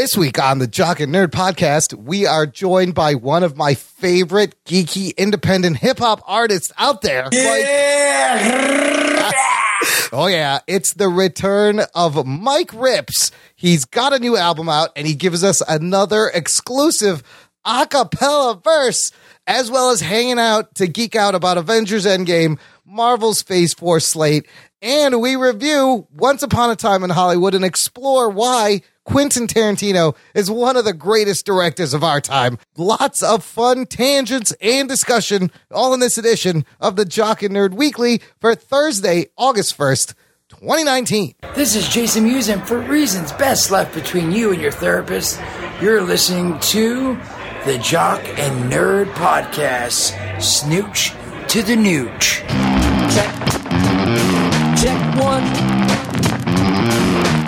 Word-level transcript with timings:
This 0.00 0.16
week 0.16 0.38
on 0.38 0.60
the 0.60 0.66
Jock 0.66 1.00
and 1.00 1.14
Nerd 1.14 1.26
podcast, 1.26 1.92
we 1.92 2.24
are 2.24 2.46
joined 2.46 2.94
by 2.94 3.12
one 3.12 3.42
of 3.42 3.58
my 3.58 3.74
favorite 3.74 4.54
geeky 4.64 5.14
independent 5.14 5.76
hip 5.76 5.98
hop 5.98 6.22
artists 6.26 6.72
out 6.78 7.02
there. 7.02 7.28
Yeah. 7.30 9.30
oh 10.10 10.26
yeah, 10.26 10.60
it's 10.66 10.94
the 10.94 11.10
return 11.10 11.80
of 11.94 12.14
Mic 12.26 12.68
Ripz. 12.68 13.30
He's 13.54 13.84
got 13.84 14.14
a 14.14 14.18
new 14.18 14.38
album 14.38 14.70
out 14.70 14.88
and 14.96 15.06
he 15.06 15.14
gives 15.14 15.44
us 15.44 15.60
another 15.68 16.30
exclusive 16.32 17.22
a 17.66 17.86
cappella 17.86 18.58
verse 18.64 19.12
as 19.46 19.70
well 19.70 19.90
as 19.90 20.00
hanging 20.00 20.38
out 20.38 20.74
to 20.76 20.86
geek 20.86 21.14
out 21.14 21.34
about 21.34 21.58
Avengers 21.58 22.06
Endgame, 22.06 22.58
Marvel's 22.86 23.42
Phase 23.42 23.74
4 23.74 24.00
slate, 24.00 24.48
and 24.80 25.20
we 25.20 25.36
review 25.36 26.06
Once 26.10 26.42
Upon 26.42 26.70
a 26.70 26.76
Time 26.76 27.04
in 27.04 27.10
Hollywood 27.10 27.54
and 27.54 27.66
explore 27.66 28.30
why 28.30 28.80
Quentin 29.04 29.46
Tarantino 29.46 30.14
is 30.34 30.50
one 30.50 30.76
of 30.76 30.84
the 30.84 30.92
greatest 30.92 31.46
directors 31.46 31.94
of 31.94 32.04
our 32.04 32.20
time. 32.20 32.58
Lots 32.76 33.22
of 33.22 33.42
fun 33.42 33.86
tangents 33.86 34.52
and 34.60 34.88
discussion, 34.88 35.50
all 35.70 35.94
in 35.94 36.00
this 36.00 36.18
edition 36.18 36.64
of 36.80 36.96
the 36.96 37.04
Jock 37.04 37.42
and 37.42 37.54
Nerd 37.54 37.74
Weekly 37.74 38.20
for 38.40 38.54
Thursday, 38.54 39.26
August 39.36 39.76
1st. 39.76 40.14
2019. 40.50 41.34
This 41.54 41.76
is 41.76 41.88
Jason 41.88 42.24
Mewes, 42.24 42.48
and 42.48 42.66
for 42.66 42.80
reasons 42.80 43.30
best 43.32 43.70
left 43.70 43.94
between 43.94 44.32
you 44.32 44.52
and 44.52 44.60
your 44.60 44.72
therapist, 44.72 45.40
you're 45.80 46.02
listening 46.02 46.58
to 46.58 47.16
the 47.64 47.78
Jock 47.78 48.20
and 48.36 48.70
Nerd 48.70 49.12
Podcast. 49.12 50.42
Snooch 50.42 51.12
to 51.50 51.62
the 51.62 51.76
nooch. 51.76 52.40
Check. 53.14 53.32
Check 54.76 55.20
one. 55.20 55.44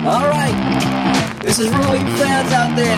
All 0.07 0.29
right. 0.29 1.02
This 1.55 1.67
is 1.67 1.75
really 1.77 1.99
fans 2.17 2.51
out 2.51 2.75
there. 2.75 2.97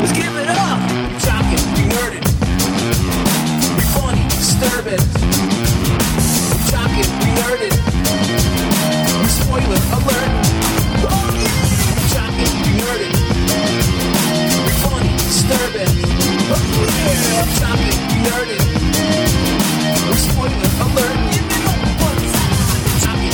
Let's 0.00 0.12
give 0.12 0.36
it 0.36 0.48
up. 0.50 0.78
We 1.08 1.16
talking, 1.18 1.64
nerding. 1.88 2.24
We 3.72 3.80
funny. 3.96 4.20
We 4.20 4.44
talking, 6.68 7.08
nerding. 7.40 7.74
We 9.18 9.28
spoiler 9.32 9.80
alert. 9.96 10.44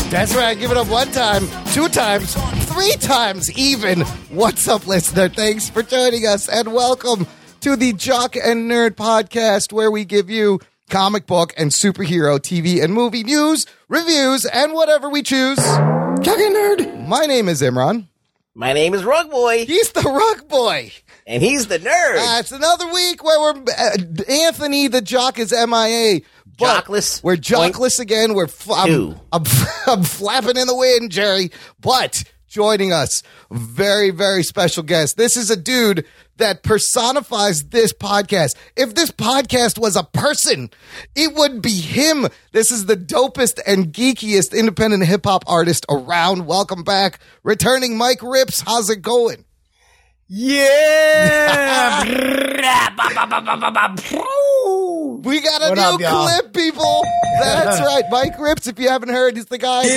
That's 0.09 0.35
right. 0.37 0.57
Give 0.57 0.71
it 0.71 0.77
up 0.77 0.89
one 0.89 1.11
time, 1.11 1.49
two 1.73 1.89
times, 1.89 2.37
three 2.71 2.93
times 2.97 3.51
even. 3.59 4.01
What's 4.31 4.69
up, 4.69 4.87
listener? 4.87 5.29
Thanks 5.29 5.69
for 5.69 5.83
joining 5.83 6.27
us 6.27 6.49
and 6.49 6.73
welcome 6.73 7.27
to 7.61 7.77
the 7.77 7.93
Jock 7.93 8.37
and 8.37 8.71
Nerd 8.71 8.91
podcast, 8.93 9.73
where 9.73 9.91
we 9.91 10.05
give 10.05 10.31
you 10.31 10.61
comic 10.89 11.27
book 11.27 11.53
and 11.57 11.71
superhero 11.71 12.39
TV 12.39 12.83
and 12.83 12.93
movie 12.95 13.23
news, 13.25 13.67
reviews, 13.89 14.45
and 14.47 14.73
whatever 14.73 15.09
we 15.09 15.23
choose. 15.23 15.59
Jock 15.59 16.39
and 16.39 16.55
Nerd. 16.57 17.07
My 17.09 17.27
name 17.27 17.49
is 17.49 17.61
Imran. 17.63 18.07
My 18.55 18.73
name 18.73 18.95
is 18.95 19.05
Rug 19.05 19.31
Boy, 19.31 19.65
He's 19.65 19.93
the 19.93 20.03
Rug 20.03 20.49
Boy. 20.49 20.93
and 21.27 21.43
he's 21.43 21.69
the 21.69 21.79
nerd. 21.79 22.17
Uh, 22.19 22.41
it's 22.41 22.51
another 22.53 22.93
week 22.93 23.23
where 23.23 23.41
we're 23.41 23.63
uh, 23.63 23.97
Anthony 24.29 24.89
the 24.89 25.01
Jock 25.01 25.39
is 25.39 25.53
MIA. 25.53 26.21
but 26.59 26.85
Jockless. 26.85 27.23
We're 27.23 27.37
jockless 27.37 28.01
again. 28.01 28.35
We're 28.35 28.49
fl- 28.49 28.75
I'm, 28.75 29.17
I'm, 29.33 29.45
I'm 29.87 30.03
flapping 30.03 30.57
in 30.57 30.67
the 30.67 30.75
wind, 30.77 31.11
Jerry. 31.13 31.51
But 31.81 32.25
joining 32.51 32.93
us, 32.93 33.23
very 33.51 34.11
very 34.11 34.43
special 34.43 34.83
guest. 34.83 35.17
This 35.17 35.37
is 35.37 35.51
a 35.51 35.57
dude 35.57 36.05
that 36.37 36.63
personifies 36.63 37.69
this 37.69 37.93
podcast. 37.93 38.57
If 38.77 38.95
this 38.95 39.11
podcast 39.11 39.79
was 39.79 39.97
a 39.97 40.03
person, 40.03 40.71
it 41.15 41.35
would 41.35 41.63
be 41.63 41.81
him. 41.81 42.27
This 42.53 42.71
is 42.71 42.87
the 42.87 42.97
dopest 42.97 43.61
and 43.67 43.93
geekiest 43.93 44.53
independent 44.53 45.07
hip 45.07 45.25
hop 45.25 45.45
artist 45.47 45.87
around. 45.89 46.47
Welcome 46.47 46.83
back, 46.83 47.21
returning 47.45 47.97
Mic 47.97 48.21
Ripz. 48.21 48.63
How's 48.67 48.91
it 48.91 49.01
going? 49.01 49.45
Yeah. 50.29 52.05
We 55.23 55.41
got 55.41 55.63
a 55.63 55.69
What 55.71 55.75
new 55.77 55.83
up, 55.83 56.01
y'all? 56.01 56.29
clip, 56.29 56.53
people. 56.53 57.03
That's 57.41 57.81
right. 57.81 58.05
Mic 58.11 58.35
Ripz, 58.35 58.67
if 58.69 58.79
you 58.79 58.89
haven't 58.89 59.09
heard, 59.11 59.37
he's 59.37 59.47
the 59.47 59.59
guy. 59.59 59.83
Mike, 59.83 59.93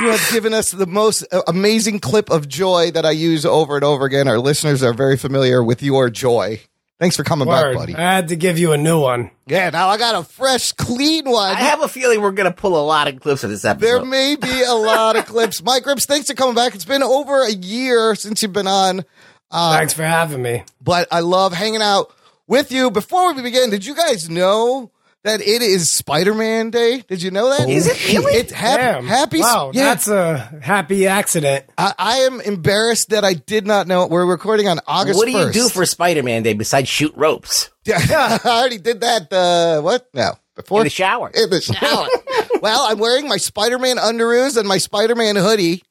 you 0.00 0.10
have 0.10 0.30
given 0.32 0.54
us 0.54 0.70
the 0.70 0.86
most 0.86 1.26
uh, 1.32 1.42
amazing 1.48 1.98
clip 2.00 2.30
of 2.30 2.48
joy 2.48 2.90
that 2.92 3.04
I 3.04 3.10
use 3.10 3.44
over 3.44 3.74
and 3.76 3.84
over 3.84 4.04
again. 4.04 4.28
Our 4.28 4.38
listeners 4.38 4.82
are 4.82 4.92
very 4.94 5.16
familiar 5.16 5.62
with 5.62 5.82
your 5.82 6.08
joy. 6.10 6.60
Thanks 7.00 7.16
for 7.16 7.22
coming 7.24 7.46
back, 7.46 7.74
buddy. 7.76 7.94
I 7.94 8.00
had 8.14 8.28
to 8.28 8.36
give 8.36 8.58
you 8.58 8.72
a 8.72 8.76
new 8.76 9.00
one. 9.00 9.30
Yeah, 9.46 9.70
now 9.70 9.88
I 9.88 9.98
got 9.98 10.16
a 10.16 10.24
fresh, 10.24 10.72
clean 10.72 11.30
one. 11.30 11.50
I 11.54 11.60
have 11.60 11.80
a 11.82 11.88
feeling 11.88 12.20
we're 12.20 12.32
gonna 12.32 12.52
pull 12.52 12.76
a 12.76 12.82
lot 12.84 13.06
of 13.06 13.20
clips 13.20 13.44
of 13.44 13.50
this 13.50 13.64
episode. 13.64 13.86
there 13.86 14.04
may 14.04 14.34
be 14.36 14.62
a 14.62 14.74
lot 14.74 15.14
of 15.16 15.24
clips. 15.26 15.62
Mic 15.62 15.84
Ripz, 15.84 16.06
thanks 16.06 16.26
for 16.28 16.34
coming 16.34 16.56
back. 16.56 16.74
It's 16.74 16.84
been 16.84 17.02
over 17.04 17.42
a 17.44 17.52
year 17.52 18.14
since 18.16 18.42
you've 18.42 18.52
been 18.52 18.66
on. 18.66 19.04
Uh, 19.50 19.76
Thanks 19.78 19.94
for 19.94 20.02
having 20.02 20.42
me. 20.42 20.62
but 20.82 21.08
I 21.10 21.20
love 21.20 21.54
hanging 21.54 21.80
out 21.82 22.12
with 22.48 22.72
you. 22.72 22.90
Before 22.90 23.32
we 23.34 23.42
begin, 23.42 23.70
did 23.70 23.84
you 23.86 23.94
guys 23.94 24.28
know 24.28 24.90
that 25.24 25.40
it 25.40 25.62
is 25.62 25.92
Spider 25.92 26.32
Man 26.34 26.70
Day? 26.70 27.00
Did 27.06 27.22
you 27.22 27.30
know 27.30 27.50
that? 27.56 27.68
Is 27.68 27.86
it 27.86 28.08
really? 28.12 28.32
It's 28.32 28.50
hap- 28.52 28.78
Damn. 28.80 29.06
happy. 29.06 29.40
Wow, 29.40 29.70
yeah. 29.74 29.84
that's 29.84 30.08
a 30.08 30.38
happy 30.62 31.06
accident. 31.06 31.66
I, 31.76 31.92
I 31.98 32.16
am 32.18 32.40
embarrassed 32.40 33.10
that 33.10 33.24
I 33.24 33.34
did 33.34 33.66
not 33.66 33.86
know. 33.86 34.06
We're 34.06 34.26
recording 34.26 34.66
on 34.68 34.80
August. 34.86 35.16
what 35.18 35.26
do 35.26 35.32
you 35.32 35.38
1st. 35.38 35.52
do 35.52 35.68
for 35.68 35.84
Spider-Man 35.86 36.42
Day 36.42 36.54
besides 36.54 36.88
shoot 36.88 37.12
ropes 37.16 37.70
Yeah, 37.84 37.98
I 38.44 38.48
already 38.48 38.78
did 38.78 39.00
that. 39.02 39.32
Uh, 39.32 39.82
what? 39.82 40.08
No, 40.14 40.32
before 40.54 40.80
in 40.80 40.84
the 40.84 40.90
shower? 40.90 41.30
In 41.34 41.50
the 41.50 41.60
shower. 41.60 42.08
well, 42.62 42.82
I'm 42.88 42.98
wearing 42.98 43.28
my 43.28 43.36
Spider 43.36 43.78
Man 43.78 43.96
underoos 43.96 44.56
and 44.56 44.66
my 44.68 44.78
Spider 44.78 45.14
Man 45.14 45.36
hoodie. 45.36 45.82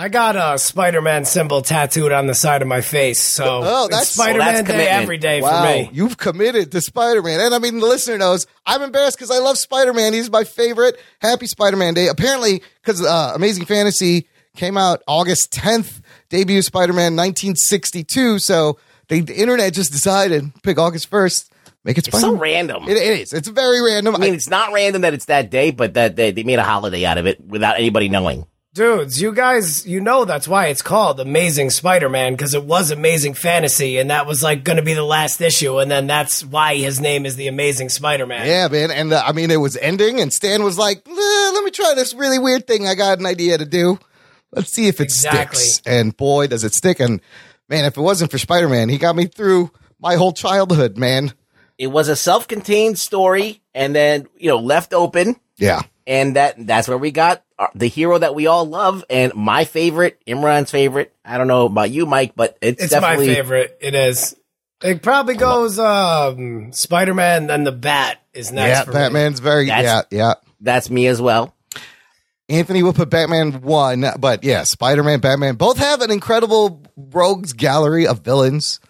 I 0.00 0.08
got 0.08 0.36
a 0.36 0.56
Spider-Man 0.58 1.24
symbol 1.24 1.60
tattooed 1.60 2.12
on 2.12 2.28
the 2.28 2.34
side 2.34 2.62
of 2.62 2.68
my 2.68 2.82
face, 2.82 3.20
so 3.20 3.62
Oh, 3.64 3.84
it's 3.86 3.88
that's- 3.90 4.08
Spider-Man 4.10 4.38
Well, 4.54 4.62
that's 4.62 4.68
Day 4.68 4.86
every 4.88 5.18
day 5.18 5.40
wow, 5.42 5.62
for 5.64 5.68
me. 5.68 5.90
you've 5.92 6.16
committed 6.16 6.70
to 6.70 6.80
Spider 6.80 7.20
Man, 7.20 7.40
and 7.40 7.52
I 7.52 7.58
mean 7.58 7.80
the 7.80 7.86
listener 7.86 8.16
knows 8.16 8.46
I'm 8.64 8.80
embarrassed 8.82 9.16
because 9.18 9.32
I 9.32 9.38
love 9.40 9.58
Spider 9.58 9.92
Man. 9.92 10.12
He's 10.12 10.30
my 10.30 10.44
favorite. 10.44 11.00
Happy 11.20 11.48
Spider 11.48 11.76
Man 11.76 11.94
Day. 11.94 12.06
Apparently, 12.06 12.62
because 12.80 13.04
uh, 13.04 13.32
Amazing 13.34 13.64
Fantasy 13.64 14.28
came 14.54 14.76
out 14.78 15.02
August 15.08 15.52
10th, 15.52 16.00
debut 16.28 16.62
Spider 16.62 16.92
Man 16.92 17.16
1962. 17.16 18.38
So 18.38 18.78
the, 19.08 19.22
the 19.22 19.34
internet 19.34 19.72
just 19.72 19.90
decided 19.90 20.52
pick 20.62 20.78
August 20.78 21.10
1st, 21.10 21.50
make 21.82 21.98
it 21.98 22.06
It's 22.06 22.20
so 22.20 22.36
random. 22.36 22.84
It, 22.84 22.98
it 22.98 23.18
is. 23.20 23.32
It's 23.32 23.48
very 23.48 23.82
random. 23.82 24.14
I 24.14 24.18
mean, 24.20 24.34
it's 24.34 24.48
not 24.48 24.72
random 24.72 25.02
that 25.02 25.12
it's 25.12 25.24
that 25.24 25.50
day, 25.50 25.72
but 25.72 25.94
that 25.94 26.14
they, 26.14 26.30
they 26.30 26.44
made 26.44 26.60
a 26.60 26.64
holiday 26.64 27.04
out 27.04 27.18
of 27.18 27.26
it 27.26 27.40
without 27.44 27.78
anybody 27.78 28.08
knowing. 28.08 28.46
Dudes, 28.74 29.20
you 29.20 29.32
guys, 29.32 29.86
you 29.86 29.98
know 30.00 30.24
that's 30.26 30.46
why 30.46 30.66
it's 30.66 30.82
called 30.82 31.18
Amazing 31.20 31.70
Spider-Man 31.70 32.34
because 32.34 32.52
it 32.54 32.64
was 32.64 32.90
Amazing 32.90 33.32
Fantasy, 33.34 33.96
and 33.96 34.10
that 34.10 34.26
was 34.26 34.42
like 34.42 34.62
going 34.62 34.76
to 34.76 34.82
be 34.82 34.92
the 34.92 35.02
last 35.02 35.40
issue, 35.40 35.78
and 35.78 35.90
then 35.90 36.06
that's 36.06 36.44
why 36.44 36.76
his 36.76 37.00
name 37.00 37.24
is 37.24 37.34
the 37.36 37.48
Amazing 37.48 37.88
Spider-Man. 37.88 38.46
yeah, 38.46 38.68
man. 38.68 38.90
And 38.90 39.12
uh, 39.12 39.22
I 39.26 39.32
mean, 39.32 39.50
it 39.50 39.56
was 39.56 39.76
ending, 39.78 40.20
and 40.20 40.30
Stan 40.32 40.62
was 40.62 40.76
like, 40.78 40.98
"Eh, 41.08 41.50
let 41.54 41.64
me 41.64 41.70
try 41.70 41.94
this 41.96 42.12
really 42.14 42.38
weird 42.38 42.66
thing 42.66 42.86
I 42.86 42.94
got 42.94 43.18
an 43.18 43.26
idea 43.26 43.56
to 43.56 43.64
do. 43.64 43.98
Let's 44.52 44.70
see 44.70 44.86
if 44.86 45.00
it 45.00 45.04
Exactly. 45.04 45.58
sticks. 45.60 45.82
And 45.86 46.14
boy, 46.16 46.46
does 46.46 46.62
it 46.62 46.74
stick. 46.74 47.00
And 47.00 47.20
man, 47.70 47.86
if 47.86 47.96
it 47.96 48.00
wasn't 48.00 48.30
for 48.30 48.38
Spider 48.38 48.68
Man, 48.68 48.90
he 48.90 48.98
got 48.98 49.16
me 49.16 49.26
through 49.26 49.70
my 49.98 50.14
whole 50.16 50.32
childhood, 50.32 50.98
man. 50.98 51.32
It 51.78 51.88
was 51.88 52.08
a 52.08 52.16
self-contained 52.16 52.98
story, 52.98 53.62
and 53.74 53.94
then 53.96 54.28
you 54.36 54.50
know 54.50 54.58
left 54.58 54.92
open, 54.92 55.36
Yeah. 55.56 55.82
and 56.06 56.36
that 56.36 56.66
that's 56.66 56.86
where 56.86 56.98
we 56.98 57.10
got 57.12 57.38
our, 57.38 57.44
the 57.74 57.88
hero 57.88 58.18
that 58.18 58.34
we 58.34 58.46
all 58.46 58.64
love, 58.64 59.04
and 59.10 59.34
my 59.34 59.64
favorite, 59.64 60.20
Imran's 60.26 60.70
favorite. 60.70 61.14
I 61.24 61.38
don't 61.38 61.48
know 61.48 61.66
about 61.66 61.90
you, 61.90 62.06
Mike, 62.06 62.32
but 62.36 62.56
it's, 62.60 62.82
It's 62.82 63.00
my 63.00 63.16
favorite. 63.16 63.78
It 63.80 63.94
is. 63.94 64.36
It 64.82 65.02
probably 65.02 65.34
goes 65.34 65.78
um, 65.78 66.72
Spider 66.72 67.14
Man, 67.14 67.48
then 67.48 67.64
the 67.64 67.72
Bat 67.72 68.18
is 68.32 68.52
next. 68.52 68.68
yeah, 68.68 68.84
for 68.84 68.90
me. 68.90 68.94
Batman's 68.94 69.40
very, 69.40 69.66
yeah, 69.66 70.02
yeah. 70.10 70.34
that's 70.60 70.88
me 70.88 71.08
as 71.08 71.20
well. 71.20 71.54
Anthony 72.48 72.82
will 72.82 72.94
put 72.94 73.10
Batman 73.10 73.60
one, 73.60 74.04
but 74.18 74.44
yeah, 74.44 74.62
Spider 74.62 75.02
Man, 75.02 75.20
Batman 75.20 75.56
both 75.56 75.78
have 75.78 76.00
an 76.00 76.10
incredible 76.10 76.82
rogues 76.96 77.52
gallery 77.52 78.06
of 78.06 78.20
villains 78.20 78.80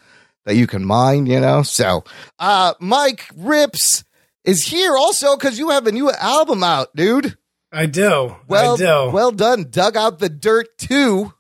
that 0.44 0.56
you 0.56 0.66
can 0.66 0.84
mine, 0.84 1.26
you 1.26 1.40
know? 1.40 1.62
So, 1.62 2.04
uh, 2.38 2.74
Mic 2.80 3.26
Ripz 3.36 4.04
is 4.44 4.64
here 4.64 4.96
also 4.96 5.36
because 5.36 5.58
you 5.58 5.70
have 5.70 5.86
a 5.86 5.92
new 5.92 6.10
album 6.10 6.62
out, 6.62 6.94
dude. 6.94 7.36
I 7.72 7.86
do. 7.86 8.36
Well, 8.46 8.74
I 8.74 8.76
do. 8.76 9.10
well 9.12 9.30
done. 9.32 9.66
Dug 9.70 9.96
out 9.96 10.18
the 10.18 10.28
dirt 10.28 10.78
too. 10.78 11.32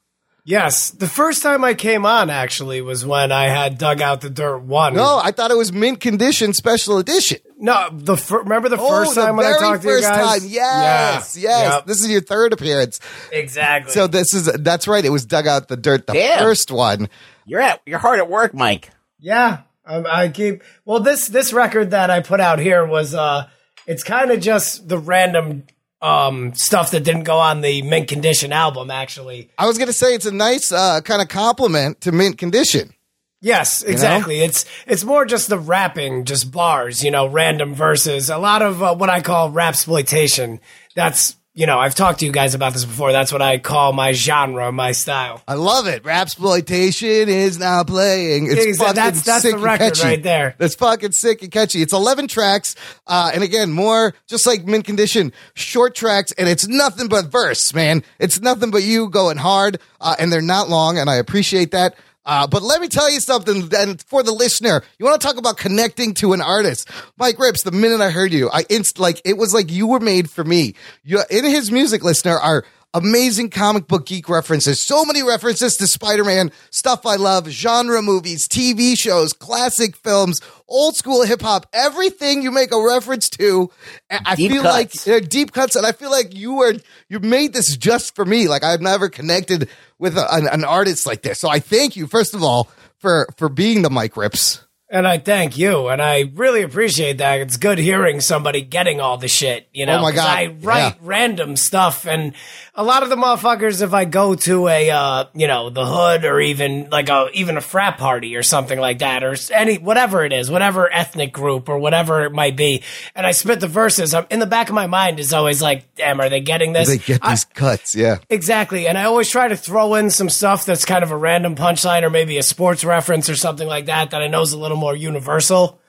Yes, 0.44 0.90
the 0.90 1.08
first 1.08 1.42
time 1.42 1.62
I 1.62 1.74
came 1.74 2.06
on 2.06 2.30
actually 2.30 2.80
was 2.80 3.04
when 3.04 3.32
I 3.32 3.48
had 3.48 3.76
dug 3.76 4.00
out 4.00 4.22
the 4.22 4.30
dirt 4.30 4.60
one. 4.60 4.94
No, 4.94 5.20
I 5.22 5.30
thought 5.30 5.50
it 5.50 5.58
was 5.58 5.74
mint 5.74 6.00
condition 6.00 6.54
special 6.54 6.96
edition. 6.96 7.38
no, 7.58 7.90
the 7.92 8.16
fir- 8.16 8.38
remember 8.44 8.70
the 8.70 8.78
Oh, 8.78 8.88
first 8.88 9.14
the 9.14 9.26
time 9.26 9.36
when 9.36 9.44
I 9.44 9.58
talked 9.58 9.82
to 9.82 9.88
you 9.88 9.94
first 9.96 10.08
guys? 10.08 10.40
time. 10.40 10.48
Yes, 10.48 11.36
Yeah. 11.36 11.50
yes. 11.50 11.72
Yep. 11.74 11.86
This 11.86 12.00
is 12.02 12.10
your 12.10 12.22
third 12.22 12.54
appearance. 12.54 12.98
exactly. 13.30 13.92
So 13.92 14.06
this 14.06 14.32
is 14.32 14.46
that's 14.46 14.88
right. 14.88 15.04
It 15.04 15.10
was 15.10 15.26
dug 15.26 15.46
out 15.46 15.68
the 15.68 15.76
dirt 15.76 16.06
the 16.06 16.14
Damn. 16.14 16.38
first 16.38 16.70
one. 16.70 17.10
You're 17.44 17.60
at 17.60 17.82
you're 17.84 17.98
hard 17.98 18.18
at 18.18 18.30
work, 18.30 18.54
Mike. 18.54 18.88
Yeah, 19.20 19.62
um, 19.84 20.06
I 20.10 20.28
keep. 20.28 20.62
Well, 20.86 21.00
this 21.00 21.28
this 21.28 21.52
record 21.52 21.90
that 21.90 22.08
I 22.10 22.20
put 22.20 22.40
out 22.40 22.58
here 22.58 22.86
was 22.86 23.14
uh, 23.14 23.48
it's 23.86 24.02
kind 24.02 24.30
of 24.30 24.40
just 24.40 24.88
the 24.88 24.96
random 24.98 25.64
um 26.00 26.54
stuff 26.54 26.90
that 26.92 27.04
didn't 27.04 27.24
go 27.24 27.38
on 27.38 27.60
the 27.60 27.82
mint 27.82 28.08
condition 28.08 28.52
album. 28.52 28.90
Actually, 28.90 29.50
I 29.58 29.66
was 29.66 29.78
gonna 29.78 29.92
say 29.92 30.14
it's 30.14 30.26
a 30.26 30.32
nice 30.32 30.70
uh, 30.70 31.00
kind 31.00 31.22
of 31.22 31.28
compliment 31.28 32.00
to 32.02 32.12
mint 32.12 32.38
condition. 32.38 32.94
yes, 33.40 33.82
exactly. 33.82 34.40
It's 34.40 34.64
it's 34.86 35.04
more 35.04 35.24
just 35.24 35.48
the 35.48 35.58
rapping, 35.58 36.24
just 36.24 36.52
bars, 36.52 37.02
you 37.02 37.10
know, 37.10 37.26
random 37.26 37.74
verses. 37.74 38.30
A 38.30 38.38
lot 38.38 38.62
of 38.62 38.82
uh, 38.82 38.94
what 38.94 39.10
I 39.10 39.20
call 39.20 39.50
rap 39.50 39.70
exploitation. 39.74 40.60
That's 40.94 41.36
you 41.58 41.66
know, 41.66 41.78
I've 41.78 41.96
talked 41.96 42.20
to 42.20 42.26
you 42.26 42.30
guys 42.30 42.54
about 42.54 42.72
this 42.72 42.84
before. 42.84 43.10
That's 43.10 43.32
what 43.32 43.42
I 43.42 43.58
call 43.58 43.92
my 43.92 44.12
genre, 44.12 44.70
my 44.70 44.92
style. 44.92 45.42
I 45.48 45.54
love 45.54 45.88
it. 45.88 46.04
Rap 46.04 46.28
exploitation 46.28 47.28
is 47.28 47.58
now 47.58 47.82
playing. 47.84 48.46
It's 48.46 48.64
Exactly. 48.64 48.74
fucking 48.74 48.94
That's- 48.94 49.22
that's 49.24 49.42
sick 49.42 49.50
the 49.52 49.56
and 49.56 49.64
record 49.64 49.94
catchy. 49.94 50.04
right 50.06 50.22
there. 50.22 50.54
That's 50.58 50.74
fucking 50.76 51.12
sick 51.12 51.42
and 51.42 51.50
catchy. 51.50 51.82
It's 51.82 51.92
11 51.92 52.28
tracks. 52.28 52.74
Uh, 53.06 53.30
and 53.34 53.42
again, 53.42 53.72
more 53.72 54.14
just 54.28 54.46
like 54.46 54.64
mint 54.66 54.84
condition, 54.84 55.32
short 55.54 55.94
tracks. 55.94 56.32
And 56.38 56.48
it's 56.48 56.68
nothing 56.68 57.08
but 57.08 57.26
verse, 57.26 57.74
man. 57.74 58.02
It's 58.18 58.40
nothing 58.40 58.70
but 58.70 58.82
you 58.84 59.08
going 59.08 59.36
hard. 59.36 59.78
Uh, 60.00 60.14
and 60.18 60.32
they're 60.32 60.40
not 60.40 60.68
long. 60.68 60.96
And 60.96 61.10
I 61.10 61.16
appreciate 61.16 61.72
that. 61.72 61.96
Uh, 62.24 62.46
but 62.46 62.62
let 62.62 62.80
me 62.80 62.88
tell 62.88 63.10
you 63.10 63.20
something, 63.20 63.70
and 63.74 64.02
for 64.02 64.22
the 64.22 64.32
listener, 64.32 64.82
you 64.98 65.06
want 65.06 65.18
to 65.18 65.26
talk 65.26 65.38
about 65.38 65.56
connecting 65.56 66.12
to 66.14 66.34
an 66.34 66.42
artist. 66.42 66.88
Mike 67.16 67.38
Rips, 67.38 67.62
the 67.62 67.72
minute 67.72 68.00
I 68.02 68.10
heard 68.10 68.32
you, 68.32 68.50
I 68.50 68.64
inst 68.68 68.98
like 68.98 69.22
it 69.24 69.38
was 69.38 69.54
like 69.54 69.70
you 69.70 69.86
were 69.86 70.00
made 70.00 70.28
for 70.28 70.44
me. 70.44 70.74
You 71.04 71.20
in 71.30 71.44
his 71.44 71.70
music 71.70 72.04
listener 72.04 72.36
are 72.36 72.64
amazing 72.94 73.50
comic 73.50 73.86
book 73.86 74.06
geek 74.06 74.28
references. 74.28 74.80
So 74.80 75.04
many 75.04 75.22
references 75.22 75.76
to 75.76 75.86
Spider-Man, 75.86 76.50
stuff 76.70 77.04
I 77.06 77.16
love, 77.16 77.48
genre 77.48 78.02
movies, 78.02 78.48
TV 78.48 78.98
shows, 78.98 79.32
classic 79.32 79.96
films, 79.96 80.40
old 80.68 80.96
school 80.96 81.22
hip 81.24 81.42
hop, 81.42 81.66
everything 81.72 82.42
you 82.42 82.50
make 82.50 82.72
a 82.72 82.80
reference 82.82 83.28
to. 83.30 83.70
I 84.10 84.34
Deep 84.36 84.52
feel 84.52 84.62
cuts. 84.62 85.06
like 85.06 85.22
uh, 85.22 85.26
deep 85.26 85.52
cuts, 85.52 85.76
and 85.76 85.86
I 85.86 85.92
feel 85.92 86.10
like 86.10 86.34
you 86.34 86.54
were 86.54 86.74
you 87.08 87.20
made 87.20 87.52
this 87.52 87.76
just 87.76 88.14
for 88.14 88.24
me. 88.24 88.48
Like 88.48 88.64
I've 88.64 88.80
never 88.80 89.08
connected 89.08 89.68
with 89.98 90.16
a, 90.16 90.26
an, 90.34 90.48
an 90.48 90.64
artist 90.64 91.06
like 91.06 91.22
this. 91.22 91.38
So 91.38 91.48
I 91.48 91.58
thank 91.60 91.96
you 91.96 92.06
first 92.06 92.34
of 92.34 92.42
all 92.42 92.68
for 92.98 93.28
for 93.36 93.48
being 93.48 93.82
the 93.82 93.90
Mic 93.90 94.14
Ripz. 94.14 94.60
And 94.90 95.06
I 95.06 95.18
thank 95.18 95.58
you, 95.58 95.88
and 95.88 96.00
I 96.00 96.30
really 96.34 96.62
appreciate 96.62 97.18
that. 97.18 97.40
It's 97.40 97.58
good 97.58 97.76
hearing 97.76 98.22
somebody 98.22 98.62
getting 98.62 99.02
all 99.02 99.18
the 99.18 99.28
shit, 99.28 99.68
you 99.74 99.84
know. 99.84 99.98
Oh 99.98 100.02
my 100.02 100.12
God, 100.12 100.26
I 100.26 100.46
write 100.46 100.78
yeah. 100.78 100.94
random 101.02 101.56
stuff, 101.56 102.06
and 102.06 102.32
a 102.74 102.82
lot 102.82 103.02
of 103.02 103.10
the 103.10 103.16
motherfuckers, 103.16 103.82
if 103.82 103.92
I 103.92 104.06
go 104.06 104.34
to 104.34 104.66
a, 104.68 104.88
uh, 104.88 105.24
you 105.34 105.46
know, 105.46 105.68
the 105.68 105.84
hood 105.84 106.24
or 106.24 106.40
even 106.40 106.88
like 106.88 107.10
a 107.10 107.28
even 107.34 107.58
a 107.58 107.60
frat 107.60 107.98
party 107.98 108.34
or 108.34 108.42
something 108.42 108.80
like 108.80 109.00
that, 109.00 109.22
or 109.22 109.36
any 109.52 109.76
whatever 109.76 110.24
it 110.24 110.32
is, 110.32 110.50
whatever 110.50 110.90
ethnic 110.90 111.34
group 111.34 111.68
or 111.68 111.78
whatever 111.78 112.24
it 112.24 112.32
might 112.32 112.56
be, 112.56 112.82
and 113.14 113.26
I 113.26 113.32
spit 113.32 113.60
the 113.60 113.68
verses, 113.68 114.14
I'm, 114.14 114.24
in 114.30 114.38
the 114.38 114.46
back 114.46 114.70
of 114.70 114.74
my 114.74 114.86
mind 114.86 115.20
is 115.20 115.34
always 115.34 115.60
like, 115.60 115.96
"Damn, 115.96 116.18
are 116.18 116.30
they 116.30 116.40
getting 116.40 116.72
this?" 116.72 116.88
They 116.88 116.96
get 116.96 117.18
I- 117.22 117.32
these 117.32 117.44
cuts, 117.44 117.94
yeah. 117.94 118.20
Exactly. 118.30 118.88
And 118.88 118.96
I 118.96 119.04
always 119.04 119.28
try 119.28 119.48
to 119.48 119.56
throw 119.56 119.96
in 119.96 120.08
some 120.08 120.30
stuff 120.30 120.64
that's 120.64 120.86
kind 120.86 121.04
of 121.04 121.10
a 121.10 121.16
random 121.16 121.56
punchline 121.56 122.04
or 122.04 122.10
maybe 122.10 122.38
a 122.38 122.42
sports 122.42 122.86
reference 122.86 123.28
or 123.28 123.36
something 123.36 123.68
like 123.68 123.84
that 123.84 124.12
that 124.12 124.22
I 124.22 124.28
know 124.28 124.40
is 124.40 124.52
a 124.52 124.58
little 124.58 124.77
more 124.78 124.96
universal. 124.96 125.80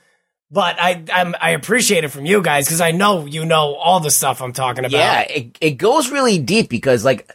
But 0.52 0.78
I 0.80 1.04
I'm, 1.14 1.36
I 1.40 1.52
appreciate 1.52 2.04
it 2.04 2.08
from 2.10 2.26
you 2.26 2.42
guys 2.42 2.66
because 2.66 2.82
I 2.82 2.92
know 2.92 3.26
you 3.28 3.46
know 3.46 3.76
all 3.76 4.00
the 4.00 4.10
stuff 4.12 4.42
I'm 4.42 4.52
talking 4.54 4.84
about. 4.84 4.98
Yeah, 4.98 5.22
it, 5.22 5.58
it 5.62 5.72
goes 5.72 6.10
really 6.10 6.40
deep 6.40 6.70
because 6.70 7.06
like 7.06 7.32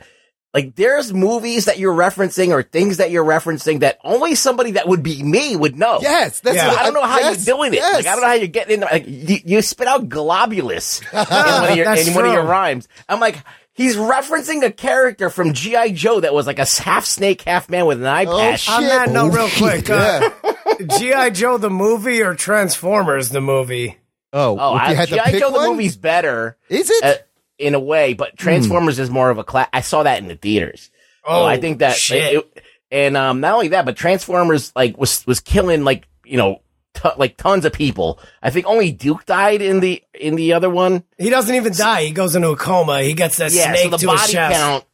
like 0.53 0.75
there's 0.75 1.13
movies 1.13 1.67
that 1.67 1.79
you're 1.79 1.95
referencing 1.95 2.51
or 2.51 2.63
things 2.65 2.97
that 2.97 3.11
you're 3.13 3.25
referencing 3.25 3.81
that 3.81 3.99
only 4.05 4.35
somebody 4.35 4.73
that 4.73 4.89
would 4.89 5.03
be 5.05 5.23
me 5.23 5.55
would 5.55 5.77
know. 5.77 5.99
Yes, 6.03 6.41
that's 6.41 6.57
Yeah. 6.57 6.69
what- 6.69 6.81
I 6.81 6.83
don't 6.85 6.95
know 6.95 7.03
how 7.05 7.19
yes, 7.21 7.47
you're 7.47 7.57
doing 7.57 7.73
it. 7.75 7.77
yes. 7.79 7.95
Like 7.97 8.07
I 8.07 8.13
don't 8.13 8.21
know 8.23 8.27
how 8.29 8.35
you're 8.35 8.47
getting 8.49 8.75
in. 8.75 8.81
Like 8.81 9.05
you, 9.07 9.39
you 9.45 9.63
spit 9.63 9.87
out 9.89 10.09
Golobulus 10.09 11.01
in 11.13 11.19
one 11.63 11.71
of 11.71 11.77
your, 11.77 11.95
in 11.95 12.15
one 12.15 12.27
of 12.27 12.33
your 12.33 12.45
rhymes. 12.45 12.89
I'm 13.09 13.19
like, 13.21 13.37
he's 13.75 13.97
referencing 13.97 14.65
a 14.65 14.71
character 14.73 15.29
from 15.31 15.55
GI 15.55 15.93
Joe 15.93 16.19
that 16.21 16.35
was 16.35 16.47
like 16.49 16.59
a 16.61 16.67
half 16.83 17.05
snake, 17.05 17.43
half 17.43 17.69
man 17.69 17.87
with 17.87 17.99
an 18.01 18.07
eye 18.07 18.25
patch. 18.25 18.35
Oh, 18.35 18.39
patch. 18.39 18.61
shit. 18.61 18.75
On 18.75 18.83
that 18.85 19.11
note, 19.11 19.33
Oh, 19.33 19.37
real 19.37 19.49
quick, 19.57 19.89
yeah. 20.45 20.54
GI 20.99 21.31
Joe 21.33 21.59
the 21.59 21.71
movie 21.71 22.23
or 22.23 22.35
Transformers 22.35 23.29
the 23.31 23.41
movie? 23.41 23.99
Oh, 24.33 24.59
oh, 24.59 24.73
I, 24.75 24.95
had 24.95 25.09
to 25.09 25.15
GI 25.15 25.21
pick 25.25 25.41
Joe 25.41 25.51
one? 25.51 25.63
the 25.63 25.69
movie's 25.71 25.97
better. 25.97 26.57
Is 26.69 26.91
it? 26.91 27.05
uh, 27.05 27.15
in 27.59 27.75
a 27.75 27.81
way, 27.81 28.15
but 28.15 28.37
Transformers 28.37 28.99
is 28.99 29.09
more 29.11 29.31
of 29.31 29.39
a 29.39 29.45
class. 29.45 29.69
I 29.73 29.81
saw 29.81 30.03
that 30.03 30.19
in 30.21 30.27
the 30.29 30.35
theaters. 30.37 30.91
Oh, 31.25 31.45
I 31.45 31.57
think 31.59 31.79
that 31.79 31.97
shit. 31.97 32.35
it- 32.35 32.65
and 32.91 33.17
um, 33.17 33.41
not 33.41 33.55
only 33.55 33.69
that, 33.69 33.85
but 33.87 33.97
Transformers 33.97 34.73
like 34.77 34.97
was 34.99 35.27
was 35.27 35.41
killing 35.41 35.83
like 35.85 36.07
you 36.25 36.37
know 36.37 36.61
t- 36.95 37.09
like 37.17 37.37
tons 37.37 37.65
of 37.65 37.73
people. 37.73 38.21
I 38.43 38.51
think 38.51 38.67
only 38.67 38.93
Duke 38.93 39.25
died 39.27 39.63
in 39.63 39.81
the 39.81 40.03
in 40.13 40.37
the 40.37 40.53
other 40.53 40.71
one. 40.71 41.03
he 41.19 41.29
doesn't 41.31 41.55
even 41.55 41.73
die. 41.73 42.05
He 42.05 42.13
goes 42.13 42.37
into 42.37 42.51
a 42.51 42.57
coma. 42.57 43.03
He 43.03 43.15
gets 43.15 43.39
that 43.39 43.53
Yeah, 43.53 43.71
snake 43.73 43.85
so 43.85 43.91
the 43.91 43.97
to 43.99 44.11
his 44.13 44.31
chest. 44.31 44.55
count, 44.57 44.85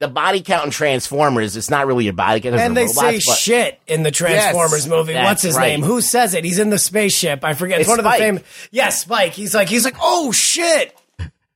the 0.00 0.08
body 0.08 0.40
count 0.40 0.64
in 0.64 0.70
Transformers, 0.70 1.56
it's 1.56 1.70
not 1.70 1.86
really 1.86 2.04
your 2.04 2.14
body 2.14 2.40
count. 2.40 2.56
And 2.56 2.76
they 2.76 2.86
say 2.88 3.20
but- 3.24 3.36
shit 3.36 3.78
in 3.86 4.02
the 4.02 4.10
Transformers 4.10 4.88
movie. 4.88 5.14
What's 5.14 5.42
his 5.42 5.56
right. 5.56 5.68
name? 5.68 5.82
Who 5.82 6.00
says 6.00 6.34
it? 6.34 6.42
He's 6.44 6.58
in 6.58 6.70
the 6.70 6.78
spaceship. 6.78 7.44
I 7.44 7.54
forget. 7.54 7.80
It's, 7.80 7.88
It's 7.88 7.90
one 7.90 7.98
of 7.98 8.04
the 8.04 8.18
famous. 8.18 8.42
Yes, 8.70 9.02
Spike. 9.02 9.32
He's 9.32 9.54
like, 9.54 9.68
he's 9.68 9.84
like, 9.84 9.96
oh 10.00 10.32
shit. 10.32 10.96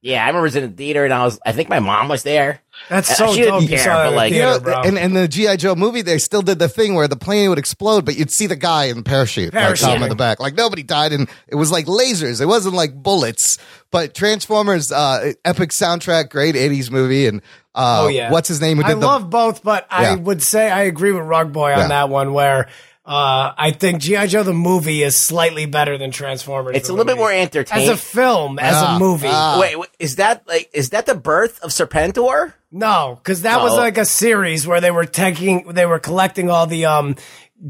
Yeah, 0.02 0.23
I 0.23 0.26
remember 0.26 0.41
it 0.41 0.49
was 0.49 0.56
in 0.56 0.70
the 0.70 0.76
theater, 0.76 1.05
and 1.06 1.14
I 1.14 1.25
was 1.25 1.41
I 1.44 1.52
think 1.52 1.70
my 1.70 1.81
mom 1.81 2.08
was 2.08 2.23
there. 2.23 2.61
That's 2.88 3.10
Uh, 3.10 3.14
so 3.14 3.32
she 3.34 3.42
didn't 3.42 3.60
dope. 3.60 3.69
Care, 3.70 3.78
saw 3.78 3.94
but, 3.94 4.06
in 4.06 4.10
the 4.12 4.16
like- 4.16 4.32
You 4.32 4.42
know, 4.42 4.60
bro. 4.60 4.81
and 4.82 4.98
in 4.98 5.14
the 5.14 5.26
GI 5.26 5.56
Joe 5.56 5.75
movie, 5.75 6.02
they 6.02 6.19
still 6.19 6.42
did 6.42 6.58
the 6.58 6.69
thing 6.69 6.94
where 6.94 7.08
the 7.08 7.16
plane 7.16 7.48
would 7.48 7.58
explode, 7.58 8.04
but 8.04 8.16
you'd 8.16 8.31
see 8.31 8.46
the 8.46 8.56
guy 8.56 8.84
in 8.84 8.96
the 8.98 9.02
parachute, 9.02 9.54
like 9.54 9.62
Parachute. 9.62 9.88
Tom 9.88 10.02
in 10.02 10.08
the 10.08 10.14
back. 10.14 10.38
Like 10.40 10.54
nobody 10.54 10.82
died, 10.82 11.12
and 11.12 11.28
it 11.48 11.54
was 11.54 11.72
like 11.72 11.86
lasers. 11.86 12.40
It 12.40 12.46
wasn't 12.46 12.75
like 12.75 12.94
bullets. 12.94 13.58
But 13.90 14.14
Transformers, 14.14 14.90
uh, 14.92 15.32
epic 15.44 15.70
soundtrack, 15.70 16.28
great 16.31 16.56
'80s 16.56 16.90
movie, 16.90 17.26
and 17.26 17.40
uh, 17.75 18.02
Oh 18.04 18.08
yeah. 18.08 18.31
what's 18.31 18.48
his 18.48 18.60
name? 18.60 18.76
Who 18.78 18.84
I 18.84 18.94
the 18.94 18.96
love 18.96 19.31
both, 19.31 19.62
but 19.62 19.86
I 19.90 20.14
would 20.16 20.42
say 20.42 20.70
I 20.70 20.82
agree 20.82 21.12
with 21.12 21.25
Rug 21.25 21.52
Boy 21.52 21.72
on 21.72 21.78
Yeah. 21.78 21.88
that 21.88 22.08
one. 22.08 22.32
Where 22.32 22.69
uh, 23.06 23.52
I 23.56 23.70
think 23.72 24.00
GI 24.00 24.28
Joe 24.28 24.42
the 24.42 24.54
movie 24.54 25.02
is 25.02 25.16
slightly 25.16 25.66
better 25.66 25.98
than 25.98 26.10
Transformers. 26.10 26.76
It's 26.76 26.88
a 26.88 26.92
little 26.92 27.04
bit 27.04 27.16
more 27.18 27.30
entertaining 27.32 27.90
as 27.90 27.90
a 27.90 27.96
film, 27.98 28.58
as 28.58 28.74
Ah, 28.76 28.96
a 28.96 28.98
movie. 28.98 29.28
ah. 29.30 29.58
Wait, 29.60 29.78
wait, 29.78 29.90
is 29.98 30.16
that 30.16 30.46
like 30.48 30.70
is 30.72 30.90
that 30.90 31.04
the 31.06 31.14
birth 31.14 31.62
of 31.62 31.70
Serpentor? 31.70 32.54
No, 32.72 33.18
because 33.22 33.42
that 33.42 33.60
was 33.62 33.74
like 33.76 33.98
a 33.98 34.04
series 34.04 34.66
where 34.66 34.80
they 34.80 34.90
were 34.90 35.04
taking, 35.04 35.64
they 35.74 35.86
were 35.86 36.00
collecting 36.00 36.50
all 36.50 36.67
the 36.67 36.86
um 36.86 37.14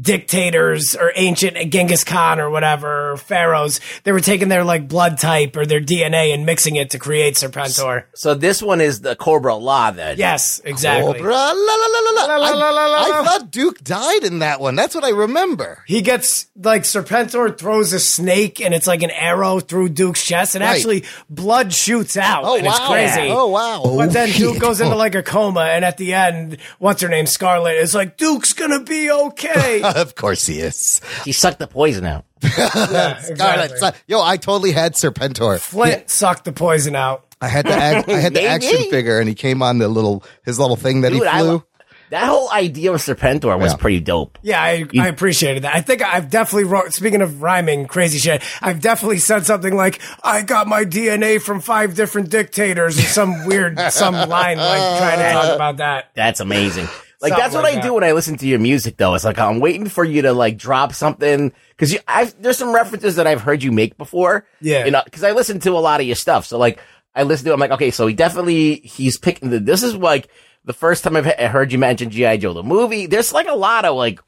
dictators 0.01 0.95
or 0.95 1.11
ancient 1.15 1.71
Genghis 1.71 2.03
Khan 2.03 2.39
or 2.39 2.49
whatever 2.49 3.11
or 3.11 3.17
pharaohs. 3.17 3.79
They 4.03 4.11
were 4.11 4.19
taking 4.19 4.49
their 4.49 4.63
like 4.63 4.87
blood 4.87 5.17
type 5.17 5.55
or 5.55 5.65
their 5.65 5.79
DNA 5.81 6.33
and 6.33 6.45
mixing 6.45 6.75
it 6.75 6.89
to 6.91 6.99
create 6.99 7.35
Serpentor. 7.35 8.05
So 8.13 8.33
this 8.35 8.61
one 8.61 8.81
is 8.81 9.01
the 9.01 9.15
Cobra-La 9.15 9.91
then. 9.91 10.17
Yes, 10.17 10.61
exactly. 10.65 11.13
Cobra, 11.13 11.31
la, 11.33 11.51
la, 11.51 11.53
la, 11.53 11.99
la, 11.99 12.11
la. 12.11 12.25
La, 12.25 12.35
la, 12.37 12.47
I, 12.47 12.51
la, 12.51 12.69
la, 12.71 12.85
la, 12.87 13.21
I 13.21 13.23
thought 13.25 13.51
Duke 13.51 13.83
died 13.83 14.23
in 14.23 14.39
that 14.39 14.59
one. 14.59 14.75
That's 14.75 14.95
what 14.95 15.03
I 15.03 15.09
remember. 15.09 15.83
He 15.87 16.01
gets 16.01 16.47
like 16.55 16.83
Serpentor 16.83 17.57
throws 17.57 17.93
a 17.93 17.99
snake 17.99 18.59
and 18.59 18.73
it's 18.73 18.87
like 18.87 19.03
an 19.03 19.11
arrow 19.11 19.59
through 19.59 19.89
Duke's 19.89 20.25
chest 20.25 20.55
and 20.55 20.63
Right. 20.63 20.75
actually 20.75 21.03
blood 21.29 21.71
shoots 21.73 22.17
out. 22.17 22.43
Oh 22.45 22.55
and 22.57 22.65
wow! 22.65 22.71
It's 22.71 22.87
crazy. 22.87 23.29
Oh 23.31 23.47
wow! 23.47 23.83
But 23.83 24.11
then 24.11 24.29
Duke 24.31 24.53
shit. 24.55 24.61
goes 24.61 24.81
into 24.81 24.95
like 25.05 25.13
a 25.15 25.21
coma, 25.23 25.61
and 25.61 25.85
at 25.85 25.97
the 25.97 26.13
end, 26.13 26.57
what's 26.79 27.01
her 27.03 27.07
name? 27.09 27.27
Scarlett 27.27 27.75
is 27.77 27.93
like, 27.93 28.17
Duke's 28.17 28.53
gonna 28.53 28.81
be 28.83 29.11
okay. 29.11 29.81
of 29.95 30.15
course 30.15 30.45
he 30.45 30.59
is. 30.59 31.01
He 31.23 31.31
sucked 31.31 31.59
the 31.59 31.67
poison 31.67 32.05
out. 32.05 32.25
yeah, 32.43 33.17
Scarlett, 33.19 33.71
exactly. 33.71 33.77
Son- 33.79 33.93
Yo, 34.07 34.21
I 34.21 34.37
totally 34.37 34.71
had 34.71 34.93
Serpentor. 34.93 35.59
Flint 35.59 36.09
sucked 36.09 36.45
the 36.45 36.51
poison 36.53 36.95
out. 36.95 37.25
I 37.41 37.47
had 37.47 37.65
the 37.65 37.73
act, 37.73 38.09
I 38.09 38.19
had 38.19 38.33
the 38.33 38.43
action 38.47 38.89
figure, 38.89 39.19
and 39.19 39.27
he 39.27 39.35
came 39.35 39.61
on 39.61 39.77
the 39.79 39.87
little 39.87 40.23
his 40.43 40.59
little 40.59 40.75
thing 40.75 41.01
that 41.01 41.11
Dude, 41.11 41.21
he 41.23 41.27
I 41.27 41.39
flew. 41.39 41.47
lo- 41.49 41.63
that 42.11 42.25
whole 42.27 42.51
idea 42.51 42.93
of 42.93 43.01
Serpentor 43.01 43.59
was 43.59 43.71
Yeah. 43.73 43.77
pretty 43.77 43.99
dope. 43.99 44.37
Yeah, 44.43 44.61
I, 44.61 44.85
I 44.99 45.07
appreciated 45.07 45.63
that. 45.63 45.75
I 45.75 45.81
think 45.81 46.03
I've 46.03 46.29
definitely 46.29 46.65
wrote, 46.65 46.93
speaking 46.93 47.23
of 47.23 47.41
rhyming 47.41 47.87
crazy 47.87 48.19
shit, 48.19 48.43
I've 48.61 48.79
definitely 48.79 49.17
said 49.17 49.47
something 49.47 49.75
like, 49.75 49.99
I 50.23 50.43
got 50.43 50.67
my 50.67 50.85
DNA 50.85 51.41
from 51.41 51.61
five 51.61 51.95
different 51.95 52.29
dictators 52.29 52.99
or 52.99 53.01
some 53.01 53.45
weird, 53.47 53.79
some 53.91 54.13
line 54.13 54.57
like 54.59 54.99
trying 54.99 55.17
to 55.17 55.31
talk 55.33 55.55
about 55.55 55.77
that. 55.77 56.11
That's 56.13 56.39
amazing. 56.41 56.87
Like 57.25 57.31
Something 57.31 57.43
that's 57.43 57.55
what 57.55 57.63
like 57.63 57.73
I 57.73 57.75
that. 57.77 57.83
do 57.83 57.93
when 57.95 58.03
I 58.03 58.11
listen 58.11 58.37
to 58.37 58.47
your 58.47 58.59
music, 58.59 58.97
though. 58.97 59.15
It's 59.15 59.25
like 59.25 59.39
I'm 59.39 59.59
waiting 59.59 59.87
for 59.89 60.03
you 60.03 60.21
to 60.23 60.33
like 60.33 60.57
drop 60.57 60.93
something 60.93 61.51
because 61.77 61.97
there's 62.39 62.57
some 62.57 62.73
references 62.73 63.15
that 63.15 63.25
I've 63.27 63.41
heard 63.41 63.63
you 63.63 63.71
make 63.71 63.97
before. 63.97 64.45
Yeah. 64.61 64.85
you 64.85 64.91
know, 64.91 65.01
because 65.03 65.23
I 65.23 65.31
listen 65.31 65.59
to 65.61 65.71
a 65.71 65.79
lot 65.81 65.99
of 66.01 66.05
your 66.07 66.15
stuff. 66.15 66.45
So 66.45 66.57
like 66.57 66.79
I 67.15 67.23
listen 67.23 67.45
to, 67.45 67.51
it, 67.51 67.53
I'm 67.55 67.59
like, 67.59 67.71
okay, 67.71 67.91
so 67.91 68.05
he 68.07 68.13
definitely 68.13 68.75
he's 68.77 69.17
picking 69.17 69.49
the. 69.49 69.59
This 69.59 69.81
is 69.83 69.95
like 69.95 70.27
the 70.65 70.73
first 70.73 71.03
time 71.03 71.15
I've 71.15 71.25
he- 71.25 71.45
heard 71.45 71.71
you 71.71 71.79
mention 71.79 72.09
GI 72.11 72.37
Joe 72.37 72.53
the 72.53 72.63
movie. 72.63 73.07
There's 73.07 73.33
like 73.33 73.47
a 73.47 73.55
lot 73.55 73.85
of 73.85 73.95
like 73.95 74.19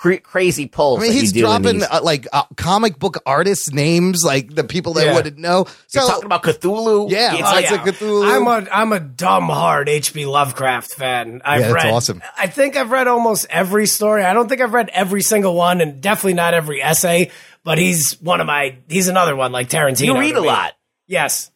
cra- 0.00 0.18
crazy 0.20 0.66
pulls. 0.66 1.00
I 1.00 1.02
mean, 1.02 1.12
he's 1.12 1.34
you 1.34 1.42
do 1.42 1.46
in 1.52 1.62
dropping 1.62 1.78
these. 1.80 1.88
uh, 1.90 2.00
like 2.02 2.26
uh, 2.32 2.44
comic 2.56 2.98
book 2.98 3.18
artists' 3.26 3.70
names, 3.72 4.24
like 4.24 4.54
the 4.54 4.64
people 4.64 4.94
that 4.94 5.04
Yeah. 5.06 5.14
wouldn't 5.14 5.38
know. 5.38 5.66
So 5.88 6.00
You're 6.00 6.08
talking 6.08 6.24
about 6.24 6.42
Cthulhu. 6.42 7.10
Yeah, 7.10 7.34
It's 7.34 7.42
oh, 7.42 7.44
like- 7.44 7.64
it's 7.64 7.72
a 7.72 7.78
Cthulhu. 7.78 8.24
I'm 8.34 8.46
a 8.46 8.68
I'm 8.70 8.92
a 8.92 9.00
dumb 9.00 9.44
hard 9.48 9.88
H.P. 9.88 10.24
Lovecraft 10.26 10.94
fan. 10.94 11.42
I've 11.44 11.60
Yeah, 11.60 11.72
that's 11.72 11.84
read 11.84 11.92
awesome. 11.92 12.22
I 12.38 12.46
think 12.46 12.76
I've 12.76 12.90
read 12.90 13.06
almost 13.08 13.46
every 13.50 13.86
story. 13.86 14.24
I 14.24 14.32
don't 14.32 14.48
think 14.48 14.60
I've 14.62 14.72
read 14.72 14.88
every 14.92 15.22
single 15.22 15.54
one, 15.54 15.80
and 15.80 16.00
definitely 16.00 16.34
not 16.34 16.54
every 16.54 16.82
essay. 16.82 17.30
But 17.62 17.76
he's 17.76 18.18
one 18.22 18.40
of 18.40 18.46
my. 18.46 18.76
He's 18.88 19.08
another 19.08 19.36
one 19.36 19.52
like 19.52 19.68
Tarantino. 19.68 20.06
you 20.06 20.18
read 20.18 20.34
a 20.36 20.40
me. 20.40 20.46
lot. 20.48 20.72
Yes, 21.06 21.50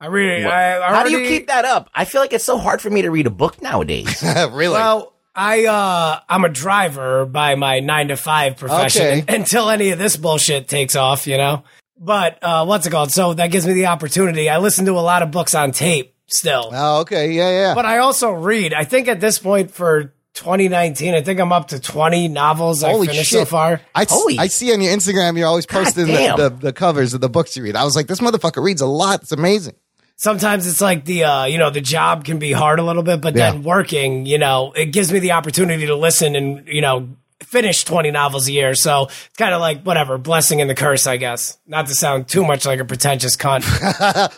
I 0.00 0.08
read. 0.08 0.44
What- 0.44 0.52
I, 0.52 0.78
I 0.86 0.94
How 0.94 1.04
do 1.04 1.10
you 1.10 1.26
keep 1.26 1.46
that 1.46 1.64
up? 1.64 1.88
I 1.94 2.04
feel 2.04 2.20
like 2.20 2.32
it's 2.34 2.44
so 2.44 2.58
hard 2.58 2.82
for 2.82 2.90
me 2.90 3.02
to 3.02 3.10
read 3.10 3.26
a 3.26 3.30
book 3.30 3.62
nowadays. 3.62 4.22
really, 4.50 4.74
Well, 4.74 5.11
I 5.34 5.64
uh 5.66 6.20
I'm 6.28 6.44
a 6.44 6.48
driver 6.48 7.24
by 7.26 7.54
my 7.54 7.80
nine 7.80 8.08
to 8.08 8.16
five 8.16 8.56
profession 8.56 9.06
Okay. 9.20 9.24
until 9.36 9.70
any 9.70 9.90
of 9.90 9.98
this 9.98 10.16
bullshit 10.16 10.68
takes 10.68 10.94
off, 10.96 11.26
you 11.26 11.36
know. 11.38 11.64
But 11.98 12.38
uh 12.42 12.64
what's 12.66 12.86
it 12.86 12.90
called? 12.90 13.12
So 13.12 13.34
that 13.34 13.48
gives 13.50 13.66
me 13.66 13.72
the 13.72 13.86
opportunity. 13.86 14.48
I 14.50 14.58
listen 14.58 14.84
to 14.86 14.92
a 14.92 15.00
lot 15.00 15.22
of 15.22 15.30
books 15.30 15.54
on 15.54 15.72
tape 15.72 16.14
still. 16.26 16.70
oh, 16.72 17.00
okay, 17.00 17.32
yeah, 17.32 17.50
yeah. 17.50 17.74
But 17.74 17.86
I 17.86 17.98
also 17.98 18.30
read. 18.32 18.72
I 18.74 18.84
think 18.84 19.08
at 19.08 19.20
this 19.20 19.38
point 19.38 19.70
for 19.70 20.14
2019, 20.34 21.14
I 21.14 21.20
think 21.20 21.40
I'm 21.40 21.52
up 21.52 21.68
to 21.68 21.78
20 21.80 22.28
novels 22.28 22.82
Holy 22.82 23.06
I've 23.06 23.12
finished 23.12 23.30
shit! 23.30 23.40
so 23.40 23.44
far. 23.44 23.82
I, 23.94 24.06
Holy- 24.08 24.38
I 24.38 24.46
see 24.46 24.72
on 24.72 24.80
your 24.80 24.94
Instagram 24.96 25.36
you're 25.36 25.46
always 25.46 25.66
posting 25.66 26.06
the, 26.06 26.34
the, 26.36 26.48
the 26.48 26.72
covers 26.72 27.12
of 27.12 27.20
the 27.20 27.28
books 27.28 27.54
you 27.54 27.62
read. 27.62 27.76
I 27.76 27.84
was 27.84 27.94
like, 27.94 28.06
this 28.06 28.20
motherfucker 28.20 28.64
reads 28.64 28.80
a 28.80 28.86
lot. 28.86 29.20
It's 29.22 29.32
amazing. 29.32 29.74
Sometimes 30.22 30.68
it's 30.68 30.80
like 30.80 31.04
the 31.04 31.24
uh, 31.24 31.44
you 31.46 31.58
know, 31.58 31.70
the 31.70 31.80
job 31.80 32.24
can 32.24 32.38
be 32.38 32.52
hard 32.52 32.78
a 32.78 32.84
little 32.84 33.02
bit, 33.02 33.20
but 33.20 33.34
then 33.34 33.64
working, 33.64 34.24
you 34.24 34.38
know, 34.38 34.70
it 34.70 34.92
gives 34.92 35.12
me 35.12 35.18
the 35.18 35.32
opportunity 35.32 35.86
to 35.86 35.96
listen 35.96 36.36
and, 36.36 36.68
you 36.68 36.80
know, 36.80 37.08
finish 37.42 37.82
20 37.82 38.12
novels 38.12 38.46
a 38.46 38.52
year. 38.52 38.76
So 38.76 39.06
it's 39.06 39.36
kind 39.36 39.52
of 39.52 39.60
like 39.60 39.82
whatever, 39.82 40.18
blessing 40.18 40.60
and 40.60 40.70
the 40.70 40.76
curse, 40.76 41.08
I 41.08 41.16
guess. 41.16 41.58
Not 41.66 41.88
to 41.88 41.94
sound 41.96 42.28
too 42.28 42.44
much 42.44 42.64
like 42.64 42.78
a 42.78 42.84
pretentious 42.84 43.36
cunt. 43.36 43.64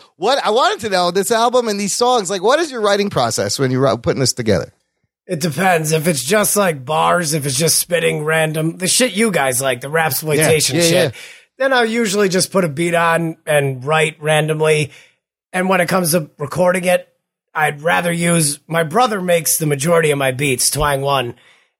What 0.16 0.42
I 0.42 0.52
wanted 0.52 0.80
to 0.86 0.88
know 0.88 1.10
this 1.10 1.30
album 1.30 1.68
and 1.68 1.78
these 1.78 1.94
songs, 1.94 2.30
like, 2.30 2.40
what 2.42 2.60
is 2.60 2.70
your 2.70 2.80
writing 2.80 3.10
process 3.10 3.58
when 3.58 3.70
you're 3.70 3.98
putting 3.98 4.20
this 4.20 4.32
together? 4.32 4.72
It 5.26 5.40
depends. 5.40 5.92
If 5.92 6.08
it's 6.08 6.24
just 6.24 6.56
like 6.56 6.82
bars, 6.84 7.34
if 7.34 7.44
it's 7.44 7.58
just 7.58 7.78
spitting 7.78 8.24
random, 8.24 8.78
the 8.78 8.88
shit 8.88 9.12
you 9.12 9.30
guys 9.30 9.60
like, 9.60 9.82
the 9.82 9.90
rap 9.90 10.12
exploitation 10.12 10.76
Yeah, 10.76 10.82
yeah, 10.82 10.88
shit, 10.88 11.14
yeah. 11.14 11.20
then 11.58 11.72
I'll 11.74 11.84
usually 11.84 12.30
just 12.30 12.52
put 12.52 12.64
a 12.64 12.68
beat 12.70 12.94
on 12.94 13.36
and 13.44 13.84
write 13.84 14.22
randomly. 14.22 14.92
And 15.54 15.68
when 15.68 15.80
it 15.80 15.88
comes 15.88 16.10
to 16.12 16.28
recording 16.38 16.84
it, 16.84 17.08
I'd 17.54 17.80
rather 17.80 18.12
use 18.12 18.58
my 18.66 18.82
brother 18.82 19.20
makes 19.22 19.56
the 19.58 19.66
majority 19.66 20.10
of 20.10 20.18
my 20.18 20.32
beats, 20.32 20.68
Twang 20.68 21.00
One, 21.00 21.36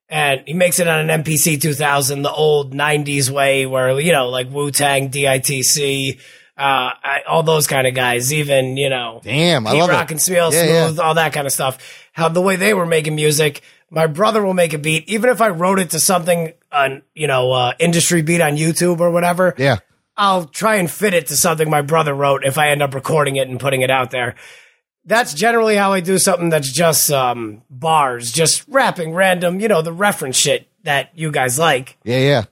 and 0.07 0.41
he 0.45 0.53
makes 0.53 0.79
it 0.79 0.87
on 0.87 1.09
an 1.09 1.23
MPC 1.23 1.59
2000, 1.59 2.21
the 2.21 2.31
old 2.31 2.73
90s 2.73 3.29
way 3.29 3.65
where, 3.65 3.99
you 3.99 4.13
know, 4.13 4.29
like 4.29 4.49
Wu 4.49 4.71
Tang, 4.71 5.09
DITC, 5.09 6.17
uh, 6.57 6.61
I, 6.61 7.21
all 7.27 7.43
those 7.43 7.67
kind 7.67 7.85
of 7.85 7.93
guys, 7.93 8.31
even, 8.31 8.77
you 8.77 8.89
know, 8.89 9.19
Damn, 9.23 9.67
I 9.67 9.71
Pete 9.71 9.79
love 9.81 9.89
Rock 9.89 10.05
it. 10.05 10.11
and 10.11 10.21
Smell 10.21 10.53
Yeah, 10.53 10.89
yeah. 10.91 11.01
All 11.01 11.15
that 11.15 11.33
kind 11.33 11.45
of 11.45 11.51
stuff. 11.51 11.77
How 12.13 12.29
the 12.29 12.39
way 12.41 12.55
they 12.55 12.73
were 12.73 12.85
making 12.85 13.15
music, 13.15 13.61
my 13.89 14.07
brother 14.07 14.41
will 14.45 14.53
make 14.53 14.71
a 14.71 14.77
beat, 14.77 15.09
even 15.09 15.29
if 15.29 15.41
I 15.41 15.49
wrote 15.49 15.79
it 15.79 15.89
to 15.89 15.99
something 15.99 16.53
on, 16.71 17.01
you 17.13 17.27
know, 17.27 17.51
uh, 17.51 17.73
industry 17.79 18.21
beat 18.21 18.39
on 18.39 18.53
YouTube 18.55 19.01
or 19.01 19.11
whatever. 19.11 19.53
Yeah. 19.57 19.79
I'll 20.17 20.45
try 20.45 20.75
and 20.75 20.89
fit 20.89 21.13
it 21.13 21.27
to 21.27 21.35
something 21.35 21.69
my 21.69 21.81
brother 21.81 22.13
wrote 22.13 22.45
if 22.45 22.57
I 22.57 22.69
end 22.69 22.81
up 22.81 22.93
recording 22.93 23.35
it 23.35 23.47
and 23.49 23.59
putting 23.59 23.81
it 23.81 23.89
out 23.91 24.11
there. 24.11 24.35
That's 25.05 25.33
generally 25.33 25.75
how 25.75 25.93
I 25.93 25.99
do 25.99 26.17
something 26.17 26.49
that's 26.49 26.71
just 26.71 27.11
um, 27.11 27.61
bars, 27.69 28.31
just 28.31 28.63
rapping 28.67 29.13
random, 29.13 29.59
you 29.59 29.67
know, 29.67 29.81
the 29.81 29.93
reference 29.93 30.37
shit 30.37 30.67
that 30.83 31.11
you 31.15 31.31
guys 31.31 31.59
like 31.59 31.97
Yeah, 32.03 32.19
yeah. 32.19 32.43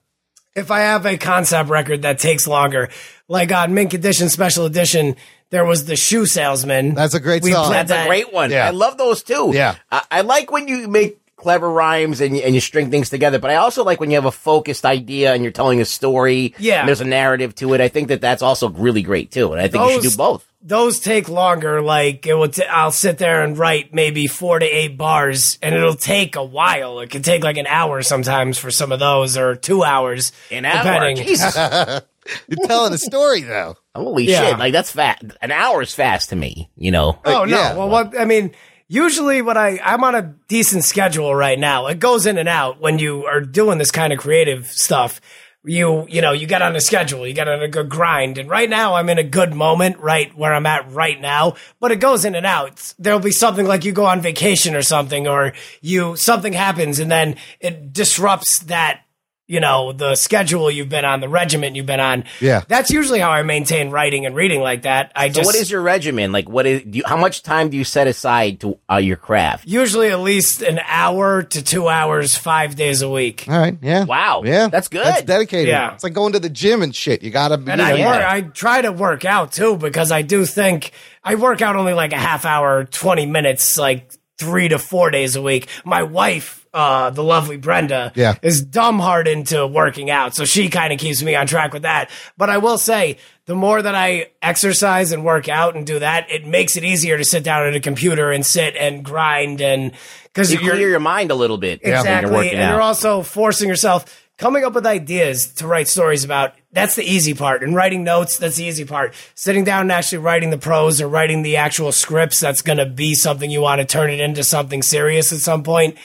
if 0.55 0.69
I 0.69 0.81
have 0.81 1.05
a 1.05 1.17
concept 1.17 1.69
record 1.69 2.03
that 2.03 2.19
takes 2.19 2.45
longer, 2.47 2.89
like 3.27 3.51
on 3.51 3.73
Mint 3.73 3.93
Edition 3.95 4.29
Special 4.29 4.65
Edition, 4.65 5.15
there 5.49 5.65
was 5.65 5.85
the 5.85 5.95
Shoe 5.95 6.25
Salesman. 6.27 6.93
That's 6.95 7.13
a 7.15 7.19
great 7.19 7.41
We 7.43 7.53
song. 7.53 7.67
played 7.67 7.87
That's 7.87 8.05
a 8.05 8.07
great 8.07 8.31
one. 8.33 8.51
Yeah. 8.51 8.67
I 8.67 8.71
love 8.71 8.97
those 8.97 9.23
too. 9.23 9.51
Yeah. 9.53 9.75
I, 9.91 10.03
I 10.11 10.21
like 10.21 10.51
when 10.51 10.67
you 10.67 10.87
make 10.87 11.19
clever 11.43 11.69
rhymes 11.69 12.21
and 12.21 12.35
you, 12.35 12.41
and 12.43 12.55
you 12.55 12.61
string 12.61 12.89
things 12.89 13.09
together, 13.09 13.37
but 13.37 13.51
I 13.51 13.55
also 13.55 13.83
like 13.83 13.99
when 13.99 14.09
you 14.09 14.15
have 14.17 14.25
a 14.25 14.31
focused 14.31 14.85
idea 14.85 15.33
and 15.33 15.43
you're 15.43 15.51
telling 15.51 15.79
a 15.81 15.85
story. 15.85 16.55
Yeah. 16.57 16.79
And 16.79 16.87
there's 16.87 17.01
a 17.01 17.05
narrative 17.05 17.53
to 17.55 17.73
it. 17.75 17.81
I 17.81 17.89
think 17.89 18.07
that 18.07 18.21
that's 18.21 18.41
also 18.41 18.69
really 18.69 19.03
great 19.03 19.29
too. 19.29 19.51
And 19.53 19.61
I 19.61 19.67
think 19.67 19.83
you 19.83 20.01
should 20.01 20.11
do 20.11 20.17
both. 20.17 20.47
Those 20.65 20.99
take 21.01 21.27
longer. 21.27 21.81
Like 21.81 22.25
it 22.25 22.33
would. 22.35 22.53
T- 22.53 22.63
I'll 22.65 22.91
sit 22.91 23.17
there 23.17 23.43
and 23.43 23.57
write 23.57 23.93
maybe 23.93 24.27
four 24.27 24.59
to 24.59 24.65
eight 24.65 24.97
bars, 24.97 25.59
and 25.61 25.75
it'll 25.75 25.93
take 25.95 26.37
a 26.37 26.43
while. 26.43 27.01
It 27.01 27.09
can 27.09 27.21
take 27.21 27.43
like 27.43 27.57
an 27.57 27.67
hour 27.67 28.01
sometimes 28.01 28.57
for 28.57 28.71
some 28.71 28.93
of 28.93 28.99
those, 28.99 29.37
or 29.37 29.55
two 29.57 29.83
hours. 29.83 30.31
An 30.51 30.63
hour. 30.63 30.83
depending. 30.83 31.25
Jesus. 31.27 31.53
You're 32.47 32.67
telling 32.67 32.93
a 32.93 32.97
story 32.97 33.41
though. 33.41 33.75
Holy 33.93 34.23
Yeah. 34.23 34.51
shit. 34.51 34.59
Like 34.59 34.71
that's 34.71 34.91
fast. 34.91 35.23
An 35.41 35.51
hour 35.51 35.81
is 35.81 35.93
fast 35.93 36.29
to 36.29 36.37
me, 36.37 36.69
you 36.77 36.91
know? 36.91 37.19
Oh 37.25 37.43
no! 37.43 37.57
yeah. 37.57 37.75
Well, 37.75 37.89
what 37.89 38.17
I 38.17 38.23
mean, 38.23 38.53
usually 38.93 39.41
when 39.41 39.57
I 39.57 39.79
I'm 39.83 40.03
on 40.03 40.15
a 40.15 40.21
decent 40.47 40.83
schedule 40.83 41.33
right 41.33 41.57
now, 41.57 41.87
it 41.87 41.99
goes 41.99 42.25
in 42.25 42.37
and 42.37 42.47
out 42.47 42.79
when 42.79 42.99
you 42.99 43.25
are 43.25 43.41
doing 43.41 43.79
this 43.79 43.91
kind 43.91 44.13
of 44.13 44.19
creative 44.19 44.67
stuff. 44.67 45.19
You 45.65 46.05
you 46.09 46.21
know 46.21 46.33
you 46.33 46.45
get 46.45 46.61
on 46.61 46.75
a 46.75 46.81
schedule, 46.81 47.25
you 47.25 47.33
get 47.33 47.47
on 47.47 47.63
a 47.63 47.67
good 47.67 47.89
grind, 47.89 48.37
and 48.37 48.49
right 48.49 48.69
now 48.69 48.95
I'm 48.95 49.09
in 49.09 49.17
a 49.17 49.23
good 49.23 49.53
moment, 49.53 49.97
right 49.99 50.35
where 50.37 50.53
I'm 50.53 50.65
at 50.65 50.91
right 50.91 51.19
now. 51.19 51.55
But 51.79 51.91
it 51.91 52.01
goes 52.01 52.25
in 52.25 52.35
and 52.35 52.45
out. 52.45 52.93
There'll 52.99 53.19
be 53.19 53.31
something 53.31 53.65
like 53.65 53.85
you 53.85 53.93
go 53.93 54.05
on 54.05 54.21
vacation 54.21 54.75
or 54.75 54.81
something, 54.81 55.27
or 55.27 55.53
you 55.81 56.15
something 56.17 56.53
happens, 56.53 56.99
and 56.99 57.09
then 57.09 57.37
it 57.59 57.93
disrupts 57.93 58.59
that. 58.63 59.02
You 59.45 59.59
know 59.59 59.91
the 59.91 60.15
schedule 60.15 60.71
you've 60.71 60.87
been 60.87 61.03
on, 61.03 61.19
the 61.19 61.27
regiment 61.27 61.75
you've 61.75 61.85
been 61.85 61.99
on. 61.99 62.23
Yeah. 62.39 62.63
that's 62.67 62.89
usually 62.89 63.19
how 63.19 63.29
I 63.29 63.43
maintain 63.43 63.89
writing 63.91 64.25
and 64.25 64.35
reading 64.35 64.61
like 64.61 64.83
that. 64.83 65.11
I 65.15 65.27
So 65.27 65.33
just 65.33 65.45
what 65.47 65.55
is 65.55 65.69
your 65.69 65.81
regimen? 65.81 66.31
Like 66.31 66.47
what 66.47 66.65
is, 66.65 66.83
do 66.83 66.99
you, 66.99 67.03
how 67.05 67.17
much 67.17 67.43
time 67.43 67.69
do 67.69 67.75
you 67.75 67.83
set 67.83 68.07
aside 68.07 68.61
to 68.61 68.79
uh, 68.89 68.97
your 68.97 69.17
craft? 69.17 69.67
Usually 69.67 70.09
at 70.09 70.19
least 70.21 70.61
an 70.61 70.79
hour 70.87 71.43
to 71.43 71.61
two 71.61 71.89
hours, 71.89 72.37
five 72.37 72.75
days 72.77 73.01
a 73.01 73.09
week. 73.09 73.45
All 73.49 73.57
right. 73.57 73.77
Yeah. 73.81 74.05
Wow. 74.05 74.43
Yeah. 74.45 74.69
That's 74.69 74.87
good. 74.87 75.05
That's 75.05 75.23
dedicated. 75.23 75.67
Yeah. 75.67 75.93
It's 75.93 76.05
like 76.05 76.13
going 76.13 76.33
to 76.33 76.39
the 76.39 76.49
gym 76.49 76.81
and 76.81 76.95
shit. 76.95 77.21
You 77.21 77.29
gotta 77.29 77.57
be. 77.57 77.69
And 77.69 77.81
you 77.81 77.87
I 77.87 77.97
know, 77.97 78.05
work, 78.05 78.19
yeah. 78.19 78.31
I 78.31 78.41
try 78.41 78.81
to 78.81 78.91
work 78.93 79.25
out 79.25 79.51
too 79.51 79.75
because 79.75 80.11
I 80.11 80.21
do 80.21 80.45
think 80.45 80.91
I 81.21 81.35
work 81.35 81.61
out 81.61 81.75
only 81.75 81.93
like 81.93 82.13
a 82.13 82.17
half 82.17 82.45
hour, 82.45 82.85
20 82.85 83.25
minutes, 83.25 83.77
like 83.77 84.09
three 84.37 84.69
to 84.69 84.79
four 84.79 85.09
days 85.11 85.35
a 85.35 85.41
week. 85.41 85.67
My 85.85 86.03
wife, 86.03 86.62
uh, 86.73 87.09
the 87.11 87.23
lovely 87.23 87.57
Brenda, 87.57 88.11
Yeah. 88.15 88.35
is 88.41 88.63
dumb 88.63 88.99
hard 88.99 89.27
into 89.27 89.65
working 89.67 90.09
out. 90.09 90.35
So 90.35 90.45
she 90.45 90.69
kind 90.69 90.91
of 90.91 90.99
keeps 90.99 91.21
me 91.21 91.35
on 91.35 91.45
track 91.47 91.71
with 91.73 91.83
that. 91.83 92.09
But 92.37 92.49
I 92.49 92.57
will 92.57 92.77
say, 92.77 93.17
the 93.45 93.55
more 93.55 93.81
that 93.81 93.93
I 93.95 94.27
exercise 94.41 95.11
and 95.11 95.23
work 95.23 95.49
out 95.49 95.75
and 95.75 95.85
do 95.85 95.99
that, 95.99 96.31
it 96.31 96.45
makes 96.47 96.75
it 96.77 96.83
easier 96.83 97.17
to 97.17 97.25
sit 97.25 97.43
down 97.43 97.67
at 97.67 97.75
a 97.75 97.79
computer 97.79 98.31
and 98.31 98.45
sit 98.45 98.75
and 98.75 99.03
grind 99.03 99.61
and 99.61 99.91
because 100.25 100.51
You 100.51 100.59
clear 100.59 100.89
your 100.89 100.99
mind 100.99 101.29
a 101.29 101.35
little 101.35 101.57
bit. 101.57 101.83
when 101.83 101.93
Exactly. 101.93 102.29
You're 102.29 102.37
working 102.39 102.53
and 102.53 102.61
out. 102.63 102.71
you're 102.71 102.81
also 102.81 103.21
forcing 103.21 103.69
yourself 103.69 104.21
coming 104.39 104.63
up 104.63 104.73
with 104.73 104.85
ideas 104.87 105.47
to 105.55 105.67
write 105.67 105.87
stories 105.87 106.23
about. 106.23 106.53
That's 106.71 106.95
the 106.95 107.03
easy 107.03 107.35
part. 107.35 107.61
And 107.61 107.75
writing 107.75 108.03
notes, 108.03 108.37
that's 108.39 108.55
the 108.55 108.63
easy 108.63 108.83
part. 108.83 109.13
Sitting 109.35 109.63
down 109.63 109.81
and 109.81 109.91
actually 109.91 110.17
writing 110.19 110.49
the 110.49 110.57
prose 110.57 111.01
or 111.01 111.07
writing 111.07 111.43
the 111.43 111.57
actual 111.57 111.91
scripts, 111.91 112.39
that's 112.39 112.63
going 112.63 112.79
to 112.79 112.87
be 112.87 113.13
something 113.13 113.51
you 113.51 113.61
want 113.61 113.79
to 113.79 113.85
turn 113.85 114.09
it 114.09 114.19
into 114.19 114.43
something 114.43 114.81
serious 114.81 115.31
at 115.31 115.37
some 115.39 115.61
point. 115.61 115.97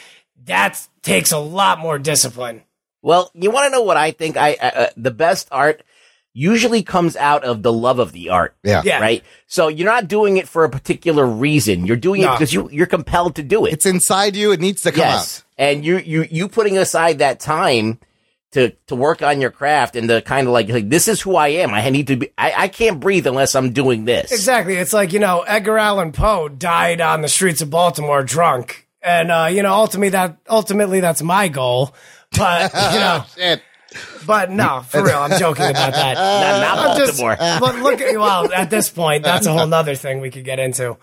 That 0.48 0.86
takes 1.02 1.32
a 1.32 1.38
lot 1.38 1.78
more 1.78 1.98
discipline. 1.98 2.62
Well, 3.02 3.30
you 3.34 3.50
want 3.50 3.66
to 3.66 3.70
know 3.70 3.82
what 3.82 3.96
I 3.96 4.10
think? 4.10 4.36
I 4.36 4.54
uh, 4.54 4.70
uh, 4.74 4.86
the 4.96 5.10
best 5.12 5.48
art 5.52 5.82
usually 6.34 6.82
comes 6.82 7.16
out 7.16 7.42
of 7.44 7.62
the 7.62 7.72
love 7.72 7.98
of 7.98 8.12
the 8.12 8.30
art. 8.30 8.56
Yeah. 8.62 8.82
Yeah. 8.84 9.00
Right. 9.00 9.24
So 9.46 9.68
you're 9.68 9.86
not 9.90 10.08
doing 10.08 10.36
it 10.36 10.48
for 10.48 10.64
a 10.64 10.70
particular 10.70 11.26
reason. 11.26 11.86
You're 11.86 11.96
doing 11.96 12.22
No. 12.22 12.32
it 12.32 12.36
because 12.36 12.52
you 12.52 12.68
you're 12.70 12.86
compelled 12.86 13.36
to 13.36 13.42
do 13.42 13.66
it. 13.66 13.72
It's 13.72 13.86
inside 13.86 14.36
you. 14.36 14.52
It 14.52 14.60
needs 14.60 14.82
to 14.82 14.92
come 14.92 15.00
yes. 15.00 15.44
And 15.56 15.84
you 15.84 15.98
you 15.98 16.26
you 16.30 16.48
putting 16.48 16.76
aside 16.78 17.18
that 17.18 17.40
time 17.40 17.98
to 18.52 18.70
to 18.86 18.94
work 18.96 19.22
on 19.22 19.40
your 19.40 19.50
craft 19.50 19.94
and 19.96 20.08
to 20.08 20.22
kind 20.22 20.46
of 20.46 20.52
like 20.52 20.68
like 20.68 20.88
this 20.88 21.06
is 21.08 21.20
who 21.20 21.36
I 21.36 21.48
am. 21.48 21.72
I 21.74 21.88
need 21.90 22.06
to 22.08 22.16
be. 22.16 22.30
I, 22.38 22.52
I 22.64 22.68
can't 22.68 22.98
breathe 23.00 23.26
unless 23.26 23.54
I'm 23.54 23.72
doing 23.72 24.04
this. 24.04 24.30
Exactly. 24.32 24.76
It's 24.76 24.92
like, 24.92 25.12
you 25.12 25.18
know, 25.18 25.42
Edgar 25.42 25.78
Allan 25.78 26.12
Poe 26.12 26.48
died 26.48 27.00
on 27.00 27.20
the 27.22 27.28
streets 27.28 27.62
of 27.62 27.70
Baltimore 27.70 28.22
drunk. 28.22 28.86
And, 29.02 29.30
uh, 29.30 29.48
you 29.50 29.62
know, 29.62 29.72
ultimately 29.74 30.10
that, 30.10 30.38
ultimately 30.48 31.00
that's 31.00 31.22
my 31.22 31.48
goal. 31.48 31.94
But, 32.36 32.72
you 32.92 32.98
know. 32.98 33.24
Shit. 33.36 33.62
but 34.26 34.50
no, 34.50 34.82
for 34.86 35.02
real, 35.02 35.18
I'm 35.18 35.38
joking 35.38 35.66
about 35.66 35.94
that. 35.94 36.14
Not, 36.60 36.76
not 36.76 36.98
just, 36.98 37.18
Baltimore. 37.18 37.36
but 37.60 37.76
look 37.82 38.00
at 38.00 38.18
well, 38.18 38.52
at 38.52 38.68
this 38.70 38.90
point, 38.90 39.24
that's 39.24 39.46
a 39.46 39.52
whole 39.52 39.66
nother 39.66 39.94
thing 39.94 40.20
we 40.20 40.30
could 40.30 40.44
get 40.44 40.58
into. 40.58 40.98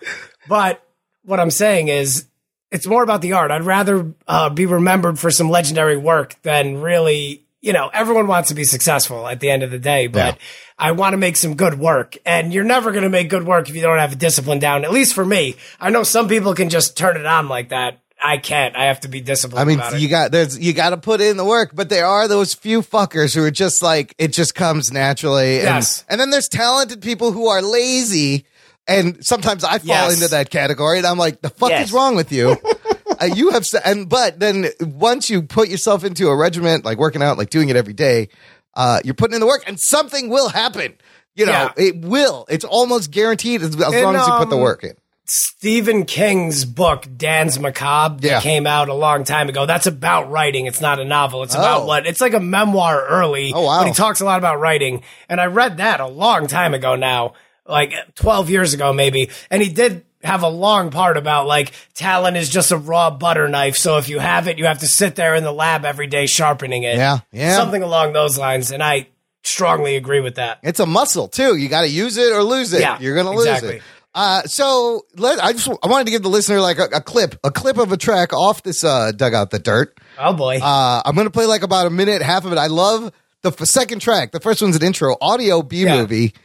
But 0.48 0.86
what 1.24 1.40
I'm 1.40 1.50
saying 1.50 1.88
is, 1.88 2.28
it's 2.72 2.86
more 2.86 3.04
about 3.04 3.22
the 3.22 3.34
art. 3.34 3.52
I'd 3.52 3.64
rather 3.64 4.14
uh, 4.28 4.50
be 4.50 4.66
remembered 4.66 5.18
for 5.18 5.32
some 5.32 5.50
legendary 5.50 5.98
work 5.98 6.36
than 6.42 6.82
really, 6.82 7.45
you 7.66 7.74
know, 7.74 7.90
everyone 7.94 8.28
wants 8.28 8.50
to 8.50 8.56
be 8.56 8.64
successful 8.64 9.28
at 9.28 9.40
the 9.40 9.50
end 9.50 9.64
of 9.64 9.72
the 9.72 9.80
day, 9.80 10.06
but 10.08 10.36
Yeah. 10.36 10.42
I 10.78 10.92
want 10.92 11.14
to 11.14 11.18
make 11.18 11.36
some 11.36 11.56
good 11.56 11.80
work. 11.80 12.16
And 12.26 12.54
you're 12.54 12.64
never 12.64 12.92
going 12.92 13.04
to 13.06 13.10
make 13.10 13.28
good 13.30 13.46
work 13.46 13.70
if 13.70 13.76
you 13.76 13.82
don't 13.82 13.98
have 13.98 14.12
a 14.14 14.16
discipline 14.16 14.60
down. 14.60 14.86
At 14.86 14.92
least 14.92 15.14
for 15.16 15.26
me, 15.26 15.56
I 15.80 15.90
know 15.90 16.04
some 16.04 16.28
people 16.28 16.54
can 16.54 16.70
just 16.70 16.96
turn 16.96 17.18
it 17.18 17.26
on 17.26 17.48
like 17.50 17.70
that. 17.70 18.00
I 18.24 18.38
can't. 18.38 18.76
I 18.76 18.86
have 18.86 19.00
to 19.02 19.08
be 19.08 19.20
disciplined. 19.20 19.60
I 19.60 19.66
mean, 19.92 20.02
you 20.02 20.08
got 20.10 20.32
there's 20.32 20.58
you 20.60 20.74
got 20.74 20.92
to 20.92 20.98
put 20.98 21.22
in 21.22 21.38
the 21.38 21.46
work, 21.46 21.72
but 21.74 21.90
there 21.90 22.06
are 22.06 22.28
those 22.28 22.54
few 22.54 22.82
fuckers 22.82 23.36
who 23.36 23.44
are 23.44 23.52
just 23.52 23.82
like 23.84 24.14
it 24.18 24.30
just 24.30 24.54
comes 24.56 24.92
naturally. 24.92 25.56
And, 25.58 25.64
Yes. 25.76 26.06
and 26.10 26.20
then 26.22 26.30
there's 26.30 26.48
talented 26.48 27.02
people 27.02 27.32
who 27.34 27.48
are 27.48 27.62
lazy, 27.62 28.46
and 28.88 29.24
sometimes 29.26 29.64
I 29.64 29.80
fall 29.80 29.88
Yes. 30.10 30.14
into 30.16 30.28
that 30.30 30.50
category, 30.50 30.98
and 31.00 31.06
I'm 31.08 31.18
like, 31.18 31.42
the 31.42 31.50
fuck 31.50 31.70
Yes. 31.72 31.88
is 31.88 31.94
wrong 31.94 32.16
with 32.16 32.32
you? 32.32 32.58
uh, 33.22 33.26
you 33.26 33.52
have, 33.52 33.64
and 33.84 34.08
but 34.10 34.40
then 34.40 34.68
once 34.82 35.30
you 35.30 35.42
put 35.42 35.70
yourself 35.70 36.04
into 36.04 36.28
a 36.28 36.36
regiment, 36.36 36.86
like 36.86 36.98
working 36.98 37.22
out, 37.24 37.38
like 37.38 37.50
doing 37.50 37.70
it 37.70 37.76
every 37.76 37.94
day, 37.94 38.30
uh, 38.76 39.00
you're 39.04 39.14
putting 39.14 39.36
in 39.36 39.40
the 39.42 39.48
work, 39.48 39.64
and 39.68 39.80
something 39.80 40.30
will 40.30 40.50
happen. 40.50 40.94
You 41.36 41.46
know, 41.46 41.52
Yeah. 41.52 41.72
it 41.78 42.02
will. 42.02 42.46
It's 42.50 42.64
almost 42.66 43.12
guaranteed 43.12 43.62
as, 43.62 43.76
as 43.76 43.82
And, 43.94 44.04
long 44.04 44.16
as 44.16 44.26
you 44.28 44.34
put 44.38 44.50
the 44.50 44.56
um, 44.56 44.62
work 44.62 44.84
in. 44.84 44.94
Stephen 45.28 46.06
King's 46.06 46.66
book, 46.66 47.08
Danse 47.18 47.58
Macabre, 47.60 48.22
that 48.22 48.28
Yeah. 48.28 48.42
came 48.42 48.68
out 48.68 48.90
a 48.90 48.94
long 48.94 49.24
time 49.24 49.50
ago. 49.50 49.66
That's 49.66 49.88
about 49.88 50.30
writing. 50.32 50.66
It's 50.68 50.82
not 50.82 51.00
a 51.00 51.04
novel. 51.04 51.44
It's 51.44 51.56
about 51.56 51.82
Oh. 51.82 51.86
what? 51.86 52.06
It's 52.06 52.22
like 52.22 52.34
a 52.34 52.40
memoir 52.40 53.06
early. 53.08 53.52
Oh, 53.54 53.62
wow. 53.64 53.80
But 53.80 53.88
he 53.88 53.94
talks 53.94 54.22
a 54.22 54.26
lot 54.26 54.38
about 54.38 54.60
writing. 54.60 55.02
And 55.28 55.42
I 55.42 55.48
read 55.48 55.78
that 55.78 56.00
a 56.00 56.06
long 56.08 56.46
time 56.48 56.74
ago 56.76 56.96
now, 56.96 57.34
like 57.68 57.92
12 58.16 58.50
years 58.52 58.74
ago 58.76 58.94
maybe. 58.94 59.30
And 59.50 59.62
he 59.64 59.70
did 59.70 60.06
have 60.26 60.44
a 60.44 60.50
long 60.50 60.92
part 60.92 61.18
about 61.18 61.48
like 61.48 61.72
talent 61.94 62.36
is 62.38 62.50
just 62.50 62.72
a 62.72 62.78
raw 62.78 63.10
butter 63.12 63.48
knife. 63.48 63.78
So 63.78 63.98
if 63.98 64.10
you 64.10 64.20
have 64.20 64.48
it, 64.48 64.58
you 64.58 64.66
have 64.66 64.80
to 64.80 64.88
sit 64.88 65.16
there 65.16 65.36
in 65.36 65.44
the 65.44 65.52
lab 65.54 65.86
every 65.86 66.08
day 66.08 66.26
sharpening 66.26 66.84
it. 66.84 66.98
Yeah, 66.98 67.20
yeah. 67.32 67.56
Something 67.56 67.84
along 67.84 68.14
those 68.14 68.38
lines. 68.38 68.72
And 68.72 68.84
I 68.84 69.08
strongly 69.44 69.96
agree 69.96 70.20
with 70.22 70.36
that. 70.36 70.60
It's 70.64 70.80
a 70.80 70.86
muscle 70.86 71.28
too. 71.28 71.56
You 71.56 71.70
got 71.70 71.82
to 71.82 71.88
use 71.90 72.18
it 72.18 72.34
or 72.34 72.44
lose 72.44 72.74
it. 72.74 72.82
Yeah, 72.82 73.00
You're 73.00 73.16
gonna 73.16 73.32
lose 73.32 73.46
exactly. 73.46 73.78
it. 73.78 73.84
Uh, 74.14 74.42
so 74.44 75.02
let 75.18 75.44
I 75.44 75.52
just 75.52 75.68
I 75.68 75.88
wanted 75.88 76.06
to 76.06 76.12
give 76.12 76.24
the 76.24 76.30
listener 76.30 76.62
like 76.62 76.80
a, 76.80 76.86
a 76.86 77.02
clip, 77.02 77.36
a 77.44 77.52
clip 77.52 77.78
of 77.78 77.92
a 77.92 77.98
track 77.98 78.32
off 78.34 78.64
this 78.64 78.84
uh, 78.84 79.12
dugout 79.12 79.52
the 79.52 79.60
dirt. 79.60 79.98
Oh 80.18 80.34
boy. 80.34 80.60
Uh, 80.62 81.02
I'm 81.06 81.16
gonna 81.16 81.30
play 81.30 81.46
like 81.46 81.64
about 81.64 81.86
a 81.86 81.90
minute, 81.90 82.22
half 82.22 82.46
of 82.46 82.52
it. 82.54 82.58
I 82.58 82.68
love 82.68 83.12
the 83.42 83.50
f- 83.50 83.60
second 83.68 84.00
track. 84.00 84.32
The 84.32 84.40
first 84.40 84.62
one's 84.62 84.78
an 84.78 84.84
intro, 84.84 85.18
audio 85.20 85.62
B 85.62 85.86
movie. 85.86 86.18
yeah. 86.34 86.42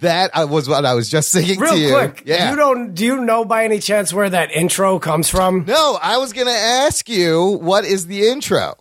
That 0.00 0.30
uh, 0.34 0.46
was 0.50 0.68
what 0.68 0.84
I 0.84 0.94
was 0.94 1.08
just 1.08 1.30
singing 1.30 1.58
Real 1.60 1.72
to 1.72 1.78
you. 1.78 1.90
quick, 1.92 2.22
yeah. 2.26 2.50
you 2.50 2.56
don't 2.56 2.92
do 2.94 3.04
you 3.04 3.20
know 3.20 3.44
by 3.44 3.64
any 3.64 3.78
chance 3.78 4.12
where 4.12 4.28
that 4.28 4.50
intro 4.50 4.98
comes 4.98 5.28
from? 5.30 5.64
no, 5.66 5.98
I 6.02 6.18
was 6.18 6.32
gonna 6.32 6.50
ask 6.50 7.08
you 7.08 7.58
what 7.62 7.84
is 7.84 8.06
the 8.06 8.28
intro. 8.28 8.74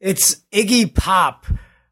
It's 0.00 0.36
Iggy 0.52 0.94
Pop 0.94 1.46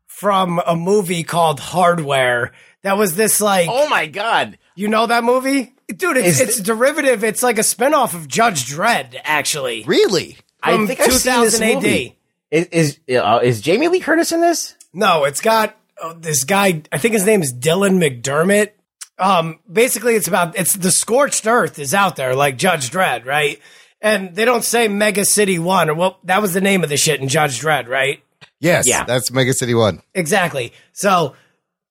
from 0.07 0.61
a 0.67 0.77
movie 0.77 1.25
called 1.25 1.59
Hardware. 1.61 2.53
That 2.83 2.97
was 2.99 3.17
this 3.17 3.41
like 3.41 3.69
Oh 3.71 3.89
my 3.89 4.07
god. 4.07 4.59
you 4.77 4.89
know 4.89 5.07
that 5.07 5.25
movie? 5.25 5.73
Dude, 5.89 6.17
it's 6.17 6.41
Is 6.41 6.41
it's 6.41 6.61
derivative. 6.61 7.25
It's 7.25 7.43
like 7.43 7.59
a 7.59 7.63
spinoff 7.63 8.13
of 8.15 8.27
Judge 8.29 8.67
Dredd, 8.67 9.17
actually. 9.25 9.85
Really? 9.85 10.37
From 10.63 10.85
I 10.85 10.87
think 10.87 11.01
I've 11.01 11.13
seen 11.13 11.41
this 11.43 11.59
2000 11.59 11.63
AD. 11.63 11.75
movie. 11.77 12.19
Is 12.51 12.67
is, 13.09 13.17
uh, 13.17 13.41
is 13.43 13.61
Jamie 13.61 13.89
Lee 13.89 14.01
Curtis 14.01 14.33
in 14.33 14.41
this? 14.41 14.75
No, 14.93 15.25
it's 15.25 15.41
got 15.41 15.77
oh, 16.03 16.15
this 16.15 16.45
guy. 16.45 16.83
I 16.93 16.99
think 16.99 17.15
his 17.15 17.27
name 17.27 17.43
is 17.43 17.53
Dylan 17.53 17.99
McDermott. 17.99 18.71
Um, 19.19 19.61
basically, 19.71 20.15
it's 20.15 20.29
about 20.29 20.57
it's 20.59 20.75
the 20.75 20.91
scorched 20.91 21.47
earth 21.47 21.79
is 21.79 21.95
out 21.95 22.17
there, 22.17 22.35
like 22.35 22.59
Judge 22.59 22.91
Dredd, 22.91 23.25
right? 23.25 23.61
And 24.01 24.35
they 24.35 24.45
don't 24.45 24.65
say 24.65 24.89
Mega 24.89 25.25
City 25.25 25.59
One, 25.59 25.89
or 25.89 25.95
well, 25.95 26.19
that 26.25 26.43
was 26.43 26.53
the 26.53 26.61
name 26.61 26.83
of 26.85 26.91
the 26.91 26.97
shit 26.97 27.21
in 27.21 27.29
Judge 27.29 27.61
Dredd, 27.61 27.89
right? 27.89 28.23
Yes. 28.61 28.87
Yeah. 28.87 29.05
That's 29.05 29.31
Mega 29.31 29.53
City 29.53 29.75
One. 29.75 30.03
Exactly. 30.15 30.73
So 30.93 31.35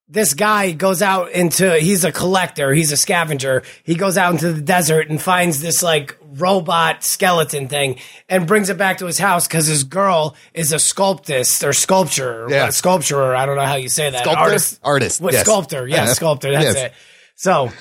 this 0.08 0.34
guy 0.36 0.72
goes 0.72 1.02
out 1.02 1.32
into 1.32 1.78
he's 1.80 2.04
a 2.04 2.12
collector, 2.12 2.74
he's 2.74 2.92
a 2.92 2.98
scavenger. 2.98 3.64
He 3.84 3.96
goes 3.96 4.18
out 4.18 4.34
into 4.34 4.54
the 4.54 4.62
desert 4.62 5.10
and 5.10 5.20
finds 5.22 5.62
this 5.62 5.82
like 5.82 6.16
robot 6.22 7.04
skeleton 7.04 7.68
thing 7.68 7.98
and 8.30 8.46
brings 8.46 8.70
it 8.70 8.78
back 8.78 9.00
to 9.00 9.06
his 9.08 9.18
house 9.18 9.48
because 9.48 9.66
his 9.66 9.84
girl 9.84 10.36
is 10.54 10.72
a 10.72 10.78
sculptist 10.80 11.64
or 11.64 11.74
sculpture, 11.74 12.46
Yeah. 12.50 12.70
sculptor. 12.70 13.36
I 13.36 13.46
don't 13.48 13.56
know 13.56 13.66
how 13.66 13.76
you 13.76 13.90
say 13.90 14.10
that. 14.12 14.22
Sculptor? 14.24 14.42
Artist, 14.44 14.80
Artist, 14.84 15.22
What, 15.22 15.34
yes. 15.34 15.44
sculptor? 15.46 15.88
Yeah, 15.88 16.04
Uh, 16.04 16.14
sculptor. 16.14 16.52
That's 16.52 16.66
yes. 16.66 16.76
it. 16.76 16.94
So 17.36 17.72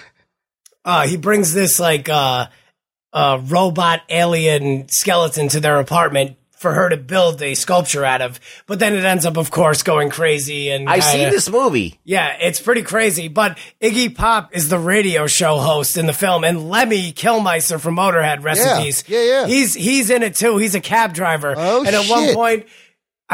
uh, 0.85 1.07
he 1.07 1.16
brings 1.19 1.52
this 1.52 1.78
like 1.78 2.09
uh, 2.09 2.47
uh, 3.12 3.40
robot 3.45 4.00
alien 4.09 4.88
skeleton 4.88 5.49
to 5.49 5.61
their 5.61 5.78
apartment 5.78 6.37
for 6.57 6.73
her 6.73 6.89
to 6.89 6.97
build 6.97 7.43
a 7.43 7.55
sculpture 7.55 8.05
out 8.05 8.23
of. 8.23 8.41
But 8.67 8.79
then 8.79 8.95
it 8.95 9.05
ends 9.05 9.27
up, 9.27 9.37
of 9.37 9.51
course, 9.51 9.83
going 9.83 10.11
crazy. 10.11 10.71
And 10.71 10.88
I've 10.88 11.03
kinda- 11.03 11.25
seen 11.25 11.31
this 11.31 11.49
movie. 11.51 11.99
Yeah, 12.05 12.35
it's 12.40 12.61
pretty 12.61 12.83
crazy. 12.83 13.29
But 13.29 13.59
Iggy 13.83 14.14
Pop 14.14 14.51
is 14.57 14.69
the 14.69 14.79
radio 14.79 15.27
show 15.27 15.59
host 15.59 15.97
in 15.97 16.07
the 16.07 16.12
film, 16.12 16.45
and 16.45 16.71
Lemmy 16.71 17.12
Kilmister 17.12 17.81
from 17.81 17.97
Motorhead, 17.97 18.43
recipes. 18.43 19.05
Yeah, 19.07 19.19
yeah, 19.21 19.25
yeah. 19.43 19.47
He's 19.47 19.75
he's 19.75 20.11
in 20.11 20.23
it 20.23 20.35
too. 20.37 20.57
He's 20.57 20.75
a 20.75 20.81
cab 20.81 21.12
driver. 21.12 21.55
Oh, 21.57 21.85
and 21.85 21.95
at 21.95 22.09
one 22.09 22.35
point. 22.35 22.67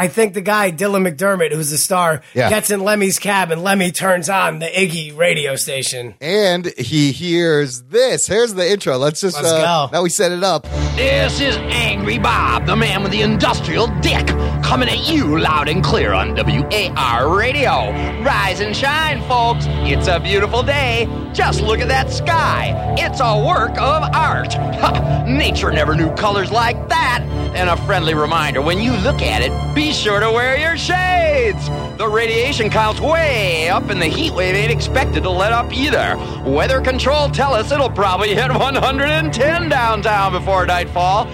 I 0.01 0.07
think 0.07 0.33
the 0.33 0.41
guy 0.41 0.71
Dylan 0.71 1.07
McDermott, 1.07 1.51
who's 1.51 1.69
the 1.69 1.77
star, 1.77 2.21
Yeah. 2.33 2.49
gets 2.49 2.71
in 2.71 2.79
Lemmy's 2.83 3.19
cab, 3.19 3.51
and 3.51 3.63
Lemmy 3.63 3.91
turns 3.91 4.29
on 4.29 4.57
the 4.57 4.65
Iggy 4.65 5.15
radio 5.15 5.55
station. 5.55 6.15
And 6.19 6.73
he 6.75 7.11
hears 7.11 7.83
this. 7.83 8.25
Here's 8.25 8.55
the 8.55 8.67
intro. 8.67 8.97
Let's 8.97 9.21
just 9.21 9.35
Let's 9.35 9.51
uh, 9.51 9.61
go. 9.61 9.89
now 9.93 10.01
we 10.01 10.09
set 10.09 10.31
it 10.31 10.43
up. 10.43 10.63
This 10.95 11.39
is 11.39 11.55
Angry 11.57 12.17
Bob, 12.17 12.65
the 12.65 12.75
man 12.75 13.03
with 13.03 13.11
the 13.11 13.21
industrial 13.21 13.87
dick, 14.01 14.25
coming 14.63 14.89
at 14.89 15.07
you 15.07 15.37
loud 15.37 15.69
and 15.69 15.83
clear 15.83 16.13
on 16.13 16.33
WAR 16.35 17.37
Radio. 17.37 17.91
Rise 18.23 18.59
and 18.59 18.75
shine, 18.75 19.21
folks. 19.27 19.65
It's 19.69 20.07
a 20.07 20.19
beautiful 20.19 20.63
day. 20.63 21.07
Just 21.31 21.61
look 21.61 21.79
at 21.79 21.89
that 21.89 22.09
sky. 22.11 22.73
It's 22.97 23.19
a 23.21 23.37
work 23.45 23.77
of 23.79 24.03
art. 24.15 24.53
Ha, 24.53 25.25
nature 25.27 25.71
never 25.71 25.93
knew 25.95 26.09
colors 26.15 26.51
like 26.51 26.89
that. 26.89 27.21
And 27.53 27.69
a 27.69 27.77
friendly 27.85 28.13
reminder 28.15 28.61
when 28.61 28.79
you 28.79 28.93
look 28.97 29.21
at 29.21 29.41
it, 29.43 29.51
be 29.75 29.90
sure 29.93 30.19
to 30.19 30.31
wear 30.31 30.57
your 30.57 30.77
shades. 30.77 31.67
The 31.97 32.07
radiation 32.07 32.69
count's 32.69 33.01
way 33.01 33.69
up, 33.69 33.89
and 33.89 34.01
the 34.01 34.07
heat 34.07 34.33
wave 34.33 34.55
ain't 34.55 34.71
expected 34.71 35.23
to 35.23 35.29
let 35.29 35.51
up 35.51 35.71
either. 35.73 36.17
Weather 36.45 36.81
control 36.81 37.29
tell 37.29 37.53
us 37.53 37.71
it'll 37.71 37.89
probably 37.89 38.33
hit 38.33 38.49
110 38.51 39.69
downtown 39.69 40.31
before 40.31 40.65
nightfall. 40.65 41.27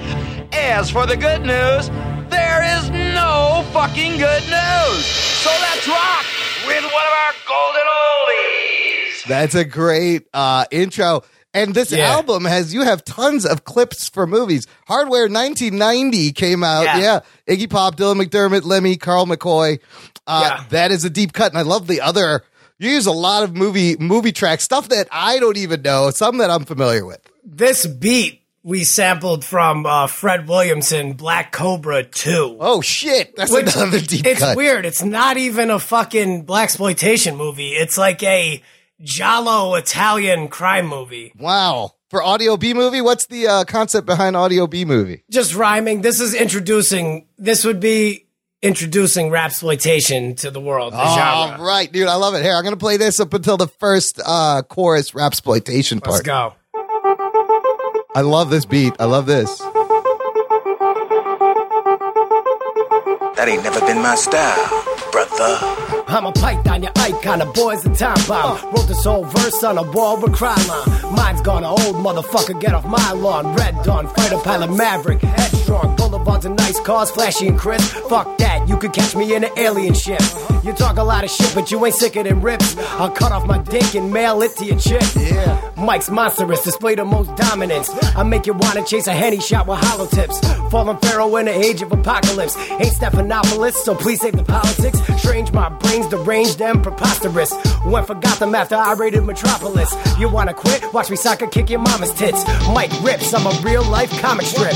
As 0.51 0.89
for 0.89 1.05
the 1.05 1.15
good 1.15 1.41
news, 1.41 1.89
there 2.29 2.77
is 2.77 2.89
no 2.89 3.63
fucking 3.73 4.17
good 4.17 4.43
news. 4.43 5.05
So 5.05 5.49
let's 5.49 5.87
rock 5.87 6.25
with 6.65 6.83
one 6.83 7.05
of 7.05 7.13
our 7.13 7.33
golden 7.47 7.83
oldies. 7.83 9.23
That's 9.27 9.55
a 9.55 9.65
great 9.65 10.27
uh, 10.33 10.65
intro. 10.71 11.23
And 11.53 11.73
this 11.73 11.91
Yeah. 11.91 12.11
album 12.11 12.45
has 12.45 12.73
you 12.73 12.81
have 12.83 13.03
tons 13.05 13.45
of 13.45 13.63
clips 13.63 14.09
for 14.09 14.27
movies. 14.27 14.67
Hardware 14.87 15.27
1990 15.27 16.31
came 16.33 16.63
out. 16.63 16.83
Yeah. 16.83 16.99
Yeah. 16.99 17.55
Iggy 17.55 17.69
Pop, 17.69 17.95
Dylan 17.97 18.21
McDermott, 18.21 18.63
Lemmy, 18.63 18.95
Carl 18.97 19.25
McCoy. 19.25 19.79
Uh, 20.27 20.41
Yeah. 20.43 20.63
That 20.69 20.91
is 20.91 21.05
a 21.05 21.09
deep 21.09 21.33
cut, 21.33 21.51
and 21.51 21.57
I 21.57 21.61
love 21.63 21.87
the 21.87 22.01
other. 22.01 22.43
You 22.79 22.91
use 22.91 23.05
a 23.07 23.11
lot 23.11 23.43
of 23.43 23.55
movie 23.55 23.95
movie 23.97 24.31
track 24.31 24.61
stuff 24.61 24.89
that 24.89 25.07
I 25.11 25.39
don't 25.39 25.57
even 25.57 25.81
know. 25.81 26.11
Some 26.11 26.37
that 26.39 26.51
I'm 26.51 26.65
familiar 26.65 27.05
with. 27.05 27.19
This 27.43 27.87
beat 27.87 28.41
we 28.61 28.83
sampled 28.83 29.45
from 29.45 29.85
uh, 29.85 30.05
Fred 30.07 30.47
Williamson, 30.47 31.13
Black 31.13 31.53
Cobra 31.53 32.03
2. 32.03 32.57
Oh 32.59 32.81
shit, 32.81 33.35
that's 33.37 33.51
Which- 33.51 33.73
another 33.73 33.99
deep 34.01 34.27
it's 34.27 34.41
cut. 34.41 34.49
It's 34.49 34.57
weird. 34.57 34.85
It's 34.85 35.01
not 35.01 35.37
even 35.37 35.71
a 35.71 35.79
fucking 35.79 36.43
black 36.43 36.65
exploitation 36.65 37.35
movie. 37.37 37.69
It's 37.69 37.97
like 37.97 38.21
a 38.21 38.61
Giallo 39.01 39.75
Italian 39.75 40.47
crime 40.47 40.87
movie. 40.87 41.31
Wow. 41.37 41.91
For 42.09 42.23
audio 42.23 42.57
B 42.57 42.73
movie, 42.73 43.01
what's 43.01 43.25
the 43.27 43.47
uh, 43.47 43.63
concept 43.65 44.07
behind 44.07 44.35
audio 44.35 44.65
B 44.65 44.85
movie? 44.85 45.23
Just 45.29 45.53
rhyming. 45.55 46.01
This 46.01 46.19
is 46.19 46.33
introducing. 46.33 47.27
This 47.37 47.63
would 47.65 47.79
be 47.79 48.27
introducing 48.63 49.29
rap 49.29 49.47
exploitation 49.51 50.35
to 50.35 50.49
the 50.49 50.59
world. 50.61 50.93
The 50.93 50.97
All 50.97 51.15
genre. 51.15 51.63
right, 51.63 51.91
dude, 51.91 52.07
I 52.07 52.15
love 52.15 52.33
it. 52.33 52.41
Here, 52.43 52.55
I'm 52.55 52.63
gonna 52.63 52.77
play 52.77 52.97
this 52.97 53.19
up 53.19 53.33
until 53.33 53.57
the 53.57 53.67
first 53.67 54.19
uh, 54.25 54.61
chorus 54.63 55.13
rap 55.13 55.31
exploitation 55.31 55.99
part. 55.99 56.25
Let's 56.25 56.25
go. 56.25 56.53
I 58.15 58.21
love 58.21 58.49
this 58.49 58.65
beat. 58.65 58.93
I 58.99 59.05
love 59.05 59.25
this. 59.27 59.59
That 63.35 63.47
ain't 63.47 63.63
never 63.63 63.79
been 63.81 64.01
my 64.01 64.15
style, 64.15 64.55
brother. 65.17 66.03
I'm 66.07 66.25
a 66.25 66.31
python, 66.31 66.83
your 66.83 66.91
icon, 66.95 67.41
a 67.41 67.45
boy's 67.45 67.85
a 67.85 67.93
time 67.93 68.17
bomb. 68.27 68.63
Wrote 68.71 68.87
this 68.87 69.03
whole 69.03 69.25
verse 69.25 69.63
on 69.63 69.77
a 69.77 69.83
wall 69.91 70.21
with 70.21 70.33
crime 70.33 70.67
line. 70.67 71.15
Mine's 71.15 71.41
gone, 71.41 71.63
old 71.63 71.95
motherfucker, 72.05 72.59
get 72.59 72.73
off 72.73 72.85
my 72.85 73.11
lawn. 73.11 73.55
Red 73.55 73.75
Dawn, 73.83 74.07
fighter 74.07 74.37
pilot 74.37 74.71
Maverick, 74.71 75.21
headstrong. 75.21 75.56
Boulevards 76.07 76.45
and 76.45 76.55
nice 76.55 76.79
cars, 76.79 77.11
flashy 77.11 77.47
and 77.47 77.59
crisp. 77.59 77.93
Fuck 78.07 78.37
that, 78.37 78.65
you 78.69 78.77
could 78.77 78.93
catch 78.93 79.13
me 79.13 79.35
in 79.35 79.43
an 79.43 79.51
alien 79.57 79.93
ship. 79.93 80.21
You 80.63 80.71
talk 80.71 80.95
a 80.95 81.03
lot 81.03 81.25
of 81.25 81.29
shit, 81.29 81.53
but 81.53 81.69
you 81.69 81.85
ain't 81.85 81.95
sicker 81.95 82.23
than 82.23 82.39
rips. 82.39 82.77
I'll 82.93 83.11
cut 83.11 83.33
off 83.33 83.45
my 83.45 83.57
dick 83.57 83.93
and 83.93 84.13
mail 84.13 84.41
it 84.41 84.55
to 84.55 84.65
your 84.65 84.79
chick. 84.79 85.03
Yeah. 85.15 85.71
Mike's 85.75 86.09
monstrous, 86.09 86.63
display 86.63 86.95
the 86.95 87.03
most 87.03 87.35
dominance. 87.35 87.89
I 88.15 88.23
make 88.23 88.47
you 88.47 88.53
wanna 88.53 88.85
chase 88.85 89.07
a 89.07 89.11
henny 89.11 89.41
shot 89.41 89.67
with 89.67 89.79
hollow 89.79 90.05
tips. 90.05 90.39
Falling 90.71 90.97
pharaoh 90.97 91.35
in 91.35 91.45
the 91.45 91.51
age 91.51 91.81
of 91.81 91.91
apocalypse. 91.91 92.57
Ain't 92.57 92.93
Stephanopoulos, 92.93 93.73
so 93.73 93.93
please 93.93 94.21
save 94.21 94.37
the 94.37 94.43
politics. 94.43 94.99
Strange, 95.17 95.51
my 95.51 95.67
brain's 95.67 96.07
deranged 96.07 96.61
and 96.61 96.81
preposterous. 96.81 97.53
Went 97.85 98.07
for 98.07 98.15
Gotham 98.15 98.55
after 98.55 98.75
I 98.75 98.93
raided 98.93 99.25
Metropolis. 99.25 99.93
You 100.17 100.29
wanna 100.29 100.53
quit? 100.53 100.93
Watch 100.93 101.09
me 101.09 101.17
soccer 101.17 101.47
kick 101.47 101.69
your 101.69 101.79
mama's 101.79 102.13
tits. 102.13 102.45
Mike 102.69 102.93
rips, 103.01 103.33
I'm 103.33 103.45
a 103.45 103.61
real 103.61 103.83
life 103.83 104.11
comic 104.21 104.45
strip. 104.45 104.73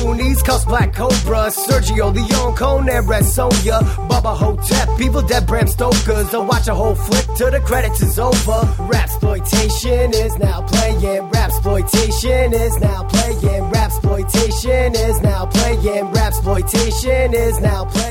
Goonies, 0.00 0.42
Cuss 0.42 0.64
Black 0.64 0.94
Cobra, 0.94 1.50
Sergio 1.50 2.12
Leone, 2.14 2.54
Conan, 2.56 3.06
Red 3.06 3.24
Sonja, 3.24 3.80
Bubba 4.08 4.34
Ho-Tep, 4.36 5.00
Evil 5.00 5.22
Dead, 5.22 5.46
Bram 5.46 5.66
Stoker's. 5.66 6.32
I'll 6.34 6.46
watch 6.46 6.68
a 6.68 6.74
whole 6.74 6.94
flick 6.94 7.26
till 7.36 7.50
the 7.50 7.60
credits 7.60 8.00
is 8.00 8.18
over. 8.18 8.60
Rapsploitation 8.88 10.14
is 10.14 10.38
now 10.38 10.62
playing. 10.62 11.22
Rapsploitation 11.30 12.52
is 12.54 12.78
now 12.78 13.04
playing. 13.04 13.72
Rapsploitation 13.72 14.94
is 14.94 15.20
now 15.20 15.46
playing. 15.46 16.06
Rapsploitation 16.14 17.34
is 17.34 17.60
now 17.60 17.84
playing. 17.84 18.10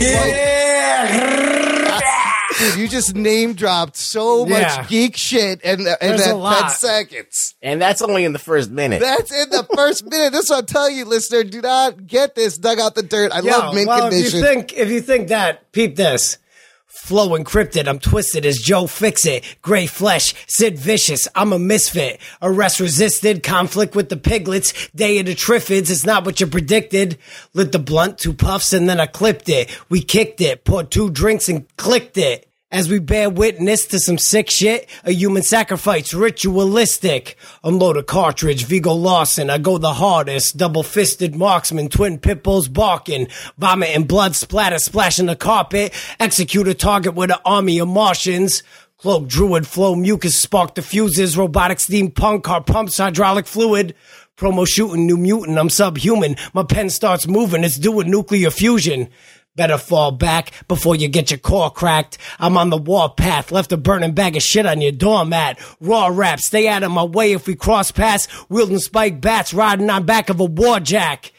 Dude, 2.59 2.75
you 2.75 2.87
just 2.89 3.15
name 3.15 3.53
dropped 3.53 3.95
so 3.95 4.45
much 4.45 4.61
Yeah. 4.61 4.85
geek 4.87 5.15
shit 5.15 5.61
in, 5.61 5.79
in 5.79 5.85
that 5.85 6.01
a 6.03 6.61
10 6.61 6.69
seconds. 6.71 7.55
And 7.61 7.81
that's 7.81 8.01
only 8.01 8.25
in 8.25 8.33
the 8.33 8.39
first 8.39 8.69
minute. 8.69 8.99
That's 8.99 9.31
in 9.31 9.49
the 9.49 9.65
first 9.75 10.05
minute. 10.05 10.31
This 10.33 10.45
is 10.45 10.49
what 10.49 10.59
I'm 10.59 10.65
telling 10.65 10.97
you, 10.97 11.05
listener. 11.05 11.43
Do 11.43 11.61
not 11.61 12.05
get 12.05 12.35
this 12.35 12.57
dug 12.57 12.79
out 12.79 12.95
the 12.95 13.03
dirt. 13.03 13.31
I 13.31 13.39
Yo, 13.39 13.51
love 13.51 13.75
mint 13.75 13.87
well, 13.87 14.09
condition. 14.09 14.25
If 14.27 14.33
you 14.33 14.41
think 14.41 14.73
if 14.73 14.89
you 14.91 15.01
think 15.01 15.29
that, 15.29 15.71
peep 15.71 15.95
this. 15.95 16.37
Flow 16.85 17.29
encrypted, 17.29 17.87
I'm 17.87 17.99
twisted 17.99 18.45
as 18.45 18.57
Joe 18.57 18.85
Fix 18.85 19.25
It. 19.25 19.43
Gray 19.61 19.85
flesh, 19.87 20.33
Sid 20.47 20.77
Vicious, 20.77 21.27
I'm 21.33 21.53
a 21.53 21.59
misfit. 21.59 22.19
Arrest 22.41 22.79
resisted, 22.79 23.41
conflict 23.41 23.95
with 23.95 24.09
the 24.09 24.17
piglets. 24.17 24.89
Day 24.89 25.19
of 25.19 25.27
the 25.27 25.33
Triffids, 25.33 25.89
it's 25.89 26.05
not 26.05 26.25
what 26.25 26.41
you 26.41 26.47
predicted. 26.47 27.17
Lit 27.53 27.71
the 27.71 27.79
blunt, 27.79 28.17
two 28.17 28.33
puffs, 28.33 28.73
and 28.73 28.89
then 28.89 28.99
I 28.99 29.05
clipped 29.05 29.47
it. 29.49 29.69
We 29.89 30.01
kicked 30.01 30.41
it, 30.41 30.65
poured 30.65 30.91
two 30.91 31.09
drinks 31.09 31.47
and 31.47 31.65
clicked 31.77 32.17
it. 32.17 32.48
As 32.71 32.87
we 32.87 32.99
bear 32.99 33.31
witness 33.31 33.87
to 33.87 33.99
some 33.99 34.19
sick 34.19 34.51
shit, 34.51 34.87
a 35.03 35.11
human 35.11 35.41
sacrifice, 35.41 36.13
ritualistic. 36.13 37.35
Unload 37.63 37.97
a 37.97 38.03
cartridge, 38.03 38.65
Vigo 38.65 38.93
Lawson, 38.93 39.49
I 39.49 39.57
go 39.57 39.79
the 39.79 39.93
hardest. 39.93 40.55
Double 40.55 40.83
fisted 40.83 41.35
marksman, 41.35 41.89
twin 41.89 42.19
pit 42.19 42.43
bulls 42.43 42.67
barking. 42.67 43.27
Vomit 43.57 43.95
and 43.95 44.07
blood 44.07 44.35
splatter, 44.35 44.77
splashing 44.77 45.25
the 45.25 45.35
carpet. 45.35 45.95
Execute 46.19 46.67
a 46.67 46.75
target 46.75 47.15
with 47.15 47.31
an 47.31 47.39
army 47.43 47.79
of 47.79 47.87
Martians. 47.87 48.61
Cloak, 48.99 49.27
druid, 49.27 49.65
flow, 49.65 49.95
mucus, 49.95 50.37
spark 50.37 50.75
diffuses, 50.75 51.35
robotic 51.35 51.79
steam 51.79 52.11
punk, 52.11 52.43
car 52.43 52.61
pumps, 52.61 52.99
hydraulic 52.99 53.47
fluid. 53.47 53.95
Promo 54.37 54.67
shooting, 54.67 55.07
new 55.07 55.17
mutant, 55.17 55.57
I'm 55.57 55.71
subhuman. 55.71 56.35
My 56.53 56.63
pen 56.63 56.91
starts 56.91 57.27
moving, 57.27 57.63
it's 57.63 57.79
doing 57.79 58.11
nuclear 58.11 58.51
fusion. 58.51 59.09
Better 59.59 59.77
fall 59.77 60.13
back 60.13 60.53
before 60.69 60.95
you 60.95 61.09
get 61.09 61.31
your 61.31 61.37
core 61.37 61.69
cracked. 61.69 62.17
I'm 62.39 62.55
on 62.55 62.69
the 62.69 62.77
warpath, 62.77 63.51
left 63.51 63.73
a 63.73 63.77
burning 63.77 64.13
bag 64.13 64.37
of 64.37 64.41
shit 64.41 64.65
on 64.65 64.79
your 64.79 64.93
doormat. 64.93 65.59
Raw 65.81 66.07
rap, 66.07 66.39
stay 66.39 66.69
out 66.69 66.83
of 66.83 66.93
my 66.93 67.03
way 67.03 67.33
if 67.33 67.45
we 67.45 67.55
cross 67.55 67.91
paths. 67.91 68.29
Wielding 68.47 68.79
spike 68.79 69.19
bats, 69.19 69.53
riding 69.53 69.89
on 69.89 70.05
back 70.05 70.29
of 70.29 70.39
a 70.39 70.47
warjack. 70.47 71.31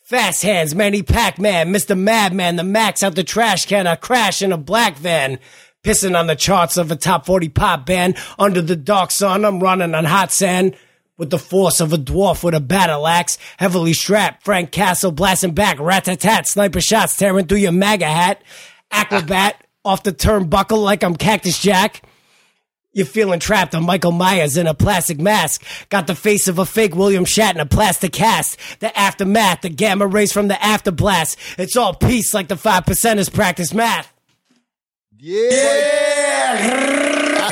Fast 0.00 0.42
hands, 0.42 0.74
Manny 0.74 1.02
Pac-Man, 1.02 1.70
Mr. 1.70 1.98
Madman, 1.98 2.56
the 2.56 2.64
max 2.64 3.02
out 3.02 3.14
the 3.14 3.22
trash 3.22 3.66
can. 3.66 3.86
I 3.86 3.96
crash 3.96 4.40
in 4.40 4.52
a 4.52 4.56
black 4.56 4.96
van. 4.96 5.38
Pissing 5.84 6.18
on 6.18 6.28
the 6.28 6.34
charts 6.34 6.78
of 6.78 6.90
a 6.90 6.96
top 6.96 7.26
40 7.26 7.50
pop 7.50 7.84
band. 7.84 8.16
Under 8.38 8.62
the 8.62 8.74
dark 8.74 9.10
sun, 9.10 9.44
I'm 9.44 9.60
running 9.60 9.94
on 9.94 10.06
hot 10.06 10.32
sand. 10.32 10.74
With 11.18 11.30
the 11.30 11.38
force 11.38 11.80
of 11.80 11.94
a 11.94 11.96
dwarf 11.96 12.44
with 12.44 12.54
a 12.54 12.60
battle 12.60 13.06
axe, 13.06 13.38
heavily 13.56 13.94
strapped, 13.94 14.44
Frank 14.44 14.70
Castle 14.70 15.12
blasting 15.12 15.54
back, 15.54 15.78
rat-tat-tat, 15.78 16.46
sniper 16.46 16.80
shots 16.80 17.16
tearing 17.16 17.46
through 17.46 17.58
your 17.58 17.72
MAGA 17.72 18.06
hat, 18.06 18.42
acrobat 18.90 19.56
ah. 19.58 19.92
off 19.92 20.02
the 20.02 20.12
turnbuckle 20.12 20.82
like 20.82 21.02
I'm 21.02 21.16
Cactus 21.16 21.58
Jack. 21.58 22.02
You're 22.92 23.06
feeling 23.06 23.40
trapped 23.40 23.74
on 23.74 23.84
Michael 23.84 24.12
Myers 24.12 24.56
in 24.56 24.66
a 24.66 24.72
plastic 24.72 25.18
mask. 25.18 25.62
Got 25.90 26.06
the 26.06 26.14
face 26.14 26.48
of 26.48 26.58
a 26.58 26.64
fake 26.64 26.94
William 26.94 27.26
Shatner 27.26 27.56
in 27.56 27.60
a 27.60 27.66
plastic 27.66 28.12
cast. 28.12 28.58
The 28.80 28.98
aftermath, 28.98 29.60
the 29.60 29.68
gamma 29.68 30.06
rays 30.06 30.32
from 30.32 30.48
the 30.48 30.54
afterblast. 30.54 31.58
It's 31.58 31.76
all 31.76 31.92
peace 31.92 32.32
like 32.32 32.48
the 32.48 32.56
five 32.56 32.84
percenters 32.84 33.30
practice 33.32 33.74
math. 33.74 34.10
yeah. 36.58 37.48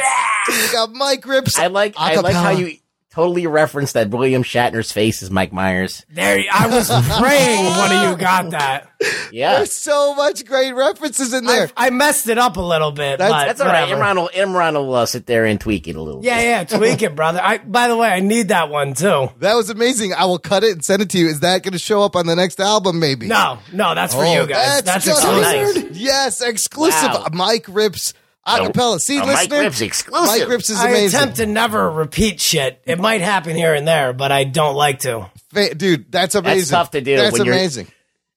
you 0.49 0.73
got 0.73 0.93
Mic 0.93 1.23
Ripz. 1.25 1.59
I 1.59 1.67
like 1.67 1.95
I 1.99 2.15
like 2.17 2.35
how 2.35 2.55
acapella. 2.55 2.59
you 2.59 2.79
totally 3.15 3.47
referenced 3.47 3.95
that 3.95 4.11
William 4.11 4.43
Shatner's 4.43 4.91
face 4.91 5.23
is 5.23 5.31
Mike 5.31 5.53
Myers. 5.53 6.05
There, 6.11 6.43
I 6.53 6.67
was 6.67 6.89
praying 7.19 7.65
one 7.65 7.93
of 7.93 8.11
you 8.11 8.17
got 8.17 8.51
that. 8.51 8.91
Yeah. 9.31 9.57
There's 9.57 9.75
so 9.75 10.15
much 10.15 10.45
great 10.45 10.73
references 10.73 11.33
in 11.33 11.45
there. 11.45 11.71
I, 11.77 11.87
I 11.87 11.91
messed 11.91 12.29
it 12.29 12.39
up 12.39 12.57
a 12.57 12.61
little 12.61 12.91
bit. 12.91 13.19
That's- 13.19 13.31
but 13.31 13.45
That's 13.47 13.61
all 13.61 13.67
right. 13.69 13.83
whatever. 13.89 14.01
Imran 14.03 14.17
will, 14.17 14.31
Imran 14.35 14.75
will 14.75 14.95
uh, 14.95 15.07
sit 15.07 15.27
there 15.27 15.45
and 15.45 15.61
tweak 15.61 15.87
it 15.87 15.95
a 15.97 16.03
little. 16.03 16.25
Yeah, 16.25 16.37
bit. 16.65 16.71
yeah, 16.73 16.79
tweak 16.79 17.03
it, 17.03 17.15
brother. 17.15 17.41
I, 17.43 17.59
by 17.59 17.87
the 17.89 17.97
way, 17.97 18.09
I 18.09 18.21
need 18.21 18.49
that 18.49 18.69
one 18.71 18.95
too. 18.95 19.29
that 19.39 19.55
was 19.55 19.71
amazing. 19.71 20.13
I 20.15 20.25
will 20.25 20.39
cut 20.39 20.65
it 20.65 20.73
and 20.73 20.85
send 20.85 21.03
it 21.03 21.11
to 21.11 21.19
you. 21.19 21.29
Is 21.29 21.41
that 21.41 21.63
going 21.63 21.73
to 21.73 21.79
show 21.79 22.03
up 22.03 22.17
on 22.17 22.27
the 22.27 22.35
next 22.35 22.59
album? 22.59 22.99
Maybe. 22.99 23.27
No, 23.29 23.59
no, 23.73 23.95
that's 23.95 24.15
for 24.15 24.25
Oh, 24.25 24.33
you 24.43 24.47
guys. 24.47 24.83
That's, 24.83 25.05
just 25.05 25.23
exclusive. 25.23 25.85
nice. 25.91 25.97
Yes, 25.97 26.41
exclusive. 26.41 27.11
Wow. 27.11 27.27
Mic 27.33 27.67
Ripz 27.67 28.13
acapella. 28.47 29.01
See, 29.01 29.19
a 29.19 29.21
Mike 29.21 29.51
listener, 29.51 29.61
Rips 29.61 29.81
exclusive. 29.81 30.49
Mic 30.49 30.59
Ripz 30.59 30.71
is 30.71 30.77
I 30.79 30.91
attempt 30.91 31.37
to 31.37 31.47
never 31.47 31.91
repeat 31.91 32.41
shit. 32.41 32.83
It 32.87 32.99
might 32.99 33.21
happen 33.21 33.57
here 33.57 33.75
and 33.75 33.87
there, 33.87 34.13
but 34.13 34.31
I 34.33 34.45
don't 34.45 34.75
like 34.75 35.01
to. 35.01 35.31
Fa- 35.53 35.75
dude. 35.75 36.11
That's 36.13 36.35
amazing. 36.35 36.59
That's 36.59 36.71
tough 36.71 36.91
to 36.93 37.01
do 37.01 37.17
That's 37.17 37.33
when 37.33 37.45
you're- 37.47 37.57
amazing. 37.57 37.89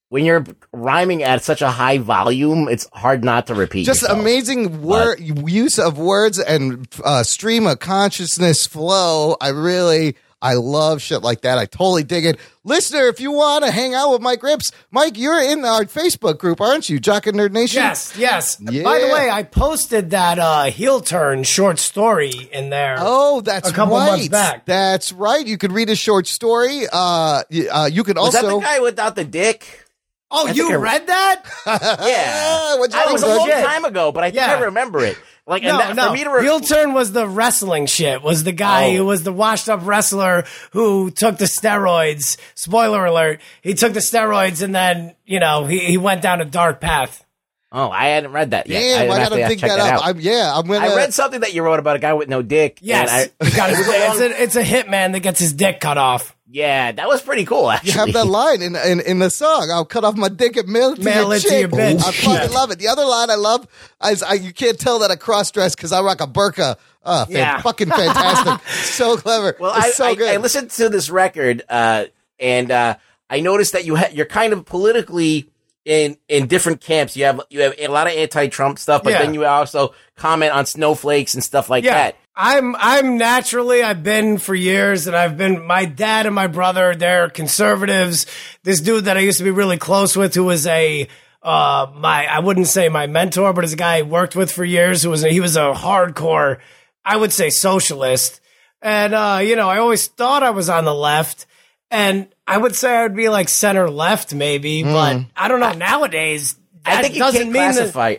When 0.09 0.23
you're 0.23 0.45
rhyming 0.71 1.21
at 1.23 1.43
such 1.43 1.61
a 1.61 1.69
high 1.69 1.97
volume, 1.97 2.69
it's 2.69 2.87
hard 2.93 3.25
not 3.25 3.47
to 3.47 3.53
repeat. 3.55 3.85
Just 3.85 4.03
yourself. 4.03 4.17
amazing 4.21 4.81
word 4.81 5.19
use 5.19 5.77
of 5.77 5.97
words 5.97 6.39
and 6.39 6.87
uh, 7.03 7.23
stream 7.23 7.67
of 7.67 7.79
consciousness 7.79 8.65
flow. 8.65 9.35
I 9.41 9.49
really, 9.49 10.15
I 10.41 10.53
love 10.53 11.01
shit 11.01 11.23
like 11.23 11.41
that. 11.41 11.57
I 11.57 11.65
totally 11.65 12.03
dig 12.03 12.25
it. 12.25 12.39
Listener, 12.63 13.07
if 13.07 13.19
you 13.19 13.31
want 13.31 13.65
to 13.65 13.71
hang 13.71 13.95
out 13.95 14.11
with 14.11 14.21
Mic 14.21 14.41
Ripz, 14.41 14.71
Mike, 14.91 15.17
you're 15.17 15.41
in 15.41 15.65
our 15.65 15.85
Facebook 15.85 16.37
group, 16.37 16.61
aren't 16.61 16.89
you? 16.89 16.99
Jock 16.99 17.25
and 17.25 17.37
Nerd 17.37 17.53
Nation. 17.53 17.81
Yes, 17.81 18.13
yes. 18.17 18.57
Yeah. 18.59 18.83
By 18.83 18.99
the 18.99 19.07
way, 19.07 19.29
I 19.31 19.41
posted 19.43 20.11
that 20.11 20.37
uh, 20.37 20.65
heel 20.65 21.01
turn 21.01 21.43
short 21.43 21.79
story 21.79 22.49
in 22.53 22.69
there. 22.69 22.97
Oh, 22.99 23.41
that's 23.41 23.69
A 23.69 23.73
couple 23.73 23.95
right. 23.97 24.11
months 24.11 24.27
back. 24.27 24.65
That's 24.67 25.11
right. 25.11 25.45
You 25.45 25.57
could 25.57 25.71
read 25.71 25.89
a 25.89 25.95
short 25.95 26.27
story. 26.27 26.83
Uh, 26.91 27.41
uh, 27.71 27.89
you 27.91 28.03
can 28.03 28.17
Was 28.17 28.33
that 28.33 28.43
also. 28.45 28.59
the 28.59 28.65
guy 28.65 28.79
without 28.79 29.15
the 29.15 29.25
dick? 29.25 29.85
oh, 30.29 30.45
think 30.45 30.57
you 30.57 30.71
I- 30.71 30.75
read 30.75 31.07
that? 31.07 31.43
Yeah. 31.65 32.77
what'd 32.77 32.93
I 32.93 33.03
think, 33.05 33.13
was 33.13 33.23
a 33.23 33.27
long 33.27 33.49
time 33.49 33.85
ago, 33.85 34.11
but 34.11 34.23
I 34.23 34.27
think 34.31 34.35
Yeah. 34.45 34.55
I 34.57 34.59
remember 34.65 35.03
it. 35.03 35.17
Like, 35.47 35.63
and 35.63 35.71
No, 35.71 35.77
that, 35.77 35.95
no. 35.95 36.07
for 36.07 36.13
me 36.13 36.23
to 36.25 36.29
re- 36.29 36.43
heel 36.43 36.59
turn 36.59 36.93
was 36.93 37.13
the 37.13 37.25
wrestling 37.27 37.85
shit. 37.85 38.21
Was 38.21 38.43
the 38.43 38.51
guy 38.51 38.89
Oh. 38.89 38.97
who 38.97 39.05
was 39.05 39.23
the 39.23 39.31
washed 39.31 39.69
up 39.69 39.79
wrestler 39.83 40.43
who 40.71 41.09
took 41.09 41.37
the 41.37 41.45
steroids. 41.45 42.37
Spoiler 42.53 43.05
alert: 43.05 43.39
he 43.61 43.73
took 43.73 43.93
the 43.93 44.01
steroids 44.01 44.61
and 44.61 44.75
then 44.75 45.15
you 45.25 45.39
know 45.39 45.65
he, 45.65 45.79
he 45.79 45.97
went 45.97 46.21
down 46.21 46.41
a 46.41 46.45
dark 46.45 46.81
path. 46.81 47.23
Oh, 47.71 47.89
I 47.89 48.07
hadn't 48.07 48.31
read 48.31 48.51
that 48.51 48.67
yet. 48.67 48.79
Damn, 48.79 49.11
I, 49.11 49.15
didn't 49.15 49.29
gotta 49.29 49.41
to 49.41 49.47
dig 49.49 49.59
that, 49.59 49.67
that 49.67 49.79
up. 49.79 49.93
out. 50.01 50.09
I'm, 50.15 50.19
yeah, 50.21 50.51
I'm 50.55 50.65
gonna. 50.67 50.85
I 50.85 50.95
read 50.95 51.13
something 51.13 51.41
that 51.41 51.53
you 51.53 51.63
wrote 51.63 51.79
about 51.79 51.97
a 51.97 51.99
guy 51.99 52.13
with 52.13 52.29
no 52.29 52.41
dick. 52.41 52.79
and 52.79 52.87
Yes, 52.87 53.29
I- 53.41 53.45
you 53.45 53.51
gotta- 53.55 53.73
it 53.77 53.77
was 53.79 54.19
a 54.21 54.25
it's, 54.25 54.39
a, 54.39 54.43
it's 54.43 54.55
a 54.55 54.63
hitman 54.63 55.11
that 55.13 55.19
gets 55.19 55.39
his 55.39 55.51
dick 55.53 55.79
cut 55.81 55.97
off. 55.97 56.35
Yeah, 56.49 56.91
that 56.93 57.07
was 57.07 57.21
pretty 57.21 57.45
cool. 57.45 57.69
Actually, 57.69 57.91
you 57.91 57.97
have 57.99 58.13
that 58.13 58.25
line 58.39 58.61
in, 58.61 58.75
in 58.75 58.99
in 59.01 59.19
the 59.19 59.29
song. 59.29 59.69
I'll 59.71 59.85
cut 59.85 60.03
off 60.03 60.15
my 60.15 60.29
dick 60.29 60.55
and 60.57 60.67
mail 60.69 60.91
it 60.93 60.97
to 60.97 61.03
Mail 61.03 61.27
your 61.27 61.35
it 61.35 61.41
to 61.43 61.59
your 61.59 61.69
bitch. 61.69 62.03
I 62.03 62.11
fucking 62.11 62.53
love 62.53 62.71
it. 62.71 62.79
The 62.79 62.87
other 62.87 63.05
line 63.05 63.29
I 63.29 63.35
love 63.35 63.67
is 64.05 64.23
I, 64.23 64.33
you 64.33 64.53
can't 64.53 64.79
tell 64.79 64.99
that 64.99 65.11
I 65.11 65.15
cross 65.15 65.51
dress 65.51 65.75
because 65.75 65.91
I 65.91 66.01
rock 66.01 66.21
a 66.21 66.27
burqa. 66.27 66.77
Uh, 67.03 67.25
fan- 67.25 67.35
Yeah. 67.35 67.61
fucking 67.61 67.89
fantastic. 67.89 68.67
so 68.69 69.17
clever. 69.17 69.55
Well, 69.59 69.73
It's 69.75 69.85
I, 69.85 69.89
so 69.91 70.05
I, 70.05 70.15
good. 70.15 70.33
I 70.33 70.37
listened 70.37 70.71
to 70.71 70.89
this 70.89 71.09
record, 71.09 71.63
uh, 71.69 72.05
and 72.39 72.69
uh, 72.71 72.95
I 73.29 73.39
noticed 73.39 73.73
that 73.73 73.85
you 73.85 73.95
ha- 73.95 74.09
you're 74.11 74.25
kind 74.25 74.51
of 74.53 74.65
politically 74.65 75.49
in 75.85 76.17
in 76.27 76.47
different 76.47 76.81
camps. 76.81 77.15
You 77.15 77.25
have 77.25 77.41
you 77.49 77.61
have 77.61 77.73
a 77.77 77.87
lot 77.87 78.07
of 78.07 78.13
anti-Trump 78.13 78.77
stuff, 78.79 79.03
but 79.03 79.11
Yeah. 79.13 79.21
then 79.23 79.33
you 79.33 79.45
also 79.45 79.93
comment 80.15 80.51
on 80.53 80.65
snowflakes 80.65 81.33
and 81.33 81.43
stuff 81.43 81.69
like 81.69 81.83
Yeah. 81.85 81.93
that. 81.93 82.15
I'm 82.39 82.75
I'm 82.75 83.17
naturally 83.17 83.81
I've 83.81 84.03
been 84.03 84.37
for 84.37 84.53
years 84.53 85.07
and 85.07 85.15
I've 85.15 85.37
been 85.37 85.65
my 85.65 85.85
dad 85.85 86.27
and 86.27 86.35
my 86.35 86.45
brother 86.45 86.93
they're 86.93 87.29
conservatives. 87.29 88.27
This 88.61 88.79
dude 88.79 89.05
that 89.05 89.17
I 89.17 89.21
used 89.21 89.39
to 89.39 89.43
be 89.43 89.49
really 89.49 89.77
close 89.77 90.15
with 90.15 90.35
who 90.35 90.43
was 90.45 90.67
a 90.67 91.07
uh 91.41 91.87
my 91.95 92.27
I 92.27 92.39
wouldn't 92.39 92.67
say 92.67 92.89
my 92.89 93.07
mentor 93.07 93.53
but 93.53 93.63
is 93.63 93.73
a 93.73 93.77
guy 93.77 93.97
I 93.97 94.01
worked 94.03 94.35
with 94.35 94.51
for 94.51 94.63
years 94.63 95.01
who 95.01 95.09
was 95.09 95.23
a, 95.23 95.29
he 95.29 95.39
was 95.39 95.55
a 95.55 95.73
hardcore 95.73 96.59
I 97.03 97.17
would 97.17 97.33
say 97.33 97.49
socialist. 97.49 98.39
And 98.83 99.15
uh 99.15 99.39
you 99.41 99.55
know 99.55 99.67
I 99.67 99.79
always 99.79 100.05
thought 100.05 100.43
I 100.43 100.51
was 100.51 100.69
on 100.69 100.85
the 100.85 100.93
left 100.93 101.47
and 101.89 102.27
I 102.45 102.59
would 102.59 102.75
say 102.75 102.95
I 102.95 103.01
would 103.01 103.15
be 103.15 103.29
like 103.29 103.49
center 103.49 103.89
left 103.89 104.35
maybe 104.35 104.83
but 104.83 105.21
I 105.35 105.47
don't 105.47 105.59
know 105.59 105.73
nowadays 105.73 106.55
that 106.83 106.99
I 106.99 107.01
think 107.01 107.15
you 107.15 107.21
doesn't 107.21 107.41
can't 107.41 107.51
mean 107.51 107.63
that 107.63 107.73
classify. 107.73 108.17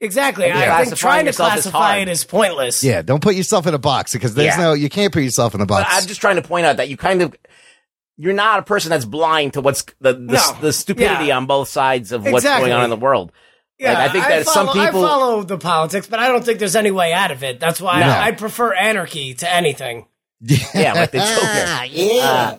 Exactly. 0.00 0.46
And 0.46 0.58
I 0.58 0.84
think 0.84 0.88
classifying 0.88 0.96
trying 0.98 1.24
to 1.24 1.28
yourself 1.28 1.48
is 1.48 1.62
classify 1.62 1.78
hard. 1.78 2.02
it 2.02 2.08
is 2.08 2.24
pointless. 2.24 2.82
Yeah, 2.82 3.02
don't 3.02 3.22
put 3.22 3.34
yourself 3.34 3.66
in 3.66 3.74
a 3.74 3.78
box 3.78 4.12
because 4.14 4.34
there's 4.34 4.56
Yeah. 4.56 4.62
no, 4.62 4.72
you 4.72 4.88
can't 4.88 5.12
put 5.12 5.22
yourself 5.22 5.54
in 5.54 5.60
a 5.60 5.66
But 5.66 5.82
box. 5.84 5.90
I'm 6.02 6.06
just 6.08 6.20
trying 6.20 6.36
to 6.36 6.42
point 6.42 6.64
out 6.66 6.78
that 6.78 6.88
you 6.88 6.96
kind 6.96 7.20
of 7.22 7.34
you're 8.16 8.32
not 8.34 8.58
a 8.58 8.62
person 8.62 8.90
that's 8.90 9.04
blind 9.04 9.54
to 9.54 9.60
what's 9.60 9.82
the 10.00 10.12
the, 10.14 10.18
No. 10.34 10.56
the 10.60 10.72
stupidity 10.72 11.26
Yeah. 11.26 11.36
on 11.36 11.46
both 11.46 11.68
sides 11.68 12.12
of 12.12 12.22
what's 12.24 12.44
Exactly. 12.44 12.68
going 12.70 12.78
on 12.78 12.84
in 12.84 12.90
the 12.90 12.96
world. 12.96 13.30
Yeah, 13.78 13.94
Like, 13.94 14.10
I 14.10 14.12
think 14.12 14.24
that 14.26 14.46
some 14.46 14.66
follow, 14.66 14.84
people- 14.86 15.04
I 15.04 15.08
follow 15.08 15.42
the 15.42 15.56
politics, 15.58 16.06
but 16.06 16.18
I 16.18 16.28
don't 16.28 16.44
think 16.44 16.58
there's 16.58 16.76
any 16.76 16.90
way 16.90 17.12
out 17.14 17.30
of 17.30 17.42
it. 17.42 17.60
That's 17.60 17.80
why 17.80 18.00
No. 18.00 18.06
I, 18.08 18.26
I 18.26 18.30
prefer 18.32 18.74
anarchy 18.74 19.32
to 19.34 19.50
anything. 19.50 20.06
Yeah, 20.74 20.92
like 20.94 21.10
the 21.12 21.18
Joker. 21.18 21.84
yeah. 21.94 22.56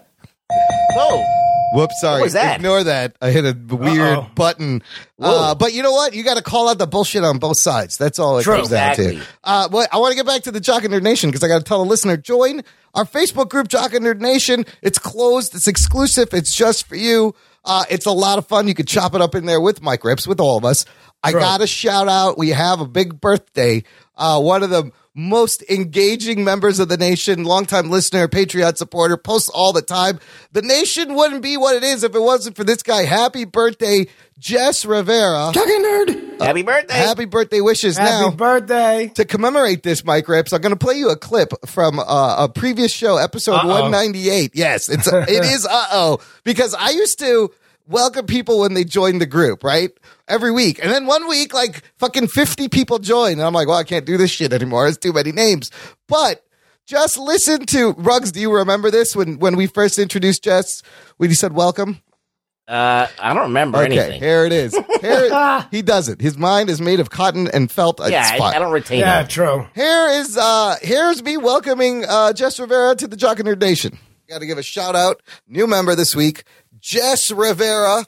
Uh, 0.51 0.55
whoa. 0.95 1.25
Whoops, 1.73 1.95
sorry. 2.01 2.19
What 2.19 2.25
was 2.25 2.33
that? 2.33 2.57
Ignore 2.57 2.83
that. 2.85 3.15
I 3.21 3.31
hit 3.31 3.45
a 3.45 3.57
weird 3.75 4.17
Uh-oh. 4.17 4.29
button. 4.35 4.83
Uh, 5.19 5.55
but 5.55 5.73
you 5.73 5.83
know 5.83 5.91
what? 5.93 6.13
You 6.13 6.23
got 6.23 6.37
to 6.37 6.43
call 6.43 6.67
out 6.67 6.77
the 6.77 6.87
bullshit 6.87 7.23
on 7.23 7.37
both 7.37 7.59
sides. 7.59 7.97
That's 7.97 8.19
all 8.19 8.37
it 8.39 8.43
True. 8.43 8.57
comes 8.57 8.69
down 8.69 8.95
to. 8.95 9.21
Uh, 9.43 9.69
but 9.69 9.87
I 9.93 9.97
want 9.97 10.11
to 10.11 10.15
get 10.17 10.25
back 10.25 10.43
to 10.43 10.51
the 10.51 10.59
Jock 10.59 10.83
and 10.83 10.93
Nerd 10.93 11.03
Nation 11.03 11.29
because 11.29 11.43
I 11.43 11.47
got 11.47 11.59
to 11.59 11.63
tell 11.63 11.83
the 11.83 11.89
listener 11.89 12.17
join 12.17 12.61
our 12.93 13.05
Facebook 13.05 13.49
group, 13.49 13.67
Jock 13.69 13.93
and 13.93 14.05
Nerd 14.05 14.19
Nation. 14.19 14.65
It's 14.81 14.99
closed. 14.99 15.55
It's 15.55 15.67
exclusive. 15.67 16.33
It's 16.33 16.53
just 16.53 16.87
for 16.87 16.95
you. 16.95 17.33
Uh, 17.63 17.85
it's 17.89 18.05
a 18.05 18.11
lot 18.11 18.37
of 18.37 18.47
fun. 18.47 18.67
You 18.67 18.73
can 18.73 18.85
chop 18.85 19.15
it 19.15 19.21
up 19.21 19.35
in 19.35 19.45
there 19.45 19.61
with 19.61 19.81
Mic 19.81 20.01
Ripz, 20.01 20.27
with 20.27 20.39
all 20.39 20.57
of 20.57 20.65
us. 20.65 20.85
I 21.23 21.31
got 21.31 21.59
to 21.59 21.67
shout 21.67 22.07
out. 22.07 22.37
We 22.37 22.49
have 22.49 22.81
a 22.81 22.87
big 22.87 23.21
birthday. 23.21 23.83
Uh, 24.17 24.41
one 24.41 24.63
of 24.63 24.71
the 24.71 24.91
most 25.13 25.61
engaging 25.69 26.43
members 26.43 26.79
of 26.79 26.87
the 26.87 26.97
nation, 26.97 27.43
longtime 27.43 27.89
listener, 27.89 28.27
Patreon 28.27 28.77
supporter, 28.77 29.17
posts 29.17 29.49
all 29.49 29.73
the 29.73 29.81
time. 29.81 30.19
The 30.53 30.61
nation 30.61 31.15
wouldn't 31.15 31.41
be 31.41 31.57
what 31.57 31.75
it 31.75 31.83
is 31.83 32.03
if 32.03 32.15
it 32.15 32.19
wasn't 32.21 32.55
for 32.55 32.63
this 32.63 32.81
guy. 32.81 33.03
Happy 33.03 33.43
birthday, 33.43 34.07
Jess 34.39 34.85
Rivera. 34.85 35.51
Tucking 35.53 35.83
nerd. 35.83 36.39
Happy 36.41 36.63
birthday. 36.63 36.93
Happy 36.93 37.25
birthday 37.25 37.59
wishes 37.61 37.97
Happy 37.97 38.09
now 38.09 38.31
birthday. 38.31 39.11
to 39.15 39.25
commemorate 39.25 39.83
this, 39.83 40.05
Mic 40.05 40.25
Ripz, 40.27 40.53
I'm 40.53 40.61
going 40.61 40.71
to 40.73 40.77
play 40.77 40.95
you 40.95 41.09
a 41.09 41.17
clip 41.17 41.53
from 41.65 41.99
uh, 41.99 42.45
a 42.45 42.49
previous 42.49 42.91
show, 42.93 43.17
episode 43.17 43.55
Uh-oh. 43.57 43.67
198. 43.67 44.51
Yes, 44.55 44.87
it's 44.87 45.07
it 45.11 45.43
is 45.43 45.65
uh 45.65 45.85
oh 45.91 46.19
because 46.43 46.73
I 46.73 46.91
used 46.91 47.19
to 47.19 47.51
welcome 47.87 48.25
people 48.25 48.59
when 48.59 48.73
they 48.73 48.83
join 48.83 49.19
the 49.19 49.25
group, 49.25 49.63
right? 49.63 49.91
Every 50.27 50.51
week, 50.51 50.79
and 50.81 50.91
then 50.91 51.05
one 51.05 51.27
week, 51.27 51.53
like 51.53 51.83
fucking 51.97 52.27
50 52.27 52.69
people 52.69 52.99
join, 52.99 53.33
and 53.33 53.41
I'm 53.41 53.53
like, 53.53 53.67
well, 53.67 53.77
I 53.77 53.83
can't 53.83 54.05
do 54.05 54.17
this 54.17 54.31
shit 54.31 54.53
anymore. 54.53 54.87
It's 54.87 54.97
too 54.97 55.13
many 55.13 55.31
names, 55.31 55.71
but. 56.07 56.43
Just 56.87 57.17
listen 57.17 57.65
to 57.67 57.91
Rugs. 57.93 58.31
Do 58.33 58.41
you 58.41 58.51
remember 58.53 58.89
this 58.91 59.15
when 59.15 59.37
when 59.37 59.55
we 59.55 59.67
first 59.67 59.99
introduced 59.99 60.43
Jess? 60.43 60.81
When 61.17 61.29
he 61.29 61.35
said 61.35 61.53
welcome. 61.53 62.01
Uh, 62.67 63.07
I 63.19 63.33
don't 63.33 63.43
remember 63.43 63.77
Okay, 63.77 63.97
anything. 63.99 64.19
here 64.19 64.45
it 64.45 64.51
is. 64.51 64.75
Here, 64.99 65.65
he 65.71 65.83
does 65.83 66.09
it. 66.09 66.19
His 66.19 66.37
mind 66.39 66.69
is 66.69 66.81
made 66.81 66.99
of 66.99 67.09
cotton 67.09 67.47
and 67.53 67.71
felt. 67.71 67.99
yeah, 67.99 68.33
it's 68.33 68.41
I. 68.41 68.55
I 68.55 68.59
don't 68.59 68.71
retain 68.73 68.99
Yeah, 68.99 69.21
that. 69.21 69.29
true. 69.29 69.67
Here 69.75 70.07
is 70.09 70.35
uh 70.35 70.77
here's 70.81 71.21
me 71.23 71.37
welcoming 71.37 72.03
uh 72.09 72.33
Jess 72.33 72.59
Rivera 72.59 72.95
to 72.95 73.07
the 73.07 73.15
Jock 73.15 73.39
and 73.39 73.47
Nerd 73.47 73.61
Nation. 73.61 73.97
Got 74.27 74.39
to 74.39 74.45
give 74.45 74.57
a 74.57 74.63
shout 74.63 74.95
out, 74.95 75.21
new 75.47 75.67
member 75.67 75.93
this 75.95 76.15
week, 76.15 76.45
Jess 76.81 77.31
Rivera. 77.31 78.05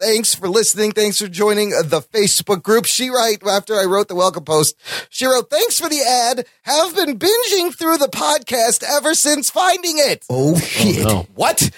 Thanks 0.00 0.34
for 0.34 0.48
listening. 0.48 0.92
Thanks 0.92 1.18
for 1.18 1.28
joining 1.28 1.70
the 1.70 2.00
Facebook 2.12 2.62
group. 2.62 2.86
She 2.86 3.10
wrote 3.10 3.46
after 3.46 3.74
I 3.78 3.84
wrote 3.84 4.08
the 4.08 4.14
welcome 4.14 4.44
post. 4.44 4.74
She 5.10 5.26
wrote, 5.26 5.50
"Thanks 5.50 5.78
for 5.78 5.88
the 5.90 6.00
ad. 6.00 6.46
Have 6.62 6.96
been 6.96 7.18
binging 7.18 7.74
through 7.74 7.98
the 7.98 8.08
podcast 8.08 8.82
ever 8.82 9.14
since 9.14 9.50
finding 9.50 9.98
it." 9.98 10.24
Oh 10.30 10.58
shit! 10.58 11.04
no. 11.04 11.26
What? 11.34 11.70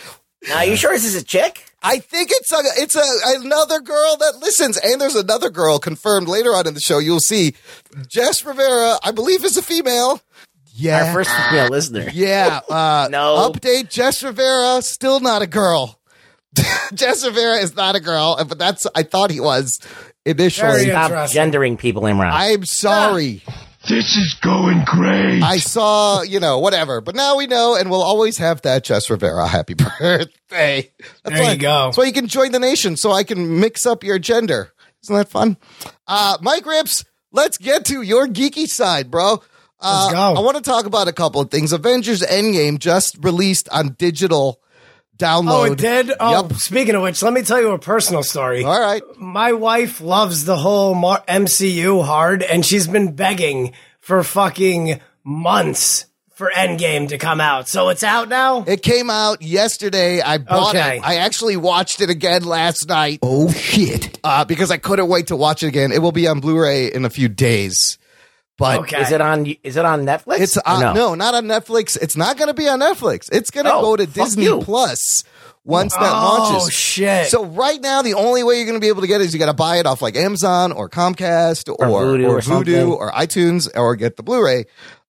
Now, 0.49 0.59
are 0.59 0.65
you 0.65 0.77
sure 0.77 0.93
this 0.93 1.05
is 1.05 1.17
a 1.17 1.25
chick? 1.25 1.65
I 1.83 1.99
think 1.99 2.31
it's 2.33 2.53
a 2.53 2.61
it's 2.81 2.95
a 2.95 3.05
another 3.41 3.81
girl 3.81 4.17
that 4.19 4.39
listens, 4.41 4.77
and 4.77 5.01
there's 5.01 5.17
another 5.17 5.51
girl 5.51 5.81
confirmed 5.81 6.29
later 6.29 6.51
on 6.51 6.69
in 6.69 6.75
the 6.75 6.81
show. 6.81 6.99
You'll 7.01 7.19
see 7.19 7.55
Jess 8.07 8.45
Rivera, 8.45 8.99
I 9.03 9.11
believe, 9.11 9.45
is 9.45 9.57
a 9.57 9.63
female. 9.63 10.21
Yeah, 10.75 11.07
Our 11.07 11.13
first 11.13 11.31
female 11.31 11.69
listener. 11.71 12.09
yeah. 12.13 12.61
Uh, 12.71 13.09
No. 13.11 13.51
update: 13.53 13.89
Jess 13.91 14.23
Rivera 14.23 14.81
still 14.83 15.19
not 15.19 15.43
a 15.43 15.47
girl. 15.49 15.99
Jess 16.95 17.25
Rivera 17.25 17.57
is 17.57 17.75
not 17.75 17.97
a 17.97 18.01
girl, 18.01 18.37
but 18.47 18.59
that's 18.59 18.87
I 18.95 19.03
thought 19.03 19.31
he 19.31 19.41
was 19.41 19.81
initially. 20.25 20.87
Stop 20.87 21.31
gendering 21.31 21.77
people, 21.77 22.03
Imran. 22.03 22.31
I'm 22.33 22.65
sorry. 22.65 23.43
This 23.89 24.17
is 24.17 24.35
going 24.35 24.85
great. 24.85 25.43
I 25.43 25.57
saw, 25.57 26.23
you 26.23 26.39
know, 26.39 26.61
whatever. 26.61 27.01
But 27.01 27.17
now 27.17 27.37
we 27.37 27.49
know, 27.49 27.75
and 27.75 27.91
we'll 27.91 28.03
always 28.03 28.39
have 28.39 28.63
that. 28.63 28.85
Jess 28.85 29.11
Rivera, 29.11 29.49
happy 29.49 29.75
birthday. 29.99 30.89
That's 31.25 31.37
There 31.37 31.43
why, 31.43 31.53
you 31.53 31.59
go. 31.59 31.87
That's 31.87 31.97
why 31.99 32.05
you 32.05 32.13
can 32.13 32.29
join 32.29 32.53
the 32.53 32.61
nation, 32.61 32.97
so 32.97 33.11
I 33.11 33.25
can 33.25 33.59
mix 33.59 33.85
up 33.85 34.05
your 34.05 34.21
gender. 34.21 34.73
Isn't 35.03 35.17
that 35.17 35.31
fun? 35.31 35.57
Uh, 36.07 36.39
Mic 36.41 36.65
Ripz, 36.65 37.05
let's 37.33 37.59
get 37.59 37.87
to 37.87 38.03
your 38.03 38.29
geeky 38.29 38.69
side, 38.69 39.11
bro. 39.11 39.43
Uh, 39.81 40.03
Let's 40.05 40.15
go. 40.15 40.35
I 40.41 40.45
want 40.45 40.57
to 40.59 40.63
talk 40.63 40.87
about 40.87 41.09
a 41.09 41.13
couple 41.13 41.41
of 41.41 41.51
things. 41.51 41.73
Avengers 41.73 42.23
Endgame 42.23 42.79
just 42.79 43.17
released 43.25 43.69
on 43.71 43.95
digital 43.99 44.61
download. 45.23 45.69
Oh, 45.69 45.73
it 45.73 45.79
did? 45.79 46.13
Oh, 46.19 46.43
Yep. 46.49 46.53
speaking 46.59 46.95
of 46.95 47.03
which, 47.03 47.23
let 47.23 47.33
me 47.33 47.43
tell 47.43 47.61
you 47.61 47.71
a 47.71 47.79
personal 47.79 48.23
story. 48.23 48.65
All 48.65 48.81
right. 48.81 49.03
My 49.19 49.53
wife 49.53 50.01
loves 50.01 50.45
the 50.45 50.57
whole 50.57 50.95
Mar- 50.95 51.23
MCU 51.29 52.03
hard, 52.05 52.43
and 52.43 52.65
she's 52.67 52.87
been 52.89 53.15
begging 53.15 53.73
for 54.01 54.23
fucking 54.25 55.01
months 55.25 56.07
for 56.35 56.51
Endgame 56.57 57.09
to 57.11 57.19
come 57.19 57.41
out. 57.41 57.69
So 57.69 57.91
it's 57.91 58.03
out 58.03 58.29
now? 58.29 58.65
It 58.67 58.83
came 58.83 59.11
out 59.11 59.43
yesterday. 59.43 60.21
I 60.21 60.39
bought 60.39 60.75
Okay. 60.75 60.97
it. 60.97 61.03
I 61.05 61.17
actually 61.17 61.57
watched 61.57 62.01
it 62.01 62.11
again 62.11 62.43
last 62.45 62.89
night. 62.89 63.19
Oh 63.23 63.51
shit! 63.53 64.19
Uh, 64.25 64.45
because 64.45 64.71
I 64.71 64.79
couldn't 64.79 65.09
wait 65.09 65.29
to 65.29 65.37
watch 65.37 65.63
it 65.63 65.69
again. 65.69 65.93
It 65.93 66.01
will 66.03 66.11
be 66.13 66.27
on 66.27 66.41
Blu-ray 66.41 66.93
in 66.93 67.05
a 67.05 67.11
few 67.11 67.29
days. 67.29 67.99
But 68.63 68.81
Okay. 68.81 69.03
Is 69.03 69.13
it 69.13 69.21
on? 69.21 69.47
Is 69.63 69.77
it 69.77 69.85
on 69.85 70.05
Netflix? 70.07 70.41
it's 70.41 70.57
Or 70.57 70.63
uh, 70.67 70.93
no. 70.95 71.15
not 71.15 71.35
on 71.35 71.45
Netflix. 71.45 71.99
It's 72.01 72.17
not 72.17 72.37
going 72.39 72.49
to 72.49 72.55
be 72.55 72.69
on 72.69 72.81
Netflix. 72.81 73.29
It's 73.33 73.51
going 73.51 73.67
to 73.67 73.75
Oh, 73.75 73.81
go 73.83 73.97
to 73.97 74.07
Disney 74.07 74.45
you. 74.45 74.61
Plus 74.61 75.25
once 75.65 75.95
that 75.95 76.01
launches. 76.11 76.51
Oh, 76.51 76.59
launches. 76.59 76.75
shit. 76.75 77.27
So 77.29 77.45
right 77.45 77.81
now, 77.81 78.03
the 78.03 78.15
only 78.15 78.43
way 78.43 78.57
you're 78.57 78.65
going 78.67 78.77
to 78.77 78.81
be 78.81 78.89
able 78.89 79.03
to 79.03 79.07
get 79.07 79.21
it 79.21 79.25
is 79.25 79.33
you 79.33 79.39
got 79.39 79.47
to 79.47 79.53
buy 79.53 79.77
it 79.79 79.87
off 79.87 80.01
like 80.03 80.17
Amazon 80.17 80.73
or 80.73 80.89
Comcast 80.89 81.69
or 81.69 81.87
Vudu 81.87 82.29
or 82.29 82.39
Vudu 82.39 82.43
something. 82.43 82.85
or 82.93 83.13
iTunes 83.13 83.69
or 83.75 83.95
get 83.97 84.17
the 84.17 84.23
Blu-ray. 84.23 84.65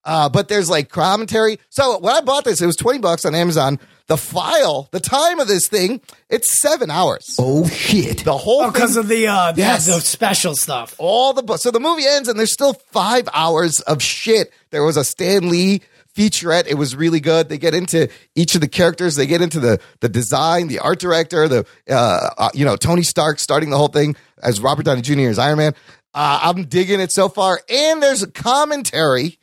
Uh, 0.06 0.28
but 0.30 0.48
there's 0.50 0.70
like 0.70 0.90
commentary. 0.90 1.60
So 1.70 2.00
when 2.00 2.14
I 2.14 2.22
bought 2.22 2.44
this, 2.44 2.62
it 2.62 2.66
was 2.66 2.76
20 2.76 3.00
bucks 3.00 3.24
on 3.26 3.34
Amazon. 3.36 3.80
The 4.08 4.18
file, 4.18 4.90
the 4.92 5.00
time 5.00 5.40
of 5.40 5.48
this 5.48 5.70
thing, 5.70 6.02
it's 6.30 6.60
seven 6.60 6.92
hours. 6.92 7.38
Oh 7.40 7.66
shit. 7.70 8.26
The 8.26 8.38
whole 8.38 8.64
Oh, 8.64 8.72
because 8.72 8.92
thing- 8.96 9.00
of 9.04 9.08
the, 9.08 9.28
uh, 9.28 9.54
Yes. 9.56 9.86
the 9.86 10.02
special 10.02 10.56
stuff. 10.58 10.94
all 10.98 11.32
the 11.32 11.42
bu- 11.42 11.56
so 11.58 11.72
the 11.72 11.80
movie 11.80 12.06
ends 12.06 12.28
and 12.28 12.38
there's 12.38 12.52
still 12.52 12.74
five 12.92 13.30
hours 13.34 13.80
of 13.82 14.02
shit. 14.04 14.52
There 14.72 14.84
was 14.84 14.98
a 14.98 15.06
Stan 15.06 15.50
Lee 15.50 15.82
featurette. 16.18 16.68
It 16.68 16.74
was 16.76 16.98
really 16.98 17.22
good. 17.22 17.48
They 17.48 17.58
get 17.58 17.74
into 17.74 18.10
each 18.36 18.56
of 18.56 18.62
the 18.62 18.68
characters. 18.68 19.16
They 19.16 19.26
get 19.26 19.42
into 19.42 19.62
the 19.62 19.80
the 20.02 20.10
design, 20.10 20.68
the 20.68 20.80
art 20.80 21.00
director, 21.00 21.48
the 21.48 21.66
uh, 21.90 22.30
uh 22.38 22.50
you 22.54 22.66
know 22.66 22.76
Tony 22.76 23.04
Stark 23.04 23.40
starting 23.40 23.70
the 23.70 23.78
whole 23.78 23.88
thing 23.88 24.16
as 24.44 24.60
Robert 24.60 24.84
Downey 24.86 25.02
Jr. 25.02 25.30
as 25.30 25.40
Iron 25.40 25.58
Man. 25.60 25.74
Uh, 26.14 26.40
I'm 26.44 26.66
digging 26.66 27.00
it 27.00 27.12
so 27.12 27.30
far, 27.30 27.62
and 27.70 28.04
there's 28.04 28.22
a 28.22 28.30
commentary. 28.30 29.40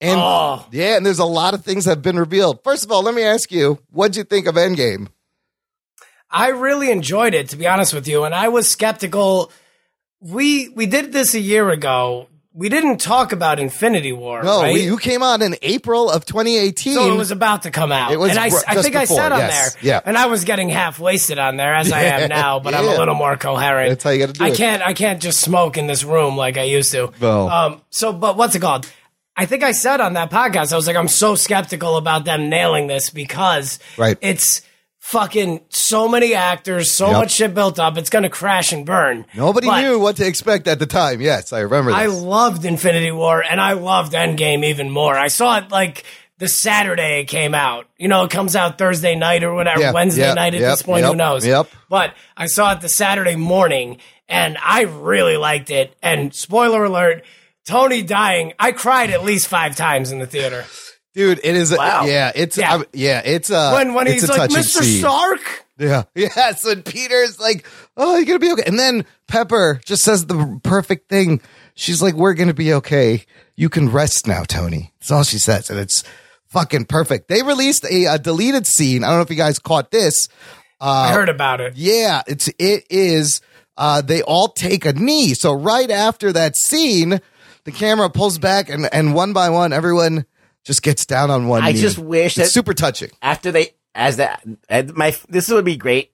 And 0.00 0.18
Oh. 0.18 0.64
yeah, 0.70 0.96
and 0.96 1.04
there's 1.04 1.18
a 1.18 1.24
lot 1.24 1.52
of 1.52 1.64
things 1.64 1.84
that 1.84 1.90
have 1.90 2.02
been 2.02 2.18
revealed. 2.18 2.64
First 2.64 2.84
of 2.84 2.90
all, 2.92 3.02
let 3.02 3.14
me 3.14 3.22
ask 3.22 3.52
you, 3.52 3.78
what'd 3.90 4.16
you 4.16 4.24
think 4.24 4.46
of 4.46 4.54
Endgame? 4.54 5.08
I 6.30 6.48
really 6.48 6.90
enjoyed 6.90 7.34
it, 7.34 7.48
to 7.50 7.56
be 7.56 7.66
honest 7.66 7.92
with 7.92 8.06
you, 8.06 8.24
and 8.24 8.34
I 8.34 8.48
was 8.48 8.68
skeptical. 8.68 9.50
We 10.20 10.68
we 10.68 10.86
did 10.86 11.12
this 11.12 11.34
a 11.34 11.40
year 11.40 11.70
ago. 11.70 12.28
We 12.52 12.68
didn't 12.68 12.98
talk 12.98 13.32
about 13.32 13.60
Infinity 13.60 14.12
War. 14.12 14.42
No, 14.42 14.62
right? 14.62 14.74
we, 14.74 14.82
you 14.82 14.96
came 14.98 15.22
out 15.22 15.40
in 15.40 15.56
April 15.62 16.10
of 16.10 16.24
2018. 16.24 16.94
So 16.94 17.12
it 17.12 17.16
was 17.16 17.30
about 17.30 17.62
to 17.62 17.70
come 17.70 17.92
out. 17.92 18.12
It 18.12 18.18
was 18.18 18.30
and 18.30 18.40
I, 18.40 18.46
I 18.46 18.82
think 18.82 18.96
I 18.96 19.02
before, 19.02 19.16
said 19.18 19.32
on 19.32 19.38
yes. 19.38 19.74
there. 19.74 19.82
Yeah. 19.84 20.00
And 20.04 20.18
I 20.18 20.26
was 20.26 20.44
getting 20.44 20.68
half 20.68 20.98
wasted 20.98 21.38
on 21.38 21.56
there 21.56 21.72
as 21.72 21.92
I 21.92 22.02
am 22.02 22.28
now, 22.40 22.58
but 22.58 22.74
I'm 22.74 22.84
a 22.86 22.96
little 22.98 23.14
more 23.14 23.36
coherent. 23.36 23.90
That's 23.90 24.04
how 24.04 24.10
you 24.10 24.18
gotta 24.18 24.32
do 24.32 24.44
I 24.44 24.48
it. 24.48 24.56
can't 24.56 24.82
I 24.82 24.94
can't 24.94 25.22
just 25.22 25.40
smoke 25.40 25.78
in 25.78 25.86
this 25.86 26.02
room 26.02 26.36
like 26.36 26.56
I 26.58 26.64
used 26.64 26.90
to. 26.92 27.12
No. 27.20 27.48
Um 27.48 27.82
so 27.90 28.12
but 28.12 28.36
what's 28.36 28.54
it 28.56 28.60
called? 28.60 28.90
I 29.40 29.46
think 29.46 29.62
I 29.62 29.72
said 29.72 30.02
on 30.02 30.12
that 30.12 30.30
podcast, 30.30 30.70
I 30.70 30.76
was 30.76 30.86
like, 30.86 30.96
I'm 30.96 31.08
so 31.08 31.34
skeptical 31.34 31.96
about 31.96 32.26
them 32.26 32.50
nailing 32.50 32.88
this 32.88 33.08
because 33.08 33.78
Right. 33.96 34.18
it's 34.20 34.60
fucking 34.98 35.62
so 35.70 36.06
many 36.06 36.34
actors, 36.34 36.90
so 36.90 37.06
Yep. 37.06 37.16
much 37.16 37.32
shit 37.32 37.54
built 37.54 37.78
up, 37.78 37.96
it's 37.96 38.10
gonna 38.10 38.28
crash 38.28 38.70
and 38.70 38.84
burn. 38.84 39.24
Nobody 39.34 39.66
But- 39.66 39.80
knew 39.80 39.98
what 39.98 40.16
to 40.16 40.26
expect 40.26 40.68
at 40.68 40.78
the 40.78 40.84
time. 40.84 41.22
Yes, 41.22 41.54
I 41.54 41.60
remember. 41.60 41.90
This. 41.90 42.00
I 42.00 42.06
loved 42.06 42.66
Infinity 42.66 43.12
War 43.12 43.42
and 43.42 43.62
I 43.62 43.72
loved 43.72 44.12
Endgame 44.12 44.62
even 44.62 44.90
more. 44.90 45.16
I 45.18 45.28
saw 45.28 45.56
it 45.56 45.70
like 45.70 46.04
the 46.38 46.46
Saturday 46.46 47.20
it 47.20 47.24
came 47.28 47.54
out. 47.54 47.86
You 47.98 48.08
know, 48.08 48.24
it 48.24 48.30
comes 48.30 48.54
out 48.54 48.76
Thursday 48.76 49.14
night 49.14 49.42
or 49.42 49.54
whatever, 49.54 49.80
Yeah, 49.80 49.92
Wednesday 49.92 50.20
yeah, 50.28 50.34
night 50.34 50.54
at 50.54 50.60
yep, 50.60 50.70
this 50.72 50.82
point, 50.82 51.06
who 51.06 51.14
knows? 51.16 51.46
yep. 51.46 51.66
But 51.88 52.12
I 52.36 52.44
saw 52.44 52.72
it 52.72 52.82
the 52.82 52.90
Saturday 52.90 53.36
morning 53.36 53.96
and 54.28 54.58
I 54.62 54.82
really 54.82 55.38
liked 55.38 55.70
it. 55.70 55.96
And 56.02 56.34
spoiler 56.34 56.84
alert, 56.84 57.24
Tony 57.66 58.02
dying, 58.02 58.52
I 58.58 58.72
cried 58.72 59.10
at 59.10 59.24
least 59.24 59.48
five 59.48 59.76
times 59.76 60.12
in 60.12 60.18
the 60.18 60.26
theater. 60.26 60.64
dude. 61.14 61.40
It 61.44 61.56
is. 61.56 61.76
Wow. 61.76 62.04
Yeah, 62.06 62.32
it's. 62.34 62.56
Yeah. 62.56 62.78
Yeah, 62.78 62.82
yeah 62.92 63.22
it's. 63.24 63.50
Uh, 63.50 63.72
When 63.72 63.94
when 63.94 64.06
it's 64.06 64.22
he's 64.22 64.30
a 64.30 64.38
like, 64.38 64.50
Mr. 64.50 64.82
scene. 64.82 65.00
Stark? 65.00 65.64
Yeah. 65.78 66.04
Yes. 66.14 66.64
And 66.64 66.84
Peter's 66.84 67.38
like, 67.40 67.66
oh, 67.96 68.16
you're 68.16 68.26
going 68.26 68.38
to 68.40 68.46
be 68.46 68.52
okay. 68.52 68.64
And 68.66 68.78
then 68.78 69.04
Pepper 69.28 69.80
just 69.84 70.02
says 70.04 70.26
the 70.26 70.60
perfect 70.62 71.08
thing. 71.08 71.40
She's 71.74 72.02
like, 72.02 72.14
we're 72.14 72.34
going 72.34 72.48
to 72.48 72.54
be 72.54 72.74
okay. 72.74 73.24
You 73.56 73.68
can 73.70 73.90
rest 73.90 74.26
now, 74.26 74.42
Tony. 74.44 74.92
That's 75.00 75.10
all 75.10 75.22
she 75.22 75.38
says. 75.38 75.70
And 75.70 75.78
it's 75.78 76.04
fucking 76.48 76.84
perfect. 76.86 77.28
They 77.28 77.42
released 77.42 77.84
a, 77.84 78.06
a 78.06 78.18
deleted 78.18 78.66
scene. 78.66 79.04
I 79.04 79.08
don't 79.08 79.16
know 79.18 79.22
if 79.22 79.30
you 79.30 79.36
guys 79.36 79.58
caught 79.58 79.90
this. 79.90 80.28
I 80.80 81.12
heard 81.12 81.28
about 81.28 81.60
it. 81.60 81.74
Yeah, 81.76 82.22
it's 82.26 82.48
it 82.58 82.84
is. 82.90 83.40
Uh, 83.76 84.00
they 84.02 84.22
all 84.22 84.48
take 84.48 84.84
a 84.84 84.92
knee. 84.92 85.32
So 85.34 85.52
right 85.54 85.90
after 85.90 86.32
that 86.32 86.56
scene, 86.56 87.20
the 87.72 87.78
camera 87.78 88.10
pulls 88.10 88.38
back, 88.38 88.68
and 88.68 88.88
and 88.92 89.14
one 89.14 89.32
by 89.32 89.50
one, 89.50 89.72
everyone 89.72 90.24
just 90.64 90.82
gets 90.82 91.06
down 91.06 91.30
on 91.30 91.48
one. 91.48 91.62
I 91.62 91.72
knee. 91.72 91.80
just 91.80 91.98
wish 91.98 92.36
it's 92.38 92.48
that- 92.48 92.52
super 92.52 92.74
touching. 92.74 93.10
After 93.22 93.50
they, 93.52 93.70
as 93.94 94.16
that, 94.18 94.42
my, 94.94 95.14
this 95.28 95.48
would 95.48 95.64
be 95.64 95.76
great, 95.76 96.12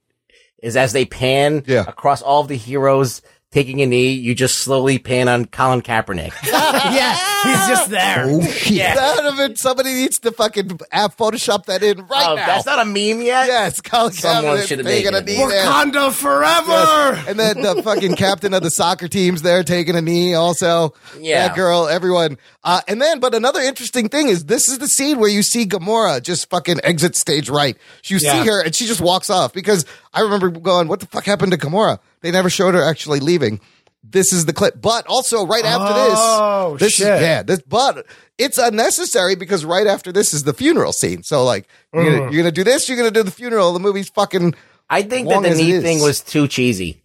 is 0.63 0.77
as 0.77 0.93
they 0.93 1.05
pan 1.05 1.63
Yeah. 1.67 1.85
across 1.87 2.23
all 2.23 2.41
of 2.41 2.49
the 2.49 2.57
heroes 2.57 3.23
taking 3.57 3.81
a 3.81 3.87
knee, 3.87 4.11
you 4.13 4.35
just 4.35 4.59
slowly 4.59 4.99
pan 4.99 5.29
on 5.29 5.47
Colin 5.47 5.81
Kaepernick. 5.81 6.31
yeah, 6.45 7.17
he's 7.43 7.69
just 7.69 7.89
there. 7.89 8.29
Yeah, 8.67 8.95
that 8.95 9.17
would 9.17 9.25
have 9.25 9.37
been 9.39 9.57
somebody 9.57 9.95
needs 9.95 10.19
to 10.19 10.33
fucking 10.33 10.79
app 10.93 11.17
Photoshop 11.17 11.65
that 11.65 11.83
in 11.83 12.01
right 12.07 12.27
oh, 12.29 12.35
now. 12.35 12.47
that's 12.47 12.67
not 12.67 12.81
a 12.81 12.85
meme 12.85 13.23
yet? 13.23 13.47
yes, 13.47 13.81
Colin 13.81 14.13
Someone 14.13 14.59
Kaepernick 14.59 14.67
should 14.67 14.79
have 14.81 14.87
taking 14.87 15.15
a 15.15 15.23
knee 15.23 15.43
it. 15.43 15.49
there. 15.49 16.11
Forever. 16.11 16.67
Yes. 16.67 17.29
And 17.29 17.39
then 17.39 17.63
the 17.63 17.83
fucking 17.83 18.17
captain 18.17 18.53
of 18.53 18.63
the 18.63 18.71
soccer 18.71 19.09
team's 19.09 19.41
there 19.41 19.63
taking 19.63 19.97
a 19.97 20.03
knee 20.03 20.35
also. 20.35 20.93
Yeah. 21.19 21.49
That 21.49 21.57
girl, 21.57 21.89
everyone. 21.89 22.37
Uh, 22.63 22.83
and 22.87 23.01
then, 23.01 23.21
but 23.21 23.35
another 23.35 23.61
interesting 23.61 24.11
thing 24.11 24.29
is 24.29 24.45
this 24.45 24.69
is 24.69 24.79
the 24.79 24.89
scene 24.89 25.19
where 25.19 25.31
you 25.31 25.43
see 25.43 25.65
Gamora 25.65 26.23
just 26.23 26.51
fucking 26.51 26.81
exit 26.85 27.17
stage 27.17 27.49
right. 27.49 27.79
You 28.05 28.19
Yeah. 28.19 28.43
see 28.43 28.49
her 28.49 28.63
and 28.63 28.75
she 28.75 28.87
just 28.87 29.01
walks 29.01 29.31
off 29.31 29.55
because 29.55 29.87
I 30.13 30.21
remember 30.21 30.51
going, 30.51 30.89
what 30.89 31.01
the 31.01 31.07
fuck 31.07 31.25
happened 31.25 31.53
to 31.53 31.59
Gamora? 31.59 32.01
They 32.27 32.33
never 32.33 32.51
showed 32.51 32.75
her 32.75 32.83
actually 32.83 33.21
leaving. 33.21 33.61
This 34.03 34.33
is 34.33 34.45
the 34.47 34.53
clip. 34.53 34.81
But 34.81 35.07
also 35.07 35.47
right 35.47 35.65
after 35.65 35.93
Oh, 35.97 36.77
this, 36.79 36.81
this 36.89 36.93
shit. 36.95 37.15
is, 37.17 37.21
yeah, 37.23 37.43
this, 37.43 37.61
but 37.63 38.05
it's 38.39 38.59
unnecessary 38.59 39.35
because 39.37 39.65
right 39.65 39.87
after 39.87 40.13
this 40.13 40.35
is 40.35 40.43
the 40.45 40.53
funeral 40.53 40.93
scene. 40.93 41.23
So 41.23 41.45
like, 41.45 41.67
you're, 41.93 42.03
Mm. 42.05 42.19
gonna, 42.19 42.33
you're 42.33 42.43
gonna 42.43 42.53
do 42.53 42.65
this, 42.65 42.89
you're 42.89 42.99
gonna 42.99 43.11
do 43.11 43.23
the 43.23 43.31
funeral. 43.31 43.73
The 43.73 43.81
movie's 43.81 44.09
fucking 44.09 44.55
I 44.89 45.03
think 45.03 45.29
that 45.29 45.43
the 45.43 45.49
as 45.51 45.59
knee 45.59 45.81
thing 45.81 46.01
was 46.03 46.21
too 46.21 46.47
cheesy. 46.47 47.03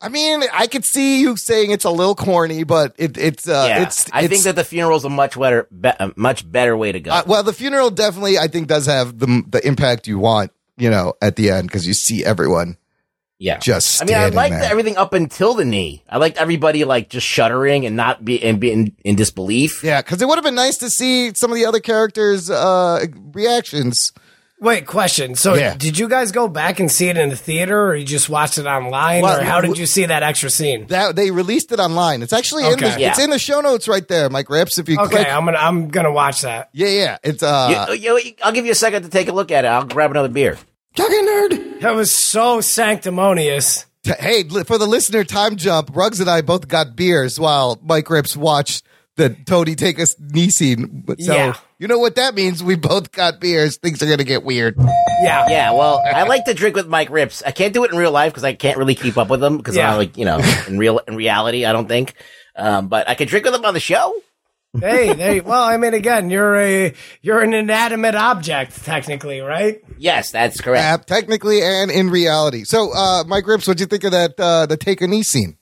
I 0.00 0.08
mean, 0.08 0.42
I 0.52 0.66
could 0.66 0.84
see 0.84 1.20
you 1.20 1.36
saying 1.36 1.72
it's 1.72 1.84
a 1.84 1.90
little 1.90 2.14
corny, 2.14 2.62
but 2.64 2.94
it, 2.96 3.18
it's 3.18 3.46
uh, 3.48 3.66
yeah, 3.68 3.82
it's. 3.82 4.10
I 4.12 4.22
it's- 4.22 4.30
think 4.30 4.44
that 4.44 4.56
the 4.56 4.64
funeral's 4.64 5.04
a 5.04 5.10
much 5.10 5.38
better, 5.38 5.68
be, 5.78 5.88
a 5.90 6.10
much 6.16 6.50
better 6.50 6.74
way 6.76 6.90
to 6.92 7.00
go. 7.00 7.10
uh, 7.10 7.22
well, 7.26 7.42
the 7.42 7.52
funeral 7.52 7.90
definitely, 7.90 8.38
I 8.38 8.46
think, 8.48 8.66
does 8.68 8.86
have 8.86 9.18
the 9.18 9.42
the 9.48 9.66
impact 9.66 10.06
you 10.06 10.18
want, 10.18 10.52
you 10.78 10.88
know, 10.88 11.14
at 11.20 11.36
the 11.36 11.50
end 11.50 11.68
because 11.68 11.86
you 11.86 11.92
see 11.92 12.24
everyone 12.24 12.78
yeah, 13.40 13.58
just. 13.58 14.00
I 14.00 14.04
mean, 14.04 14.14
I 14.16 14.28
liked 14.28 14.52
there. 14.52 14.70
everything 14.70 14.96
up 14.96 15.12
until 15.14 15.54
the 15.54 15.64
knee. 15.64 16.04
I 16.08 16.18
liked 16.18 16.36
everybody 16.36 16.84
like 16.84 17.08
just 17.08 17.26
shuddering 17.26 17.86
and 17.86 17.96
not 17.96 18.24
be 18.24 18.40
and 18.42 18.60
be 18.60 18.70
in, 18.70 18.94
in 19.04 19.16
disbelief. 19.16 19.82
Yeah, 19.82 20.00
because 20.02 20.22
it 20.22 20.28
would 20.28 20.36
have 20.36 20.44
been 20.44 20.54
nice 20.54 20.76
to 20.78 20.90
see 20.90 21.32
some 21.34 21.50
of 21.50 21.56
the 21.56 21.64
other 21.64 21.80
characters' 21.80 22.48
uh, 22.50 23.04
reactions. 23.32 24.12
Wait, 24.62 24.86
question. 24.86 25.34
So, 25.36 25.54
Yeah. 25.54 25.74
did 25.74 25.96
you 25.96 26.06
guys 26.06 26.32
go 26.32 26.46
back 26.46 26.80
and 26.80 26.92
see 26.92 27.08
it 27.08 27.16
in 27.16 27.30
the 27.30 27.36
theater, 27.36 27.86
or 27.86 27.94
you 27.96 28.04
just 28.04 28.28
watched 28.28 28.58
it 28.58 28.66
online, 28.66 29.22
Well, 29.22 29.40
or 29.40 29.42
how 29.42 29.62
did 29.62 29.78
you 29.78 29.86
see 29.86 30.04
that 30.04 30.22
extra 30.22 30.50
scene? 30.50 30.86
That 30.88 31.16
they 31.16 31.30
released 31.30 31.72
it 31.72 31.80
online. 31.80 32.20
It's 32.20 32.34
actually 32.34 32.66
in 32.66 32.78
the 32.78 32.94
Yeah. 33.00 33.08
it's 33.08 33.18
in 33.18 33.30
the 33.30 33.38
show 33.38 33.62
notes 33.62 33.88
right 33.88 34.06
there, 34.06 34.28
Mic 34.28 34.48
Ripz. 34.48 34.78
If 34.78 34.90
you 34.90 34.98
Okay, 35.00 35.08
click, 35.16 35.28
I'm 35.32 35.46
gonna 35.46 35.56
I'm 35.56 35.88
gonna 35.88 36.12
watch 36.12 36.42
that. 36.42 36.68
yeah, 36.74 36.88
yeah, 36.88 37.16
it's 37.24 37.42
uh, 37.42 37.86
You- 37.90 37.94
you- 38.18 38.32
I'll 38.44 38.52
give 38.52 38.66
you 38.66 38.72
a 38.72 38.74
second 38.74 39.04
to 39.04 39.08
take 39.08 39.28
a 39.28 39.32
look 39.32 39.50
at 39.50 39.64
it. 39.64 39.68
I'll 39.68 39.84
grab 39.84 40.10
another 40.10 40.28
beer. 40.28 40.58
Talking 40.96 41.26
nerd. 41.26 41.80
That 41.80 41.94
was 41.94 42.10
so 42.10 42.60
sanctimonious. 42.60 43.86
Hey, 44.02 44.44
for 44.44 44.78
the 44.78 44.86
listener 44.86 45.24
time 45.24 45.56
jump, 45.56 45.90
Ruggs 45.94 46.20
and 46.20 46.28
I 46.28 46.40
both 46.42 46.66
got 46.68 46.96
beers 46.96 47.38
while 47.38 47.78
Mic 47.82 48.06
Ripz 48.06 48.36
watched 48.36 48.84
the 49.16 49.30
Tony 49.46 49.74
take 49.74 49.98
a 49.98 50.06
knee 50.18 50.48
scene. 50.50 51.04
So 51.20 51.34
Yeah. 51.34 51.54
you 51.78 51.86
know 51.86 51.98
what 51.98 52.14
that 52.16 52.34
means? 52.34 52.62
We 52.62 52.76
both 52.76 53.12
got 53.12 53.40
beers. 53.40 53.76
Things 53.76 54.02
are 54.02 54.06
gonna 54.08 54.24
get 54.24 54.42
weird. 54.44 54.76
Yeah, 55.22 55.48
Yeah, 55.50 55.72
well, 55.72 56.02
I 56.04 56.22
like 56.22 56.46
to 56.46 56.54
drink 56.54 56.74
with 56.76 56.88
Mic 56.88 57.10
Ripz. 57.10 57.42
I 57.44 57.50
can't 57.50 57.74
do 57.74 57.84
it 57.84 57.92
in 57.92 57.98
real 57.98 58.12
life 58.12 58.32
because 58.32 58.44
I 58.44 58.54
can't 58.54 58.78
really 58.78 58.94
keep 58.94 59.18
up 59.18 59.28
with 59.28 59.42
him 59.44 59.58
because 59.58 59.76
Yeah. 59.76 59.90
I'm 59.92 59.98
like, 59.98 60.16
you 60.16 60.24
know, 60.24 60.40
in 60.66 60.78
real 60.78 60.98
in 61.06 61.14
reality, 61.16 61.64
I 61.66 61.72
don't 61.72 61.88
think. 61.88 62.14
Um, 62.56 62.88
but 62.88 63.08
I 63.08 63.14
can 63.14 63.28
drink 63.28 63.44
with 63.44 63.54
him 63.54 63.64
on 63.64 63.74
the 63.74 63.80
show. 63.80 64.14
Hey, 64.78 65.12
they. 65.14 65.40
Well, 65.40 65.62
I 65.62 65.76
mean, 65.78 65.94
again, 65.94 66.30
you're 66.30 66.56
a 66.56 66.94
you're 67.22 67.40
an 67.42 67.52
inanimate 67.54 68.14
object, 68.14 68.84
technically, 68.84 69.40
right? 69.40 69.82
Yes, 69.98 70.30
that's 70.30 70.60
correct. 70.60 71.10
Uh, 71.10 71.14
technically 71.14 71.60
and 71.62 71.90
in 71.90 72.08
reality. 72.10 72.62
So, 72.64 72.92
uh, 72.94 73.24
Mic 73.24 73.46
Ripz, 73.46 73.66
what'd 73.66 73.80
you 73.80 73.86
think 73.86 74.04
of 74.04 74.12
that 74.12 74.38
uh, 74.38 74.66
the 74.66 74.76
take 74.76 75.00
a 75.00 75.08
knee 75.08 75.24
scene? 75.24 75.56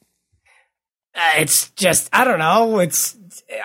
Uh, 1.15 1.21
it's 1.39 1.71
just 1.71 2.11
I 2.13 2.25
don't 2.25 2.39
know. 2.39 2.81
It's 2.81 3.17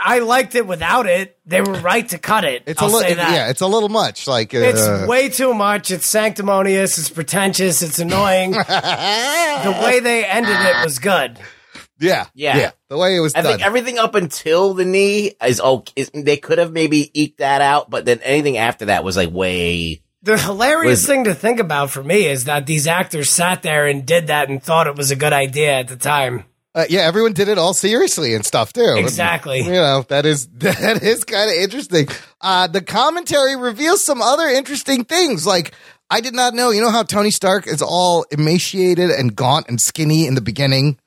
I 0.02 0.20
liked 0.20 0.56
it 0.56 0.66
without 0.66 1.08
it. 1.08 1.38
They 1.46 1.60
were 1.60 1.74
right 1.74 2.08
to 2.10 2.18
cut 2.18 2.46
it. 2.46 2.64
It's 2.66 2.82
I'll 2.82 2.88
a 2.88 2.92
little, 2.92 3.02
say 3.10 3.14
that. 3.16 3.34
yeah, 3.34 3.50
it's 3.50 3.60
a 3.62 3.68
little 3.68 3.90
much. 3.90 4.28
Like, 4.28 4.56
uh, 4.56 4.60
It's 4.60 5.08
way 5.08 5.28
too 5.28 5.54
much. 5.54 5.92
It's 5.92 6.08
sanctimonious. 6.08 6.98
It's 6.98 7.10
pretentious. 7.10 7.82
It's 7.82 8.00
annoying. 8.00 8.52
the 8.52 9.80
way 9.84 10.00
they 10.00 10.24
ended 10.26 10.56
it 10.58 10.86
was 10.86 11.00
good. 11.00 11.38
yeah, 12.00 12.28
Yeah. 12.34 12.58
yeah. 12.58 12.72
The 12.94 13.00
way 13.00 13.16
it 13.16 13.22
was 13.22 13.34
I 13.34 13.42
done. 13.42 13.54
think 13.54 13.66
everything 13.66 13.98
up 13.98 14.14
until 14.14 14.76
the 14.76 14.86
knee 14.86 15.32
is 15.44 15.60
okay. 15.60 15.94
Is, 15.96 16.12
they 16.14 16.38
could 16.38 16.60
have 16.60 16.72
maybe 16.72 17.10
eked 17.20 17.40
that 17.40 17.60
out, 17.60 17.90
but 17.90 18.06
then 18.06 18.20
anything 18.22 18.56
after 18.60 18.86
that 18.86 19.04
was 19.04 19.18
like 19.18 19.32
way. 19.32 20.04
The 20.22 20.38
hilarious 20.38 21.00
Was- 21.00 21.08
thing 21.08 21.24
to 21.24 21.34
think 21.34 21.60
about 21.60 21.90
for 21.90 22.04
me 22.04 22.28
is 22.28 22.44
that 22.44 22.68
these 22.68 22.86
actors 22.86 23.32
sat 23.32 23.64
there 23.64 23.88
and 23.88 24.06
did 24.06 24.28
that 24.28 24.48
and 24.48 24.62
thought 24.62 24.86
it 24.86 24.96
was 24.96 25.10
a 25.10 25.16
good 25.16 25.34
idea 25.34 25.72
at 25.80 25.88
the 25.88 25.96
time. 25.96 26.46
Uh, 26.76 26.86
yeah, 26.88 27.02
everyone 27.02 27.34
did 27.34 27.48
it 27.48 27.58
all 27.58 27.74
seriously 27.74 28.36
and 28.36 28.46
stuff 28.46 28.74
too. 28.74 28.94
Exactly. 28.96 29.62
You 29.62 29.72
know 29.72 30.06
that 30.10 30.28
is 30.28 30.48
that 30.58 31.02
is 31.02 31.24
kind 31.24 31.50
of 31.50 31.56
interesting. 31.58 32.08
Uh, 32.42 32.68
the 32.68 32.82
commentary 32.82 33.56
reveals 33.56 34.06
some 34.06 34.22
other 34.22 34.48
interesting 34.48 35.04
things. 35.04 35.48
Like 35.48 35.74
I 36.12 36.22
did 36.22 36.36
not 36.36 36.54
know. 36.54 36.70
You 36.70 36.82
know 36.82 36.92
how 36.92 37.02
Tony 37.02 37.32
Stark 37.32 37.66
is 37.66 37.82
all 37.82 38.24
emaciated 38.32 39.10
and 39.10 39.36
gaunt 39.36 39.66
and 39.68 39.82
skinny 39.82 40.28
in 40.28 40.36
the 40.36 40.42
beginning. 40.42 41.00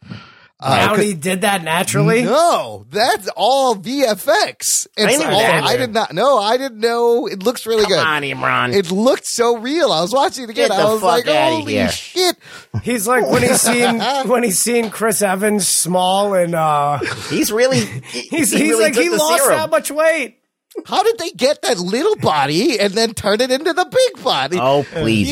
Uh, 0.58 0.96
Downey 0.96 1.12
did 1.12 1.42
that 1.42 1.62
naturally. 1.62 2.22
no, 2.22 2.86
that's 2.88 3.28
all 3.36 3.76
VFX. 3.76 4.86
It's 4.96 5.18
knew 5.18 5.24
all, 5.26 5.38
that. 5.38 5.64
I 5.64 5.76
did 5.76 5.92
not 5.92 6.14
know. 6.14 6.38
I 6.38 6.56
didn't 6.56 6.80
know. 6.80 7.26
It 7.26 7.42
looks 7.42 7.66
really 7.66 7.82
Come 7.82 7.90
good. 7.92 7.98
on, 7.98 8.22
Imran. 8.22 8.74
It 8.74 8.90
looked 8.90 9.26
so 9.26 9.58
real. 9.58 9.92
I 9.92 10.00
was 10.00 10.14
watching 10.14 10.44
it 10.44 10.50
again. 10.50 10.68
Get 10.68 10.78
I 10.78 10.84
was 10.90 11.02
like, 11.02 11.26
"Holy 11.26 11.74
here." 11.74 11.90
shit!" 11.90 12.36
He's 12.82 13.06
like 13.06 13.26
when 13.30 13.42
he's 13.42 13.60
seen 13.60 13.98
when 14.28 14.42
he's 14.42 14.58
seen 14.58 14.88
Chris 14.90 15.20
Evans 15.20 15.68
small 15.68 16.32
and 16.32 16.54
uh 16.54 17.00
he's 17.28 17.52
really. 17.52 17.80
he- 17.80 18.00
he's 18.20 18.30
he 18.50 18.58
he's 18.58 18.60
really 18.70 18.82
like 18.84 18.94
he 18.94 19.10
lost 19.10 19.42
serum. 19.44 19.58
that 19.58 19.70
much 19.70 19.90
weight. 19.90 20.38
How 20.84 21.02
did 21.02 21.18
they 21.18 21.30
get 21.30 21.62
that 21.62 21.78
little 21.78 22.16
body 22.16 22.78
and 22.78 22.92
then 22.92 23.14
turn 23.14 23.40
it 23.40 23.50
into 23.50 23.72
the 23.72 23.84
big 23.84 24.22
body? 24.22 24.58
Oh, 24.60 24.84
please, 24.92 25.28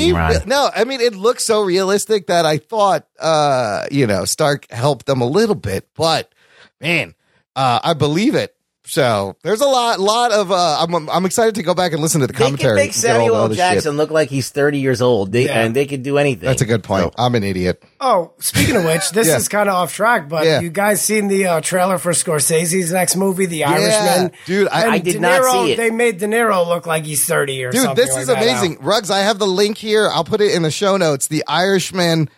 no, 0.46 0.70
I 0.74 0.84
mean 0.84 1.00
it 1.00 1.14
looks 1.14 1.44
so 1.44 1.62
realistic 1.62 2.26
that 2.28 2.46
I 2.46 2.58
thought, 2.58 3.06
uh, 3.20 3.86
you 3.90 4.06
know, 4.06 4.24
Stark 4.24 4.70
helped 4.70 5.06
them 5.06 5.20
a 5.20 5.26
little 5.26 5.54
bit, 5.54 5.88
but 5.94 6.32
man, 6.80 7.14
uh, 7.54 7.80
I 7.82 7.94
believe 7.94 8.34
it. 8.34 8.56
So 8.86 9.34
there's 9.42 9.62
a 9.62 9.66
lot, 9.66 9.98
lot 9.98 10.30
of. 10.30 10.52
Uh, 10.52 10.76
I'm, 10.80 11.08
I'm 11.08 11.24
excited 11.24 11.54
to 11.54 11.62
go 11.62 11.72
back 11.72 11.92
and 11.92 12.02
listen 12.02 12.20
to 12.20 12.26
the 12.26 12.34
commentary. 12.34 12.76
They 12.76 12.88
can 12.88 12.92
commentary. 12.92 12.92
make 12.92 12.94
and 12.94 13.02
get 13.02 13.10
all 13.10 13.18
the 13.18 13.24
Samuel 13.24 13.36
L. 13.36 13.42
other 13.44 13.54
shit. 13.54 13.58
Jackson 13.74 13.96
look 13.96 14.10
like 14.10 14.28
he's 14.28 14.50
30 14.50 14.78
years 14.78 15.00
old, 15.00 15.32
they, 15.32 15.46
Yeah. 15.46 15.60
and 15.60 15.74
they 15.74 15.86
could 15.86 16.02
do 16.02 16.18
anything. 16.18 16.46
That's 16.46 16.60
a 16.60 16.66
good 16.66 16.84
point. 16.84 17.14
I'm 17.16 17.34
an 17.34 17.44
idiot. 17.44 17.82
Oh, 17.98 18.32
speaking 18.40 18.76
of 18.76 18.84
which, 18.84 19.10
this 19.12 19.26
Yeah. 19.28 19.36
is 19.38 19.48
kind 19.48 19.70
of 19.70 19.74
off 19.74 19.94
track, 19.94 20.28
but 20.28 20.44
Yeah. 20.44 20.60
you 20.60 20.68
guys 20.68 21.00
seen 21.00 21.28
the 21.28 21.46
uh, 21.46 21.60
trailer 21.62 21.96
for 21.96 22.12
Scorsese's 22.12 22.92
next 22.92 23.16
movie, 23.16 23.46
The 23.46 23.64
Irishman? 23.64 24.32
dude, 24.44 24.68
I- 24.68 24.82
And 24.82 24.90
I 24.92 24.98
did 24.98 25.12
De 25.14 25.20
not 25.20 25.44
see 25.50 25.72
it. 25.72 25.76
They 25.76 25.90
made 25.90 26.18
De 26.18 26.26
Niro 26.26 26.66
look 26.68 26.84
like 26.86 27.04
he's 27.06 27.24
thirty 27.24 27.64
or 27.64 27.70
Dude, 27.72 27.80
something. 27.84 28.04
this 28.06 28.14
is 28.14 28.26
that 28.26 28.36
amazing. 28.36 28.72
now. 28.80 28.86
Rugs, 28.86 29.10
I 29.10 29.20
have 29.20 29.38
the 29.38 29.46
link 29.46 29.78
here. 29.78 30.10
I'll 30.12 30.24
put 30.24 30.42
it 30.42 30.54
in 30.54 30.60
the 30.60 30.70
show 30.70 30.98
notes. 30.98 31.28
The 31.28 31.42
Irishman 31.48 32.28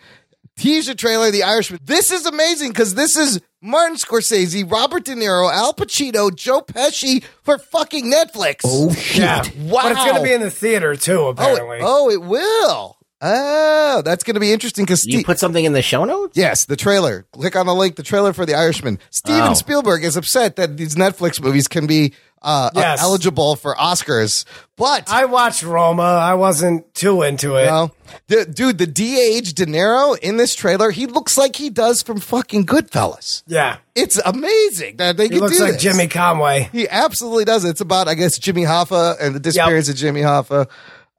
teaser 0.57 0.95
trailer, 0.95 1.29
The 1.29 1.43
Irishman. 1.43 1.81
This 1.83 2.09
is 2.09 2.25
amazing 2.25 2.69
because 2.69 2.95
this 2.95 3.17
is 3.17 3.41
Martin 3.61 3.97
Scorsese, 3.97 4.69
Robert 4.69 5.03
De 5.05 5.15
Niro, 5.15 5.51
Al 5.51 5.73
Pacino, 5.73 6.33
Joe 6.33 6.61
Pesci 6.61 7.23
for 7.43 7.57
fucking 7.57 8.05
Netflix. 8.11 8.61
Oh, 8.63 8.93
Yeah, 9.13 9.43
Wow. 9.65 9.81
but 9.83 9.91
it's 9.93 10.03
going 10.05 10.15
to 10.17 10.23
be 10.23 10.33
in 10.33 10.41
the 10.41 10.51
theater 10.51 10.95
too. 10.95 11.19
Oh, 11.19 11.27
Apparently, 11.29 11.77
it, 11.77 11.83
oh, 11.85 12.09
it 12.09 12.21
will. 12.21 12.97
Oh, 13.19 14.03
that's 14.05 14.23
going 14.23 14.35
to 14.35 14.39
be 14.39 14.53
interesting 14.53 14.85
because 14.85 15.03
you 15.07 15.23
put 15.23 15.39
something 15.39 15.65
in 15.65 15.73
the 15.73 15.81
show 15.81 16.05
notes? 16.05 16.37
Yes, 16.37 16.65
the 16.65 16.75
trailer. 16.75 17.25
Click 17.31 17.55
on 17.55 17.65
the 17.65 17.73
link, 17.73 17.95
the 17.95 18.03
trailer 18.03 18.31
for 18.31 18.45
The 18.45 18.53
Irishman. 18.53 18.99
Steven 19.09 19.41
Oh. 19.41 19.53
Spielberg 19.55 20.03
is 20.03 20.15
upset 20.15 20.55
that 20.57 20.77
these 20.77 20.93
Netflix 20.93 21.41
movies 21.41 21.67
can 21.67 21.87
be 21.87 22.13
uh, 22.41 22.69
Yes. 22.75 23.01
eligible 23.01 23.55
for 23.55 23.75
Oscars, 23.75 24.45
but 24.75 25.09
I 25.11 25.25
watched 25.25 25.63
Roma. 25.63 26.03
I 26.03 26.35
wasn't 26.35 26.93
too 26.93 27.21
into 27.23 27.55
it. 27.55 27.65
No. 27.65 27.91
The, 28.27 28.45
dude, 28.45 28.77
the 28.77 28.87
DH 28.87 29.53
De 29.55 29.65
Niro 29.65 30.17
in 30.19 30.37
this 30.37 30.55
trailer, 30.55 30.91
he 30.91 31.07
looks 31.07 31.37
like 31.37 31.55
he 31.55 31.69
does 31.69 32.01
from 32.01 32.19
fucking 32.19 32.65
Goodfellas. 32.65 33.43
Yeah, 33.47 33.77
It's 33.95 34.17
amazing 34.25 34.97
that 34.97 35.17
they 35.17 35.23
he 35.25 35.29
can 35.29 35.39
looks 35.39 35.59
like 35.59 35.73
this. 35.73 35.81
Jimmy 35.81 36.07
Conway. 36.07 36.69
He 36.71 36.87
absolutely 36.87 37.45
does. 37.45 37.65
It's 37.65 37.81
about, 37.81 38.07
I 38.07 38.13
guess, 38.13 38.37
Jimmy 38.39 38.63
Hoffa 38.63 39.17
and 39.19 39.35
the 39.35 39.39
disappearance 39.39 39.89
of 39.89 39.95
Jimmy 39.95 40.21
Hoffa. 40.21 40.67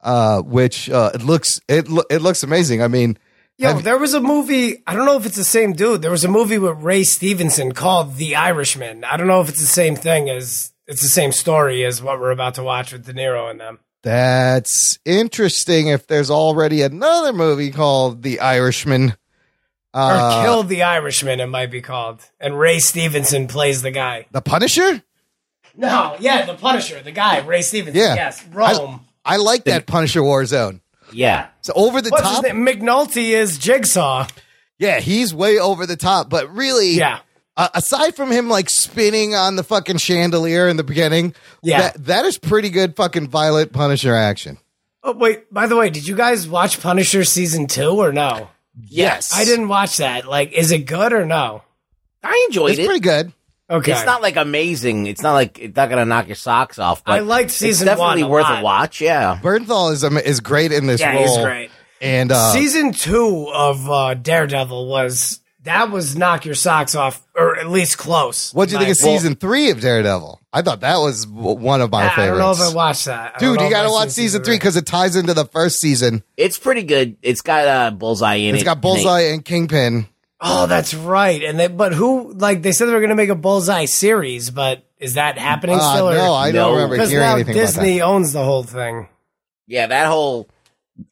uh, 0.02 0.40
which 0.42 0.88
uh, 0.88 1.10
it 1.14 1.22
looks 1.22 1.60
it 1.68 1.88
lo- 1.88 2.04
it 2.08 2.22
looks 2.22 2.42
amazing. 2.44 2.82
I 2.82 2.88
mean, 2.88 3.18
Yo, 3.58 3.72
have- 3.74 3.82
there 3.82 3.98
was 3.98 4.14
a 4.14 4.20
movie. 4.20 4.80
I 4.86 4.94
don't 4.94 5.04
know 5.04 5.16
if 5.16 5.26
it's 5.26 5.34
the 5.36 5.42
same 5.44 5.72
dude. 5.72 6.02
There 6.02 6.10
was 6.12 6.24
a 6.24 6.28
movie 6.28 6.56
with 6.58 6.78
Ray 6.78 7.02
Stevenson 7.02 7.72
called 7.72 8.14
The 8.14 8.36
Irishman. 8.36 9.02
I 9.04 9.16
don't 9.16 9.26
know 9.26 9.40
if 9.40 9.48
it's 9.48 9.60
the 9.60 9.66
same 9.66 9.96
thing 9.96 10.30
as 10.30 10.72
it's 10.88 11.02
the 11.02 11.08
same 11.08 11.30
story 11.32 11.84
as 11.84 12.02
what 12.02 12.18
we're 12.18 12.30
about 12.32 12.54
to 12.54 12.62
watch 12.64 12.92
with 12.92 13.06
De 13.06 13.12
Niro 13.12 13.48
and 13.50 13.60
them. 13.60 13.78
that's 14.02 14.98
interesting. 15.04 15.88
If 15.88 16.06
there's 16.06 16.30
already 16.30 16.82
another 16.82 17.32
movie 17.32 17.70
called 17.70 18.22
The 18.22 18.40
Irishman, 18.40 19.10
Or 19.94 20.00
uh, 20.12 20.42
Killed 20.44 20.68
the 20.68 20.82
Irishman, 20.82 21.40
it 21.40 21.46
might 21.46 21.70
be 21.70 21.80
called. 21.82 22.20
And 22.40 22.58
Ray 22.58 22.78
Stevenson 22.78 23.46
plays 23.48 23.82
the 23.82 23.90
guy. 23.90 24.26
The 24.32 24.40
Punisher. 24.42 25.02
No, 25.76 26.16
yeah, 26.18 26.44
the 26.44 26.54
Punisher, 26.54 27.00
the 27.02 27.12
guy, 27.12 27.38
Ray 27.46 27.62
Stevenson. 27.62 28.00
Yeah. 28.00 28.14
Yes, 28.16 28.44
Rome. 28.52 29.04
I 29.24 29.36
like 29.36 29.64
that 29.64 29.86
Punisher 29.86 30.22
War 30.24 30.44
Zone. 30.44 30.80
Yeah. 31.12 31.48
So 31.60 31.72
over 31.76 32.00
the 32.02 32.10
What's 32.10 32.22
top, 32.22 32.44
his 32.44 32.52
name? 32.52 32.66
McNulty 32.66 33.30
is 33.30 33.58
Jigsaw. 33.58 34.26
yeah, 34.78 35.00
he's 35.00 35.32
way 35.34 35.58
over 35.58 35.86
the 35.86 35.96
top. 35.96 36.28
But 36.30 36.52
really, 36.52 36.90
Yeah. 36.94 37.20
Uh, 37.58 37.68
aside 37.74 38.16
from 38.16 38.30
him 38.30 38.48
like 38.48 38.70
spinning 38.70 39.34
on 39.34 39.56
the 39.56 39.62
fucking 39.62 39.98
chandelier 39.98 40.66
in 40.68 40.76
the 40.78 40.84
beginning, 40.84 41.34
Yeah. 41.62 41.80
that, 41.82 42.04
that 42.06 42.24
is 42.24 42.38
pretty 42.38 42.70
good 42.70 42.96
fucking 42.96 43.28
violent 43.28 43.72
Punisher 43.72 44.14
action. 44.14 44.56
Oh 45.02 45.12
wait, 45.12 45.52
by 45.52 45.66
the 45.66 45.76
way, 45.76 45.90
did 45.90 46.06
you 46.06 46.16
guys 46.16 46.48
watch 46.48 46.80
Punisher 46.80 47.24
season 47.24 47.66
two 47.66 47.90
or 47.90 48.12
no? 48.12 48.48
Yes. 48.80 49.32
I 49.34 49.44
didn't 49.44 49.68
watch 49.68 49.98
that. 49.98 50.26
Like, 50.26 50.52
is 50.52 50.70
it 50.70 50.86
good 50.86 51.12
or 51.12 51.26
no? 51.26 51.62
I 52.22 52.46
enjoyed 52.48 52.70
It's 52.70 52.78
it. 52.78 52.82
It's 52.82 52.86
pretty 52.88 53.00
good. 53.00 53.32
Okay. 53.70 53.92
It's 53.92 54.06
not 54.06 54.22
like 54.22 54.36
amazing. 54.36 55.06
It's 55.06 55.20
not 55.22 55.34
like 55.34 55.58
it's 55.58 55.76
not 55.76 55.90
gonna 55.90 56.06
knock 56.06 56.26
your 56.26 56.36
socks 56.36 56.78
off. 56.78 57.04
But 57.04 57.12
I 57.12 57.18
liked 57.20 57.50
season 57.50 57.86
it's 57.86 57.96
definitely 57.98 58.22
one 58.22 58.30
a 58.30 58.32
worth 58.32 58.44
lot. 58.44 58.60
a 58.60 58.64
watch. 58.64 59.00
Yeah. 59.02 59.38
Bernthal 59.42 59.92
is 59.92 60.04
um, 60.04 60.16
is 60.16 60.40
great 60.40 60.72
in 60.72 60.86
this 60.86 61.00
Yeah, 61.00 61.12
role. 61.14 61.26
he's 61.26 61.44
great. 61.44 61.70
And 62.00 62.32
uh, 62.32 62.52
season 62.52 62.92
two 62.92 63.50
of 63.52 63.90
uh, 63.90 64.14
Daredevil 64.14 64.88
was 64.88 65.37
that 65.64 65.90
was 65.90 66.16
knock 66.16 66.44
your 66.44 66.54
socks 66.54 66.94
off, 66.94 67.26
or 67.34 67.56
at 67.58 67.68
least 67.68 67.98
close. 67.98 68.52
what 68.54 68.68
do 68.68 68.74
you 68.74 68.78
think 68.78 68.90
of 68.90 68.96
season 68.96 69.34
three 69.34 69.70
of 69.70 69.80
Daredevil? 69.80 70.40
I 70.52 70.62
thought 70.62 70.80
that 70.80 70.96
was 70.98 71.26
w- 71.26 71.56
one 71.58 71.80
of 71.80 71.90
my 71.90 72.04
I, 72.08 72.22
I 72.22 72.26
don't 72.26 72.38
know 72.38 72.52
if 72.52 72.60
I 72.60 72.72
watched 72.72 73.04
that, 73.06 73.34
I 73.36 73.38
don't 73.38 73.50
Dude, 73.50 73.56
know 73.56 73.62
you 73.62 73.66
if 73.68 73.72
got 73.72 73.82
to 73.82 73.88
I've 73.88 73.92
watch 73.92 74.08
seen 74.10 74.24
season 74.24 74.44
three 74.44 74.54
because 74.56 74.76
it 74.76 74.86
ties 74.86 75.16
into 75.16 75.34
the 75.34 75.44
first 75.44 75.80
season. 75.80 76.22
It's 76.36 76.58
pretty 76.58 76.84
good. 76.84 77.16
It's 77.22 77.40
got 77.42 77.66
uh, 77.66 77.90
bullseye 77.90 78.34
in 78.36 78.54
it. 78.54 78.58
It's 78.58 78.64
got 78.64 78.80
Bullseye 78.80 79.32
and 79.32 79.44
Kingpin. 79.44 80.06
Oh, 80.40 80.66
that's 80.66 80.94
right. 80.94 81.42
And 81.42 81.58
they, 81.58 81.66
but 81.66 81.92
who 81.92 82.32
like 82.32 82.62
they 82.62 82.70
said 82.72 82.86
they 82.86 82.92
were 82.92 83.00
going 83.00 83.10
to 83.10 83.16
make 83.16 83.28
a 83.28 83.34
Bullseye 83.34 83.86
series, 83.86 84.50
but 84.50 84.84
is 84.98 85.14
that 85.14 85.36
happening 85.38 85.76
Uh, 85.80 85.94
still? 85.94 86.10
no, 86.12 86.32
I 86.34 86.52
don't 86.52 86.70
No. 86.70 86.74
remember 86.76 86.94
because 86.94 87.10
hearing 87.10 87.26
now 87.26 87.34
anything 87.34 87.54
Disney 87.54 88.00
owns 88.00 88.32
the 88.32 88.44
whole 88.44 88.62
thing. 88.62 89.08
Yeah, 89.66 89.88
that 89.88 90.06
whole 90.06 90.48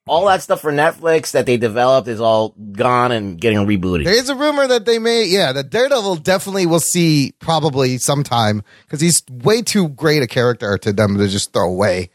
all 0.06 0.26
that 0.26 0.42
stuff 0.42 0.60
for 0.60 0.72
Netflix 0.72 1.32
that 1.32 1.46
they 1.46 1.56
developed 1.56 2.08
is 2.08 2.20
all 2.20 2.50
gone 2.72 3.12
and 3.12 3.40
getting 3.40 3.58
rebooted. 3.60 4.04
There 4.04 4.14
is 4.16 4.28
a 4.28 4.34
rumor 4.34 4.66
that 4.66 4.84
they 4.84 4.98
may, 4.98 5.24
yeah, 5.24 5.52
that 5.52 5.70
Daredevil 5.70 6.16
definitely 6.16 6.66
will 6.66 6.80
see 6.80 7.32
probably 7.38 7.98
sometime 7.98 8.62
because 8.84 9.00
he's 9.00 9.22
way 9.30 9.62
too 9.62 9.88
great 9.90 10.22
a 10.22 10.26
character 10.26 10.76
to 10.78 10.92
them 10.92 11.16
to 11.18 11.28
just 11.28 11.52
throw 11.52 11.68
away. 11.68 12.10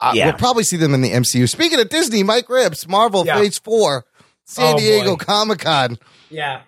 Uh, 0.00 0.12
Yeah. 0.14 0.26
We'll 0.26 0.34
probably 0.38 0.64
see 0.64 0.76
them 0.76 0.94
in 0.94 1.00
the 1.00 1.10
MCU. 1.12 1.48
Speaking 1.48 1.80
of 1.80 1.88
Disney, 1.88 2.22
Mic 2.22 2.46
Ripz, 2.48 2.86
Marvel 2.88 3.24
Yeah. 3.26 3.38
Phase 3.38 3.58
4, 3.58 4.04
San 4.44 4.74
Oh, 4.74 4.78
Diego. 4.78 5.16
Comic 5.16 5.60
Con. 5.60 5.98
Yeah. 6.30 6.60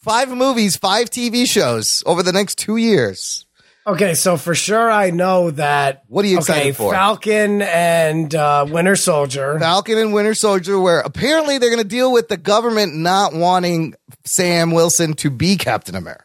Five 0.00 0.28
movies, 0.28 0.76
five 0.76 1.08
TV 1.08 1.46
shows 1.46 2.02
over 2.04 2.22
the 2.22 2.32
next 2.32 2.58
two 2.58 2.76
years. 2.76 3.43
Okay, 3.86 4.14
so 4.14 4.38
for 4.38 4.54
sure 4.54 4.90
I 4.90 5.10
know 5.10 5.50
that. 5.50 6.04
What 6.08 6.24
are 6.24 6.28
you 6.28 6.38
okay, 6.38 6.52
excited 6.54 6.76
for? 6.76 6.92
Falcon 6.92 7.60
and 7.60 8.34
uh, 8.34 8.66
Winter 8.68 8.96
Soldier. 8.96 9.58
Falcon 9.58 9.98
and 9.98 10.14
Winter 10.14 10.34
Soldier, 10.34 10.80
where 10.80 11.00
apparently 11.00 11.58
they're 11.58 11.70
going 11.70 11.82
to 11.82 11.88
deal 11.88 12.10
with 12.10 12.28
the 12.28 12.38
government 12.38 12.94
not 12.94 13.34
wanting 13.34 13.94
Sam 14.24 14.70
Wilson 14.70 15.12
to 15.14 15.28
be 15.28 15.56
Captain 15.56 15.94
America. 15.94 16.23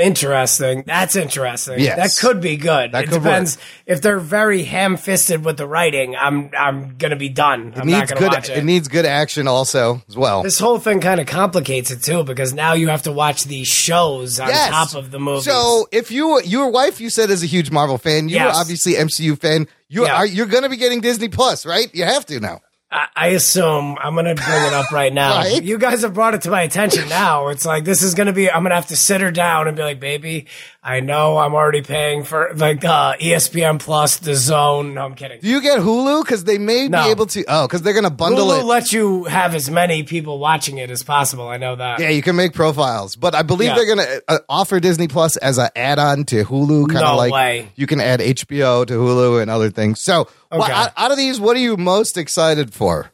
Interesting. 0.00 0.82
That's 0.86 1.14
interesting. 1.14 1.78
Yes. 1.80 1.96
That 2.18 2.26
could 2.26 2.40
be 2.40 2.56
good. 2.56 2.92
That 2.92 3.04
it 3.04 3.10
depends 3.10 3.58
if 3.86 4.00
they're 4.02 4.18
very 4.18 4.62
ham-fisted 4.64 5.44
with 5.44 5.56
the 5.56 5.66
writing. 5.66 6.16
I'm 6.16 6.50
I'm 6.58 6.96
gonna 6.96 7.16
be 7.16 7.28
done. 7.28 7.68
It 7.74 7.78
I'm 7.78 7.86
not 7.88 7.98
needs 8.00 8.10
gonna 8.12 8.20
good. 8.20 8.32
watch 8.32 8.48
It. 8.48 8.58
it. 8.58 8.64
needs 8.64 8.88
good 8.88 9.06
action 9.06 9.46
also 9.46 10.02
as 10.08 10.16
well. 10.16 10.42
this 10.42 10.58
whole 10.58 10.78
thing 10.78 11.00
kind 11.00 11.20
of 11.20 11.26
complicates 11.26 11.90
it 11.90 12.02
too 12.02 12.24
because 12.24 12.52
now 12.54 12.72
you 12.72 12.88
have 12.88 13.02
to 13.02 13.12
watch 13.12 13.44
these 13.44 13.68
shows 13.68 14.40
on 14.40 14.48
Yes. 14.48 14.70
top 14.70 14.94
of 14.94 15.10
the 15.10 15.18
movie. 15.20 15.42
So 15.42 15.86
if 15.92 16.10
you 16.10 16.40
your 16.42 16.70
wife 16.70 17.00
you 17.00 17.10
said 17.10 17.30
is 17.30 17.42
a 17.42 17.46
huge 17.46 17.70
Marvel 17.70 17.98
fan, 17.98 18.28
you're 18.28 18.40
Yes. 18.40 18.56
obviously 18.56 18.94
MCU 18.96 19.36
fan. 19.38 19.68
You 19.88 20.06
are 20.06 20.24
you're 20.26 20.46
going 20.46 20.62
to 20.62 20.68
be 20.68 20.76
getting 20.76 21.00
Disney 21.00 21.28
Plus, 21.28 21.66
right? 21.66 21.92
You 21.94 22.04
have 22.04 22.24
to 22.26 22.38
now. 22.40 22.60
I, 22.92 23.28
assume 23.28 23.96
I'm 24.00 24.14
gonna 24.16 24.34
bring 24.34 24.62
it 24.64 24.72
up 24.72 24.90
right 24.90 25.12
now. 25.12 25.30
Right. 25.40 25.62
You 25.62 25.78
guys 25.78 26.02
have 26.02 26.12
brought 26.12 26.34
it 26.34 26.42
to 26.42 26.50
my 26.50 26.62
attention 26.62 27.08
now. 27.08 27.48
It's 27.48 27.64
like 27.64 27.84
this 27.84 28.02
is 28.02 28.14
gonna 28.14 28.32
be. 28.32 28.50
I'm 28.50 28.62
gonna 28.62 28.74
have 28.74 28.88
to 28.88 28.96
sit 28.96 29.20
her 29.20 29.30
down 29.30 29.68
and 29.68 29.76
be 29.76 29.82
like, 29.82 30.00
"Baby, 30.00 30.46
I 30.82 31.00
know 31.00 31.36
I'm 31.36 31.52
already 31.54 31.82
paying 31.82 32.24
for 32.24 32.52
like 32.54 32.82
uh, 32.86 33.14
ESPN 33.18 33.78
Plus, 33.80 34.16
The 34.16 34.34
Zone." 34.34 34.94
No, 34.94 35.04
I'm 35.04 35.14
kidding. 35.14 35.38
Do 35.40 35.46
you 35.48 35.60
get 35.60 35.78
Hulu 35.80 36.22
because 36.24 36.44
they 36.44 36.56
may 36.56 36.88
No. 36.88 37.04
be 37.04 37.10
able 37.10 37.26
to? 37.26 37.44
Oh, 37.48 37.66
because 37.66 37.82
they're 37.82 37.92
going 37.92 38.04
to 38.04 38.10
bundle 38.10 38.48
Hulu 38.48 38.60
it. 38.60 38.64
lets 38.64 38.90
you 38.92 39.24
have 39.24 39.54
as 39.54 39.70
many 39.70 40.04
people 40.04 40.38
watching 40.38 40.78
it 40.78 40.90
as 40.90 41.02
possible. 41.02 41.48
I 41.48 41.58
know 41.58 41.76
that. 41.76 42.00
yeah, 42.00 42.08
you 42.08 42.22
can 42.22 42.34
make 42.34 42.54
profiles, 42.54 43.14
but 43.14 43.34
I 43.34 43.42
believe 43.42 43.68
Yeah. 43.68 43.74
they're 43.74 43.94
going 43.94 43.98
to 44.06 44.22
uh, 44.26 44.38
offer 44.48 44.80
Disney 44.80 45.06
Plus 45.06 45.36
as 45.36 45.58
an 45.58 45.68
add-on 45.76 46.24
to 46.24 46.44
Hulu, 46.46 46.86
kind 46.88 47.04
of 47.04 47.12
No 47.12 47.16
like 47.16 47.32
way. 47.32 47.68
you 47.76 47.86
can 47.86 48.00
add 48.00 48.20
HBO 48.20 48.86
to 48.86 48.94
Hulu 48.94 49.42
and 49.42 49.50
other 49.50 49.68
things. 49.70 50.00
So, 50.00 50.28
Okay. 50.50 50.72
out, 50.72 50.92
out 50.96 51.10
of 51.10 51.18
these, 51.18 51.38
what 51.38 51.56
are 51.56 51.60
you 51.60 51.76
most 51.76 52.16
excited 52.16 52.72
for? 52.72 53.10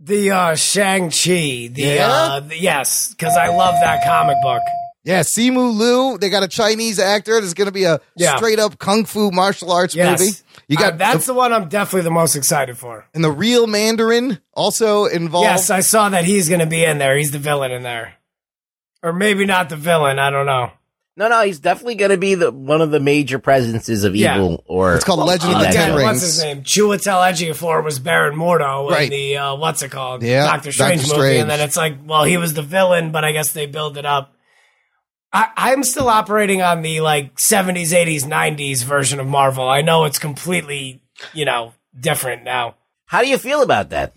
The 0.00 0.30
uh, 0.30 0.54
Shang 0.54 1.10
Chi. 1.10 1.68
The 1.72 1.72
Yeah? 1.96 2.08
uh, 2.08 2.40
the- 2.40 2.58
yes, 2.58 3.08
because 3.10 3.36
I 3.36 3.48
love 3.48 3.74
that 3.82 4.02
comic 4.06 4.36
book. 4.42 4.62
Yeah, 5.08 5.20
Simu 5.20 5.74
Liu. 5.74 6.18
They 6.18 6.28
got 6.28 6.42
a 6.42 6.48
Chinese 6.48 6.98
actor. 6.98 7.40
There's 7.40 7.54
going 7.54 7.64
to 7.66 7.72
be 7.72 7.84
a 7.84 7.98
Yeah. 8.14 8.36
straight 8.36 8.58
up 8.58 8.78
kung 8.78 9.06
fu 9.06 9.30
martial 9.30 9.72
arts 9.72 9.94
Yes, 9.94 10.20
movie. 10.20 10.32
You 10.68 10.76
got 10.76 10.92
Uh, 10.92 10.96
that's 10.96 11.24
the 11.24 11.32
one 11.32 11.50
I'm 11.54 11.70
definitely 11.70 12.02
the 12.02 12.10
most 12.10 12.36
excited 12.36 12.76
for. 12.76 13.06
and 13.14 13.24
the 13.24 13.30
real 13.30 13.66
Mandarin 13.66 14.38
also 14.52 15.06
involved. 15.06 15.46
Yes, 15.46 15.70
I 15.70 15.80
saw 15.80 16.10
that 16.10 16.24
he's 16.24 16.48
going 16.50 16.60
to 16.60 16.66
be 16.66 16.84
in 16.84 16.98
there. 16.98 17.16
He's 17.16 17.30
the 17.30 17.38
villain 17.38 17.72
in 17.72 17.82
there, 17.84 18.16
or 19.02 19.14
maybe 19.14 19.46
not 19.46 19.70
the 19.70 19.76
villain. 19.76 20.18
I 20.18 20.28
don't 20.28 20.44
know. 20.44 20.72
No, 21.16 21.26
no, 21.28 21.42
he's 21.42 21.58
definitely 21.58 21.94
going 21.96 22.10
to 22.12 22.18
be 22.18 22.34
the 22.36 22.52
one 22.52 22.80
of 22.82 22.90
the 22.90 23.00
major 23.00 23.38
presences 23.38 24.04
of 24.04 24.14
Yeah. 24.14 24.36
evil. 24.36 24.62
Or 24.68 24.94
It's 24.94 25.04
called 25.04 25.20
Legend 25.20 25.54
of 25.54 25.58
the 25.60 25.64
that 25.64 25.72
Ten 25.72 25.82
Again, 25.84 25.88
show. 25.92 25.96
Rings. 25.96 26.06
what's 26.06 26.20
his 26.20 26.42
name? 26.42 26.62
Chiwetel 26.62 27.32
Ejiofor 27.32 27.82
was 27.82 27.98
Baron 27.98 28.36
Mordo 28.38 28.90
Right. 28.90 29.04
in 29.04 29.10
the 29.10 29.36
uh, 29.38 29.54
what's 29.56 29.82
it 29.82 29.90
called? 29.90 30.22
Yeah, 30.22 30.44
Doctor 30.44 30.70
Strange 30.70 31.00
Doctor 31.00 31.16
movie, 31.16 31.28
Strange. 31.30 31.40
and 31.40 31.50
then 31.50 31.60
it's 31.60 31.76
like, 31.78 31.96
well, 32.06 32.24
he 32.24 32.36
was 32.36 32.52
the 32.54 32.62
villain, 32.62 33.10
but 33.10 33.24
I 33.24 33.32
guess 33.32 33.52
they 33.52 33.64
build 33.64 33.96
it 33.96 34.04
up. 34.04 34.34
I, 35.32 35.50
I'm 35.56 35.82
still 35.84 36.08
operating 36.08 36.62
on 36.62 36.82
the 36.82 37.00
like 37.00 37.36
70s, 37.36 37.92
80s, 37.92 38.24
90s 38.24 38.84
version 38.84 39.20
of 39.20 39.26
Marvel. 39.26 39.68
I 39.68 39.82
know 39.82 40.04
it's 40.04 40.18
completely, 40.18 41.02
you 41.32 41.44
know, 41.44 41.74
different 41.98 42.44
now. 42.44 42.76
How 43.06 43.22
do 43.22 43.28
you 43.28 43.38
feel 43.38 43.62
about 43.62 43.90
that? 43.90 44.14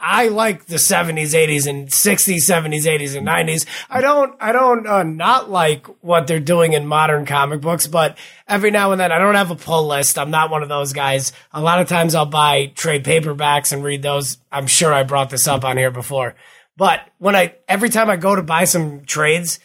I 0.00 0.28
like 0.28 0.66
the 0.66 0.76
70s, 0.76 1.34
80s, 1.34 1.66
and 1.66 1.88
60s, 1.88 2.36
70s, 2.36 2.84
80s, 2.84 3.16
and 3.16 3.26
90s. 3.26 3.66
I 3.90 4.00
don't, 4.00 4.36
I 4.40 4.52
don't 4.52 4.86
uh, 4.86 5.02
not 5.02 5.50
like 5.50 5.86
what 6.04 6.28
they're 6.28 6.38
doing 6.38 6.72
in 6.72 6.86
modern 6.86 7.26
comic 7.26 7.60
books, 7.60 7.88
but 7.88 8.16
every 8.46 8.70
now 8.70 8.92
and 8.92 9.00
then 9.00 9.10
I 9.10 9.18
don't 9.18 9.34
have 9.34 9.50
a 9.50 9.56
pull 9.56 9.88
list. 9.88 10.16
I'm 10.16 10.30
not 10.30 10.50
one 10.50 10.62
of 10.62 10.68
those 10.68 10.92
guys. 10.92 11.32
A 11.52 11.60
lot 11.60 11.80
of 11.80 11.88
times 11.88 12.14
I'll 12.14 12.26
buy 12.26 12.66
trade 12.76 13.04
paperbacks 13.04 13.72
and 13.72 13.82
read 13.82 14.02
those. 14.02 14.38
I'm 14.52 14.68
sure 14.68 14.92
I 14.92 15.02
brought 15.02 15.30
this 15.30 15.48
up 15.48 15.64
on 15.64 15.76
here 15.76 15.90
before, 15.90 16.36
but 16.76 17.00
when 17.18 17.34
I, 17.34 17.56
every 17.66 17.88
time 17.88 18.08
I 18.08 18.16
go 18.16 18.36
to 18.36 18.42
buy 18.42 18.64
some 18.64 19.04
trades, 19.04 19.58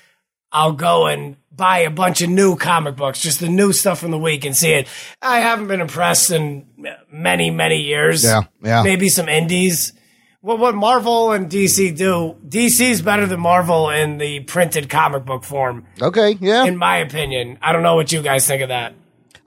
I'll 0.53 0.73
go 0.73 1.07
and 1.07 1.35
buy 1.51 1.79
a 1.79 1.89
bunch 1.89 2.21
of 2.21 2.29
new 2.29 2.55
comic 2.55 2.95
books, 2.95 3.19
just 3.21 3.39
the 3.39 3.49
new 3.49 3.73
stuff 3.73 3.99
from 3.99 4.11
the 4.11 4.17
week 4.17 4.45
and 4.45 4.55
see 4.55 4.71
it. 4.71 4.87
I 5.21 5.39
haven't 5.39 5.67
been 5.67 5.81
impressed 5.81 6.31
in 6.31 6.67
many, 7.11 7.49
many 7.49 7.77
years. 7.81 8.23
Yeah, 8.23 8.41
yeah. 8.61 8.83
Maybe 8.83 9.09
some 9.09 9.27
indies. 9.27 9.93
Well, 10.41 10.57
what 10.57 10.75
Marvel 10.75 11.31
and 11.31 11.49
DC 11.49 11.95
do, 11.97 12.35
DC's 12.47 13.01
better 13.01 13.25
than 13.25 13.39
Marvel 13.39 13.89
in 13.89 14.17
the 14.17 14.41
printed 14.41 14.89
comic 14.89 15.25
book 15.25 15.43
form, 15.45 15.87
Okay, 16.01 16.37
yeah. 16.41 16.65
in 16.65 16.75
my 16.77 16.97
opinion. 16.97 17.57
I 17.61 17.71
don't 17.71 17.81
know 17.81 17.95
what 17.95 18.11
you 18.11 18.21
guys 18.21 18.45
think 18.45 18.61
of 18.61 18.69
that. 18.69 18.93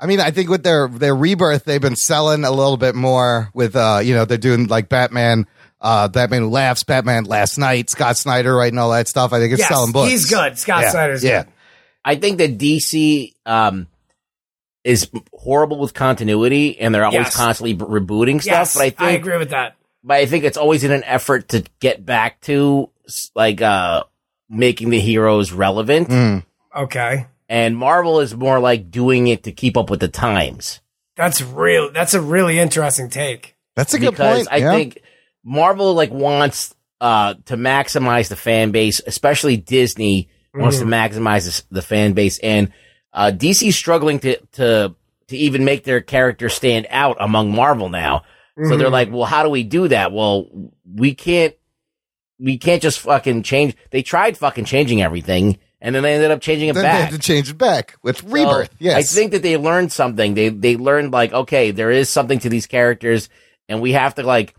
I 0.01 0.07
mean, 0.07 0.21
I 0.21 0.31
think 0.31 0.49
with 0.51 0.63
their 0.63 0.89
their 0.89 1.15
rebirth, 1.15 1.65
they've 1.65 1.81
been 1.81 1.97
selling 1.97 2.45
a 2.45 2.51
little 2.51 2.77
bit 2.77 2.95
more. 2.95 3.51
With 3.55 3.77
uh, 3.77 4.01
you 4.03 4.15
know, 4.15 4.25
they're 4.25 4.37
doing 4.39 4.67
like 4.67 4.89
Batman, 4.89 5.47
uh, 5.81 6.09
Batman 6.09 6.43
Who 6.43 6.49
Laughs, 6.51 6.83
Batman 6.85 7.25
Last 7.25 7.59
Knight, 7.59 7.91
Scott 7.91 8.17
Snyder 8.17 8.55
writing 8.55 8.79
all 8.79 8.91
that 8.91 9.09
stuff. 9.09 9.33
I 9.33 9.39
think 9.41 9.53
it's 9.53 9.61
Yes, 9.61 9.69
selling 9.69 9.93
books. 9.93 10.11
he's 10.11 10.27
good. 10.31 10.59
Scott 10.59 10.83
Yeah, 10.85 10.91
Snyder's 10.91 11.25
yeah. 11.25 11.43
good. 11.45 11.53
I 12.05 12.15
think 12.17 12.39
that 12.39 12.57
DC 12.59 13.35
um, 13.45 13.87
is 14.85 15.11
horrible 15.33 15.79
with 15.79 15.93
continuity, 15.95 16.79
and 16.79 16.95
they're 16.95 17.05
always 17.05 17.27
Yes. 17.27 17.37
constantly 17.37 17.73
b- 17.75 17.85
rebooting 17.85 18.41
stuff. 18.41 18.53
Yes, 18.53 18.75
but 18.75 18.83
I 18.83 18.91
think, 18.91 19.01
I 19.03 19.11
agree 19.13 19.37
with 19.39 19.51
that. 19.51 19.75
but 20.05 20.19
I 20.19 20.27
think 20.27 20.45
it's 20.45 20.57
always 20.57 20.85
in 20.85 20.93
an 20.93 21.03
effort 21.05 21.49
to 21.49 21.65
get 21.81 22.05
back 22.07 22.41
to 22.43 22.91
like 23.35 23.61
uh, 23.61 24.05
making 24.49 24.91
the 24.91 25.01
heroes 25.01 25.53
relevant. 25.53 26.09
Mm. 26.09 26.45
Okay. 26.77 27.27
And 27.49 27.77
Marvel 27.77 28.21
is 28.21 28.35
more 28.35 28.59
like 28.61 28.91
doing 28.91 29.29
it 29.29 29.45
to 29.45 29.53
keep 29.53 29.77
up 29.77 29.89
with 29.91 30.01
the 30.01 30.09
times. 30.09 30.81
That's 31.17 31.41
real. 31.43 31.91
That's 31.93 32.15
a 32.15 32.21
really 32.21 32.59
interesting 32.59 33.09
take. 33.09 33.57
That's 33.77 33.95
a 33.95 33.99
good 33.99 34.11
because 34.11 34.47
point. 34.47 34.49
I 34.53 34.57
yeah. 34.59 34.73
think 34.73 35.01
Marvel 35.47 35.95
like 35.95 36.11
wants 36.11 36.75
uh 37.01 37.35
to 37.47 37.57
maximize 37.57 38.29
the 38.29 38.37
fan 38.37 38.73
base, 38.73 39.01
especially 39.07 39.57
Disney 39.57 40.29
wants 40.55 40.79
to 40.79 40.85
Mm-hmm. 40.85 40.93
maximize 40.93 41.45
this, 41.45 41.63
the 41.71 41.83
fan 41.83 42.13
base, 42.15 42.39
and 42.41 42.73
uh 43.13 43.31
DC's 43.35 43.77
struggling 43.77 44.19
to 44.21 44.37
to 44.53 44.95
to 45.29 45.37
even 45.37 45.65
make 45.65 45.85
their 45.85 46.01
character 46.01 46.49
stand 46.49 46.87
out 46.91 47.17
among 47.21 47.53
Marvel 47.55 47.89
now. 47.89 48.25
So 48.57 48.63
Mm-hmm. 48.63 48.79
they're 48.79 48.91
like, 48.91 49.11
well, 49.13 49.25
how 49.25 49.43
do 49.43 49.51
we 49.51 49.63
do 49.65 49.89
that? 49.89 50.13
Well, 50.13 50.47
we 50.85 51.15
can't 51.15 51.55
we 52.39 52.59
can't 52.59 52.83
just 52.83 53.01
fucking 53.01 53.43
change. 53.45 53.75
They 53.91 54.03
tried 54.03 54.37
fucking 54.37 54.65
changing 54.67 55.01
everything, 55.03 55.59
and 55.81 55.95
then 55.95 56.03
they 56.03 56.15
ended 56.15 56.31
up 56.31 56.41
changing 56.41 56.69
it 56.71 56.73
then 56.75 56.83
they 56.83 56.89
back. 56.89 57.11
had 57.11 57.13
to 57.13 57.19
change 57.19 57.51
it 57.51 57.59
back 57.59 57.97
with 58.03 58.19
So, 58.21 58.27
rebirth. 58.29 58.71
yes, 58.79 58.97
I 58.97 59.03
think 59.15 59.33
that 59.33 59.43
they 59.43 59.57
learned 59.57 59.93
something. 59.93 60.35
They 60.35 60.49
they 60.49 60.77
learned 60.77 61.13
like, 61.13 61.33
okay, 61.33 61.71
there 61.71 61.91
is 61.91 62.09
something 62.09 62.39
to 62.41 62.49
these 62.49 62.67
characters, 62.67 63.29
and 63.69 63.81
we 63.83 63.93
have 63.93 64.15
to 64.17 64.23
like 64.23 64.55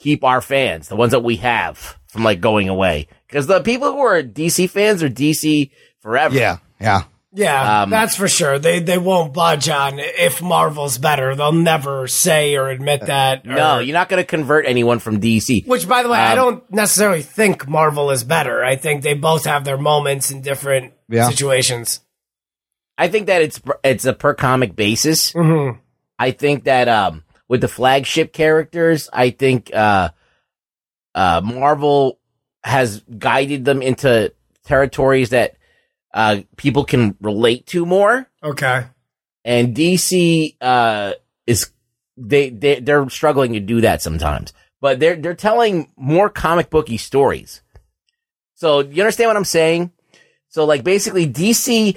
keep 0.00 0.24
our 0.24 0.40
fans, 0.40 0.88
the 0.88 0.96
ones 0.96 1.12
that 1.12 1.22
we 1.22 1.36
have, 1.36 1.96
from 2.08 2.24
like 2.24 2.40
going 2.40 2.68
away. 2.68 3.06
Because 3.28 3.46
the 3.46 3.60
people 3.60 3.92
who 3.92 4.00
are 4.00 4.22
DC 4.22 4.68
fans 4.68 5.02
are 5.04 5.08
DC 5.08 5.70
forever. 6.00 6.34
Yeah, 6.34 6.56
yeah. 6.80 7.02
Yeah, 7.32 7.82
Um, 7.82 7.90
that's 7.90 8.16
for 8.16 8.26
sure. 8.26 8.58
They 8.58 8.80
they 8.80 8.98
won't 8.98 9.32
budge 9.32 9.68
on 9.68 10.00
if 10.00 10.42
Marvel's 10.42 10.98
better. 10.98 11.36
They'll 11.36 11.52
never 11.52 12.08
say 12.08 12.56
or 12.56 12.68
admit 12.70 13.02
that. 13.06 13.44
No, 13.46 13.78
you're 13.78 13.94
not 13.94 14.08
going 14.08 14.20
to 14.20 14.26
convert 14.26 14.66
anyone 14.66 14.98
from 14.98 15.20
DC. 15.20 15.64
Which, 15.64 15.86
by 15.88 16.02
the 16.02 16.08
way, 16.08 16.18
I 16.18 16.32
Um, 16.32 16.36
don't 16.36 16.72
necessarily 16.72 17.22
think 17.22 17.68
Marvel 17.68 18.10
is 18.10 18.24
better. 18.24 18.64
I 18.64 18.74
think 18.74 19.04
they 19.04 19.14
both 19.14 19.44
have 19.44 19.64
their 19.64 19.78
moments 19.78 20.32
in 20.32 20.40
different 20.42 20.92
Yeah. 21.08 21.28
situations. 21.28 22.00
I 22.98 23.06
think 23.06 23.28
that 23.28 23.42
it's 23.42 23.60
it's 23.84 24.04
a 24.06 24.12
per 24.12 24.34
comic 24.34 24.74
basis. 24.74 25.32
Mm-hmm. 25.32 25.78
I 26.18 26.32
think 26.32 26.64
that 26.64 26.88
um 26.88 27.22
with 27.50 27.60
the 27.60 27.68
flagship 27.68 28.32
characters, 28.32 29.10
I 29.12 29.30
think 29.30 29.74
uh 29.74 30.10
uh 31.16 31.40
Marvel 31.44 32.18
has 32.62 33.00
guided 33.18 33.64
them 33.64 33.82
into 33.82 34.32
territories 34.64 35.30
that 35.30 35.56
uh 36.14 36.42
people 36.56 36.84
can 36.84 37.16
relate 37.20 37.66
to 37.66 37.84
more 37.84 38.28
Okay. 38.42 38.86
and 39.44 39.76
DC 39.76 40.56
uh 40.60 41.12
is 41.46 41.72
they 42.16 42.50
they 42.50 42.78
they're 42.78 43.10
struggling 43.10 43.52
to 43.54 43.60
do 43.60 43.80
that 43.80 44.00
sometimes. 44.00 44.52
But 44.80 45.00
they're 45.00 45.16
they're 45.16 45.34
telling 45.34 45.90
more 45.96 46.30
comic 46.30 46.70
booky 46.70 46.98
stories. 46.98 47.62
So 48.54 48.80
you 48.80 49.02
understand 49.02 49.28
what 49.28 49.36
I'm 49.36 49.44
saying? 49.44 49.90
So 50.48 50.64
like 50.64 50.84
basically 50.84 51.26
DC 51.26 51.96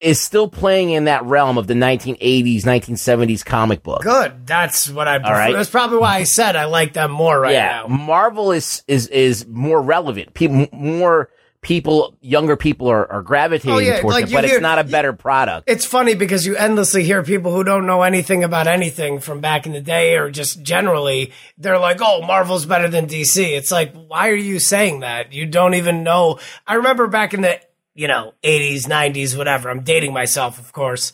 is 0.00 0.20
still 0.20 0.48
playing 0.48 0.90
in 0.90 1.04
that 1.04 1.24
realm 1.24 1.56
of 1.56 1.66
the 1.66 1.74
1980s, 1.74 2.62
1970s 2.62 3.44
comic 3.44 3.82
book. 3.82 4.02
Good. 4.02 4.46
That's 4.46 4.90
what 4.90 5.08
I 5.08 5.18
prefer. 5.18 5.32
right. 5.32 5.52
That's 5.54 5.70
probably 5.70 5.98
why 5.98 6.16
I 6.16 6.24
said 6.24 6.54
I 6.54 6.66
like 6.66 6.92
them 6.92 7.10
more 7.10 7.40
right 7.40 7.52
yeah, 7.52 7.82
now. 7.82 7.88
Marvel 7.88 8.52
is 8.52 8.82
is 8.86 9.08
is 9.08 9.46
more 9.46 9.80
relevant. 9.80 10.34
People 10.34 10.68
more 10.72 11.30
people 11.62 12.16
younger 12.20 12.56
people 12.56 12.88
are, 12.88 13.10
are 13.10 13.22
gravitating 13.22 13.74
Oh, 13.74 13.78
yeah, 13.78 14.00
towards 14.00 14.14
like 14.14 14.26
it, 14.26 14.32
but 14.32 14.44
hear- 14.44 14.54
it's 14.54 14.62
not 14.62 14.78
a 14.78 14.84
better 14.84 15.12
product. 15.12 15.68
It's 15.68 15.84
funny 15.84 16.14
because 16.14 16.46
you 16.46 16.54
endlessly 16.56 17.02
hear 17.02 17.24
people 17.24 17.52
who 17.52 17.64
don't 17.64 17.86
know 17.86 18.02
anything 18.02 18.44
about 18.44 18.68
anything 18.68 19.18
from 19.18 19.40
back 19.40 19.66
in 19.66 19.72
the 19.72 19.80
day 19.80 20.16
or 20.16 20.30
just 20.30 20.62
generally, 20.62 21.32
they're 21.58 21.78
like, 21.78 21.98
oh, 22.00 22.22
Marvel's 22.22 22.66
better 22.66 22.88
than 22.88 23.06
DC. 23.08 23.44
It's 23.44 23.72
like, 23.72 23.92
why 23.94 24.28
are 24.28 24.34
you 24.36 24.60
saying 24.60 25.00
that? 25.00 25.32
You 25.32 25.44
don't 25.46 25.74
even 25.74 26.04
know. 26.04 26.38
I 26.68 26.74
remember 26.74 27.08
back 27.08 27.34
in 27.34 27.40
the, 27.40 27.58
you 27.96 28.06
know, 28.08 28.34
80s, 28.44 28.82
90s, 28.86 29.36
whatever. 29.36 29.68
I'm 29.70 29.82
dating 29.82 30.12
myself, 30.12 30.58
of 30.60 30.72
course. 30.72 31.12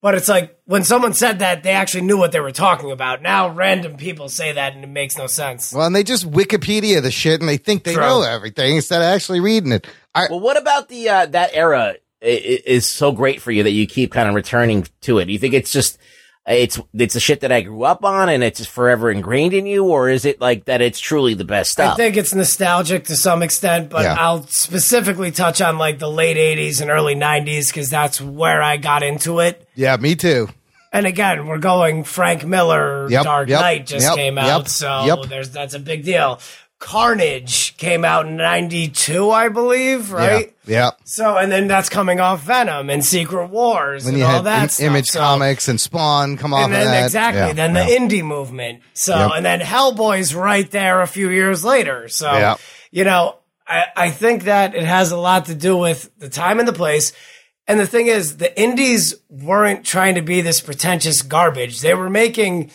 But 0.00 0.16
it's 0.16 0.28
like 0.28 0.58
when 0.64 0.82
someone 0.82 1.14
said 1.14 1.38
that, 1.38 1.62
they 1.62 1.70
actually 1.70 2.00
knew 2.00 2.18
what 2.18 2.32
they 2.32 2.40
were 2.40 2.50
talking 2.50 2.90
about. 2.90 3.22
Now 3.22 3.48
random 3.50 3.96
people 3.96 4.28
say 4.28 4.50
that 4.50 4.74
and 4.74 4.82
it 4.82 4.88
makes 4.88 5.16
no 5.16 5.28
sense. 5.28 5.72
Well, 5.72 5.86
and 5.86 5.94
they 5.94 6.02
just 6.02 6.28
Wikipedia 6.28 7.00
the 7.00 7.12
shit 7.12 7.38
and 7.40 7.48
they 7.48 7.56
think 7.56 7.84
they 7.84 7.94
True. 7.94 8.02
know 8.02 8.22
everything 8.22 8.74
instead 8.74 9.00
of 9.00 9.04
actually 9.06 9.38
reading 9.38 9.70
it. 9.70 9.86
I, 10.12 10.26
Well, 10.28 10.40
what 10.40 10.56
about 10.56 10.88
the 10.88 11.08
uh, 11.08 11.26
that 11.26 11.50
era 11.54 11.94
i- 12.20 12.26
i- 12.26 12.62
is 12.66 12.84
so 12.86 13.12
great 13.12 13.40
for 13.40 13.52
you 13.52 13.62
that 13.62 13.70
you 13.70 13.86
keep 13.86 14.10
kind 14.10 14.28
of 14.28 14.34
returning 14.34 14.88
to 15.02 15.18
it? 15.20 15.26
Do 15.26 15.32
you 15.32 15.38
think 15.38 15.54
it's 15.54 15.70
just 15.70 15.98
it's 16.46 16.80
it's 16.94 17.14
the 17.14 17.20
shit 17.20 17.40
that 17.40 17.52
I 17.52 17.60
grew 17.60 17.84
up 17.84 18.04
on 18.04 18.28
and 18.28 18.42
it's 18.42 18.64
forever 18.66 19.10
ingrained 19.10 19.54
in 19.54 19.66
you, 19.66 19.84
or 19.84 20.08
is 20.08 20.24
it 20.24 20.40
like 20.40 20.64
that? 20.64 20.80
It's 20.80 20.98
truly 20.98 21.34
the 21.34 21.44
best 21.44 21.70
stuff? 21.72 21.94
I 21.94 21.96
think 21.96 22.16
it's 22.16 22.34
nostalgic 22.34 23.04
to 23.04 23.16
some 23.16 23.42
extent, 23.42 23.90
but 23.90 24.02
Yeah. 24.02 24.16
I'll 24.18 24.46
specifically 24.48 25.30
touch 25.30 25.60
on 25.60 25.78
like 25.78 25.98
the 25.98 26.10
late 26.10 26.36
80s 26.36 26.80
and 26.80 26.90
early 26.90 27.14
90s 27.14 27.68
because 27.68 27.90
that's 27.90 28.20
where 28.20 28.62
I 28.62 28.76
got 28.76 29.02
into 29.02 29.38
it. 29.40 29.66
yeah, 29.74 29.96
me 29.96 30.16
too. 30.16 30.48
And 30.94 31.06
again, 31.06 31.46
we're 31.46 31.58
going 31.58 32.04
Frank 32.04 32.44
Miller, 32.44 33.08
Yep, 33.08 33.24
Dark 33.24 33.48
yep, 33.48 33.60
Knight 33.60 33.86
just 33.86 34.06
yep, 34.06 34.14
came 34.16 34.36
out, 34.36 34.58
yep, 34.58 34.68
so 34.68 35.04
yep. 35.06 35.28
there's 35.28 35.50
that's 35.50 35.74
a 35.74 35.78
big 35.78 36.04
deal. 36.04 36.38
Carnage 36.82 37.76
came 37.76 38.04
out 38.04 38.26
in 38.26 38.36
92, 38.36 39.30
I 39.30 39.48
believe, 39.48 40.10
right? 40.10 40.52
Yeah, 40.66 40.72
yeah. 40.78 40.90
So, 41.04 41.36
and 41.38 41.50
then 41.50 41.68
that's 41.68 41.88
coming 41.88 42.18
off 42.18 42.42
Venom 42.42 42.90
and 42.90 43.04
Secret 43.04 43.46
Wars 43.50 44.04
and 44.06 44.20
all 44.22 44.42
that 44.42 44.72
stuff. 44.72 44.86
Image 44.86 45.08
So- 45.10 45.20
Comics 45.20 45.68
and 45.68 45.80
Spawn 45.80 46.36
come 46.36 46.52
off 46.52 46.64
and 46.64 46.74
of 46.74 46.80
then 46.80 46.86
that. 46.90 47.04
exactly, 47.04 47.40
Yeah, 47.40 47.52
then 47.52 47.74
yeah. 47.76 47.86
the 47.86 47.90
indie 47.92 48.24
movement. 48.24 48.82
So, 48.94 49.16
Yep. 49.16 49.30
and 49.36 49.46
then 49.46 49.60
Hellboy's 49.60 50.34
right 50.34 50.68
there 50.72 51.00
a 51.02 51.06
few 51.06 51.30
years 51.30 51.64
later. 51.64 52.08
So, 52.08 52.30
Yep. 52.32 52.60
you 52.90 53.04
know, 53.04 53.36
I, 53.66 53.84
I 53.96 54.10
think 54.10 54.44
that 54.44 54.74
it 54.74 54.84
has 54.84 55.12
a 55.12 55.16
lot 55.16 55.46
to 55.46 55.54
do 55.54 55.76
with 55.76 56.10
the 56.18 56.28
time 56.28 56.58
and 56.58 56.66
the 56.66 56.72
place. 56.72 57.12
And 57.68 57.78
the 57.78 57.86
thing 57.86 58.08
is, 58.08 58.38
the 58.38 58.60
indies 58.60 59.14
weren't 59.30 59.86
trying 59.86 60.16
to 60.16 60.22
be 60.22 60.40
this 60.40 60.60
pretentious 60.60 61.22
garbage. 61.22 61.80
They 61.80 61.94
were 61.94 62.10
making 62.10 62.72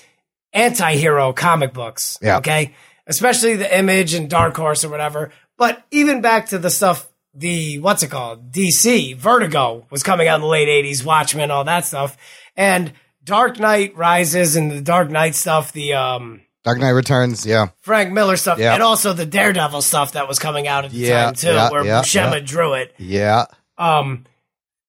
anti-hero 0.53 1.33
comic 1.33 1.73
books. 1.73 2.17
Yeah. 2.21 2.37
Okay. 2.37 2.73
Especially 3.07 3.55
the 3.55 3.77
image 3.77 4.13
and 4.13 4.29
Dark 4.29 4.55
Horse 4.57 4.83
or 4.83 4.89
whatever. 4.89 5.31
But 5.57 5.83
even 5.91 6.21
back 6.21 6.47
to 6.47 6.57
the 6.59 6.69
stuff, 6.69 7.07
the, 7.33 7.79
what's 7.79 8.03
it 8.03 8.11
called? 8.11 8.51
DC, 8.51 9.15
Vertigo 9.15 9.87
was 9.89 10.03
coming 10.03 10.27
out 10.27 10.35
in 10.35 10.41
the 10.41 10.47
late 10.47 10.67
80s, 10.67 11.05
Watchmen, 11.05 11.49
all 11.49 11.63
that 11.63 11.85
stuff. 11.85 12.17
And 12.55 12.91
Dark 13.23 13.59
Knight 13.59 13.95
Rises 13.95 14.55
and 14.55 14.69
the 14.71 14.81
Dark 14.81 15.09
Knight 15.09 15.35
stuff, 15.35 15.71
the, 15.71 15.93
um, 15.93 16.41
Dark 16.63 16.79
Knight 16.79 16.89
Returns. 16.89 17.45
Yeah, 17.45 17.67
Frank 17.79 18.11
Miller 18.11 18.35
stuff, 18.35 18.59
Yeah. 18.59 18.73
and 18.73 18.83
also 18.83 19.13
the 19.13 19.25
Daredevil 19.25 19.81
stuff 19.83 20.11
that 20.13 20.27
was 20.27 20.37
coming 20.37 20.67
out 20.67 20.83
at 20.83 20.91
the 20.91 20.97
Yeah, 20.97 21.25
time 21.25 21.35
too, 21.35 21.47
yeah, 21.53 21.69
where 21.71 21.85
yeah, 21.85 22.01
Buscema 22.01 22.45
drew 22.45 22.73
it. 22.73 22.93
yeah. 22.97 23.45
Um, 23.77 24.25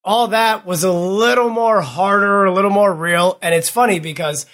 all 0.02 0.28
that 0.28 0.64
was 0.66 0.82
a 0.82 0.90
little 0.92 1.50
more 1.50 1.80
harder, 1.82 2.44
a 2.46 2.52
little 2.52 2.70
more 2.70 2.92
real, 2.92 3.38
and 3.42 3.54
it's 3.54 3.68
funny 3.68 4.00
because 4.00 4.46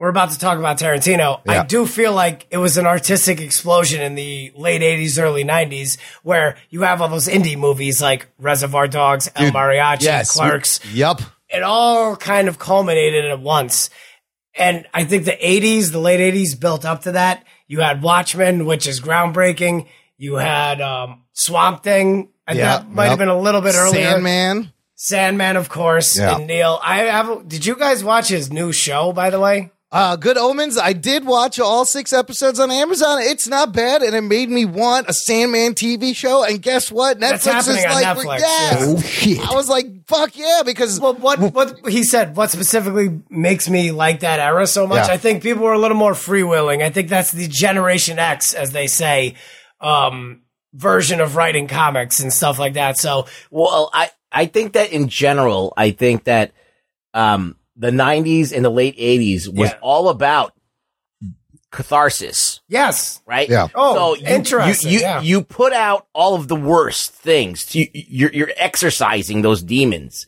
we're 0.00 0.08
about 0.08 0.30
to 0.30 0.38
talk 0.38 0.58
about 0.58 0.78
Tarantino. 0.78 1.40
I 1.46 1.64
do 1.64 1.86
feel 1.86 2.12
like 2.12 2.46
it 2.50 2.56
was 2.56 2.76
an 2.78 2.86
artistic 2.86 3.40
explosion 3.40 4.00
in 4.00 4.14
the 4.16 4.50
late 4.56 4.80
'80s, 4.80 5.22
early 5.22 5.44
'90s, 5.44 5.98
where 6.22 6.56
you 6.70 6.82
have 6.82 7.00
all 7.02 7.08
those 7.08 7.28
indie 7.28 7.56
movies 7.56 8.00
like 8.02 8.26
Reservoir 8.38 8.88
Dogs, 8.88 9.30
El 9.36 9.52
Mariachi, 9.52 10.02
Yes. 10.02 10.32
Clerks 10.32 10.80
Yep. 10.92 11.20
it 11.50 11.62
all 11.62 12.16
kind 12.16 12.48
of 12.48 12.58
culminated 12.58 13.26
at 13.26 13.40
once. 13.40 13.90
And 14.56 14.86
I 14.92 15.04
think 15.04 15.26
the 15.26 15.36
80s, 15.40 15.92
the 15.92 16.00
late 16.00 16.18
80s 16.34 16.58
built 16.58 16.84
up 16.84 17.02
to 17.02 17.12
that. 17.12 17.44
You 17.68 17.80
had 17.80 18.02
Watchmen, 18.02 18.64
which 18.66 18.88
is 18.88 19.00
groundbreaking. 19.00 19.86
You 20.18 20.34
had 20.36 20.80
um, 20.80 21.22
Swamp 21.34 21.84
Thing. 21.84 22.30
And 22.48 22.58
Yeah, 22.58 22.78
that 22.78 22.90
might 22.90 23.04
yep. 23.04 23.10
have 23.10 23.18
been 23.20 23.28
a 23.28 23.38
little 23.38 23.60
bit 23.60 23.74
earlier. 23.76 24.10
Sandman. 24.10 24.72
Sandman, 24.96 25.56
of 25.56 25.68
course. 25.68 26.18
Yeah. 26.18 26.36
And 26.36 26.46
Neil. 26.48 26.80
I 26.82 26.98
have. 27.02 27.48
Did 27.48 27.64
you 27.64 27.76
guys 27.76 28.02
watch 28.02 28.28
his 28.28 28.50
new 28.50 28.72
show, 28.72 29.12
by 29.12 29.30
the 29.30 29.38
way? 29.38 29.70
Uh, 29.92 30.14
Good 30.14 30.38
Omens. 30.38 30.78
I 30.78 30.92
did 30.92 31.24
watch 31.24 31.58
all 31.58 31.84
six 31.84 32.12
episodes 32.12 32.60
on 32.60 32.70
Amazon. 32.70 33.18
It's 33.22 33.48
not 33.48 33.72
bad, 33.72 34.02
and 34.02 34.14
it 34.14 34.20
made 34.20 34.48
me 34.48 34.64
want 34.64 35.08
a 35.08 35.12
Sandman 35.12 35.74
TV 35.74 36.14
show. 36.14 36.44
And 36.44 36.62
guess 36.62 36.92
what? 36.92 37.18
That's 37.18 37.44
Netflix 37.44 37.68
is 37.68 37.84
happening 37.84 37.86
on 37.86 38.26
like, 38.26 38.38
Netflix, 38.38 38.38
yes. 38.38 38.80
yeah. 38.80 38.86
Oh 38.86 39.00
shit! 39.00 39.50
I 39.50 39.54
was 39.54 39.68
like, 39.68 39.86
fuck 40.06 40.36
yeah, 40.36 40.62
because 40.64 41.00
Well, 41.00 41.14
what 41.14 41.40
what 41.52 41.88
he 41.88 42.04
said, 42.04 42.36
what 42.36 42.50
specifically 42.52 43.20
makes 43.30 43.68
me 43.68 43.90
like 43.90 44.20
that 44.20 44.38
era 44.38 44.64
so 44.68 44.86
much? 44.86 45.08
Yeah. 45.08 45.14
I 45.14 45.16
think 45.16 45.42
people 45.42 45.64
were 45.64 45.72
a 45.72 45.78
little 45.78 45.96
more 45.96 46.12
freewheeling. 46.12 46.82
I 46.82 46.90
think 46.90 47.08
that's 47.08 47.32
the 47.32 47.48
Generation 47.48 48.20
X, 48.20 48.54
as 48.54 48.70
they 48.70 48.86
say, 48.86 49.34
um, 49.80 50.42
version 50.72 51.20
of 51.20 51.34
writing 51.34 51.66
comics 51.66 52.20
and 52.20 52.32
stuff 52.32 52.60
like 52.60 52.74
that. 52.74 52.96
So 52.96 53.26
Well, 53.50 53.90
I 53.92 54.10
I 54.30 54.46
think 54.46 54.74
that 54.74 54.92
in 54.92 55.08
general, 55.08 55.72
I 55.76 55.90
think 55.90 56.24
that 56.24 56.52
um 57.12 57.56
the 57.80 57.90
90s 57.90 58.52
and 58.54 58.64
the 58.64 58.70
late 58.70 58.96
80s 58.98 59.48
was 59.48 59.70
Yeah. 59.70 59.78
all 59.80 60.08
about 60.10 60.52
catharsis, 61.72 62.60
yes, 62.68 63.20
right? 63.26 63.48
Yeah. 63.48 63.68
Oh, 63.74 64.14
you, 64.16 64.26
interesting, 64.26 64.90
You, 64.90 64.96
you, 64.98 65.02
yeah. 65.02 65.20
you 65.20 65.42
put 65.42 65.72
out 65.72 66.06
all 66.12 66.34
of 66.34 66.48
the 66.48 66.56
worst 66.56 67.12
things. 67.12 67.74
You, 67.74 67.86
you're 67.92 68.32
you're 68.32 68.50
exercising 68.56 69.42
those 69.42 69.62
demons. 69.62 70.26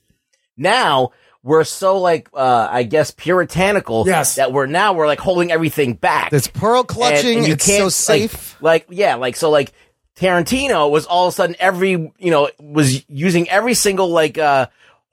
Now 0.57 1.11
we're 1.42 1.64
so 1.64 1.98
like 1.98 2.28
uh 2.34 2.68
I 2.70 2.84
guess 2.84 3.11
puritanical 3.11 4.05
Yes. 4.07 4.36
that 4.36 4.53
we're 4.53 4.66
now 4.66 4.92
we're 4.92 5.09
like 5.09 5.18
holding 5.20 5.50
everything 5.50 5.94
back. 5.94 6.32
it's 6.32 6.46
pearl 6.46 6.84
clutching. 6.84 7.38
and 7.38 7.46
you 7.46 7.55
it's 7.55 7.66
can't, 7.66 7.92
so 7.92 8.12
like- 8.12 8.30
safe. 8.30 8.62
Like, 8.62 8.86
yeah, 8.90 9.16
like 9.16 9.34
so 9.36 9.50
like 9.50 9.72
Tarantino 10.16 10.90
was 10.90 11.07
all 11.07 11.26
of 11.26 11.32
a 11.32 11.34
sudden 11.34 11.57
every 11.59 11.90
you 11.90 12.30
know 12.30 12.48
was 12.61 13.05
using 13.09 13.48
every 13.48 13.74
single 13.74 14.09
like 14.11 14.38
uh 14.38 14.66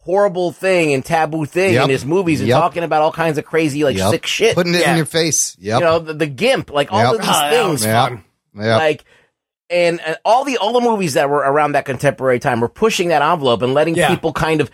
horrible 0.10 0.51
thing 0.51 0.91
and 0.93 1.05
taboo 1.05 1.45
thing 1.45 1.74
Yep. 1.76 1.84
in 1.84 1.89
his 1.91 2.03
movies 2.03 2.39
and 2.39 2.49
Yep. 2.49 2.60
talking 2.60 2.84
about 2.84 3.03
all 3.03 3.12
kinds 3.12 3.38
of 3.38 3.45
crazy 3.45 3.84
like 3.84 3.95
Yep. 3.95 4.10
sick 4.12 4.26
shit. 4.26 4.55
Putting 4.55 4.74
it 4.74 4.82
Yeah. 4.82 4.91
in 4.91 4.97
your 4.97 5.05
face. 5.05 5.55
Yep. 5.60 5.80
You 5.80 5.86
know, 5.86 5.99
the, 5.99 6.14
the 6.16 6.26
gimp, 6.26 6.72
like 6.72 6.91
all 6.91 7.03
Yep. 7.03 7.14
of 7.14 7.22
these 7.22 7.30
Oh, 7.32 7.49
things. 7.51 7.72
was 7.74 7.86
Yep. 7.86 8.10
fun. 8.10 8.24
Yep. 8.55 8.80
Like, 8.80 9.05
and, 9.70 10.01
and 10.03 10.18
all 10.26 10.45
the 10.45 10.57
all 10.57 10.74
the 10.74 10.82
movies 10.82 11.14
that 11.14 11.30
were 11.30 11.38
around 11.51 11.74
that 11.74 11.86
contemporary 11.86 12.39
time 12.39 12.60
were 12.60 12.68
pushing 12.70 13.10
that 13.10 13.22
envelope 13.22 13.62
and 13.62 13.76
letting 13.76 13.93
Yeah. 13.95 14.07
people 14.10 14.34
kind 14.34 14.62
of 14.62 14.72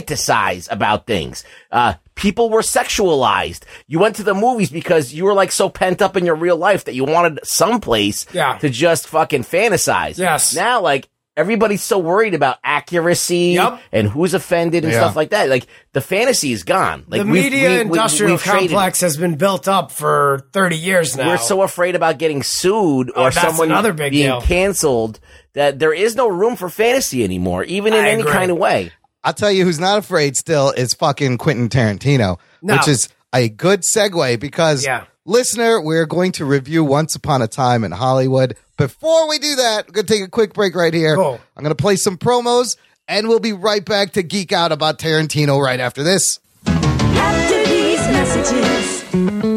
fantasize 0.00 0.70
about 0.70 1.06
things. 1.08 1.42
Uh, 1.72 1.94
people 2.14 2.48
were 2.50 2.62
sexualized. 2.62 3.60
You 3.88 3.98
went 3.98 4.14
to 4.16 4.22
the 4.22 4.34
movies 4.34 4.70
because 4.70 5.12
you 5.12 5.24
were 5.24 5.34
like 5.34 5.50
so 5.50 5.68
pent 5.68 6.00
up 6.00 6.16
in 6.16 6.24
your 6.24 6.36
real 6.36 6.56
life 6.56 6.84
that 6.84 6.94
you 6.94 7.04
wanted 7.04 7.40
someplace 7.44 8.24
Yeah. 8.32 8.56
to 8.58 8.68
just 8.68 9.08
fucking 9.08 9.42
fantasize. 9.44 10.18
Yes. 10.18 10.54
Now, 10.54 10.80
like. 10.80 11.08
Everybody's 11.36 11.82
so 11.82 11.98
worried 11.98 12.32
about 12.34 12.56
accuracy 12.64 13.52
Yep. 13.56 13.78
and 13.92 14.08
who's 14.08 14.32
offended 14.32 14.84
and 14.84 14.92
Yeah. 14.92 15.00
stuff 15.00 15.16
like 15.16 15.30
that. 15.30 15.48
Like 15.50 15.66
the 15.92 16.00
fantasy 16.00 16.52
is 16.52 16.62
gone. 16.62 17.04
Like 17.08 17.20
the 17.22 17.26
we've- 17.26 17.50
media 17.50 17.68
we- 17.68 17.74
we- 17.76 17.80
industrial 17.82 18.32
we've 18.32 18.42
traded 18.42 18.70
complex 18.70 19.00
has 19.02 19.16
been 19.18 19.34
built 19.34 19.68
up 19.68 19.92
for 19.92 20.46
30 20.52 20.76
years 20.78 21.14
now. 21.16 21.28
We're 21.28 21.36
so 21.38 21.60
afraid 21.62 21.94
about 21.94 22.18
getting 22.18 22.42
sued 22.42 23.10
Oh, 23.14 23.24
or 23.24 23.30
that's 23.30 23.46
someone 23.46 23.70
another 23.70 23.92
big 23.92 24.12
being 24.12 24.26
deal. 24.28 24.40
canceled 24.40 25.20
that 25.54 25.78
there 25.78 25.92
is 25.92 26.16
no 26.16 26.26
room 26.28 26.56
for 26.56 26.68
fantasy 26.70 27.22
anymore, 27.22 27.64
even 27.64 27.92
in 27.92 28.04
I 28.04 28.08
any 28.10 28.20
agree. 28.22 28.32
kind 28.32 28.50
of 28.50 28.56
way. 28.56 28.92
I'll 29.22 29.32
tell 29.34 29.50
you 29.52 29.64
who's 29.64 29.80
not 29.80 29.98
afraid 29.98 30.36
still 30.36 30.70
is 30.70 30.94
fucking 30.94 31.36
Quentin 31.38 31.68
Tarantino, 31.68 32.38
No. 32.62 32.76
which 32.76 32.88
is 32.88 33.08
a 33.34 33.48
good 33.48 33.82
segue 33.82 34.38
because, 34.40 34.84
Yeah. 34.86 35.02
Listener, 35.26 35.80
we're 35.80 36.06
going 36.06 36.32
to 36.32 36.44
review 36.44 36.84
Once 36.84 37.14
Upon 37.14 37.42
a 37.42 37.48
Time 37.48 37.84
in 37.84 37.92
Hollywood. 37.92 38.56
Before 38.76 39.28
we 39.28 39.38
do 39.38 39.56
that, 39.56 39.88
we're 39.88 39.92
going 39.92 40.06
to 40.06 40.12
take 40.12 40.22
a 40.22 40.30
quick 40.30 40.54
break 40.54 40.74
right 40.74 40.94
here. 40.94 41.16
Cool. 41.16 41.40
I'm 41.56 41.62
going 41.62 41.74
to 41.74 41.82
play 41.82 41.96
some 41.96 42.16
promos 42.16 42.76
and 43.08 43.28
we'll 43.28 43.40
be 43.40 43.52
right 43.52 43.84
back 43.84 44.12
to 44.12 44.22
geek 44.22 44.52
out 44.52 44.72
about 44.72 44.98
Tarantino 44.98 45.60
right 45.62 45.80
after 45.80 46.02
this. 46.02 46.40
After 46.66 47.64
these 47.64 48.00
messages, 48.08 49.04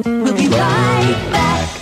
we'll 0.05 0.35
be 0.35 0.47
right 0.47 1.29
back. 1.31 1.78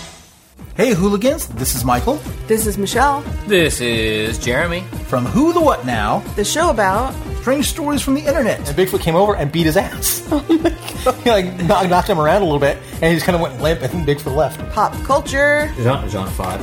Hey, 0.78 0.94
hooligans, 0.94 1.48
this 1.48 1.74
is 1.74 1.84
Michael 1.84 2.16
This 2.46 2.68
is 2.68 2.78
Michelle. 2.78 3.22
This 3.48 3.82
is 3.82 4.38
Jeremy. 4.38 4.82
from 5.08 5.26
Who 5.26 5.52
the 5.52 5.60
What 5.62 5.86
Now. 5.86 6.20
The 6.36 6.46
show 6.46 6.70
about 6.70 7.14
Strange 7.42 7.68
stories 7.70 8.02
from 8.02 8.14
the 8.16 8.22
internet. 8.26 8.58
And 8.60 8.68
Bigfoot 8.78 9.00
came 9.00 9.16
over 9.16 9.34
and 9.34 9.50
beat 9.50 9.66
his 9.68 9.78
ass. 9.78 10.20
he 11.24 11.30
like 11.30 11.46
knocked, 11.64 11.90
knocked 11.90 12.10
him 12.10 12.20
around 12.20 12.42
a 12.42 12.44
little 12.44 12.60
bit, 12.60 12.76
and 12.96 13.06
he 13.06 13.14
just 13.14 13.26
kind 13.26 13.38
of 13.38 13.42
went 13.42 13.62
limp, 13.62 13.82
and 13.84 14.06
Bigfoot 14.06 14.36
left. 14.36 14.60
pop 14.74 14.92
culture. 15.06 15.74
Jean 15.78 16.10
Jean 16.10 16.28
Claude 16.28 16.60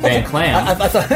Van 0.00 0.24
Clam. 0.24 0.66
I, 0.66 0.70
I 0.70 0.74
thought 0.88 1.10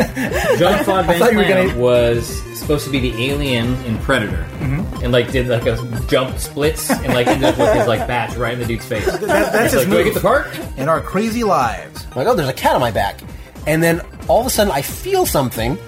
Jean 0.58 0.84
Claude 0.84 1.06
Van 1.06 1.18
thought 1.18 1.32
you 1.32 1.38
were 1.38 1.44
Clam 1.44 1.68
gonna- 1.68 1.80
was 1.80 2.42
supposed 2.58 2.84
to 2.84 2.90
be 2.90 3.00
the 3.00 3.30
alien 3.30 3.74
in 3.86 3.96
Predator, 4.00 4.46
Mm-hmm. 4.58 5.02
and 5.04 5.12
like 5.12 5.32
did 5.32 5.46
like 5.48 5.64
a 5.64 5.76
jump 6.08 6.36
splits 6.38 6.90
and 6.90 7.14
like 7.14 7.26
ended 7.26 7.44
up 7.44 7.56
with 7.58 7.72
his 7.74 7.86
like 7.86 8.06
batch 8.06 8.36
right 8.36 8.52
in 8.52 8.58
the 8.60 8.66
dude's 8.66 8.84
face. 8.84 9.06
that, 9.06 9.20
that's 9.22 9.72
He's 9.72 9.80
his 9.82 9.88
like, 9.88 9.88
do 9.88 9.94
I 9.94 9.96
move. 9.96 10.04
get 10.04 10.14
the 10.14 10.20
part? 10.20 10.78
In 10.78 10.90
our 10.90 11.00
crazy 11.00 11.42
lives. 11.42 12.04
I'm 12.10 12.18
like, 12.18 12.26
oh, 12.26 12.35
there's 12.36 12.48
a 12.48 12.52
cat 12.54 12.74
on 12.74 12.80
my 12.80 12.90
back. 12.90 13.20
And 13.66 13.82
then 13.82 14.00
all 14.28 14.40
of 14.40 14.46
a 14.46 14.50
sudden, 14.50 14.72
I 14.72 14.82
feel 14.82 15.26
something. 15.26 15.78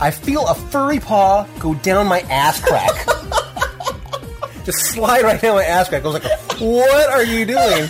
I 0.00 0.10
feel 0.10 0.46
a 0.46 0.54
furry 0.54 0.98
paw 0.98 1.46
go 1.58 1.74
down 1.74 2.06
my 2.06 2.20
ass 2.22 2.60
crack. 2.60 2.90
Just 4.64 4.78
slide 4.92 5.22
right 5.22 5.40
down 5.40 5.56
my 5.56 5.64
ass 5.64 5.88
crack. 5.88 6.02
I 6.04 6.08
was 6.08 6.22
like, 6.22 6.60
what 6.60 7.10
are 7.10 7.24
you 7.24 7.44
doing? 7.46 7.88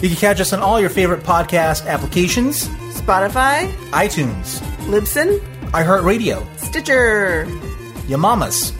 You 0.00 0.08
can 0.08 0.16
catch 0.16 0.40
us 0.40 0.52
on 0.52 0.60
all 0.60 0.80
your 0.80 0.90
favorite 0.90 1.22
podcast 1.22 1.86
applications, 1.86 2.68
Spotify, 2.94 3.70
iTunes, 3.90 4.60
Libsyn, 4.86 5.38
iHeartRadio, 5.70 6.44
Stitcher. 6.58 7.46
your 8.06 8.18
mamas, 8.18 8.72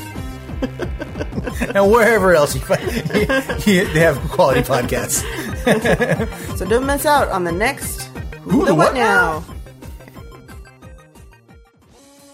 and 1.74 1.90
wherever 1.90 2.34
else 2.34 2.54
you 2.54 2.60
find 2.60 2.80
they 3.64 4.00
have 4.00 4.18
quality 4.30 4.60
podcasts. 4.60 5.24
So 6.56 6.64
don't 6.64 6.86
miss 6.86 7.04
out 7.04 7.28
on 7.28 7.44
the 7.44 7.52
next 7.52 8.02
Who 8.42 8.64
the 8.64 8.74
What 8.74 8.94
Now. 8.94 9.44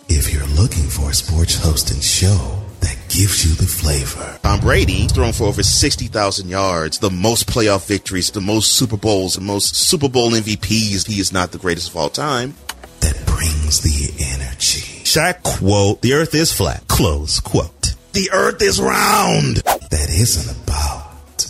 If 0.08 0.32
you're 0.32 0.46
looking 0.48 0.84
for 0.88 1.10
a 1.10 1.14
sports 1.14 1.56
hosting 1.56 2.00
show 2.00 2.58
that 2.80 2.96
gives 3.08 3.44
you 3.44 3.54
the 3.54 3.66
flavor, 3.66 4.38
Tom 4.42 4.60
Brady 4.60 5.06
thrown 5.08 5.32
for 5.32 5.44
over 5.44 5.62
60,000 5.62 6.48
yards, 6.48 6.98
the 6.98 7.10
most 7.10 7.48
playoff 7.48 7.86
victories, 7.86 8.30
the 8.30 8.40
most 8.40 8.72
Super 8.72 8.96
Bowls, 8.96 9.34
the 9.34 9.40
most 9.40 9.74
Super 9.76 10.08
Bowl 10.08 10.32
MVPs. 10.32 11.06
He 11.06 11.18
is 11.20 11.32
not 11.32 11.52
the 11.52 11.58
greatest 11.58 11.88
of 11.90 11.96
all 11.96 12.10
time. 12.10 12.54
that 13.00 13.20
brings 13.26 13.80
the 13.80 14.12
energy. 14.24 15.02
Shaq 15.04 15.42
quote, 15.42 16.02
the 16.02 16.12
earth 16.12 16.34
is 16.34 16.52
flat. 16.52 16.86
Close 16.88 17.40
quote. 17.40 17.94
The 18.12 18.30
earth 18.32 18.60
is 18.62 18.80
round. 18.80 19.56
That 19.90 20.08
isn't 20.10 20.64
about 20.64 21.01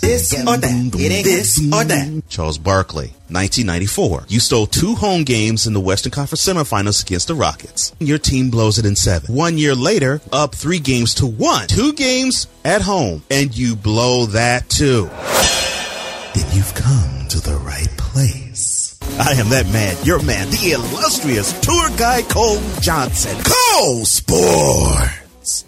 This 0.02 0.34
or 0.34 0.56
that. 0.56 0.94
It 0.98 1.12
ain't 1.12 1.24
this 1.24 1.58
or 1.60 1.84
that. 1.84 2.22
Charles 2.28 2.58
Barkley, 2.58 3.14
1994. 3.28 4.24
You 4.26 4.40
stole 4.40 4.66
two 4.66 4.96
home 4.96 5.22
games 5.22 5.68
in 5.68 5.74
the 5.74 5.80
Western 5.80 6.10
Conference 6.10 6.44
semifinals 6.44 7.04
against 7.04 7.28
the 7.28 7.36
Rockets. 7.36 7.94
Your 8.00 8.18
team 8.18 8.50
blows 8.50 8.80
it 8.80 8.84
in 8.84 8.96
seven. 8.96 9.32
One 9.32 9.56
year 9.56 9.76
later, 9.76 10.20
up 10.32 10.56
three 10.56 10.80
games 10.80 11.14
to 11.14 11.26
one. 11.26 11.68
Two 11.68 11.92
games 11.92 12.48
at 12.64 12.82
home, 12.82 13.22
and 13.30 13.56
you 13.56 13.76
blow 13.76 14.26
that 14.26 14.68
too. 14.68 15.04
Then 16.34 16.50
you've 16.52 16.74
come 16.74 17.28
to 17.28 17.40
the 17.40 17.56
right 17.64 17.90
place. 17.96 18.98
I 19.20 19.34
am 19.34 19.50
that 19.50 19.68
man, 19.72 19.96
your 20.02 20.20
man, 20.24 20.50
the 20.50 20.72
illustrious 20.72 21.52
tour 21.60 21.90
guide 21.96 22.28
Cole 22.28 22.60
Johnson. 22.80 23.36
Cole 23.44 24.04
Sports 24.04 25.64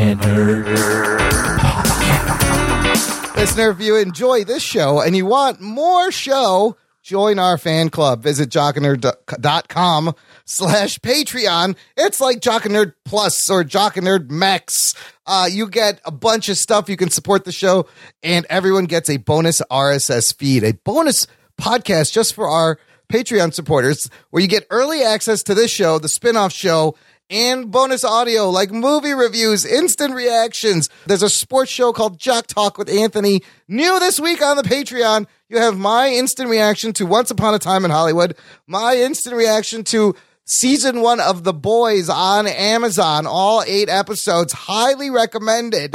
Listener, 3.37 3.71
if 3.71 3.81
you 3.81 3.97
enjoy 3.97 4.45
this 4.45 4.63
show 4.63 5.01
and 5.01 5.17
you 5.17 5.27
want 5.27 5.61
more 5.61 6.13
show, 6.13 6.77
join 7.03 7.39
our 7.41 7.59
fan 7.59 7.91
club. 7.91 8.23
Visit 8.23 8.51
jockandnerd.com 8.51 10.15
slash 10.45 10.99
Patreon. 11.01 11.77
It's 11.97 12.21
like 12.21 12.41
Jock 12.41 12.65
and 12.67 12.75
Nerd 12.75 12.95
Plus 13.05 13.51
or 13.51 13.65
Jock 13.65 13.97
and 13.97 14.07
Nerd 14.07 14.31
Max. 14.31 14.95
Uh, 15.27 15.49
you 15.51 15.69
get 15.69 16.01
a 16.05 16.13
bunch 16.13 16.49
of 16.49 16.57
stuff. 16.57 16.89
You 16.89 16.97
can 16.97 17.11
support 17.11 17.45
the 17.45 17.53
show 17.53 17.87
and 18.23 18.47
everyone 18.49 18.85
gets 18.85 19.11
a 19.11 19.17
bonus 19.17 19.61
RSS 19.71 20.37
feed, 20.37 20.63
a 20.63 20.75
bonus 20.75 21.27
podcast 21.61 22.13
just 22.13 22.35
for 22.35 22.49
our 22.49 22.79
Patreon 23.13 23.53
supporters 23.53 24.09
where 24.31 24.41
you 24.41 24.49
get 24.49 24.67
early 24.71 25.03
access 25.03 25.43
to 25.45 25.55
this 25.55 25.71
show, 25.71 25.99
the 25.99 26.09
spin-off 26.09 26.53
show, 26.53 26.95
and 27.33 27.71
bonus 27.71 28.05
audio 28.05 28.51
like 28.51 28.71
movie 28.71 29.15
reviews, 29.15 29.65
instant 29.65 30.15
reactions. 30.15 30.89
There's 31.07 31.23
a 31.23 31.31
sports 31.31 31.71
show 31.71 31.93
called 31.93 32.19
Jock 32.19 32.47
Talk 32.47 32.77
with 32.77 32.91
Anthony. 32.91 33.43
New 33.67 33.99
this 33.99 34.21
week 34.21 34.43
on 34.43 34.57
the 34.57 34.63
Patreon, 34.63 35.27
you 35.49 35.59
have 35.59 35.79
my 35.79 36.09
instant 36.09 36.51
reaction 36.51 36.93
to 36.95 37.07
Once 37.07 37.31
Upon 37.31 37.55
a 37.55 37.59
Time 37.59 37.85
in 37.87 37.91
Hollywood, 37.91 38.37
my 38.67 38.97
instant 38.97 39.35
reaction 39.35 39.83
to 39.85 40.15
season 40.45 41.01
one 41.01 41.21
of 41.21 41.45
The 41.45 41.55
Boys 41.55 42.11
on 42.11 42.47
Amazon, 42.47 43.27
all 43.27 43.65
eight 43.67 43.89
episodes, 43.89 44.53
highly 44.53 45.09
recommended. 45.09 45.95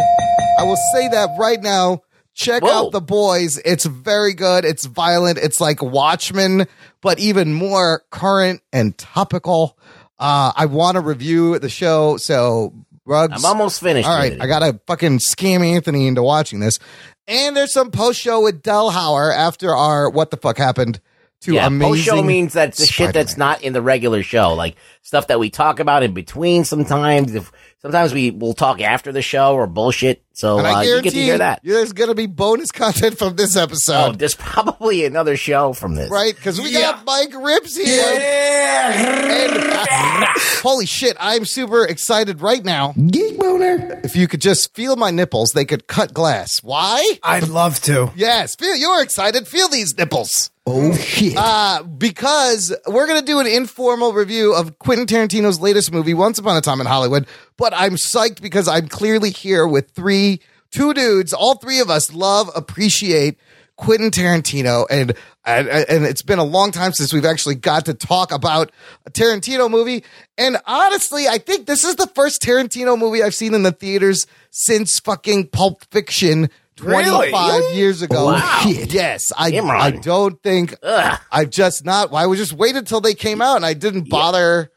I 0.60 0.64
will 0.64 0.78
say 0.94 1.08
that 1.10 1.30
right 1.40 1.62
now. 1.62 2.02
Check 2.34 2.62
out 2.64 2.92
The 2.92 3.02
Boys. 3.02 3.58
It's 3.66 3.86
very 3.86 4.34
good. 4.34 4.64
It's 4.64 4.86
violent. 4.86 5.40
It's 5.40 5.60
like 5.60 5.82
Watchmen, 5.82 6.68
but 7.02 7.20
even 7.20 7.54
more 7.54 8.04
current 8.12 8.62
and 8.72 8.96
topical. 8.98 9.77
Uh, 10.20 10.52
I 10.56 10.66
want 10.66 10.96
to 10.96 11.02
review 11.02 11.60
the 11.60 11.70
show, 11.70 12.18
so 12.18 12.74
Rugs. 13.08 13.44
I'm 13.44 13.50
almost 13.50 13.80
finished 13.80 14.08
All 14.08 14.16
right. 14.16 14.38
I 14.40 14.48
gotta 14.48 14.80
fucking 14.86 15.20
scam 15.20 15.66
Anthony 15.66 16.08
into 16.08 16.22
watching 16.22 16.60
this. 16.60 16.78
And 17.28 17.56
there's 17.56 17.72
some 17.72 17.90
post 17.90 18.20
show 18.20 18.42
with 18.42 18.62
Del 18.62 18.92
Hauer 18.92 19.34
after 19.34 19.74
our 19.74 20.10
what 20.10 20.30
the 20.30 20.38
fuck 20.38 20.58
happened 20.58 21.00
to 21.42 21.54
yeah, 21.54 21.68
amazing. 21.68 21.94
post 21.94 22.04
show 22.04 22.24
means 22.24 22.54
that 22.54 22.76
the 22.76 22.86
shit 22.86 23.14
that's 23.14 23.38
not 23.38 23.62
in 23.62 23.72
the 23.72 23.82
regular 23.82 24.24
show, 24.24 24.54
like 24.54 24.76
stuff 25.04 25.28
that 25.28 25.40
we 25.40 25.50
talk 25.50 25.80
about 25.80 26.04
in 26.04 26.14
between. 26.14 26.66
Sometimes, 26.66 27.34
if 27.34 27.52
sometimes 27.82 28.14
we 28.14 28.32
will 28.32 28.54
talk 28.54 28.82
after 28.82 29.12
the 29.12 29.22
show 29.22 29.56
or 29.56 29.68
bullshit. 29.68 30.24
So 30.34 30.60
and 30.60 30.68
I 30.68 30.74
uh, 30.74 30.82
you 30.82 31.02
get 31.02 31.14
to 31.14 31.20
hear 31.22 31.38
that. 31.40 31.62
there's 31.64 31.94
gonna 31.94 32.14
be 32.14 32.28
bonus 32.28 32.72
content 32.72 33.18
from 33.18 33.36
this 33.36 33.56
episode. 33.56 34.10
Oh, 34.10 34.12
there's 34.12 34.36
probably 34.40 35.06
another 35.06 35.36
show 35.36 35.74
from 35.74 35.96
this. 35.96 36.12
Right, 36.12 36.36
because 36.36 36.62
we 36.62 36.72
got 36.74 37.00
Mic 37.00 37.34
Ripz 37.34 37.76
here. 37.76 38.04
And, 38.20 39.58
uh, 39.58 40.26
holy 40.62 40.86
shit, 40.86 41.18
I'm 41.20 41.46
super 41.46 41.86
excited 41.86 42.42
right 42.42 42.64
now. 42.64 42.94
Geek 42.94 43.38
boner. 43.40 44.00
If 44.04 44.16
you 44.16 44.28
could 44.28 44.42
just 44.42 44.76
feel 44.76 44.96
my 44.96 45.10
nipples, 45.10 45.52
they 45.52 45.66
could 45.66 45.88
cut 45.88 46.14
glass. 46.14 46.62
Why? 46.62 47.18
I'd 47.24 47.48
love 47.48 47.80
to. 47.82 48.12
Yes, 48.16 48.56
feel 48.56 48.76
you're 48.76 49.02
excited. 49.02 49.48
Feel 49.48 49.70
these 49.70 49.98
nipples. 49.98 50.52
Oh 50.70 50.94
shit. 50.98 51.38
Uh, 51.38 51.82
because 51.84 52.76
we're 52.86 53.08
to 53.08 53.26
do 53.26 53.40
an 53.40 53.48
informal 53.48 54.12
review 54.12 54.54
of 54.54 54.78
Quentin 54.80 55.06
Tarantino's 55.06 55.62
latest 55.62 55.94
movie, 55.94 56.14
Once 56.14 56.40
Upon 56.40 56.58
a 56.58 56.62
Time 56.62 56.82
in 56.82 56.88
Hollywood. 56.88 57.26
But 57.56 57.74
I'm 57.74 57.94
psyched 57.94 58.42
because 58.42 58.68
I'm 58.68 58.90
clearly 58.90 59.30
here 59.30 59.66
with 59.66 59.92
three, 59.92 60.42
two 60.70 60.94
dudes. 60.94 61.32
All 61.32 61.56
three 61.56 61.80
of 61.80 61.90
us 61.90 62.14
love, 62.14 62.52
appreciate 62.54 63.38
Quentin 63.78 64.12
Tarantino, 64.12 64.86
and, 64.90 65.14
and 65.46 65.70
and 65.70 66.04
it's 66.04 66.24
been 66.24 66.40
a 66.40 66.44
long 66.44 66.72
time 66.72 66.92
since 66.92 67.14
we've 67.14 67.24
actually 67.24 67.56
got 67.56 67.86
to 67.86 67.94
talk 67.94 68.34
about 68.34 68.70
a 69.06 69.12
Tarantino 69.12 69.72
movie. 69.72 70.04
And 70.38 70.58
honestly, 70.66 71.30
I 71.30 71.38
think 71.38 71.66
this 71.66 71.86
is 71.86 71.96
the 71.96 72.08
first 72.08 72.42
Tarantino 72.42 73.00
movie 73.00 73.24
I've 73.24 73.36
seen 73.36 73.54
in 73.54 73.64
the 73.64 73.72
theaters 73.72 74.28
since 74.50 75.00
fucking 75.00 75.48
Pulp 75.48 75.86
Fiction. 75.92 76.50
25 76.78 77.34
Really? 77.34 77.76
years 77.78 78.02
ago. 78.02 78.26
Wow. 78.26 78.64
Yes. 78.66 79.32
I, 79.38 79.52
Imran. 79.52 79.80
I 79.80 79.92
don't 79.92 80.42
think 80.42 80.76
Ugh. 80.84 81.20
I've 81.32 81.50
just 81.50 81.84
not. 81.86 82.14
I 82.14 82.26
was 82.28 82.40
just 82.40 82.54
waited 82.54 82.78
until 82.80 83.02
they 83.02 83.14
came 83.14 83.42
out 83.42 83.56
and 83.58 83.66
I 83.66 83.74
didn't 83.74 84.10
bother. 84.10 84.72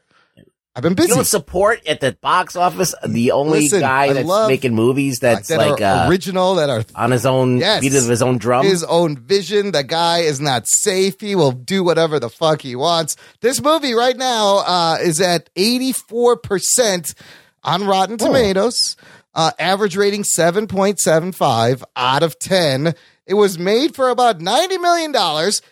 I've 0.73 0.83
been 0.83 0.93
You 0.93 0.95
busy. 0.95 1.09
don't 1.15 1.25
support 1.25 1.85
at 1.85 1.99
the 1.99 2.13
box 2.21 2.55
office 2.55 2.95
the 3.05 3.31
only 3.31 3.63
Listen, 3.63 3.81
guy 3.81 4.03
I 4.05 4.13
that's 4.13 4.47
making 4.47 4.73
movies 4.73 5.19
that's 5.19 5.49
that 5.49 5.57
like 5.57 5.81
uh, 5.81 6.05
original, 6.09 6.55
that 6.55 6.69
are 6.69 6.85
on 6.95 7.11
his 7.11 7.25
own 7.25 7.57
Yes. 7.57 7.81
beat 7.81 7.93
of 7.93 8.05
his 8.07 8.21
own 8.21 8.37
drum. 8.37 8.65
his 8.65 8.81
own 8.85 9.17
vision. 9.17 9.73
The 9.73 9.83
guy 9.83 10.19
is 10.19 10.39
not 10.39 10.67
safe. 10.67 11.19
He 11.19 11.35
will 11.35 11.51
do 11.51 11.83
whatever 11.83 12.21
the 12.21 12.29
fuck 12.29 12.61
he 12.61 12.77
wants. 12.77 13.17
This 13.41 13.61
movie 13.61 13.93
right 13.93 14.15
now 14.15 14.59
uh, 14.65 14.97
is 15.01 15.19
at 15.19 15.53
84% 15.55 17.15
on 17.63 17.83
Rotten 17.85 18.17
Tomatoes. 18.17 18.95
Uh, 19.33 19.51
average 19.59 19.95
rating 19.95 20.23
7.75 20.23 21.83
out 21.95 22.23
of 22.23 22.37
10. 22.39 22.93
It 23.25 23.33
was 23.35 23.57
made 23.57 23.95
for 23.95 24.09
about 24.09 24.39
$90 24.39 24.81
million. 24.81 25.13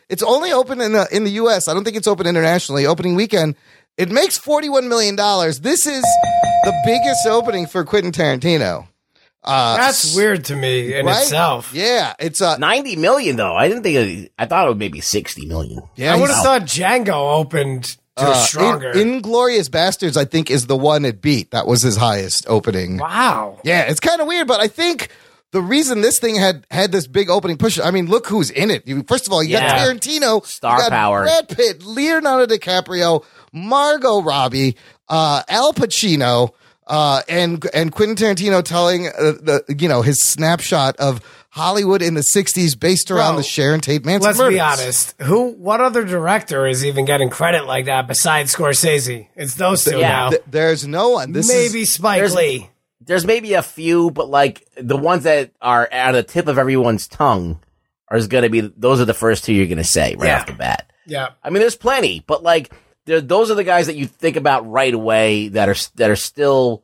It's 0.07 0.24
only 0.24 0.51
open 0.51 0.80
in 0.80 0.93
the, 0.93 1.07
in 1.12 1.24
the 1.26 1.32
US. 1.32 1.68
I 1.68 1.74
don't 1.74 1.84
think 1.84 1.97
it's 1.97 2.07
open 2.07 2.26
internationally. 2.26 2.86
Opening 2.86 3.16
weekend, 3.16 3.55
it 3.97 4.10
makes 4.10 4.39
$41 4.39 4.88
million. 4.88 5.16
This 5.16 5.86
is 5.86 6.03
the 6.64 6.82
biggest 6.86 7.28
opening 7.28 7.66
for 7.68 7.84
Quentin 7.84 8.12
Tarantino. 8.12 8.88
Uh, 9.43 9.78
That's 9.78 10.16
weird 10.16 10.45
to 10.45 10.55
me 10.55 10.93
in 10.93 11.05
right? 11.05 11.22
itself. 11.22 11.74
Yeah, 11.74 12.14
it's 12.20 12.41
uh, 12.41 12.57
90 12.57 12.97
million 12.97 13.38
though. 13.38 13.55
I 13.55 13.68
didn't 13.70 13.84
think 13.84 13.95
it, 13.95 14.32
I 14.38 14.45
thought 14.45 14.66
it 14.66 14.70
was 14.70 14.78
maybe 14.78 14.99
60 14.99 15.45
million. 15.45 15.82
yeah. 15.95 16.14
I 16.14 16.18
would 16.20 16.30
have 16.30 16.43
thought 16.43 16.62
Django 16.64 17.39
opened 17.39 17.88
to 18.20 18.28
Uh, 18.28 18.34
stronger. 18.36 18.91
In, 18.91 19.13
Inglorious 19.15 19.70
Bastards, 19.70 20.15
I 20.17 20.26
think, 20.26 20.49
is 20.51 20.67
the 20.67 20.76
one 20.78 21.05
it 21.05 21.22
beat. 21.22 21.51
That 21.51 21.67
was 21.67 21.82
his 21.82 21.97
highest 21.97 22.45
opening. 22.47 22.97
wow. 22.97 23.59
Yeah, 23.63 23.82
it's 23.82 23.99
kind 23.99 24.22
of 24.22 24.28
weird, 24.28 24.47
but 24.47 24.59
I 24.61 24.67
think 24.67 25.09
the 25.51 25.61
reason 25.61 26.01
this 26.01 26.20
thing 26.20 26.36
had 26.36 26.65
had 26.70 26.91
this 26.91 27.07
big 27.07 27.30
opening 27.30 27.57
push. 27.57 27.80
I 27.80 27.89
mean, 27.91 28.05
look 28.07 28.28
who's 28.28 28.51
in 28.51 28.70
it. 28.70 28.88
You, 28.88 29.03
first 29.07 29.26
of 29.28 29.34
all, 29.34 29.41
you 29.43 29.53
Yeah. 29.53 29.70
got 29.70 29.88
Tarantino, 29.88 30.45
Star 30.45 30.76
you 30.78 30.82
got 30.84 30.91
power. 30.91 31.24
Brad 31.24 31.49
Pitt, 31.49 31.84
Leonardo 31.84 32.45
DiCaprio, 32.55 33.24
Margot 33.51 34.22
Robbie, 34.22 34.76
uh, 35.07 35.41
Al 35.49 35.74
Pacino, 35.74 36.51
uh, 36.88 37.22
and 37.28 37.65
and 37.74 37.91
Quentin 37.91 38.15
Tarantino 38.15 38.63
telling 38.63 39.07
uh, 39.07 39.11
the 39.41 39.63
you 39.78 39.88
know 39.89 40.01
his 40.01 40.22
snapshot 40.22 40.95
of 40.97 41.20
Hollywood 41.60 42.01
in 42.01 42.14
the 42.14 42.22
'60s 42.22 42.80
based 42.80 43.12
around 43.12 43.34
Bro, 43.34 43.38
the 43.38 43.43
Sharon 43.43 43.82
Tate 43.82 44.05
Manson 44.05 44.28
Let's 44.28 44.39
murders. 44.39 44.53
be 44.55 44.60
honest. 44.60 45.16
Who? 45.22 45.51
What 45.53 45.82
other 45.82 46.03
director 46.05 46.66
is 46.66 46.86
even 46.86 47.05
getting 47.05 47.30
credit 47.30 47.66
like 47.66 47.86
that 47.86 48.07
besides 48.07 48.55
Scorsese? 48.55 49.28
It's 49.36 49.55
those 49.55 49.84
two 49.84 49.99
Yeah. 49.99 50.10
now. 50.10 50.30
Th- 50.32 50.41
there's 50.47 50.88
no 50.88 51.10
one. 51.10 51.32
This 51.34 51.47
Maybe 51.47 51.82
is, 51.84 51.91
Spike 51.93 52.18
there's- 52.20 52.36
Lee. 52.36 52.70
There's 53.01 53.26
maybe 53.26 53.53
a 53.53 53.62
few, 53.64 54.12
but 54.12 54.30
like 54.30 54.68
the 54.78 54.97
ones 54.97 55.24
that 55.24 55.51
are 55.62 55.88
at 55.91 56.12
the 56.12 56.22
tip 56.24 56.47
of 56.47 56.57
everyone's 56.60 57.07
tongue 57.07 57.60
are 58.07 58.20
going 58.28 58.43
to 58.43 58.49
be, 58.49 58.62
those 58.78 58.99
are 59.01 59.05
the 59.05 59.14
first 59.16 59.43
two 59.45 59.53
you're 59.53 59.66
going 59.68 59.78
to 59.78 59.84
say 59.84 60.16
right 60.18 60.28
Yeah. 60.28 60.39
off 60.41 60.45
the 60.47 60.53
bat. 60.53 60.91
Yeah. 61.07 61.30
I 61.43 61.49
mean, 61.49 61.60
there's 61.62 61.76
plenty, 61.76 62.24
but 62.28 62.43
like, 62.43 62.72
those 63.05 63.49
are 63.49 63.55
the 63.55 63.64
guys 63.64 63.88
that 63.88 63.95
you 63.95 64.05
think 64.05 64.36
about 64.36 64.70
right 64.70 64.93
away 64.93 65.47
that 65.49 65.68
are 65.70 65.76
that 65.95 66.12
are 66.12 66.16
still 66.16 66.84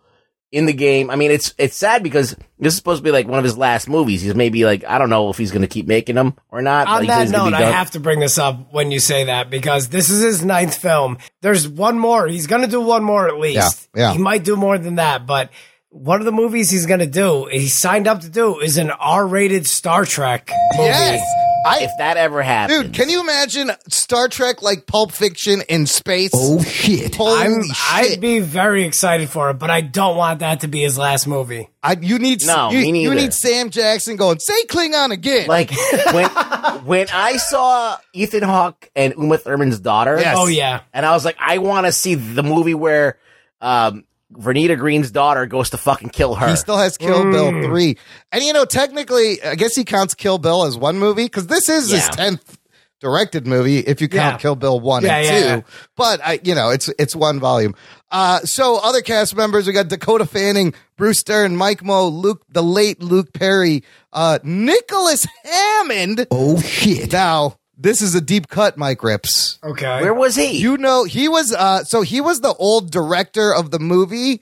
in 0.55 0.65
the 0.65 0.73
game. 0.73 1.09
I 1.09 1.17
mean, 1.17 1.31
it's 1.31 1.53
it's 1.57 1.75
sad 1.75 2.01
because 2.01 2.33
this 2.57 2.71
is 2.71 2.77
supposed 2.77 2.99
to 2.99 3.03
be 3.03 3.11
like 3.11 3.27
one 3.27 3.37
of 3.37 3.43
his 3.43 3.57
last 3.57 3.89
movies. 3.89 4.21
He's 4.21 4.35
maybe 4.35 4.63
like 4.63 4.85
I 4.85 4.97
don't 4.97 5.09
know 5.09 5.29
if 5.29 5.37
he's 5.37 5.51
going 5.51 5.63
to 5.63 5.67
keep 5.67 5.85
making 5.85 6.15
them 6.15 6.35
or 6.49 6.61
not. 6.61 6.87
On 6.87 7.05
Like, 7.05 7.07
that 7.09 7.29
note, 7.29 7.53
I 7.53 7.63
have 7.63 7.91
to 7.91 7.99
bring 7.99 8.21
this 8.21 8.37
up 8.37 8.71
when 8.73 8.89
you 8.89 9.01
say 9.01 9.25
that 9.25 9.49
because 9.49 9.89
this 9.89 10.09
is 10.09 10.23
his 10.23 10.45
ninth 10.45 10.75
film. 10.77 11.17
There's 11.41 11.67
one 11.67 11.99
more. 11.99 12.25
He's 12.25 12.47
going 12.47 12.61
to 12.61 12.69
do 12.69 12.79
one 12.79 13.03
more 13.03 13.27
at 13.27 13.37
least. 13.37 13.89
Yeah, 13.93 14.01
yeah. 14.01 14.13
He 14.13 14.17
might 14.17 14.45
do 14.45 14.55
more 14.55 14.77
than 14.77 14.95
that, 14.95 15.25
but 15.27 15.49
one 15.95 16.19
of 16.19 16.25
the 16.25 16.31
movies 16.33 16.69
he's 16.69 16.85
going 16.85 16.99
to 16.99 17.07
do, 17.07 17.45
he 17.45 17.67
signed 17.69 18.05
up 18.07 18.19
to 18.21 18.29
do, 18.29 18.59
is 18.59 18.77
an 18.77 18.91
R-rated 18.91 19.65
Star 19.65 20.03
Trek 20.05 20.51
movie. 20.77 20.89
yes. 20.89 21.25
I, 21.67 21.79
if 21.79 21.91
that 21.97 22.15
ever 22.17 22.43
happens, 22.43 22.83
Dude, 22.83 22.93
can 22.93 23.09
you 23.09 23.21
imagine 23.21 23.71
Star 23.89 24.27
Trek 24.27 24.61
like 24.61 24.85
Pulp 24.85 25.11
Fiction 25.11 25.63
in 25.67 25.87
space? 25.87 26.29
Oh 26.31 26.61
shit! 26.61 27.15
Holy 27.15 27.39
I'm, 27.41 27.63
shit! 27.63 27.75
I'd 27.91 28.21
be 28.21 28.37
very 28.39 28.83
excited 28.83 29.31
for 29.31 29.49
it, 29.49 29.55
but 29.55 29.71
I 29.71 29.81
don't 29.81 30.15
want 30.15 30.41
that 30.41 30.59
to 30.59 30.67
be 30.67 30.81
his 30.81 30.95
last 30.95 31.25
movie. 31.25 31.67
I, 31.81 31.97
you 31.99 32.19
need 32.19 32.45
No, 32.45 32.69
you, 32.69 32.91
me 32.91 33.01
you 33.01 33.15
need 33.15 33.33
Sam 33.33 33.71
Jackson 33.71 34.15
going 34.15 34.37
say 34.37 34.65
Klingon 34.65 35.09
again. 35.09 35.47
Like 35.47 35.71
when 36.13 36.29
when 36.85 37.07
I 37.11 37.37
saw 37.37 37.97
Ethan 38.13 38.43
Hawke 38.43 38.87
and 38.95 39.15
Uma 39.17 39.39
Thurman's 39.39 39.79
daughter, 39.79 40.19
Yes. 40.19 40.35
Oh 40.37 40.45
yeah. 40.45 40.81
and 40.93 41.03
I 41.03 41.13
was 41.13 41.25
like, 41.25 41.37
I 41.39 41.57
want 41.57 41.87
to 41.87 41.91
see 41.91 42.13
the 42.13 42.43
movie 42.43 42.75
where 42.75 43.17
um, 43.59 44.03
Vernita 44.37 44.77
Green's 44.77 45.11
daughter 45.11 45.45
goes 45.45 45.69
to 45.71 45.77
fucking 45.77 46.09
kill 46.09 46.35
her. 46.35 46.47
he 46.49 46.55
still 46.55 46.77
has 46.77 46.97
Kill 46.97 47.23
Bill 47.31 47.51
three, 47.63 47.97
and 48.31 48.43
you 48.43 48.53
know 48.53 48.65
technically, 48.65 49.41
I 49.43 49.55
guess 49.55 49.75
he 49.75 49.83
counts 49.83 50.13
Kill 50.13 50.37
Bill 50.37 50.63
as 50.65 50.77
one 50.77 50.97
movie 50.99 51.23
because 51.25 51.47
this 51.47 51.69
is 51.69 51.89
his 51.91 52.07
tenth 52.09 52.57
directed 53.01 53.45
movie 53.45 53.79
if 53.79 53.99
you 54.01 54.07
count 54.07 54.33
Yeah. 54.35 54.37
Kill 54.37 54.55
Bill 54.55 54.79
one 54.79 55.03
Yeah, 55.03 55.17
and 55.17 55.25
yeah, 55.25 55.39
two. 55.39 55.45
yeah. 55.45 55.61
But 55.97 56.21
I, 56.23 56.39
you 56.43 56.55
know, 56.55 56.69
it's 56.69 56.89
it's 56.99 57.15
one 57.15 57.39
volume. 57.39 57.75
Uh, 58.11 58.39
so 58.41 58.79
other 58.81 59.01
cast 59.01 59.35
members 59.35 59.67
we 59.67 59.73
got 59.73 59.89
Dakota 59.89 60.25
Fanning, 60.25 60.73
Bruce 60.95 61.21
Dern, 61.23 61.55
Mike 61.57 61.83
Moh, 61.83 62.07
Luke, 62.07 62.43
the 62.49 62.63
late 62.63 63.01
Luke 63.01 63.33
Perry, 63.33 63.83
uh, 64.13 64.39
Nicholas 64.43 65.25
Hammond. 65.43 66.27
Oh 66.31 66.59
shit! 66.61 67.11
Now 67.11 67.57
this 67.77 68.01
is 68.01 68.15
a 68.15 68.21
deep 68.21 68.47
cut, 68.47 68.77
Mic 68.77 68.99
Ripz. 68.99 69.61
Okay. 69.63 70.01
Where 70.01 70.13
was 70.13 70.35
he? 70.35 70.57
You 70.57 70.77
know, 70.77 71.03
he 71.03 71.27
was 71.27 71.53
uh 71.53 71.83
so 71.83 72.01
he 72.01 72.21
was 72.21 72.41
the 72.41 72.53
old 72.55 72.91
director 72.91 73.53
of 73.53 73.71
the 73.71 73.79
movie 73.79 74.41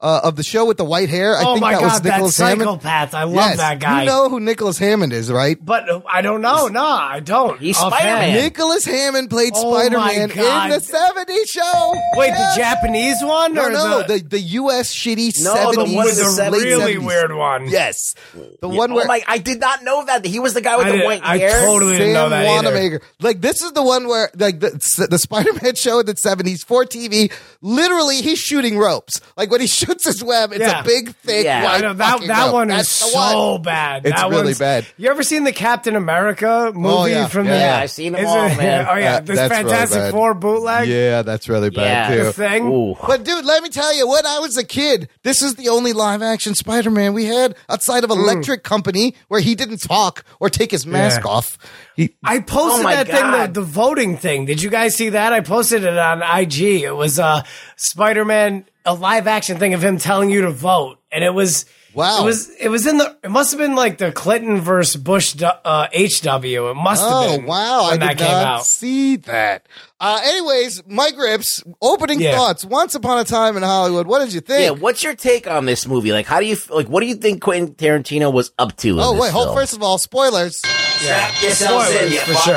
uh, 0.00 0.20
of 0.22 0.36
the 0.36 0.42
show 0.44 0.64
with 0.64 0.76
the 0.76 0.84
white 0.84 1.08
hair. 1.08 1.36
I 1.36 1.42
oh 1.44 1.54
think 1.54 1.60
my 1.62 1.72
that 1.72 1.80
god, 1.80 1.84
was 1.92 2.00
that 2.02 2.10
Nicholas 2.12 2.36
Hammond. 2.38 2.60
psychopath! 2.60 3.14
I 3.14 3.22
love 3.24 3.34
Yes, 3.34 3.56
that 3.56 3.80
guy. 3.80 4.00
You 4.02 4.06
know 4.06 4.28
who 4.28 4.38
Nicholas 4.40 4.78
Hammond 4.78 5.12
is, 5.12 5.30
right? 5.32 5.58
but 5.64 5.88
uh, 5.90 6.00
I 6.08 6.22
don't 6.22 6.40
know. 6.40 6.68
No, 6.68 6.84
I 6.84 7.20
don't. 7.20 7.58
He's 7.60 7.76
Offhand. 7.78 8.00
Spider-Man. 8.02 8.34
Nicholas 8.44 8.84
Hammond 8.84 9.30
played 9.30 9.52
Oh 9.56 9.74
Spider-Man 9.74 10.20
in 10.22 10.28
the 10.28 10.78
70s 10.78 11.48
show. 11.48 11.94
Wait, 12.16 12.28
Yes. 12.28 12.54
the 12.56 12.60
Japanese 12.62 13.16
one 13.22 13.54
No, 13.54 13.64
or 13.66 13.70
no, 13.72 14.02
the, 14.06 14.14
the, 14.18 14.22
the 14.28 14.40
U.S. 14.40 14.94
shitty 14.94 15.32
No, 15.42 15.54
70s, 15.54 15.72
the 15.74 15.94
one 15.94 16.04
with 16.04 16.16
the 16.36 16.50
late 16.50 16.62
really 16.64 16.94
70s. 16.96 17.06
weird 17.06 17.34
one? 17.34 17.68
Yes. 17.68 18.14
The 18.34 18.68
Yeah, 18.68 18.76
one 18.78 18.92
oh 18.92 18.96
where 18.96 19.06
my, 19.06 19.22
I 19.26 19.38
did 19.38 19.58
not 19.60 19.82
know 19.82 20.04
that 20.04 20.24
he 20.24 20.38
was 20.38 20.54
the 20.54 20.60
guy 20.60 20.76
with 20.76 20.86
I 20.86 20.90
the 20.92 20.96
did- 20.98 21.04
white 21.06 21.22
I 21.24 21.38
hair. 21.38 21.60
totally 21.66 21.96
didn't 21.98 22.12
know 22.14 22.28
Sam 22.28 22.30
that 22.30 22.46
either. 22.46 22.68
Wanamaker. 22.70 23.00
Like 23.20 23.40
this 23.40 23.62
is 23.62 23.72
the 23.72 23.82
one 23.82 24.06
where 24.06 24.30
like 24.36 24.60
the 24.60 25.06
the 25.10 25.18
Spider-Man 25.18 25.74
show 25.76 25.98
in 26.00 26.06
the 26.06 26.14
70s 26.14 26.64
for 26.64 26.84
TV, 26.84 27.32
literally 27.62 28.22
he's 28.22 28.38
shooting 28.38 28.78
ropes. 28.78 29.20
Like 29.36 29.50
when 29.50 29.60
he 29.60 29.66
shoots 29.88 30.04
his 30.04 30.22
web, 30.22 30.52
it's 30.52 30.60
Yeah. 30.60 30.80
a 30.80 30.84
big 30.84 31.14
thick 31.16 31.44
Yeah. 31.44 31.64
white 31.64 31.74
I 31.74 31.80
know 31.80 31.94
that 31.94 32.12
fucking 32.12 32.28
that 32.28 32.44
rope. 32.44 32.52
one 32.54 32.70
is 32.70 32.76
That's 32.76 32.98
the 33.00 33.06
so 33.10 33.52
one. 33.52 33.62
bad. 33.62 34.06
It's 34.06 34.20
that 34.20 34.28
really 34.30 34.44
one's- 34.44 34.58
bad. 34.58 34.86
You 34.96 35.10
ever 35.10 35.22
seen 35.22 35.44
the 35.44 35.52
Captain 35.52 35.96
America 35.96 36.72
movie 36.74 36.94
Oh, 36.94 37.04
yeah. 37.06 37.26
from 37.28 37.46
Yeah, 37.46 37.52
the? 37.52 37.58
yeah, 37.58 37.78
I've 37.78 37.90
seen 37.90 38.14
'em 38.14 38.24
Is 38.24 38.30
all, 38.30 38.46
it- 38.46 38.56
man. 38.56 38.86
Oh 38.90 38.96
yeah, 38.96 39.14
Uh, 39.16 39.20
this 39.20 39.36
that's 39.36 39.50
really 39.50 39.62
Fantastic 39.70 39.98
bad. 39.98 40.10
Four 40.12 40.34
bootleg. 40.34 40.88
Yeah, 40.88 41.22
that's 41.22 41.48
really 41.48 41.70
bad 41.70 42.12
Yeah. 42.14 42.22
too. 42.24 42.32
Thing. 42.32 42.66
Ooh. 42.68 42.96
But 43.06 43.24
dude, 43.24 43.44
let 43.44 43.62
me 43.62 43.68
tell 43.70 43.94
you, 43.94 44.08
when 44.08 44.26
I 44.26 44.38
was 44.38 44.56
a 44.56 44.64
kid, 44.64 45.08
this 45.24 45.42
is 45.42 45.54
the 45.54 45.68
only 45.68 45.92
live 45.92 46.22
action 46.22 46.54
Spider 46.54 46.90
Man 46.90 47.14
we 47.14 47.24
had 47.24 47.54
outside 47.68 48.04
of 48.04 48.10
Electric 48.10 48.62
Company 48.62 49.14
where 49.28 49.40
he 49.40 49.54
didn't 49.54 49.78
talk 49.78 50.24
or 50.40 50.50
take 50.50 50.70
his 50.70 50.86
mask 50.86 51.22
Yeah. 51.24 51.30
off. 51.30 51.58
He, 51.96 52.14
I 52.24 52.38
posted 52.40 52.80
Oh 52.80 52.82
my 52.84 52.94
that 52.96 53.06
thing, 53.08 53.20
God. 53.22 53.54
the, 53.54 53.60
the 53.60 53.66
voting 53.66 54.16
thing. 54.16 54.44
Did 54.44 54.62
you 54.62 54.70
guys 54.70 54.94
see 54.94 55.08
that? 55.10 55.32
I 55.32 55.40
posted 55.40 55.82
it 55.84 55.98
on 55.98 56.22
IG. 56.22 56.82
It 56.84 56.94
was 56.94 57.18
uh, 57.18 57.42
Spider 57.76 58.24
Man, 58.24 58.64
a 58.88 58.94
live 58.94 59.26
action 59.28 59.58
thing 59.58 59.74
of 59.74 59.82
him 59.84 59.98
telling 59.98 60.30
you 60.30 60.40
to 60.42 60.50
vote, 60.50 60.98
and 61.12 61.22
it 61.22 61.32
was 61.34 61.66
Wow. 61.94 62.20
It 62.20 62.24
was 62.26 62.50
it 62.50 62.68
was 62.68 62.86
in 62.86 62.98
the. 62.98 63.16
It 63.24 63.30
must 63.30 63.50
have 63.50 63.58
been 63.58 63.74
like 63.74 63.98
the 63.98 64.12
Clinton 64.12 64.60
versus 64.60 64.94
Bush 65.00 65.34
uh, 65.42 65.88
HW. 65.92 66.44
It 66.70 66.74
must 66.76 67.02
have 67.02 67.12
oh 67.12 67.36
been. 67.38 67.46
wow, 67.46 67.84
when 67.90 67.94
I 68.02 68.06
that 68.08 68.18
did 68.18 68.24
came 68.24 68.32
not 68.36 68.46
out. 68.58 68.64
see 68.66 69.16
that. 69.16 69.66
Uh, 69.98 70.20
anyways, 70.22 70.86
Mic 70.86 71.16
Ripz, 71.16 71.66
opening 71.80 72.20
Yeah. 72.20 72.36
thoughts. 72.36 72.64
Once 72.64 72.94
upon 72.94 73.18
a 73.18 73.24
time 73.24 73.56
in 73.56 73.62
Hollywood. 73.64 74.06
What 74.06 74.20
did 74.20 74.32
you 74.34 74.40
think? 74.40 74.62
Yeah, 74.62 74.70
what's 74.80 75.02
your 75.02 75.14
take 75.16 75.48
on 75.48 75.64
this 75.64 75.88
movie? 75.88 76.12
Like, 76.12 76.26
how 76.26 76.38
do 76.40 76.46
you 76.46 76.56
like? 76.70 76.88
What 76.88 77.00
do 77.00 77.06
you 77.06 77.16
think 77.16 77.40
Quentin 77.42 77.74
Tarantino 77.74 78.32
was 78.32 78.52
up 78.58 78.76
to? 78.76 78.88
in 78.90 79.00
oh 79.00 79.14
this 79.14 79.22
wait, 79.22 79.32
hold. 79.32 79.46
film? 79.46 79.56
First 79.56 79.74
of 79.74 79.82
all, 79.82 79.98
spoilers. 79.98 80.58
Strap 80.58 81.42
yourselves 81.42 81.88
in, 81.90 81.94
Spoilers, 81.96 82.12
you 82.12 82.20
for 82.20 82.32
fucks. 82.32 82.44
sure. 82.44 82.56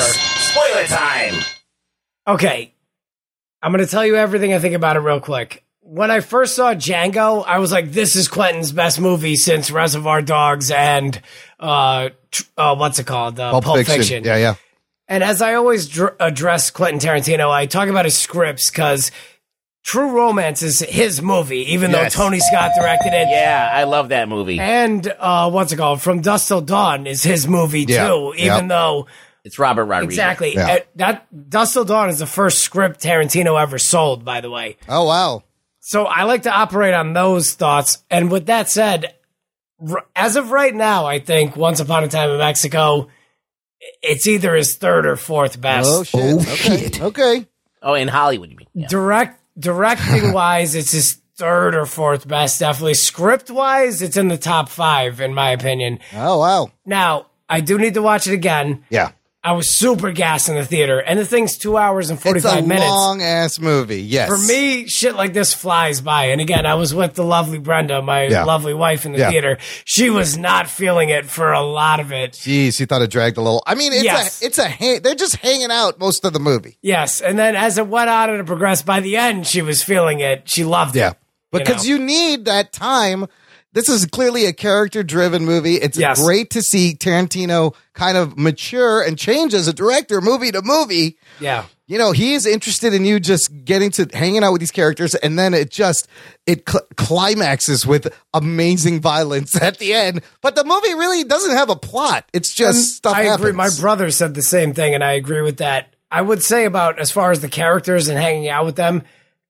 Spoiler 0.65 0.86
time. 0.88 1.34
Okay. 2.27 2.73
I'm 3.63 3.71
going 3.71 3.84
to 3.84 3.89
tell 3.89 4.05
you 4.05 4.17
everything 4.17 4.53
I 4.53 4.59
think 4.59 4.75
about 4.75 4.97
it 4.97 4.99
real 4.99 5.19
quick. 5.21 5.63
When 5.93 6.09
I 6.09 6.21
first 6.21 6.55
saw 6.55 6.73
Django, 6.73 7.43
I 7.45 7.59
was 7.59 7.69
like, 7.73 7.91
this 7.91 8.15
is 8.15 8.29
Quentin's 8.29 8.71
best 8.71 8.97
movie 8.97 9.35
since 9.35 9.69
Reservoir 9.71 10.21
Dogs 10.21 10.71
and, 10.71 11.19
uh, 11.59 12.09
uh 12.57 12.75
what's 12.77 12.97
it 12.99 13.05
called? 13.05 13.37
Uh, 13.37 13.59
Pulp, 13.59 13.85
Fiction. 13.85 14.23
Yeah, 14.23 14.37
yeah. 14.37 14.55
And 15.09 15.21
as 15.21 15.41
I 15.41 15.55
always 15.55 15.89
dr- 15.89 16.15
address 16.21 16.71
Quentin 16.71 16.99
Tarantino, 16.99 17.49
I 17.51 17.65
talk 17.65 17.89
about 17.89 18.05
his 18.05 18.17
scripts 18.17 18.69
because 18.69 19.11
True 19.83 20.11
Romance 20.15 20.61
is 20.63 20.79
his 20.79 21.21
movie, 21.21 21.73
even 21.73 21.91
Yes. 21.91 22.15
though 22.15 22.23
Tony 22.23 22.39
Scott 22.39 22.71
directed 22.77 23.13
it. 23.13 23.27
Yeah, 23.29 23.69
I 23.73 23.83
love 23.83 24.09
that 24.09 24.29
movie. 24.29 24.61
And 24.61 25.05
uh, 25.19 25.49
what's 25.51 25.73
it 25.73 25.75
called? 25.75 26.01
From 26.01 26.21
Dusk 26.21 26.47
Till 26.47 26.61
Dawn 26.61 27.05
is 27.05 27.21
his 27.23 27.49
movie 27.49 27.83
Yeah. 27.85 28.07
too, 28.07 28.33
even 28.37 28.59
Yep. 28.59 28.67
though 28.69 29.07
It's 29.43 29.59
Robert 29.59 29.83
Rodriguez. 29.85 30.13
exactly 30.15 30.57
uh, 30.57 30.77
that 30.95 31.49
Dusk 31.49 31.73
Till 31.73 31.83
Dawn 31.83 32.07
is 32.09 32.19
the 32.19 32.27
first 32.27 32.59
script 32.59 33.01
Tarantino 33.03 33.61
ever 33.61 33.77
sold. 33.77 34.23
By 34.23 34.39
the 34.39 34.49
way, 34.49 34.77
Oh 34.87 35.03
wow. 35.03 35.43
So 35.82 36.05
I 36.05 36.23
like 36.23 36.43
to 36.43 36.51
operate 36.51 36.93
on 36.93 37.11
those 37.13 37.53
thoughts. 37.53 38.03
And 38.09 38.32
with 38.32 38.45
that 38.45 38.69
said, 38.69 39.13
r- 39.86 40.05
as 40.15 40.36
of 40.38 40.51
right 40.51 40.73
now, 40.73 41.05
I 41.05 41.19
think 41.19 41.55
Once 41.57 41.79
Upon 41.79 42.03
a 42.03 42.07
Time 42.07 42.29
in 42.29 42.38
Mexico, 42.38 43.09
it's 44.01 44.27
either 44.27 44.55
his 44.55 44.75
third 44.77 45.05
or 45.05 45.15
fourth 45.15 45.59
best. 45.59 45.89
Oh 45.91 46.03
shit. 46.03 46.21
Oh, 46.23 46.53
okay. 46.53 47.03
Okay. 47.03 47.47
Oh, 47.82 47.95
in 47.95 48.07
Hollywood, 48.07 48.51
you 48.51 48.57
mean? 48.57 48.88
Direct 48.88 49.39
directing 49.59 50.32
wise, 50.34 50.75
it's 50.75 50.91
his 50.91 51.17
third 51.36 51.75
or 51.75 51.86
fourth 51.86 52.27
best. 52.27 52.59
Definitely 52.59 52.93
script 52.93 53.49
wise, 53.49 54.01
it's 54.01 54.17
in 54.17 54.27
the 54.27 54.38
top 54.38 54.69
five 54.69 55.19
in 55.19 55.34
my 55.34 55.49
opinion. 55.51 55.99
Oh 56.13 56.38
wow. 56.39 56.71
Now 56.86 57.27
I 57.49 57.61
do 57.61 57.77
need 57.77 57.95
to 57.95 58.01
watch 58.01 58.27
it 58.27 58.34
again. 58.34 58.86
Yeah. 58.89 59.11
I 59.43 59.53
was 59.53 59.67
super 59.71 60.11
gassed 60.11 60.49
in 60.49 60.55
the 60.55 60.63
theater, 60.65 60.99
and 60.99 61.17
the 61.17 61.25
thing's 61.25 61.57
two 61.57 61.75
hours 61.75 62.11
and 62.11 62.21
forty 62.21 62.39
five 62.41 62.67
minutes. 62.67 62.87
long 62.87 63.23
ass 63.23 63.59
movie. 63.59 64.01
Yes. 64.03 64.29
For 64.29 64.37
me, 64.37 64.87
shit 64.87 65.15
like 65.15 65.33
this 65.33 65.51
flies 65.51 65.99
by. 65.99 66.25
And 66.25 66.39
again, 66.39 66.67
I 66.67 66.75
was 66.75 66.93
with 66.93 67.15
the 67.15 67.23
lovely 67.23 67.57
Brenda, 67.57 68.03
my 68.03 68.27
Yeah. 68.27 68.43
lovely 68.43 68.75
wife 68.75 69.03
in 69.07 69.13
the 69.13 69.17
Yeah. 69.17 69.29
theater. 69.31 69.57
She 69.83 70.11
was 70.11 70.37
not 70.37 70.69
feeling 70.69 71.09
it 71.09 71.25
for 71.25 71.51
a 71.53 71.61
lot 71.61 71.99
of 71.99 72.11
it. 72.11 72.33
Jeez, 72.33 72.77
she 72.77 72.85
thought 72.85 73.01
it 73.01 73.09
dragged 73.09 73.37
a 73.37 73.41
little. 73.41 73.63
I 73.65 73.73
mean, 73.73 73.93
it's 73.93 74.03
Yes. 74.03 74.43
a 74.43 74.45
it's 74.45 74.57
a 74.59 74.67
hang, 74.67 75.01
they're 75.01 75.15
just 75.15 75.37
hanging 75.37 75.71
out 75.71 75.99
most 75.99 76.23
of 76.23 76.33
the 76.33 76.39
movie. 76.39 76.77
Yes. 76.83 77.19
And 77.19 77.39
then 77.39 77.55
as 77.55 77.79
it 77.79 77.87
went 77.87 78.11
on 78.11 78.29
and 78.29 78.39
it 78.39 78.45
progressed, 78.45 78.85
by 78.85 78.99
the 78.99 79.17
end, 79.17 79.47
she 79.47 79.63
was 79.63 79.81
feeling 79.81 80.19
it. 80.19 80.43
She 80.45 80.63
loved 80.63 80.95
Yeah. 80.95 81.09
it. 81.11 81.17
Because 81.51 81.85
you, 81.87 81.97
need 81.99 82.45
that 82.45 82.71
time. 82.71 83.25
This 83.74 83.88
is 83.88 84.05
clearly 84.05 84.45
a 84.47 84.53
character 84.53 85.01
driven 85.03 85.45
movie. 85.45 85.76
It's 85.76 85.97
Yes. 85.97 86.22
great 86.22 86.49
to 86.51 86.61
see 86.61 86.93
Tarantino 86.93 87.74
kind 87.93 88.17
of 88.17 88.38
mature 88.38 89.01
and 89.01 89.17
change 89.17 89.53
as 89.53 89.67
a 89.67 89.74
director, 89.74 90.19
movie 90.19 90.51
to 90.51 90.61
movie. 90.61 91.17
Yeah. 91.39 91.63
You 91.88 91.97
know, 91.97 92.11
he 92.13 92.34
is 92.36 92.45
interested 92.45 92.93
in 92.93 93.03
you 93.05 93.19
just 93.19 93.49
getting 93.65 93.91
to 93.91 94.07
hanging 94.13 94.43
out 94.43 94.51
with 94.53 94.61
these 94.61 94.72
characters, 94.72 95.13
and 95.15 95.38
then 95.38 95.53
it 95.53 95.69
just 95.69 96.07
it 96.45 96.63
cl- 96.69 96.86
climaxes 96.95 97.86
with 97.86 98.13
amazing 98.34 99.01
violence 99.01 99.61
at 99.61 99.78
the 99.78 99.93
end. 99.93 100.22
But 100.41 100.55
the 100.55 100.63
movie 100.63 100.93
really 100.93 101.24
doesn't 101.26 101.55
have 101.55 101.69
a 101.69 101.76
plot. 101.76 102.26
It's 102.34 102.53
just 102.53 102.78
And 102.78 102.86
stuff. 102.88 103.15
I 103.17 103.24
agree. 103.24 103.51
My 103.51 103.69
brother 103.80 104.09
said 104.11 104.34
the 104.36 104.41
same 104.41 104.74
thing, 104.74 104.93
and 104.95 105.03
I 105.03 105.13
agree 105.13 105.41
with 105.41 105.57
that. 105.57 105.93
I 106.09 106.22
would 106.22 106.43
say 106.43 106.65
about 106.65 106.97
as 106.99 107.11
far 107.11 107.32
as 107.32 107.39
the 107.41 107.49
characters 107.49 108.07
and 108.09 108.17
hanging 108.17 108.47
out 108.49 108.65
with 108.65 108.76
them, 108.78 109.03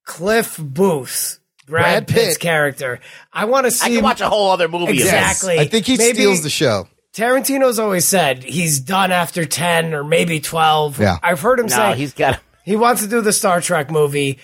Cliff 0.06 0.58
Booth, 0.60 1.40
Brad, 1.68 1.84
Brad 2.06 2.08
Pitt. 2.08 2.16
Pitt's 2.16 2.38
character. 2.38 3.00
I 3.32 3.46
want 3.46 3.66
to 3.66 3.72
see. 3.72 3.92
I 3.92 3.96
could 3.96 4.04
watch 4.04 4.22
a 4.22 4.30
whole 4.30 4.52
other 4.52 4.68
movie. 4.68 4.92
of 4.92 4.98
this. 4.98 5.06
Exactly. 5.06 5.60
I 5.60 5.68
think 5.68 5.86
he 5.86 5.98
Maybe- 5.98 6.16
steals 6.20 6.44
the 6.44 6.50
show. 6.50 6.88
Tarantino's 7.14 7.78
always 7.78 8.06
said 8.06 8.42
he's 8.44 8.80
done 8.80 9.12
after 9.12 9.44
10 9.46 9.94
or 9.94 10.04
maybe 10.04 10.40
12. 10.40 11.00
Yeah. 11.00 11.18
I've 11.22 11.42
heard 11.42 11.60
him 11.60 11.66
No, 11.66 11.76
say 11.76 11.96
he's 11.98 12.14
got. 12.14 12.40
he 12.64 12.76
wants 12.78 13.02
to 13.02 13.08
do 13.10 13.20
the 13.22 13.34
Star 13.34 13.60
Trek 13.60 13.92
movie. 13.92 14.40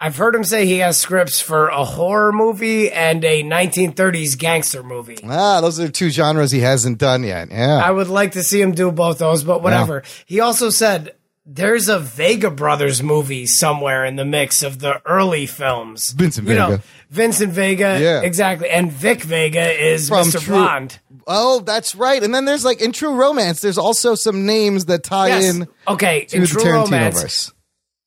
I've 0.00 0.16
heard 0.16 0.34
him 0.34 0.44
say 0.44 0.64
he 0.64 0.78
has 0.78 0.96
scripts 0.96 1.40
for 1.40 1.68
a 1.68 1.84
horror 1.84 2.32
movie 2.32 2.90
and 2.90 3.22
a 3.24 3.42
1930s 3.42 4.38
gangster 4.38 4.82
movie. 4.82 5.18
Ah, 5.28 5.60
those 5.60 5.80
are 5.80 5.88
two 5.88 6.08
genres 6.08 6.50
he 6.52 6.60
hasn't 6.60 6.98
done 6.98 7.24
yet. 7.24 7.48
Yeah. 7.50 7.76
I 7.84 7.90
would 7.90 8.08
like 8.08 8.32
to 8.32 8.42
see 8.42 8.60
him 8.62 8.72
do 8.72 8.90
both 8.92 9.18
those, 9.18 9.42
but 9.44 9.60
whatever. 9.62 10.02
He 10.24 10.38
also 10.40 10.70
said 10.70 11.14
there's 11.50 11.88
a 11.88 11.98
Vega 11.98 12.50
Brothers 12.50 13.02
movie 13.02 13.46
somewhere 13.46 14.04
in 14.04 14.16
the 14.16 14.24
mix 14.26 14.62
of 14.62 14.80
the 14.80 15.00
early 15.06 15.46
films. 15.46 16.10
Vincent 16.12 16.46
You 16.46 16.54
know, 16.54 16.70
Vega. 16.72 16.82
Vincent 17.10 17.52
Vega, 17.54 17.98
Yeah. 18.00 18.20
exactly. 18.20 18.68
And 18.68 18.92
Vic 18.92 19.22
Vega 19.22 19.72
is 19.72 20.08
From 20.10 20.26
Mr. 20.28 20.40
True- 20.42 20.56
Blonde. 20.56 20.98
Oh, 21.26 21.60
that's 21.60 21.94
right. 21.94 22.22
And 22.22 22.34
then 22.34 22.44
there's 22.44 22.64
like 22.66 22.82
in 22.82 22.92
True 22.92 23.14
Romance, 23.14 23.60
there's 23.60 23.78
also 23.78 24.14
some 24.14 24.44
names 24.44 24.84
that 24.86 25.02
tie 25.04 25.28
Yes. 25.28 25.44
in 25.54 25.68
Okay, 25.88 26.26
in 26.32 26.42
the 26.42 26.46
True 26.46 26.70
Romance, 26.70 27.22
verse. 27.22 27.52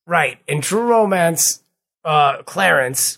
Right. 0.05 0.37
In 0.47 0.61
True 0.61 0.83
Romance, 0.83 1.63
uh, 2.05 2.43
Clarence 2.43 3.17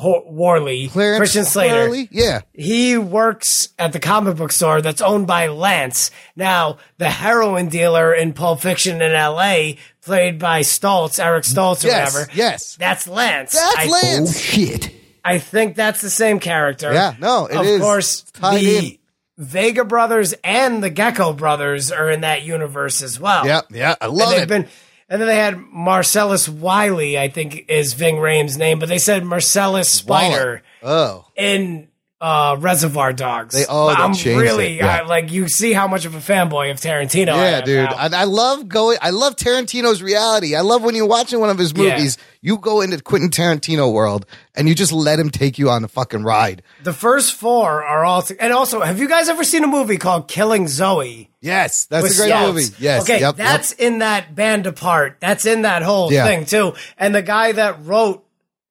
Ho- 0.00 0.24
Worley, 0.26 0.88
Clarence 0.88 1.18
Christian 1.18 1.44
Slater, 1.44 1.84
Worley? 1.88 2.08
Yeah. 2.10 2.40
he 2.54 2.96
works 2.98 3.68
at 3.78 3.92
the 3.92 4.00
comic 4.00 4.36
book 4.36 4.50
store 4.52 4.80
that's 4.82 5.00
owned 5.02 5.26
by 5.26 5.48
Lance. 5.48 6.10
Now, 6.34 6.78
the 6.98 7.10
heroin 7.10 7.68
dealer 7.68 8.12
in 8.14 8.32
Pulp 8.32 8.60
Fiction 8.62 9.02
in 9.02 9.12
L.A., 9.12 9.76
played 10.02 10.38
by 10.38 10.60
Stoltz, 10.60 11.22
Eric 11.22 11.44
Stoltz 11.44 11.84
or 11.84 11.88
Yes, 11.88 12.14
whatever. 12.14 12.30
yes. 12.34 12.76
That's 12.76 13.06
Lance. 13.06 13.52
That's 13.52 13.76
I, 13.78 13.86
Lance. 13.86 14.30
Oh, 14.30 14.38
shit. 14.38 14.90
I 15.22 15.38
think 15.38 15.76
that's 15.76 16.00
the 16.00 16.08
same 16.10 16.40
character. 16.40 16.92
Yeah, 16.92 17.14
no, 17.20 17.44
it 17.46 17.56
of 17.56 17.66
is. 17.66 17.80
course, 17.80 18.22
tied 18.32 18.60
the 18.60 18.78
in. 18.78 18.98
Vega 19.36 19.84
brothers 19.84 20.34
and 20.42 20.82
the 20.82 20.88
Gecko 20.90 21.32
brothers 21.34 21.92
are 21.92 22.10
in 22.10 22.22
that 22.22 22.42
universe 22.42 23.02
as 23.02 23.20
well. 23.20 23.46
Yeah, 23.46 23.60
yeah. 23.70 23.94
I 24.00 24.06
And 24.06 24.14
love 24.14 24.30
they've 24.30 24.42
it. 24.42 24.48
been, 24.48 24.68
and 25.10 25.20
then 25.20 25.26
they 25.26 25.36
had 25.36 25.58
Marcellus 25.58 26.48
Wiley, 26.48 27.18
I 27.18 27.28
think 27.28 27.64
is 27.68 27.94
Ving 27.94 28.14
Rhames' 28.14 28.56
name, 28.56 28.78
but 28.78 28.88
they 28.88 28.98
said 28.98 29.24
Marcellus 29.24 29.88
Spider 29.88 30.62
oh. 30.82 31.26
in 31.36 31.88
uh, 32.20 32.56
Reservoir 32.58 33.12
Dogs. 33.14 33.54
They- 33.54 33.64
oh, 33.68 33.88
I'm 33.88 34.12
really 34.38 34.76
yeah. 34.76 34.98
I, 35.02 35.06
like 35.06 35.32
you 35.32 35.48
see 35.48 35.72
how 35.72 35.88
much 35.88 36.04
of 36.04 36.14
a 36.14 36.18
fanboy 36.18 36.70
of 36.70 36.76
Tarantino. 36.78 37.30
I 37.32 37.50
yeah, 37.50 37.60
dude. 37.62 37.92
And 37.92 38.14
I 38.14 38.24
love 38.24 38.68
going. 38.68 38.98
I 39.00 39.08
love 39.10 39.36
Tarantino's 39.36 40.02
reality. 40.02 40.54
I 40.54 40.60
love 40.60 40.82
when 40.82 40.94
you're 40.94 41.06
watching 41.06 41.40
one 41.40 41.48
of 41.48 41.56
his 41.58 41.72
Yeah. 41.74 41.94
movies, 41.96 42.18
you 42.42 42.58
go 42.58 42.82
into 42.82 43.00
Quentin 43.00 43.30
Tarantino 43.30 43.90
world 43.92 44.26
and 44.54 44.68
you 44.68 44.74
just 44.74 44.92
let 44.92 45.18
him 45.18 45.30
take 45.30 45.58
you 45.58 45.70
on 45.70 45.82
a 45.82 45.88
fucking 45.88 46.22
ride. 46.22 46.62
the 46.82 46.92
first 46.92 47.34
four 47.34 47.82
are 47.84 48.04
all, 48.04 48.22
and 48.38 48.52
also, 48.52 48.80
have 48.80 48.98
you 48.98 49.08
guys 49.08 49.28
ever 49.30 49.44
seen 49.44 49.64
a 49.64 49.66
movie 49.68 49.96
called 49.96 50.28
Killing 50.28 50.68
Zoe? 50.68 51.30
Yes, 51.40 51.86
that's 51.86 52.18
a 52.18 52.22
great 52.22 52.38
movie. 52.46 52.64
Yes. 52.78 53.02
Okay, 53.04 53.14
yep, 53.20 53.20
yep. 53.20 53.36
that's 53.36 53.72
in 53.72 54.00
that 54.00 54.34
band 54.34 54.66
apart. 54.66 55.16
That's 55.20 55.46
in 55.46 55.62
that 55.62 55.82
whole 55.82 56.12
Yeah. 56.12 56.26
thing 56.26 56.44
too. 56.44 56.74
And 56.98 57.14
the 57.14 57.22
guy 57.22 57.52
that 57.52 57.84
wrote 57.86 58.24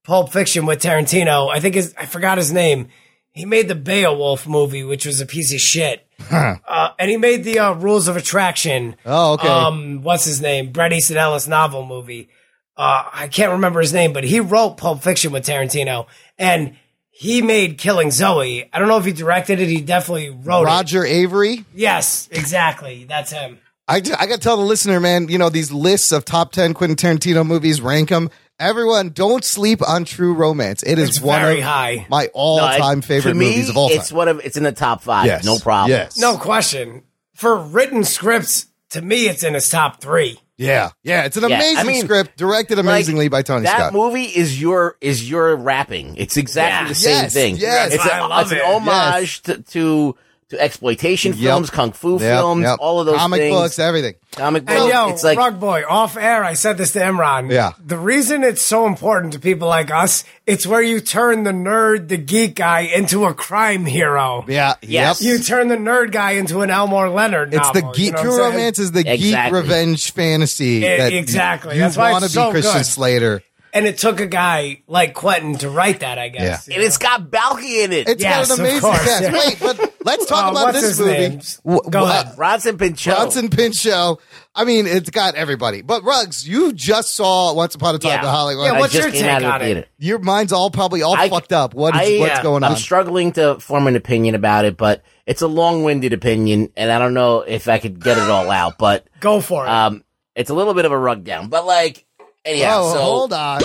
Pulp 0.04 0.32
Fiction 0.32 0.66
with 0.68 0.80
Tarantino, 0.82 1.50
I 1.52 1.60
think 1.60 1.76
is 1.76 1.96
I 1.98 2.06
forgot 2.06 2.38
his 2.38 2.52
name. 2.52 2.90
He 3.32 3.46
made 3.46 3.68
the 3.68 3.76
Beowulf 3.76 4.48
movie, 4.48 4.84
which 4.84 5.06
was 5.06 5.22
a 5.22 5.26
piece 5.26 5.54
of 5.54 5.60
shit. 5.60 6.06
Uh, 6.32 6.90
and 7.00 7.10
he 7.10 7.18
made 7.18 7.44
the 7.44 7.60
uh, 7.60 7.74
Rules 7.74 8.08
of 8.08 8.18
Attraction. 8.18 8.96
Oh, 9.06 9.34
okay. 9.34 9.48
Um, 9.48 10.02
what's 10.02 10.26
his 10.26 10.42
name? 10.42 10.72
Bret 10.72 10.92
Easton 10.92 11.18
Ellis 11.18 11.48
novel 11.48 11.86
movie. 11.86 12.30
Uh, 12.76 13.04
I 13.12 13.28
can't 13.28 13.54
remember 13.54 13.82
his 13.82 13.94
name, 13.94 14.14
but 14.14 14.24
he 14.24 14.40
wrote 14.40 14.78
Pulp 14.78 15.02
Fiction 15.04 15.32
with 15.32 15.46
Tarantino, 15.46 16.08
and 16.38 16.76
he 17.10 17.42
made 17.42 17.78
Killing 17.78 18.12
Zoe. 18.12 18.70
I 18.72 18.80
don't 18.80 18.88
know 18.88 18.98
if 18.98 19.06
he 19.06 19.12
directed 19.12 19.60
it. 19.60 19.68
He 19.68 19.82
definitely 19.82 20.30
wrote 20.30 20.62
it. 20.64 20.66
Roger 20.66 21.02
Avary. 21.02 21.66
Yes, 21.74 22.30
exactly. 22.32 23.04
That's 23.04 23.32
him. 23.32 23.60
I, 23.90 23.96
I 23.96 24.00
got 24.00 24.28
to 24.28 24.38
tell 24.38 24.56
the 24.56 24.64
listener, 24.64 25.00
man, 25.00 25.28
you 25.30 25.38
know, 25.38 25.50
these 25.50 25.72
lists 25.72 26.12
of 26.12 26.24
top 26.24 26.52
10 26.52 26.74
Quentin 26.74 26.96
Tarantino 26.96 27.46
movies, 27.46 27.82
rank 27.82 28.10
them. 28.10 28.30
Everyone, 28.60 29.10
don't 29.10 29.44
sleep 29.46 29.80
on 29.88 30.04
True 30.06 30.34
Romance. 30.34 30.84
It 30.84 31.00
is 31.00 31.10
It's 31.10 31.22
one 31.22 31.42
very 31.42 31.60
of 31.60 31.64
high. 31.66 32.06
my 32.10 32.28
all 32.34 32.60
time 32.60 33.00
it- 33.00 33.06
favorite 33.06 33.32
to 33.34 33.38
me, 33.38 33.46
movies 33.52 33.70
of 33.70 33.78
all 33.78 33.90
time. 33.90 33.98
It's 34.00 34.12
one 34.12 34.28
of 34.28 34.42
it's 34.44 34.58
in 34.58 34.64
the 34.64 34.72
top 34.74 35.02
five. 35.02 35.26
Yes. 35.26 35.46
No 35.46 35.58
problem. 35.58 35.92
Yes. 35.98 36.18
No 36.18 36.38
question. 36.38 37.04
For 37.36 37.56
written 37.56 38.04
scripts, 38.04 38.66
to 38.92 39.02
me, 39.02 39.28
it's 39.30 39.44
in 39.44 39.54
his 39.54 39.70
top 39.70 40.02
three. 40.02 40.40
Yeah. 40.58 40.90
Yeah. 41.04 41.24
It's 41.24 41.38
an 41.38 41.44
Yeah, 41.50 41.56
I 41.56 41.60
amazing 41.60 41.88
mean, 41.88 42.04
script, 42.04 42.36
directed 42.38 42.76
Like, 42.80 42.84
amazingly 42.86 43.30
by 43.30 43.44
Tony 43.44 43.64
that 43.64 43.78
Scott. 43.78 43.94
movie 43.94 44.24
is 44.26 44.60
your 44.60 44.98
is 45.00 45.30
your 45.30 45.56
rapping. 45.56 46.16
It's 46.18 46.36
exactly 46.36 46.84
Yeah. 46.88 46.90
the 46.90 46.96
same 46.96 47.24
Yes, 47.24 47.34
thing. 47.34 47.56
yes. 47.56 47.94
it's, 47.94 48.04
That's 48.04 48.14
a, 48.14 48.20
why 48.20 48.26
I 48.26 48.28
love 48.28 48.42
it's 48.42 48.52
an 48.52 48.58
it. 48.58 48.64
homage 48.66 49.42
to, 49.44 49.62
to 49.62 50.16
to 50.50 50.60
exploitation 50.62 51.34
Yep. 51.34 51.42
films, 51.42 51.70
kung 51.70 51.92
fu 51.92 52.14
Yep, 52.14 52.22
films, 52.22 52.64
yep. 52.64 52.78
all 52.80 53.00
of 53.00 53.06
those 53.06 53.18
comic 53.18 53.40
things. 53.42 53.56
books, 53.56 53.80
everything. 53.80 54.16
Comic 54.36 54.66
books. 54.66 54.80
And 54.82 54.90
yo, 54.90 55.10
it's 55.10 55.24
like 55.24 55.38
Rug 55.38 55.60
Boy, 55.60 55.84
off 55.88 56.18
air, 56.18 56.44
I 56.44 56.54
said 56.54 56.78
this 56.78 56.92
to 56.94 57.00
Imran. 57.00 57.52
Yeah. 57.52 57.72
The 57.86 57.98
reason 57.98 58.44
it's 58.44 58.62
so 58.62 58.88
important 58.88 59.34
to 59.34 59.40
people 59.40 59.68
like 59.68 59.92
us, 59.92 60.24
it's 60.48 60.66
where 60.66 60.82
you 60.82 61.02
turn 61.02 61.44
the 61.44 61.52
nerd, 61.52 62.08
the 62.08 62.18
geek 62.18 62.56
guy 62.56 62.82
into 62.82 63.26
a 63.26 63.34
crime 63.34 63.86
hero. 63.86 64.44
Yeah. 64.48 64.74
Yes. 64.82 65.22
Yep. 65.22 65.28
You 65.32 65.44
turn 65.44 65.68
the 65.68 65.78
nerd 65.78 66.12
guy 66.12 66.32
into 66.32 66.62
an 66.62 66.72
Elmore 66.72 67.10
Leonard 67.10 67.54
It's 67.54 67.70
the 67.72 67.82
geek. 67.94 67.98
you 68.08 68.12
know 68.14 68.22
True 68.24 68.38
Romance 68.40 68.80
is 68.80 68.92
the 68.92 69.04
geek 69.04 69.52
revenge 69.52 70.12
fantasy. 70.14 70.66
E- 70.78 70.80
that 70.98 71.14
exactly. 71.14 71.76
You 71.76 71.82
That's 71.82 71.96
why 71.98 72.12
want 72.12 72.22
to 72.24 72.26
it's 72.26 72.34
be 72.36 72.42
so 72.42 72.52
Christian 72.52 72.74
good. 72.78 72.86
Slater. 72.86 73.44
And 73.74 73.86
it 73.86 73.98
took 74.00 74.20
a 74.20 74.26
guy 74.26 74.82
like 74.88 75.14
Quentin 75.14 75.56
to 75.60 75.70
write 75.70 76.00
that, 76.00 76.18
I 76.18 76.30
guess. 76.30 76.68
Yeah. 76.68 76.76
and 76.76 76.84
it's 76.84 76.98
got 76.98 77.30
Balki 77.30 77.84
in 77.84 77.92
it. 77.94 78.10
It's 78.10 78.22
Yes, 78.24 78.48
got 78.48 78.58
an 78.58 78.66
of 78.66 78.68
amazing 78.68 78.82
course, 78.82 79.04
cast. 79.04 79.22
yeah. 79.24 79.32
Wait, 79.34 79.58
but 79.60 79.94
let's 80.04 80.26
talk 80.26 80.48
Uh, 80.48 80.52
about 80.52 80.64
what's 80.66 80.82
this 80.82 80.98
his 80.98 81.00
movie. 81.00 81.12
name? 81.12 81.42
W- 81.66 81.82
Go 81.84 81.90
w- 82.00 82.12
ahead. 82.12 82.36
Bronson 82.36 82.78
Pinchot. 82.80 83.16
Bronson 83.16 83.50
Pinchot. 83.50 84.20
I 84.56 84.66
mean, 84.66 84.88
it's 84.88 85.12
got 85.12 85.36
everybody. 85.36 85.82
But 85.84 86.04
Ruggs, 86.04 86.48
you 86.48 86.74
just 86.74 87.16
saw 87.16 87.54
Once 87.54 87.76
Upon 87.76 87.94
a 87.96 88.00
Time 88.00 88.10
Yeah. 88.14 88.20
in 88.22 88.26
Hollywood. 88.28 88.66
Yeah, 88.66 88.74
I 88.74 88.80
what's 88.80 88.94
just 88.94 89.04
your 89.04 89.12
came 89.14 89.22
take 89.22 89.30
out 89.32 89.38
of 89.38 89.44
the 89.44 89.50
on 89.54 89.62
it? 89.62 89.66
theater. 89.66 89.88
Your 90.00 90.20
mind's 90.20 90.52
all 90.52 90.72
probably 90.72 91.04
all 91.04 91.16
I- 91.16 91.30
fucked 91.30 91.54
up. 91.54 91.74
What 91.76 91.96
is, 91.96 92.02
I, 92.02 92.20
what's 92.20 92.40
uh, 92.40 92.44
going 92.44 92.64
on? 92.64 92.72
I'm 92.72 92.78
struggling 92.78 93.34
to 93.34 93.60
form 93.60 93.86
an 93.86 93.96
opinion 93.96 94.34
about 94.34 94.66
it, 94.66 94.78
but 94.78 95.04
it's 95.28 95.44
a 95.44 95.48
long-winded 95.48 96.12
opinion, 96.12 96.70
and 96.76 96.92
I 96.92 96.98
don't 96.98 97.14
know 97.14 97.42
if 97.42 97.68
I 97.70 97.78
could 97.78 98.04
get 98.04 98.18
it 98.18 98.30
all 98.30 98.50
out. 98.50 98.80
But 98.80 99.06
Go 99.20 99.42
for 99.42 99.66
it. 99.66 99.70
um, 99.70 100.04
it's 100.36 100.50
a 100.50 100.54
little 100.56 100.74
bit 100.74 100.86
of 100.86 100.92
a 100.92 100.98
rug 100.98 101.24
down. 101.24 101.50
But 101.50 101.66
like, 101.68 102.06
Anyhow, 102.46 102.80
oh, 102.82 102.94
so 102.94 103.00
hold 103.02 103.34
on. 103.34 103.62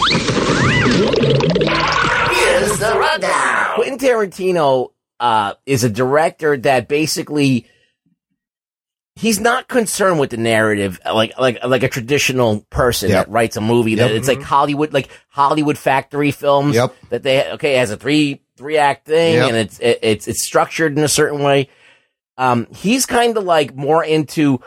Here's 2.35 2.79
the 2.79 2.97
rundown. 2.99 3.75
Quentin 3.75 3.99
Tarantino 3.99 4.91
uh, 5.21 5.55
is 5.67 5.85
a 5.85 5.91
director 5.91 6.57
that 6.59 6.89
basically 6.89 7.67
he's 9.17 9.39
not 9.41 9.69
concerned 9.69 10.19
with 10.19 10.31
the 10.31 10.37
narrative 10.37 10.99
like 11.07 11.39
like 11.39 11.63
like 11.65 11.83
a 11.85 11.89
traditional 11.89 12.61
person 12.71 13.11
Yep. 13.11 13.27
that 13.27 13.33
writes 13.33 13.57
a 13.57 13.61
movie 13.61 13.95
that 13.97 14.11
Yep. 14.11 14.19
it's 14.19 14.29
like 14.29 14.43
Hollywood 14.43 14.93
like 14.93 15.09
Hollywood 15.29 15.79
factory 15.79 16.33
films 16.33 16.75
Yep. 16.75 16.95
that 17.11 17.23
they 17.23 17.49
okay 17.53 17.77
it 17.77 17.79
has 17.79 17.93
a 17.93 17.97
three 17.97 18.43
three 18.57 18.77
act 18.77 19.07
thing 19.07 19.35
Yep. 19.35 19.49
and 19.49 19.57
it's 19.57 19.79
it, 19.79 19.99
it's 20.03 20.27
it's 20.29 20.43
structured 20.43 20.99
in 20.99 21.05
a 21.05 21.09
certain 21.09 21.41
way. 21.43 21.69
Um, 22.37 22.67
he's 22.75 23.07
kind 23.07 23.37
of 23.37 23.45
like 23.45 23.77
more 23.77 24.05
into 24.05 24.61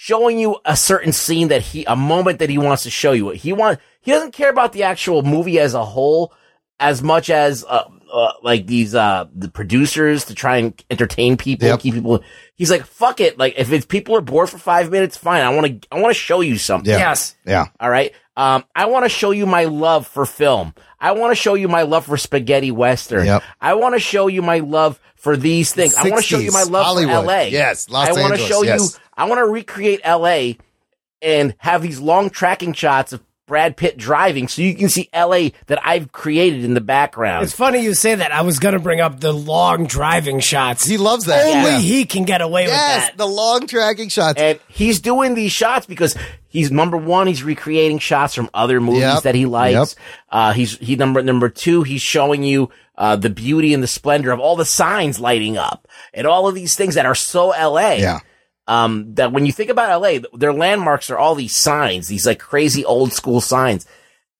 showing 0.00 0.38
you 0.38 0.56
a 0.64 0.76
certain 0.76 1.10
scene 1.10 1.48
that 1.48 1.60
he 1.60 1.84
a 1.86 1.96
moment 1.96 2.38
that 2.38 2.48
he 2.48 2.56
wants 2.56 2.84
to 2.84 2.90
show 2.90 3.10
you. 3.10 3.30
He 3.30 3.52
want 3.52 3.80
he 4.00 4.12
doesn't 4.12 4.30
care 4.32 4.48
about 4.48 4.72
the 4.72 4.84
actual 4.84 5.22
movie 5.22 5.58
as 5.58 5.74
a 5.74 5.84
whole 5.84 6.32
as 6.78 7.02
much 7.02 7.30
as 7.30 7.64
uh, 7.68 7.82
uh, 8.12 8.32
like 8.44 8.64
these 8.68 8.94
uh 8.94 9.26
the 9.34 9.48
producers 9.48 10.26
to 10.26 10.34
try 10.36 10.58
and 10.58 10.84
entertain 10.88 11.36
people, 11.36 11.66
Yep. 11.66 11.80
keep 11.80 11.94
people. 11.94 12.22
He's 12.54 12.70
like, 12.70 12.86
fuck 12.86 13.20
it. 13.20 13.38
Like 13.38 13.54
if 13.58 13.72
it's 13.72 13.86
people 13.86 14.14
are 14.16 14.20
bored 14.20 14.48
for 14.48 14.58
five 14.58 14.88
minutes, 14.88 15.16
fine. 15.16 15.42
I 15.44 15.48
want 15.50 15.82
to 15.82 15.88
I 15.90 16.00
want 16.00 16.14
to 16.14 16.20
show 16.20 16.42
you 16.42 16.58
something. 16.58 16.88
Yeah. 16.92 16.98
Yes. 16.98 17.34
Yeah. 17.44 17.66
All 17.80 17.90
right. 17.90 18.12
Um, 18.36 18.64
I 18.76 18.86
want 18.86 19.04
to 19.04 19.08
show 19.08 19.32
you 19.32 19.46
my 19.46 19.64
love 19.64 20.06
for 20.06 20.24
film. 20.24 20.72
I 21.00 21.10
want 21.10 21.32
to 21.32 21.34
show 21.34 21.54
you 21.54 21.66
my 21.66 21.82
love 21.82 22.06
for 22.06 22.16
spaghetti 22.16 22.70
western. 22.70 23.26
Yep. 23.26 23.42
I 23.60 23.74
want 23.74 23.96
to 23.96 23.98
show 23.98 24.28
you 24.28 24.42
my 24.42 24.60
love 24.60 25.00
for 25.16 25.36
these 25.36 25.72
things. 25.72 25.96
I 25.96 26.04
want 26.08 26.22
to 26.22 26.22
show 26.22 26.38
you 26.38 26.50
60s, 26.50 26.54
my 26.54 26.62
love 26.62 26.86
Hollywood. 26.86 27.14
for 27.16 27.26
LA. 27.26 27.40
Yes, 27.50 27.88
Los 27.90 28.06
I 28.08 28.12
want 28.12 28.36
to 28.36 28.40
Angeles, 28.40 28.48
show 28.48 28.62
yes. 28.62 28.94
you. 28.94 29.00
I 29.18 29.24
want 29.26 29.38
to 29.40 29.44
recreate 29.46 30.00
LA 30.06 30.52
and 31.20 31.54
have 31.58 31.82
these 31.82 31.98
long 32.00 32.30
tracking 32.30 32.72
shots 32.72 33.12
of 33.12 33.20
Brad 33.46 33.78
Pitt 33.78 33.96
driving, 33.96 34.46
so 34.46 34.60
you 34.60 34.74
can 34.74 34.90
see 34.90 35.08
LA 35.14 35.48
that 35.68 35.78
I've 35.82 36.12
created 36.12 36.64
in 36.64 36.74
the 36.74 36.82
background. 36.82 37.44
It's 37.44 37.54
funny 37.54 37.80
you 37.82 37.94
say 37.94 38.14
that. 38.14 38.30
I 38.30 38.42
was 38.42 38.58
going 38.58 38.74
to 38.74 38.78
bring 38.78 39.00
up 39.00 39.20
the 39.20 39.32
long 39.32 39.86
driving 39.86 40.40
shots. 40.40 40.84
He 40.86 40.98
loves 40.98 41.24
that. 41.24 41.46
Only 41.46 41.70
Yeah. 41.70 41.78
he 41.78 42.04
can 42.04 42.24
get 42.24 42.42
away 42.42 42.64
with 42.64 42.72
that. 42.74 43.12
the 43.16 43.26
long 43.26 43.66
tracking 43.66 44.10
shots. 44.10 44.38
and 44.38 44.60
he's 44.68 45.00
doing 45.00 45.34
these 45.34 45.50
shots 45.50 45.86
because 45.86 46.14
he's 46.48 46.70
number 46.70 46.98
one. 46.98 47.26
He's 47.26 47.42
recreating 47.42 47.98
shots 48.00 48.34
from 48.34 48.50
other 48.52 48.82
movies 48.82 49.00
Yep. 49.00 49.22
that 49.22 49.34
he 49.34 49.46
likes. 49.46 49.96
Yep. 49.96 50.04
Uh, 50.30 50.52
he's 50.52 50.76
he 50.76 50.96
number 50.96 51.22
number 51.22 51.48
two. 51.48 51.84
He's 51.84 52.02
showing 52.02 52.42
you 52.42 52.68
uh, 52.98 53.16
the 53.16 53.30
beauty 53.30 53.72
and 53.72 53.82
the 53.82 53.86
splendor 53.88 54.30
of 54.30 54.40
all 54.40 54.56
the 54.56 54.66
signs 54.66 55.18
lighting 55.20 55.56
up 55.56 55.88
and 56.12 56.26
all 56.26 56.48
of 56.48 56.54
these 56.54 56.74
things 56.74 56.96
that 56.96 57.06
are 57.06 57.14
so 57.14 57.52
L.A. 57.52 57.98
Yeah. 57.98 58.18
Um, 58.68 59.14
that 59.14 59.32
when 59.32 59.46
you 59.46 59.52
think 59.52 59.70
about 59.70 59.88
L.A., 59.90 60.22
their 60.34 60.52
landmarks 60.52 61.08
are 61.10 61.16
all 61.18 61.34
these 61.34 61.56
signs, 61.56 62.06
these 62.06 62.26
like 62.26 62.38
crazy 62.38 62.84
old 62.84 63.12
school 63.12 63.40
signs, 63.40 63.86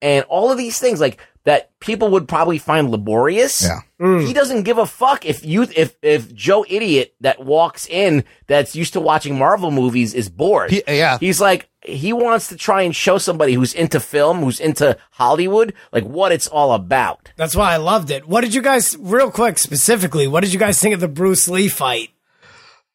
and 0.03 0.25
all 0.29 0.53
of 0.53 0.59
these 0.59 0.79
things 0.79 1.01
like 1.01 1.19
that 1.45 1.71
people 1.81 2.11
would 2.11 2.29
probably 2.29 2.59
find 2.59 2.91
laborious. 2.91 3.63
Yeah. 3.63 3.81
He 4.27 4.33
doesn't 4.35 4.63
give 4.65 4.77
a 4.79 4.85
fuck 4.87 5.25
if 5.25 5.45
you 5.47 5.63
if 5.75 5.97
if 6.03 6.33
Joe 6.35 6.65
Idiot 6.69 7.15
that 7.23 7.43
walks 7.45 7.87
in 7.89 8.23
that's 8.47 8.77
used 8.77 8.93
to 8.93 9.01
watching 9.01 9.39
Marvel 9.39 9.71
movies 9.71 10.13
is 10.15 10.29
bored. 10.29 10.71
He- 10.71 10.83
yeah. 10.87 11.17
He's 11.19 11.41
like 11.41 11.69
he 11.83 12.13
wants 12.13 12.49
to 12.49 12.57
try 12.57 12.83
and 12.83 12.95
show 12.95 13.17
somebody 13.17 13.55
who's 13.55 13.73
into 13.73 13.99
film, 13.99 14.41
who's 14.41 14.61
into 14.61 14.99
Hollywood, 15.13 15.73
like 15.91 16.05
what 16.05 16.33
it's 16.33 16.47
all 16.49 16.75
about. 16.75 17.33
That's 17.37 17.57
why 17.57 17.73
I 17.73 17.77
loved 17.79 18.11
it. 18.11 18.29
What 18.29 18.43
did 18.43 18.53
you 18.53 18.61
guys, 18.61 18.95
real 19.01 19.31
quick, 19.31 19.57
specifically, 19.59 20.27
what 20.27 20.43
did 20.45 20.53
you 20.53 20.59
guys 20.59 20.79
think 20.79 20.93
of 20.95 21.01
the 21.01 21.09
Bruce 21.09 21.49
Lee 21.49 21.69
fight? 21.69 22.11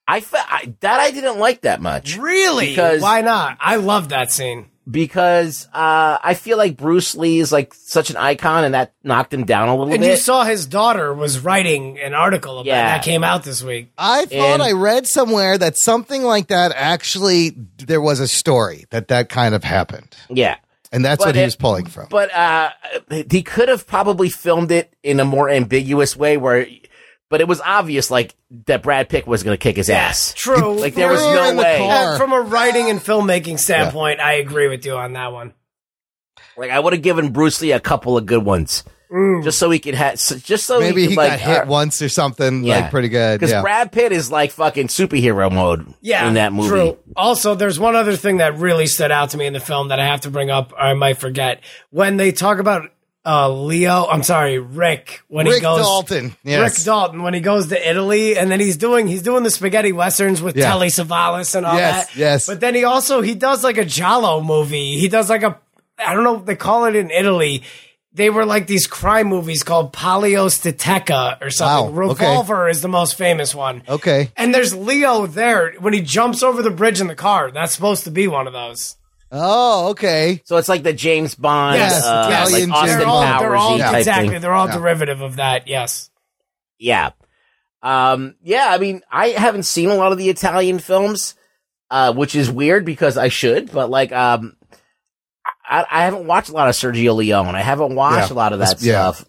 I, 0.08 0.20
fe- 0.20 0.38
I 0.40 0.74
that 0.82 1.00
I 1.00 1.12
didn't 1.12 1.40
like 1.40 1.62
that 1.62 1.82
much. 1.82 2.18
Really? 2.18 2.68
Because 2.70 3.02
why 3.02 3.22
not? 3.22 3.58
I 3.62 3.78
love 3.78 4.10
that 4.10 4.32
scene. 4.32 4.68
because 4.90 5.66
uh, 5.74 6.18
I 6.22 6.34
feel 6.34 6.58
like 6.58 6.76
Bruce 6.76 7.16
Lee 7.16 7.40
is 7.40 7.52
like 7.54 7.74
such 7.74 8.10
an 8.10 8.18
icon, 8.18 8.66
and 8.66 8.74
that 8.74 8.94
knocked 9.04 9.34
him 9.34 9.46
down 9.46 9.70
a 9.70 9.72
little 9.72 9.86
And 9.94 10.02
bit. 10.02 10.08
And 10.08 10.12
you 10.12 10.18
saw 10.18 10.44
his 10.44 10.66
daughter 10.66 11.14
was 11.14 11.40
writing 11.40 12.00
an 12.00 12.14
article 12.14 12.56
about 12.56 12.66
Yeah. 12.66 12.98
that 12.98 13.04
came 13.06 13.24
out 13.24 13.44
this 13.46 13.64
week. 13.64 13.92
I 13.98 14.26
thought 14.26 14.34
And- 14.36 14.62
I 14.62 14.74
read 14.74 15.08
somewhere 15.08 15.58
that 15.58 15.78
something 15.78 16.24
like 16.24 16.48
that 16.48 16.74
actually 16.76 17.56
there 17.78 18.02
was 18.02 18.20
a 18.20 18.28
story 18.28 18.86
that 18.90 19.08
that 19.08 19.30
kind 19.30 19.56
of 19.56 19.64
happened, 19.64 20.14
yeah. 20.30 20.58
and 20.92 21.04
that's 21.06 21.20
But 21.24 21.30
what 21.30 21.36
he 21.38 21.44
was 21.44 21.56
pulling 21.56 21.86
from. 21.86 22.08
But 22.10 22.34
uh, 22.36 22.72
he 23.32 23.42
could 23.42 23.70
have 23.70 23.88
probably 23.88 24.30
filmed 24.30 24.72
it 24.72 24.94
in 25.02 25.22
a 25.22 25.26
more 25.26 25.50
ambiguous 25.50 26.18
way, 26.18 26.36
where, 26.36 26.68
but 27.34 27.42
it 27.42 27.48
was 27.48 27.60
obvious 27.62 28.12
like 28.12 28.36
that 28.68 28.84
Brad 28.84 29.10
Pitt 29.10 29.26
was 29.26 29.42
going 29.42 29.58
to 29.58 29.60
kick 29.60 29.76
his 29.76 29.90
ass. 29.90 30.36
True. 30.38 30.80
Like 30.80 30.94
there 30.94 31.10
was 31.10 31.20
no 31.20 31.50
the 31.50 31.58
way. 31.58 31.80
And 31.82 32.16
from 32.20 32.32
a 32.32 32.42
writing 32.42 32.92
and 32.92 33.00
filmmaking 33.00 33.58
standpoint, 33.58 34.20
I 34.20 34.34
agree 34.34 34.68
with 34.68 34.86
you 34.86 34.96
on 34.96 35.14
that 35.14 35.32
one. 35.32 35.56
Like 36.56 36.70
I 36.70 36.80
would 36.80 36.94
have 36.94 37.02
given 37.02 37.34
Bruce 37.34 37.60
Lee 37.60 37.72
a 37.72 37.80
couple 37.80 38.20
of 38.20 38.28
good 38.28 38.46
ones, 38.46 38.84
just 39.44 39.58
so 39.58 39.72
he 39.72 39.80
could 39.80 39.96
have, 39.96 40.20
just 40.20 40.68
so 40.68 40.80
Maybe 40.80 41.02
he, 41.02 41.08
he 41.08 41.16
could, 41.16 41.18
like, 41.24 41.32
got 41.32 41.40
hit 41.40 41.62
uh, 41.64 41.66
once 41.66 42.04
or 42.04 42.10
something 42.10 42.62
like 42.62 42.92
pretty 42.92 43.10
good. 43.10 43.40
Because 43.40 43.50
Yeah. 43.50 43.64
Brad 43.64 43.92
Pitt 43.92 44.12
is 44.12 44.30
like 44.30 44.52
fucking 44.52 44.90
superhero 44.90 45.52
mode 45.52 45.92
Yeah, 46.02 46.28
in 46.28 46.36
that 46.36 46.54
movie. 46.54 46.70
True. 46.70 47.00
Also, 47.16 47.56
there's 47.56 47.80
one 47.80 47.96
other 47.96 48.16
thing 48.16 48.38
that 48.38 48.60
really 48.60 48.86
stood 48.86 49.10
out 49.10 49.32
to 49.32 49.40
me 49.40 49.48
in 49.48 49.54
the 49.54 49.60
film 49.60 49.88
that 49.88 50.00
I 50.00 50.06
have 50.06 50.22
to 50.22 50.30
bring 50.30 50.52
up, 50.52 50.72
or 50.72 50.82
I 50.82 50.94
might 50.94 51.18
forget. 51.18 51.62
When 51.90 52.18
they 52.18 52.32
talk 52.32 52.60
about 52.60 52.92
uh, 53.26 53.50
Leo, 53.50 54.06
I'm 54.06 54.22
sorry, 54.24 54.60
Rick, 54.60 55.22
when 55.30 55.46
he 55.46 55.54
Rick 55.54 55.62
goes 55.62 55.80
Dalton, 55.80 56.36
yes. 56.44 56.78
Rick 56.78 56.86
Dalton, 56.86 57.24
when 57.24 57.34
he 57.34 57.40
goes 57.40 57.68
to 57.68 57.90
Italy, 57.90 58.38
and 58.38 58.52
then 58.52 58.60
he's 58.60 58.76
doing 58.78 59.08
he's 59.08 59.22
doing 59.22 59.44
the 59.44 59.50
spaghetti 59.52 59.92
westerns 59.94 60.42
with 60.42 60.58
Yeah. 60.58 60.66
Telly 60.70 60.88
Savalas 60.88 61.56
and 61.56 61.66
all 61.66 61.76
Yes, 61.78 62.08
that. 62.08 62.16
yes. 62.18 62.48
But 62.48 62.60
then 62.60 62.76
he 62.76 62.84
also 62.84 63.22
he 63.22 63.34
does 63.36 63.64
like 63.64 63.78
a 63.78 63.86
Giallo 63.86 64.42
movie. 64.42 64.98
He 65.00 65.08
does 65.08 65.30
like 65.30 65.44
a 65.44 65.58
I 65.98 66.14
don't 66.14 66.24
know 66.26 66.38
they 66.40 66.56
call 66.58 66.86
it 66.86 66.96
in 66.96 67.12
Italy. 67.12 67.64
They 68.16 68.30
were 68.30 68.46
like 68.46 68.68
these 68.68 68.86
crime 68.88 69.28
movies 69.28 69.64
called 69.64 69.92
Palios 69.94 70.62
de 70.62 70.72
or 71.42 71.50
something. 71.50 71.96
Wow, 71.96 72.12
okay. 72.12 72.26
Revolver 72.26 72.68
is 72.70 72.82
the 72.82 72.88
most 72.88 73.16
famous 73.16 73.56
one. 73.56 73.82
Okay. 73.90 74.32
And 74.38 74.54
there's 74.54 74.76
Leo 74.76 75.26
there 75.26 75.74
when 75.80 75.94
he 75.94 76.02
jumps 76.02 76.44
over 76.44 76.62
the 76.62 76.70
bridge 76.70 77.02
in 77.02 77.08
the 77.08 77.16
car. 77.16 77.50
That's 77.52 77.74
supposed 77.74 78.04
to 78.04 78.12
be 78.12 78.28
one 78.28 78.46
of 78.48 78.54
those. 78.54 78.98
Oh, 79.36 79.90
okay. 79.90 80.42
So 80.46 80.58
it's 80.58 80.70
like 80.70 80.84
the 80.84 80.94
James 80.94 81.34
Bond, 81.34 81.78
Yes, 81.78 82.06
uh, 82.06 82.28
yes. 82.30 82.52
like 82.52 82.62
Italian 82.62 82.72
Austin 82.72 83.00
They're 83.00 83.08
all, 83.08 83.22
Bond. 83.22 83.42
they're 83.42 83.56
all 83.56 83.70
Powers 83.80 83.82
type 83.92 83.98
exactly. 84.00 84.30
thing. 84.30 84.42
They're 84.42 84.54
all 84.54 84.68
Yeah. 84.68 84.78
derivative 84.78 85.22
of 85.22 85.36
that. 85.38 85.68
Yes. 85.68 86.12
Yeah. 86.78 87.10
Um, 87.82 88.36
yeah, 88.44 88.68
I 88.70 88.78
mean, 88.78 89.02
I 89.12 89.30
haven't 89.30 89.64
seen 89.64 89.90
a 89.90 89.96
lot 89.96 90.12
of 90.12 90.18
the 90.20 90.30
Italian 90.30 90.78
films, 90.80 91.34
uh, 91.90 92.14
which 92.14 92.36
is 92.36 92.50
weird 92.52 92.86
because 92.86 93.18
I 93.18 93.28
should, 93.30 93.72
but 93.72 93.90
like, 93.90 94.12
um, 94.12 94.56
I, 95.68 95.84
I 95.90 96.04
haven't 96.04 96.28
watched 96.28 96.50
a 96.50 96.54
lot 96.54 96.70
of 96.70 96.76
Sergio 96.76 97.16
Leone. 97.16 97.56
I 97.56 97.62
haven't 97.62 97.96
watched 97.96 98.30
Yeah. 98.30 98.36
a 98.36 98.38
lot 98.38 98.54
of 98.54 98.60
that 98.60 98.82
yeah. 98.82 99.12
stuff. 99.12 99.26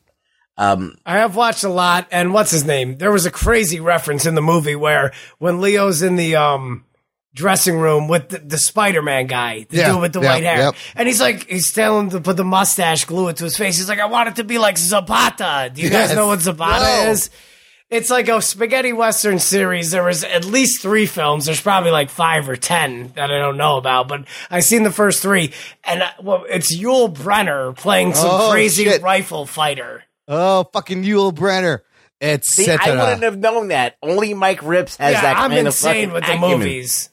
Um, 0.57 0.96
I 1.05 1.18
have 1.18 1.34
watched 1.34 1.64
a 1.64 1.68
lot, 1.68 2.07
and 2.12 2.32
what's 2.32 2.50
his 2.52 2.64
name? 2.64 2.98
There 2.98 3.11
was 3.11 3.26
a 3.26 3.30
crazy 3.30 3.80
reference 3.80 4.24
in 4.26 4.36
the 4.36 4.42
movie 4.42 4.76
where 4.76 5.12
when 5.38 5.61
Leo's 5.61 6.02
in 6.02 6.14
the 6.16 6.36
um 6.36 6.84
dressing 7.35 7.76
room 7.78 8.09
with 8.09 8.28
the, 8.28 8.39
the 8.39 8.59
Spider-Man 8.59 9.26
guy, 9.26 9.66
the 9.68 9.76
Yeah, 9.76 9.93
dude 9.93 10.01
with 10.03 10.12
the 10.12 10.20
yeah, 10.20 10.32
white 10.32 10.43
hair, 10.45 10.57
yep. 10.59 10.74
and 10.97 11.09
he's 11.09 11.20
like, 11.20 11.47
he's 11.49 11.72
telling 11.72 12.05
him 12.07 12.11
to 12.11 12.20
put 12.20 12.37
the 12.37 12.45
mustache, 12.45 13.05
glue 13.05 13.28
it 13.28 13.37
to 13.39 13.45
his 13.45 13.57
face. 13.57 13.76
He's 13.76 13.89
like, 13.89 13.99
I 14.01 14.07
want 14.07 14.28
it 14.30 14.37
to 14.37 14.45
be 14.45 14.59
like 14.59 14.78
Zapata. 14.78 15.70
Do 15.74 15.82
you 15.82 15.91
guys 15.91 16.14
know 16.14 16.28
what 16.28 16.41
Zapata 16.41 17.05
No. 17.05 17.11
is? 17.11 17.30
It's 17.91 18.09
like 18.11 18.28
a 18.28 18.41
spaghetti 18.41 18.93
western 18.93 19.39
series. 19.39 19.91
There 19.91 20.03
was 20.03 20.24
at 20.24 20.45
least 20.45 20.80
three 20.80 21.07
films. 21.07 21.45
There's 21.45 21.61
probably 21.61 21.91
like 21.91 22.09
five 22.11 22.49
or 22.49 22.57
ten 22.57 23.12
that 23.14 23.30
I 23.30 23.39
don't 23.39 23.57
know 23.59 23.76
about, 23.76 24.09
but 24.09 24.24
I 24.51 24.61
seen 24.61 24.82
the 24.85 24.91
first 24.91 25.20
three, 25.20 25.53
and 25.85 26.03
uh, 26.03 26.11
well, 26.22 26.45
it's 26.49 26.74
Yul 26.74 27.14
Brynner 27.14 27.76
playing 27.76 28.14
some 28.14 28.30
Oh, 28.30 28.51
crazy 28.51 28.85
shit. 28.85 29.03
rifle 29.03 29.45
fighter. 29.47 30.03
Oh, 30.26 30.64
fucking 30.72 31.05
Yul 31.05 31.32
Brynner. 31.32 31.80
It's 32.20 32.49
see, 32.49 32.70
I 32.70 32.76
wouldn't 32.91 33.22
have 33.22 33.37
known 33.39 33.68
that. 33.68 33.97
Only 34.03 34.32
Mic 34.35 34.61
Ripz 34.61 34.97
has 34.97 35.12
yeah, 35.12 35.20
that 35.20 35.37
I'm 35.37 35.51
kind 35.51 35.66
insane 35.66 36.09
of 36.09 36.14
with 36.14 36.24
the 36.24 36.32
acumen. 36.32 36.59
movies. 36.61 37.11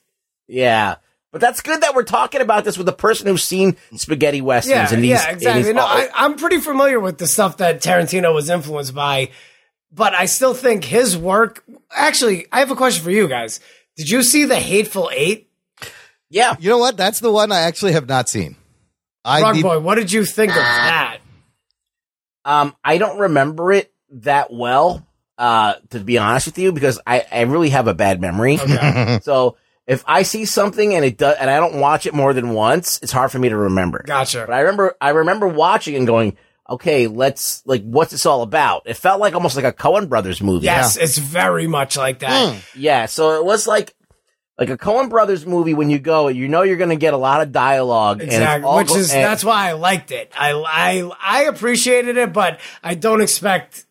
Yeah. 0.52 0.96
But 1.32 1.40
that's 1.40 1.62
good 1.62 1.80
that 1.82 1.96
we're 1.96 2.04
talking 2.04 2.42
about 2.42 2.66
this 2.66 2.78
with 2.78 2.90
a 2.90 2.94
person 2.94 3.28
who's 3.28 3.44
seen 3.44 3.78
spaghetti 3.96 4.42
westerns 4.42 4.92
Yeah, 4.92 4.94
and 4.94 5.02
these. 5.04 5.10
yeah, 5.12 5.28
and 5.30 5.38
exactly. 5.38 5.64
these- 5.64 5.74
No, 5.74 5.82
I, 5.86 6.10
I'm 6.14 6.36
pretty 6.36 6.60
familiar 6.60 7.00
with 7.00 7.18
the 7.18 7.26
stuff 7.28 7.58
that 7.58 7.82
Tarantino 7.82 8.34
was 8.34 8.50
influenced 8.50 8.94
by, 8.94 9.30
but 9.94 10.14
I 10.14 10.26
still 10.26 10.54
think 10.54 10.84
his 10.84 11.18
work. 11.18 11.64
Actually, 11.90 12.48
I 12.52 12.60
have 12.60 12.70
a 12.70 12.76
question 12.76 13.02
for 13.04 13.12
you 13.12 13.30
guys. 13.30 13.62
Did 13.96 14.10
you 14.10 14.24
see 14.24 14.44
the 14.44 14.58
Hateful 14.60 15.10
Eight? 15.14 15.50
yeah. 16.30 16.56
You 16.60 16.70
know 16.70 16.78
what? 16.80 16.98
That's 16.98 17.22
the 17.22 17.32
one 17.32 17.52
I 17.54 17.62
actually 17.62 17.94
have 17.94 18.10
not 18.10 18.28
seen. 18.28 18.58
I 19.24 19.42
Rug 19.42 19.56
need- 19.56 19.62
Boy, 19.62 19.80
what 19.80 19.96
did 19.96 20.12
you 20.12 20.26
think 20.26 20.52
of 20.52 20.58
that? 20.58 21.20
Um, 22.44 22.76
I 22.84 22.98
don't 22.98 23.20
remember 23.20 23.72
it 23.72 23.94
that 24.10 24.52
well, 24.52 25.08
uh, 25.38 25.76
to 25.92 26.00
be 26.00 26.18
honest 26.18 26.48
with 26.48 26.58
you, 26.58 26.72
because 26.74 27.00
I, 27.08 27.26
I 27.32 27.42
really 27.42 27.70
have 27.70 27.88
a 27.88 27.94
bad 27.94 28.20
memory. 28.20 28.58
so 29.22 29.56
if 29.92 30.04
I 30.08 30.24
see 30.24 30.46
something 30.46 30.96
and 30.96 31.04
it 31.06 31.18
does, 31.18 31.36
and 31.40 31.50
I 31.50 31.58
don't 31.58 31.80
watch 31.80 32.06
it 32.06 32.14
more 32.14 32.34
than 32.34 32.50
once, 32.52 33.00
it's 33.04 33.12
hard 33.12 33.32
for 33.32 33.40
me 33.40 33.50
to 33.50 33.58
remember. 33.58 34.04
Gotcha. 34.06 34.46
But 34.48 34.54
I 34.54 34.60
remember, 34.62 34.96
I 35.02 35.10
remember 35.10 35.48
watching 35.48 35.96
and 35.96 36.08
going, 36.08 36.38
okay, 36.70 37.08
let's, 37.08 37.62
like, 37.66 37.84
what's 37.84 38.12
this 38.12 38.26
all 38.26 38.42
about? 38.44 38.84
It 38.86 38.94
felt 38.96 39.20
like 39.20 39.34
almost 39.34 39.56
like 39.56 39.66
a 39.66 39.74
Coen 39.74 40.08
Brothers 40.08 40.42
movie. 40.42 40.66
Yes, 40.66 40.96
it's 40.96 41.18
very 41.18 41.68
much 41.68 41.98
like 41.98 42.20
that. 42.20 42.54
Hmm. 42.54 42.60
Yeah. 42.80 43.06
So 43.08 43.38
it 43.40 43.46
was 43.46 43.68
like, 43.68 43.94
like 44.58 44.70
a 44.70 44.78
Coen 44.78 45.10
Brothers 45.10 45.46
movie. 45.46 45.74
When 45.74 45.90
you 45.90 45.98
go, 46.00 46.28
you 46.28 46.48
know 46.48 46.62
you're 46.62 46.78
going 46.78 46.92
to 46.92 46.96
get 46.96 47.14
a 47.14 47.18
lot 47.18 47.42
of 47.42 47.52
dialogue, 47.52 48.22
Exactly, 48.22 48.64
all 48.66 48.78
which 48.78 48.90
go- 48.90 48.96
is 48.98 49.12
and- 49.12 49.24
that's 49.24 49.44
why 49.44 49.70
I 49.70 49.72
liked 49.74 50.12
it. 50.12 50.32
I 50.38 50.52
I 50.52 51.12
I 51.22 51.44
appreciated 51.46 52.16
it, 52.18 52.32
but 52.32 52.60
I 52.84 52.94
don't 52.96 53.22
expect 53.22 53.86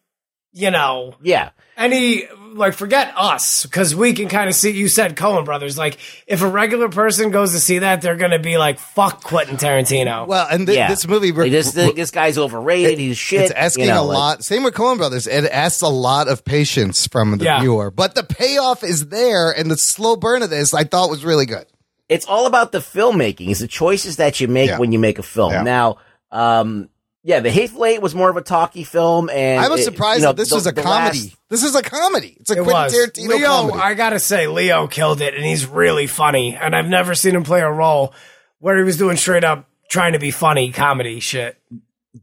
you 0.53 0.70
know 0.70 1.14
yeah. 1.22 1.51
any 1.76 2.24
like 2.55 2.74
forget 2.74 3.12
us 3.16 3.62
because 3.64 3.94
we 3.94 4.12
can 4.12 4.28
kind 4.28 4.48
of 4.48 4.55
see. 4.57 4.70
You 4.72 4.88
said 4.88 5.14
Coen 5.16 5.44
Brothers. 5.44 5.78
Like 5.78 5.98
if 6.26 6.42
a 6.42 6.48
regular 6.48 6.88
person 6.88 7.30
goes 7.30 7.53
to 7.53 7.61
see 7.61 7.78
that, 7.78 8.03
they're 8.03 8.16
gonna 8.16 8.40
be 8.40 8.59
like, 8.59 8.80
"Fuck 8.80 9.22
Quentin 9.22 9.57
Tarantino." 9.57 10.26
Well, 10.26 10.46
and 10.51 10.66
th- 10.66 10.76
Yeah. 10.76 10.88
this 10.88 11.07
movie, 11.07 11.30
Like, 11.30 11.53
this 11.53 11.72
this 11.72 12.11
guy's 12.11 12.38
overrated. 12.38 12.98
He's 12.98 13.16
shit. 13.16 13.42
It's 13.42 13.53
asking 13.53 13.84
you 13.84 13.90
know, 13.92 14.03
a 14.03 14.03
like- 14.03 14.16
lot. 14.18 14.44
Same 14.44 14.64
with 14.64 14.74
Coen 14.74 14.96
Brothers. 14.96 15.28
It 15.28 15.44
asks 15.44 15.80
a 15.82 15.88
lot 15.88 16.26
of 16.26 16.44
patience 16.44 17.07
from 17.07 17.38
the 17.38 17.44
Yeah. 17.44 17.61
viewer, 17.61 17.90
but 17.92 18.16
the 18.16 18.24
payoff 18.24 18.82
is 18.82 19.07
there, 19.11 19.53
and 19.53 19.70
the 19.70 19.76
slow 19.76 20.16
burn 20.16 20.42
of 20.42 20.51
this 20.51 20.74
I 20.74 20.82
thought 20.84 21.09
was 21.11 21.24
really 21.24 21.46
good. 21.46 21.66
it's 22.09 22.26
all 22.26 22.46
about 22.46 22.72
the 22.72 22.78
filmmaking. 22.80 23.48
It's 23.51 23.61
the 23.61 23.68
choices 23.68 24.16
that 24.16 24.40
you 24.40 24.48
make 24.48 24.70
Yeah. 24.70 24.78
when 24.78 24.90
you 24.90 24.98
make 24.98 25.20
a 25.20 25.22
film. 25.22 25.53
Yeah. 25.53 25.62
Now, 25.62 25.98
um, 26.32 26.88
yeah, 27.22 27.40
the 27.40 27.50
Hateful 27.50 27.84
Eight 27.84 28.00
was 28.00 28.14
more 28.14 28.30
of 28.30 28.36
a 28.36 28.42
talky 28.42 28.84
film, 28.84 29.28
and 29.30 29.60
I 29.64 29.68
was 29.68 29.80
it- 29.80 29.84
surprised 29.84 30.20
you 30.20 30.26
know, 30.26 30.32
that 30.32 30.36
this 30.36 30.48
the- 30.50 30.54
was 30.56 30.66
a 30.66 30.72
comedy. 30.72 31.18
last- 31.18 31.36
this 31.48 31.62
is 31.64 31.74
a 31.74 31.82
comedy. 31.82 32.36
It's 32.40 32.50
a 32.50 32.54
It 32.54 32.62
Quentin 32.64 32.72
was. 32.72 32.92
Tarantino 32.94 33.28
Leo, 33.28 33.48
comedy. 33.48 33.78
I 33.78 33.94
gotta 33.94 34.18
say, 34.20 34.46
Leo 34.46 34.86
killed 34.86 35.20
it, 35.20 35.34
and 35.34 35.44
he's 35.44 35.66
really 35.66 36.06
funny. 36.06 36.56
And 36.56 36.74
I've 36.76 36.86
never 36.88 37.14
seen 37.14 37.34
him 37.34 37.42
play 37.44 37.60
a 37.60 37.70
role 37.70 38.14
where 38.58 38.76
he 38.78 38.84
was 38.84 38.96
doing 38.96 39.16
straight 39.16 39.44
up 39.44 39.66
trying 39.90 40.12
to 40.12 40.18
be 40.20 40.30
funny 40.30 40.70
comedy 40.72 41.18
shit. 41.20 41.56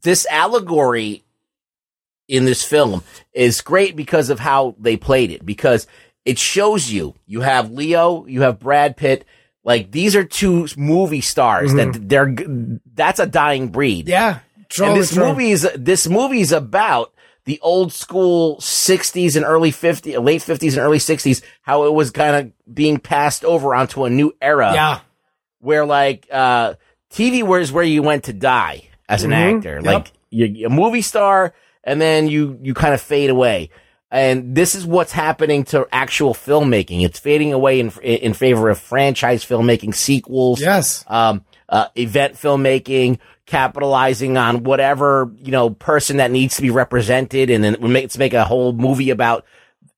this 0.01 0.25
allegory 0.29 1.23
in 2.27 2.43
this 2.45 2.63
film 2.63 3.03
is 3.33 3.61
great 3.61 3.95
because 3.95 4.29
of 4.29 4.39
how 4.39 4.75
they 4.79 4.97
played 4.97 5.31
it 5.31 5.45
because 5.45 5.87
it 6.25 6.37
shows 6.37 6.89
you 6.91 7.15
you 7.25 7.39
have 7.41 7.71
Leo, 7.71 8.25
you 8.25 8.41
have 8.41 8.59
Brad 8.59 8.97
Pitt, 8.97 9.25
like 9.63 9.91
these 9.91 10.15
are 10.15 10.23
two 10.25 10.67
movie 10.75 11.21
stars 11.21 11.73
that 11.73 12.09
they're 12.09 12.35
that's 12.93 13.19
a 13.19 13.25
dying 13.25 13.69
breed. 13.69 14.07
Mm-hmm. 14.07 14.39
And 14.82 14.95
this 14.97 15.13
true. 15.13 15.28
movie 15.28 15.51
is 15.51 15.68
this 15.76 16.07
movie 16.07 16.41
is 16.41 16.51
about 16.51 17.13
the 17.45 17.59
old 17.61 17.93
school 17.93 18.57
60s 18.57 19.36
and 19.38 19.45
early 19.45 19.72
50s, 19.72 20.22
late 20.24 20.41
50s 20.41 20.72
and 20.72 20.80
early 20.80 20.97
60s, 20.97 21.41
how 21.61 21.86
it 21.86 21.93
was 21.93 22.11
kind 22.11 22.36
of 22.36 22.74
being 22.76 22.99
passed 22.99 23.45
over 23.45 23.74
onto 23.74 24.03
a 24.03 24.09
new 24.09 24.34
era. 24.41 24.74
Yeah. 24.74 24.99
Where 25.59 25.86
like, 25.86 26.28
uh, 26.32 26.74
TV 27.09 27.43
was 27.43 27.72
where 27.72 27.86
you 27.86 28.03
went 28.03 28.26
to 28.26 28.34
die 28.34 28.89
as 29.07 29.24
an 29.24 29.32
Mhm. 29.32 29.57
actor. 29.57 29.76
Yep. 29.76 29.84
Like 29.86 30.11
you're 30.30 30.68
a 30.68 30.70
movie 30.70 31.01
star 31.01 31.53
and 31.86 32.01
then 32.01 32.28
you, 32.28 32.59
you 32.61 32.74
kind 32.74 32.93
of 32.93 32.99
fade 32.99 33.30
away. 33.30 33.70
And 34.11 34.53
this 34.55 34.76
is 34.76 34.86
what's 34.86 35.13
happening 35.13 35.63
to 35.65 35.88
actual 35.91 36.34
filmmaking. 36.34 37.03
It's 37.05 37.20
fading 37.20 37.53
away 37.53 37.80
in, 37.80 37.91
in 38.01 38.34
favor 38.34 38.70
of 38.70 38.78
franchise 38.78 39.45
filmmaking, 39.45 39.95
sequels. 39.95 40.59
Yes. 40.61 41.03
Um, 41.07 41.43
uh, 41.70 41.88
event 41.95 42.36
filmmaking, 42.36 43.20
capitalizing 43.47 44.37
on 44.37 44.63
whatever, 44.63 45.33
you 45.37 45.51
know, 45.51 45.71
person 45.71 46.17
that 46.17 46.29
needs 46.29 46.57
to 46.57 46.61
be 46.61 46.69
represented. 46.69 47.49
And 47.49 47.63
then 47.63 47.77
we 47.79 47.89
make, 47.89 48.03
let's 48.03 48.17
make 48.17 48.33
a 48.33 48.43
whole 48.43 48.73
movie 48.73 49.09
about 49.09 49.45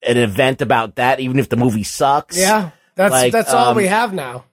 an 0.02 0.18
event 0.18 0.62
about 0.62 0.96
that, 0.96 1.20
even 1.20 1.40
if 1.40 1.50
the 1.50 1.58
movie 1.58 1.84
sucks. 1.84 2.38
Yeah, 2.38 2.72
that's 2.96 3.12
Like, 3.12 3.34
that's 3.34 3.54
all 3.54 3.72
um, 3.72 3.76
we 3.76 3.88
have 3.88 4.14
now. 4.14 4.46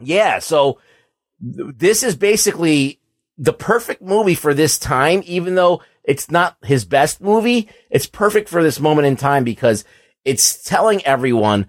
Yeah. 0.00 0.38
So 0.38 0.78
th- 1.42 1.74
this 1.76 2.02
is 2.02 2.16
basically 2.16 3.00
the 3.36 3.52
perfect 3.52 4.00
movie 4.00 4.36
for 4.36 4.54
this 4.54 4.78
time, 4.78 5.22
even 5.26 5.56
though 5.56 5.82
it's 6.04 6.30
not 6.30 6.56
his 6.62 6.84
best 6.84 7.20
movie. 7.20 7.68
It's 7.90 8.06
perfect 8.06 8.48
for 8.48 8.62
this 8.62 8.80
moment 8.80 9.06
in 9.06 9.16
time 9.16 9.44
because 9.44 9.84
it's 10.24 10.62
telling 10.62 11.04
everyone, 11.04 11.68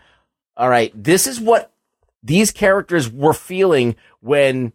all 0.55 0.69
right, 0.69 0.91
this 0.95 1.25
is 1.25 1.39
what 1.39 1.73
these 2.23 2.51
characters 2.51 3.09
were 3.11 3.33
feeling 3.33 3.95
when 4.19 4.73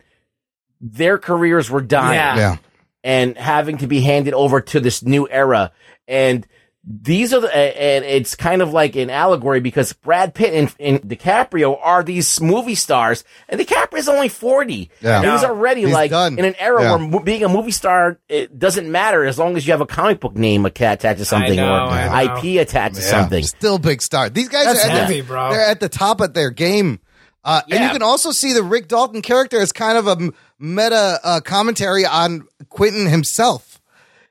their 0.81 1.19
careers 1.19 1.71
were 1.71 1.81
dying 1.83 2.15
Yeah. 2.15 2.37
Yeah. 2.37 2.57
and 3.05 3.37
having 3.37 3.79
to 3.79 3.87
be 3.87 4.01
handed 4.01 4.35
over 4.35 4.61
to 4.61 4.81
this 4.81 5.03
new 5.03 5.29
era. 5.29 5.73
And 6.09 6.47
these 6.89 7.35
are 7.35 7.41
the, 7.41 7.53
and 7.53 8.05
it's 8.05 8.37
kind 8.37 8.63
of 8.63 8.73
like 8.73 8.95
an 8.95 9.11
allegory 9.11 9.59
because 9.59 9.93
Brad 9.93 10.35
Pitt 10.35 10.55
and, 10.55 10.73
and 10.79 11.01
DiCaprio 11.03 11.77
are 11.83 12.05
these 12.05 12.41
movie 12.41 12.77
stars 12.77 13.25
and 13.49 13.61
DiCaprio's 13.61 14.07
only 14.09 14.29
40. 14.29 14.89
Yeah. 15.01 15.21
And 15.23 15.33
he's 15.33 15.43
already 15.43 15.81
He's 15.83 15.93
like 15.93 16.13
done. 16.13 16.39
in 16.39 16.45
an 16.45 16.55
era 16.61 16.83
Yeah. 16.83 16.91
where 16.97 16.99
mo- 17.09 17.19
being 17.19 17.43
a 17.43 17.49
movie 17.49 17.73
star, 17.73 18.21
it 18.29 18.57
doesn't 18.57 18.89
matter 18.89 19.25
as 19.25 19.37
long 19.37 19.57
as 19.57 19.67
you 19.67 19.73
have 19.73 19.81
a 19.81 19.87
comic 19.87 20.21
book 20.21 20.37
name 20.37 20.65
attached 20.65 21.03
to 21.03 21.25
something 21.25 21.57
know, 21.57 21.73
or 21.75 21.81
I 21.91 22.25
know. 22.27 22.37
IP 22.37 22.59
attached 22.61 22.95
to 22.97 23.01
Yeah. 23.03 23.09
something. 23.11 23.43
Still 23.43 23.79
big 23.79 24.01
star. 24.01 24.31
These 24.31 24.49
guys 24.49 24.67
That's 24.67 24.85
are 24.85 24.91
at 24.91 24.97
heavy, 24.97 25.23
the, 25.23 25.27
bro. 25.27 25.51
They're 25.51 25.67
at 25.67 25.81
the 25.81 25.89
top 25.89 26.21
of 26.21 26.35
their 26.35 26.51
game. 26.51 27.01
Uh, 27.45 27.63
And 27.69 27.83
you 27.83 27.91
can 27.91 28.03
also 28.03 28.31
see 28.31 28.53
the 28.53 28.63
Rick 28.63 28.87
Dalton 28.89 29.23
character 29.23 29.61
as 29.61 29.73
kind 29.73 29.99
of 29.99 30.07
a 30.07 30.13
m- 30.13 30.35
meta 30.59 31.19
uh, 31.23 31.41
commentary 31.41 32.05
on 32.07 32.47
Quentin 32.69 33.07
himself. 33.07 33.81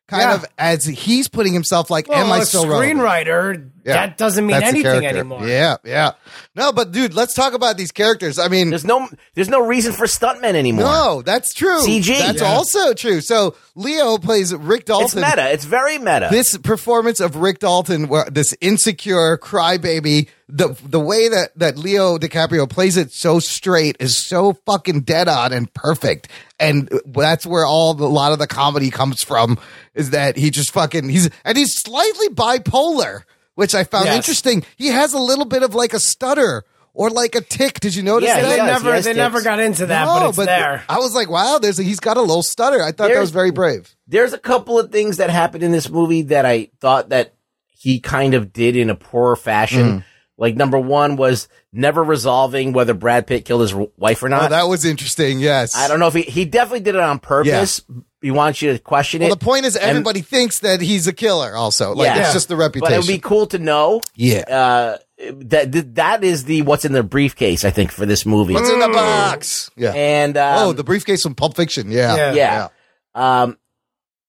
Kind 0.08 0.24
Yeah. 0.24 0.36
of 0.36 0.46
as 0.58 0.86
he's 0.86 1.28
putting 1.28 1.54
himself 1.54 1.90
like, 1.90 2.08
Well, 2.08 2.24
am 2.24 2.32
I 2.32 2.44
still 2.44 2.66
screenwriter, 2.66 3.70
Yeah. 3.86 3.94
that 4.08 4.18
doesn't 4.18 4.46
mean 4.46 4.60
That's 4.60 4.74
anything 4.74 5.06
anymore. 5.06 5.48
Yeah, 5.48 5.78
yeah. 5.84 6.14
No, 6.56 6.72
but 6.72 6.92
dude, 6.92 7.14
let's 7.14 7.36
talk 7.36 7.54
about 7.54 7.78
these 7.78 7.92
characters. 7.92 8.40
I 8.40 8.48
mean, 8.48 8.72
there's 8.72 8.84
no 8.84 9.08
there's 9.36 9.48
no 9.50 9.64
reason 9.64 9.94
for 9.94 10.06
stuntmen 10.08 10.56
anymore. 10.56 10.86
No, 10.86 11.22
that's 11.22 11.54
true. 11.54 11.82
CG. 11.82 12.18
That's 12.18 12.42
Yeah. 12.42 12.48
also 12.48 12.96
true. 12.96 13.22
So 13.22 13.56
Leo 13.76 14.18
plays 14.18 14.56
Rick 14.56 14.86
Dalton. 14.86 15.06
It's 15.06 15.16
meta. 15.16 15.52
It's 15.52 15.66
very 15.66 16.00
meta. 16.00 16.30
This 16.32 16.58
performance 16.58 17.20
of 17.20 17.36
Rick 17.36 17.60
Dalton, 17.60 18.08
where 18.08 18.26
this 18.26 18.56
insecure 18.60 19.38
crybaby, 19.38 20.30
the 20.50 20.76
the 20.84 21.00
way 21.00 21.28
that 21.30 21.50
that 21.58 21.78
Leo 21.78 22.18
DiCaprio 22.18 22.68
plays 22.68 22.98
it 22.98 23.12
so 23.12 23.38
straight 23.40 23.98
is 24.00 24.18
so 24.18 24.54
fucking 24.66 25.02
dead 25.02 25.28
on 25.28 25.54
and 25.54 25.72
perfect. 25.76 26.28
And 26.60 26.90
that's 27.06 27.46
where 27.46 27.66
all 27.66 27.94
the, 27.94 28.06
a 28.06 28.08
lot 28.08 28.32
of 28.32 28.40
the 28.40 28.48
comedy 28.48 28.90
comes 28.90 29.24
from. 29.24 29.60
Is 29.94 30.10
that 30.10 30.38
he 30.38 30.50
just 30.50 30.72
fucking 30.72 31.08
he's 31.10 31.30
and 31.44 31.56
he's 31.58 31.76
slightly 31.76 32.30
bipolar, 32.30 33.24
which 33.56 33.74
I 33.76 33.84
found 33.84 34.06
Yes. 34.06 34.16
interesting. 34.18 34.64
He 34.78 34.88
has 34.88 35.14
a 35.14 35.20
little 35.20 35.45
bit 35.45 35.64
of 35.64 35.74
like 35.76 35.93
a 35.93 35.99
stutter. 35.99 36.64
Or 36.97 37.10
like 37.10 37.36
a 37.36 37.41
tick. 37.41 37.82
Did 37.82 37.93
you 37.93 38.03
notice 38.03 38.30
Yeah, 38.30 38.39
that? 38.39 38.49
they 38.51 38.56
never 38.66 39.01
they 39.01 39.14
never 39.14 39.41
got 39.41 39.60
into 39.60 39.86
that, 39.88 40.06
no, 40.06 40.32
but 40.32 40.43
it's 40.43 40.45
there. 40.45 40.82
I 40.88 40.97
was 40.99 41.14
like, 41.14 41.30
wow, 41.30 41.60
there's 41.62 41.78
a, 41.78 41.84
he's 41.84 41.99
got 41.99 42.16
a 42.16 42.22
little 42.22 42.41
stutter. 42.41 42.82
I 42.82 42.93
thought 42.93 43.10
that 43.10 43.20
was 43.20 43.32
very 43.32 43.51
brave. 43.51 43.93
There's 44.08 44.32
a 44.32 44.38
couple 44.38 44.80
of 44.80 44.93
things 44.93 45.18
that 45.18 45.30
happened 45.30 45.62
in 45.62 45.74
this 45.74 45.89
movie 45.89 46.22
that 46.22 46.45
I 46.45 46.70
thought 46.80 47.10
that 47.10 47.34
he 47.68 47.99
kind 47.99 48.34
of 48.34 48.53
did 48.53 48.78
in 48.78 48.89
a 48.89 48.95
poor 48.95 49.36
fashion. 49.36 49.86
Mm. 49.86 50.03
Like 50.38 50.56
number 50.56 50.78
one 50.78 51.16
was 51.16 51.48
never 51.72 52.04
resolving 52.04 52.74
whether 52.74 52.94
Brad 52.94 53.26
Pitt 53.26 53.46
killed 53.46 53.62
his 53.62 53.74
wife 53.74 54.22
or 54.22 54.26
Oh, 54.28 54.30
not. 54.30 54.50
that 54.50 54.68
was 54.68 54.84
interesting. 54.84 55.40
Yes. 55.40 55.76
I 55.76 55.88
don't 55.88 56.00
know 56.00 56.08
if 56.08 56.14
he 56.14 56.24
he 56.24 56.44
definitely 56.46 56.82
did 56.82 56.96
it 56.96 57.02
on 57.02 57.20
purpose. 57.20 57.82
He 58.22 58.32
wants 58.32 58.62
you 58.62 58.74
to 58.74 58.80
question 58.80 59.22
Well, 59.22 59.32
it. 59.32 59.40
the 59.40 59.46
point 59.46 59.66
is, 59.66 59.76
And- 59.76 59.86
everybody 59.92 60.22
thinks 60.22 60.60
that 60.60 60.82
he's 60.82 61.08
a 61.08 61.14
killer. 61.14 61.56
Also, 61.56 61.94
like 61.94 62.18
it's 62.18 62.34
just 62.34 62.50
the 62.50 62.56
reputation. 62.56 62.92
But 62.92 62.96
it 62.96 63.08
would 63.08 63.08
be 63.16 63.20
cool 63.20 63.46
to 63.48 63.60
know. 63.60 64.02
Yeah. 64.16 64.40
Uh, 64.40 64.98
that 65.44 65.96
that 65.96 66.24
is 66.26 66.44
the 66.44 66.64
what's 66.64 66.84
in 66.84 66.92
the 66.92 67.04
briefcase. 67.04 67.64
I 67.64 67.70
think 67.70 67.92
for 67.92 68.06
this 68.06 68.26
movie. 68.26 68.54
What's 68.56 68.70
in 68.70 68.80
the 68.80 68.90
box? 68.90 69.72
Yeah. 69.78 69.94
And 69.94 70.36
um, 70.36 70.58
oh, 70.68 70.74
the 70.74 70.84
briefcase 70.84 71.24
from 71.24 71.36
Pulp 71.36 71.56
Fiction. 71.56 71.90
Yeah. 71.92 72.34
yeah. 72.34 72.68
Um, 73.14 73.58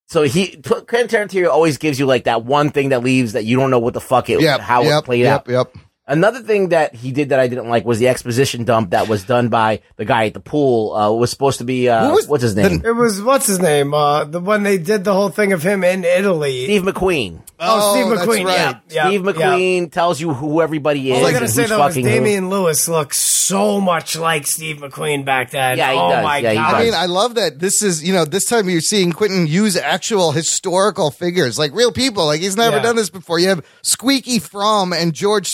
so 0.08 0.22
he 0.22 0.48
T- 0.50 0.60
Quentin 0.86 1.08
Tarantino 1.08 1.48
always 1.48 1.78
gives 1.78 1.98
you 1.98 2.06
like 2.06 2.24
that 2.24 2.44
one 2.44 2.70
thing 2.70 2.90
that 2.90 3.02
leaves 3.02 3.32
that 3.32 3.44
you 3.44 3.56
don't 3.56 3.72
know 3.72 3.80
what 3.80 3.94
the 3.94 4.00
fuck 4.00 4.30
it 4.30 4.40
Yep, 4.40 4.60
how 4.60 4.82
yep, 4.84 5.02
it 5.02 5.04
played 5.04 5.20
yep, 5.22 5.40
out. 5.40 5.48
Yep. 5.48 5.76
Another 6.08 6.40
thing 6.40 6.68
that 6.68 6.94
he 6.94 7.10
did 7.10 7.30
that 7.30 7.40
I 7.40 7.48
didn't 7.48 7.68
like 7.68 7.84
was 7.84 7.98
the 7.98 8.06
exposition 8.06 8.62
dump 8.62 8.90
that 8.90 9.08
was 9.08 9.24
done 9.24 9.48
by 9.48 9.80
the 9.96 10.04
guy 10.04 10.26
at 10.26 10.34
the 10.34 10.40
pool. 10.40 10.94
Uh, 10.94 11.10
was 11.12 11.30
supposed 11.30 11.58
to 11.58 11.64
be 11.64 11.88
uh, 11.88 12.06
Who 12.08 12.14
was 12.14 12.28
what's 12.28 12.42
his 12.42 12.54
name? 12.54 12.82
It 12.84 12.92
was 12.92 13.20
what's 13.20 13.46
his 13.48 13.58
name? 13.58 13.92
Uh, 13.92 14.22
the 14.24 14.38
one 14.40 14.62
they 14.62 14.78
did 14.78 15.02
the 15.02 15.12
whole 15.12 15.30
thing 15.30 15.52
of 15.52 15.64
him 15.64 15.82
in 15.82 16.04
Italy. 16.04 16.64
Steve 16.64 16.82
McQueen. 16.82 17.40
Oh, 17.58 17.94
Steve 17.94 18.10
that's 18.16 18.22
McQueen. 18.28 18.44
right. 18.44 18.54
Yeah, 18.54 18.78
yeah, 18.90 19.08
Steve 19.08 19.24
yeah. 19.24 19.32
McQueen 19.32 19.90
tells 19.90 20.20
you 20.20 20.32
who 20.32 20.60
everybody 20.60 21.10
is. 21.10 21.18
All 21.18 21.26
I 21.26 21.32
gotta 21.32 21.46
and 21.46 21.52
say 21.52 21.62
who's 21.62 21.70
though 21.70 21.86
is 21.86 21.94
fucking 21.94 22.04
who. 22.06 22.10
Damian 22.12 22.50
Lewis 22.50 22.86
looks 22.88 23.18
so 23.18 23.80
much 23.80 24.14
like 24.16 24.46
Steve 24.46 24.76
McQueen 24.76 25.24
back 25.24 25.50
then. 25.50 25.76
Yeah, 25.78 25.92
he 25.92 25.98
oh 25.98 26.10
does. 26.10 26.22
my 26.22 26.38
Yeah, 26.38 26.50
he 26.50 26.56
god! 26.56 26.74
I 26.74 26.84
mean, 26.84 26.94
I 26.94 27.06
love 27.06 27.34
that 27.36 27.58
this 27.58 27.82
is, 27.82 28.04
you 28.06 28.12
know, 28.12 28.24
this 28.24 28.44
time 28.44 28.68
you're 28.68 28.80
seeing 28.80 29.10
Quentin 29.12 29.46
use 29.48 29.76
actual 29.76 30.30
historical 30.32 31.10
figures, 31.10 31.58
like 31.58 31.72
real 31.74 31.90
people. 31.92 32.26
Like 32.26 32.40
he's 32.42 32.56
never 32.56 32.76
Yeah. 32.76 32.82
done 32.82 32.96
this 32.96 33.10
before. 33.10 33.38
You 33.40 33.48
have 33.48 33.64
Squeaky 33.82 34.38
Fromme 34.38 34.94
and 34.96 35.12
George 35.14 35.48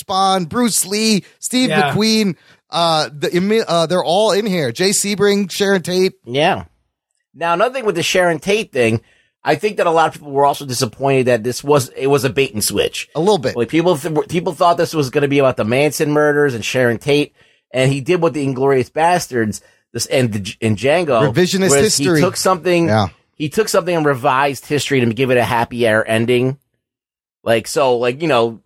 Spahn, 0.47 0.49
Bruce 0.49 0.87
Lee, 0.87 1.25
Steve 1.39 1.71
Yeah. 1.71 1.93
McQueen. 1.93 2.37
Uh, 2.71 3.11
the, 3.13 3.65
uh, 3.69 3.87
they're 3.87 4.05
all 4.05 4.33
in 4.33 4.47
here. 4.47 4.73
Jay 4.73 4.91
Sebring, 4.91 5.51
Sharon 5.51 5.83
Tate. 5.83 6.15
Yeah. 6.25 6.65
Now 7.35 7.55
another 7.55 7.75
thing 7.75 7.85
with 7.85 7.95
the 7.95 8.03
Sharon 8.03 8.39
Tate 8.39 8.73
thing, 8.73 9.03
I 9.45 9.57
think 9.57 9.79
that 9.79 9.87
a 9.87 9.91
lot 9.91 10.09
of 10.09 10.15
people 10.15 10.31
were 10.33 10.45
also 10.47 10.65
disappointed 10.67 11.27
that 11.27 11.43
this 11.43 11.65
was 11.65 11.89
it 11.91 12.07
was 12.07 12.25
a 12.25 12.31
bait 12.31 12.53
and 12.53 12.63
switch. 12.63 13.09
A 13.15 13.21
little 13.21 13.39
bit. 13.39 13.57
Like 13.57 13.69
people 13.69 13.97
th- 13.97 14.29
people 14.29 14.53
thought 14.53 14.77
this 14.77 14.95
was 14.95 15.11
going 15.11 15.23
to 15.23 15.29
be 15.29 15.39
about 15.39 15.57
the 15.57 15.65
Manson 15.65 16.13
murders 16.13 16.55
and 16.55 16.65
Sharon 16.65 16.99
Tate, 16.99 17.35
and 17.71 17.91
he 17.91 18.01
did 18.01 18.23
what 18.23 18.35
the 18.35 18.47
Inglourious 18.47 18.91
Basterds 18.91 19.61
this 19.93 20.07
and 20.07 20.33
the, 20.33 20.57
and 20.61 20.77
Django 20.77 21.33
Revisionist 21.33 21.79
history. 21.79 22.21
He 22.21 22.25
took 22.25 22.37
something. 22.37 22.87
Yeah. 22.89 23.09
He 23.35 23.49
took 23.49 23.69
something 23.69 23.95
and 23.97 24.07
revised 24.07 24.67
history 24.67 25.01
to 25.01 25.13
give 25.13 25.31
it 25.31 25.37
a 25.37 25.45
happy 25.45 25.87
air 25.87 26.09
ending. 26.09 26.59
Like 27.43 27.67
so, 27.67 27.99
like 27.99 28.23
you 28.23 28.29
know, 28.29 28.61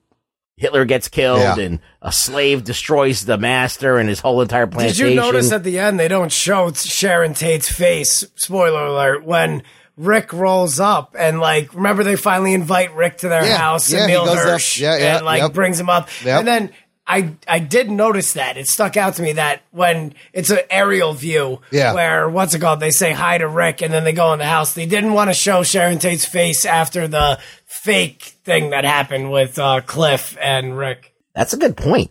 Hitler 0.56 0.86
gets 0.86 1.08
killed 1.08 1.40
Yeah. 1.40 1.58
and 1.58 1.80
a 2.00 2.10
slave 2.10 2.64
destroys 2.64 3.26
the 3.26 3.36
master 3.36 3.98
and 3.98 4.08
his 4.08 4.20
whole 4.20 4.40
entire 4.40 4.66
plantation. 4.66 5.04
Did 5.06 5.10
you 5.14 5.20
notice 5.20 5.52
at 5.52 5.64
the 5.64 5.78
end 5.78 6.00
they 6.00 6.08
don't 6.08 6.32
show 6.32 6.72
Sharon 6.72 7.34
Tate's 7.34 7.68
face? 7.70 8.24
Spoiler 8.36 8.86
alert! 8.86 9.22
When 9.24 9.62
Rick 9.98 10.32
rolls 10.32 10.80
up 10.80 11.14
and 11.18 11.40
like, 11.40 11.74
remember 11.74 12.04
they 12.04 12.16
finally 12.16 12.54
invite 12.54 12.94
Rick 12.94 13.18
to 13.18 13.28
their 13.28 13.44
Yeah, 13.44 13.58
house, 13.58 13.92
yeah, 13.92 14.06
he 14.06 14.12
Emil 14.14 14.24
goes 14.26 14.36
up. 14.38 14.44
Hirsch, 14.44 14.80
Yeah, 14.80 14.96
yeah, 14.96 15.16
and 15.18 15.26
like 15.26 15.42
yep. 15.42 15.52
brings 15.52 15.78
him 15.78 15.90
up, 15.90 16.08
Yep. 16.24 16.38
and 16.40 16.48
then. 16.48 16.70
I, 17.08 17.34
I 17.46 17.60
did 17.60 17.88
notice 17.90 18.32
that 18.32 18.56
it 18.56 18.66
stuck 18.68 18.96
out 18.96 19.14
to 19.14 19.22
me 19.22 19.32
that 19.34 19.62
when 19.70 20.14
it's 20.32 20.50
an 20.50 20.58
aerial 20.70 21.12
view 21.14 21.60
Yeah. 21.70 21.94
where 21.94 22.28
what's 22.28 22.54
it 22.54 22.60
called 22.60 22.80
they 22.80 22.90
say 22.90 23.12
hi 23.12 23.38
to 23.38 23.46
Rick 23.46 23.80
and 23.82 23.92
then 23.94 24.02
they 24.04 24.12
go 24.12 24.32
in 24.32 24.38
the 24.40 24.46
house 24.46 24.74
they 24.74 24.86
didn't 24.86 25.12
want 25.12 25.30
to 25.30 25.34
show 25.34 25.62
Sharon 25.62 25.98
Tate's 26.00 26.24
face 26.24 26.64
after 26.64 27.06
the 27.06 27.38
fake 27.64 28.34
thing 28.44 28.70
that 28.70 28.84
happened 28.84 29.30
with 29.30 29.58
uh, 29.58 29.80
Cliff 29.82 30.36
and 30.40 30.76
Rick 30.76 31.14
That's 31.34 31.52
a 31.52 31.56
good 31.56 31.76
point. 31.76 32.10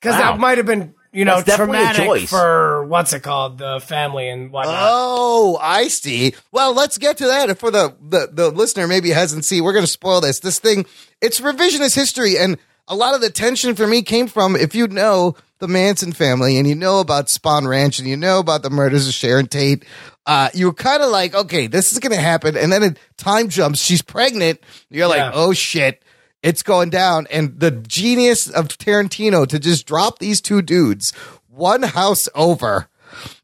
because 0.00 0.20
Wow. 0.20 0.32
that 0.32 0.38
might 0.40 0.58
have 0.58 0.66
been 0.66 0.94
you 1.12 1.24
know 1.24 1.36
That's 1.36 1.46
definitely 1.56 1.78
a 1.78 1.94
traumatic 1.94 2.28
for 2.28 2.84
what's 2.84 3.14
it 3.14 3.22
called 3.22 3.56
the 3.56 3.80
family 3.80 4.28
and 4.28 4.52
whatnot. 4.52 4.74
Oh, 4.78 5.58
I 5.62 5.88
see. 5.88 6.34
Well, 6.52 6.74
let's 6.74 6.98
get 6.98 7.16
to 7.18 7.26
that. 7.26 7.58
For 7.58 7.70
the, 7.70 7.96
the, 8.06 8.28
the 8.30 8.50
listener 8.50 8.86
maybe 8.86 9.08
hasn't 9.10 9.46
seen, 9.46 9.64
we're 9.64 9.72
going 9.72 9.84
to 9.86 9.90
spoil 9.90 10.20
this. 10.20 10.40
This 10.40 10.58
thing, 10.58 10.84
it's 11.22 11.40
revisionist 11.40 11.94
history. 11.94 12.36
And 12.36 12.58
a 12.88 12.94
lot 12.94 13.14
of 13.14 13.20
the 13.20 13.30
tension 13.30 13.74
for 13.74 13.86
me 13.86 14.02
came 14.02 14.26
from 14.28 14.56
if 14.56 14.74
you 14.74 14.86
know 14.88 15.36
the 15.58 15.68
Manson 15.68 16.12
family 16.12 16.58
and 16.58 16.68
you 16.68 16.74
know 16.74 17.00
about 17.00 17.26
Spahn 17.28 17.66
Ranch 17.66 17.98
and 17.98 18.06
you 18.08 18.16
know 18.16 18.38
about 18.38 18.62
the 18.62 18.70
murders 18.70 19.08
of 19.08 19.14
Sharon 19.14 19.46
Tate, 19.46 19.84
uh, 20.26 20.50
you 20.54 20.66
were 20.66 20.74
kind 20.74 21.02
of 21.02 21.10
like, 21.10 21.34
okay, 21.34 21.66
this 21.66 21.92
is 21.92 21.98
going 21.98 22.14
to 22.14 22.20
happen. 22.20 22.56
And 22.56 22.70
then 22.70 22.82
it 22.82 22.98
time 23.16 23.48
jumps. 23.48 23.80
She's 23.82 24.02
pregnant. 24.02 24.60
You're 24.90 25.06
like, 25.08 25.32
oh 25.34 25.52
shit. 25.52 26.02
It's 26.42 26.62
going 26.62 26.90
down. 26.90 27.26
And 27.30 27.58
the 27.58 27.70
genius 27.72 28.48
of 28.48 28.68
Tarantino 28.68 29.46
to 29.48 29.58
just 29.58 29.86
drop 29.86 30.18
these 30.18 30.40
two 30.40 30.62
dudes 30.62 31.12
one 31.48 31.82
house 31.82 32.28
over 32.34 32.88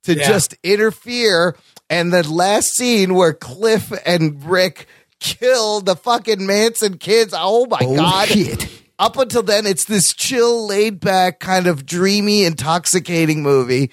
to 0.05 0.15
Yeah. 0.15 0.29
just 0.29 0.55
interfere. 0.63 1.57
And 1.89 2.13
the 2.13 2.31
last 2.31 2.75
scene 2.75 3.15
where 3.15 3.33
Cliff 3.33 3.91
and 4.07 4.45
Rick 4.45 4.87
kill 5.19 5.81
the 5.81 5.97
fucking 5.97 6.45
Manson 6.47 6.99
kids. 6.99 7.35
Oh 7.37 7.67
my 7.67 7.81
god. 7.81 8.29
Up 9.03 9.17
until 9.19 9.43
then, 9.43 9.67
it's 9.67 9.85
this 9.87 10.15
chill, 10.15 10.67
laid 10.69 11.01
back, 11.01 11.41
kind 11.41 11.67
of 11.67 11.85
dreamy, 11.85 12.45
intoxicating 12.45 13.43
movie. 13.43 13.91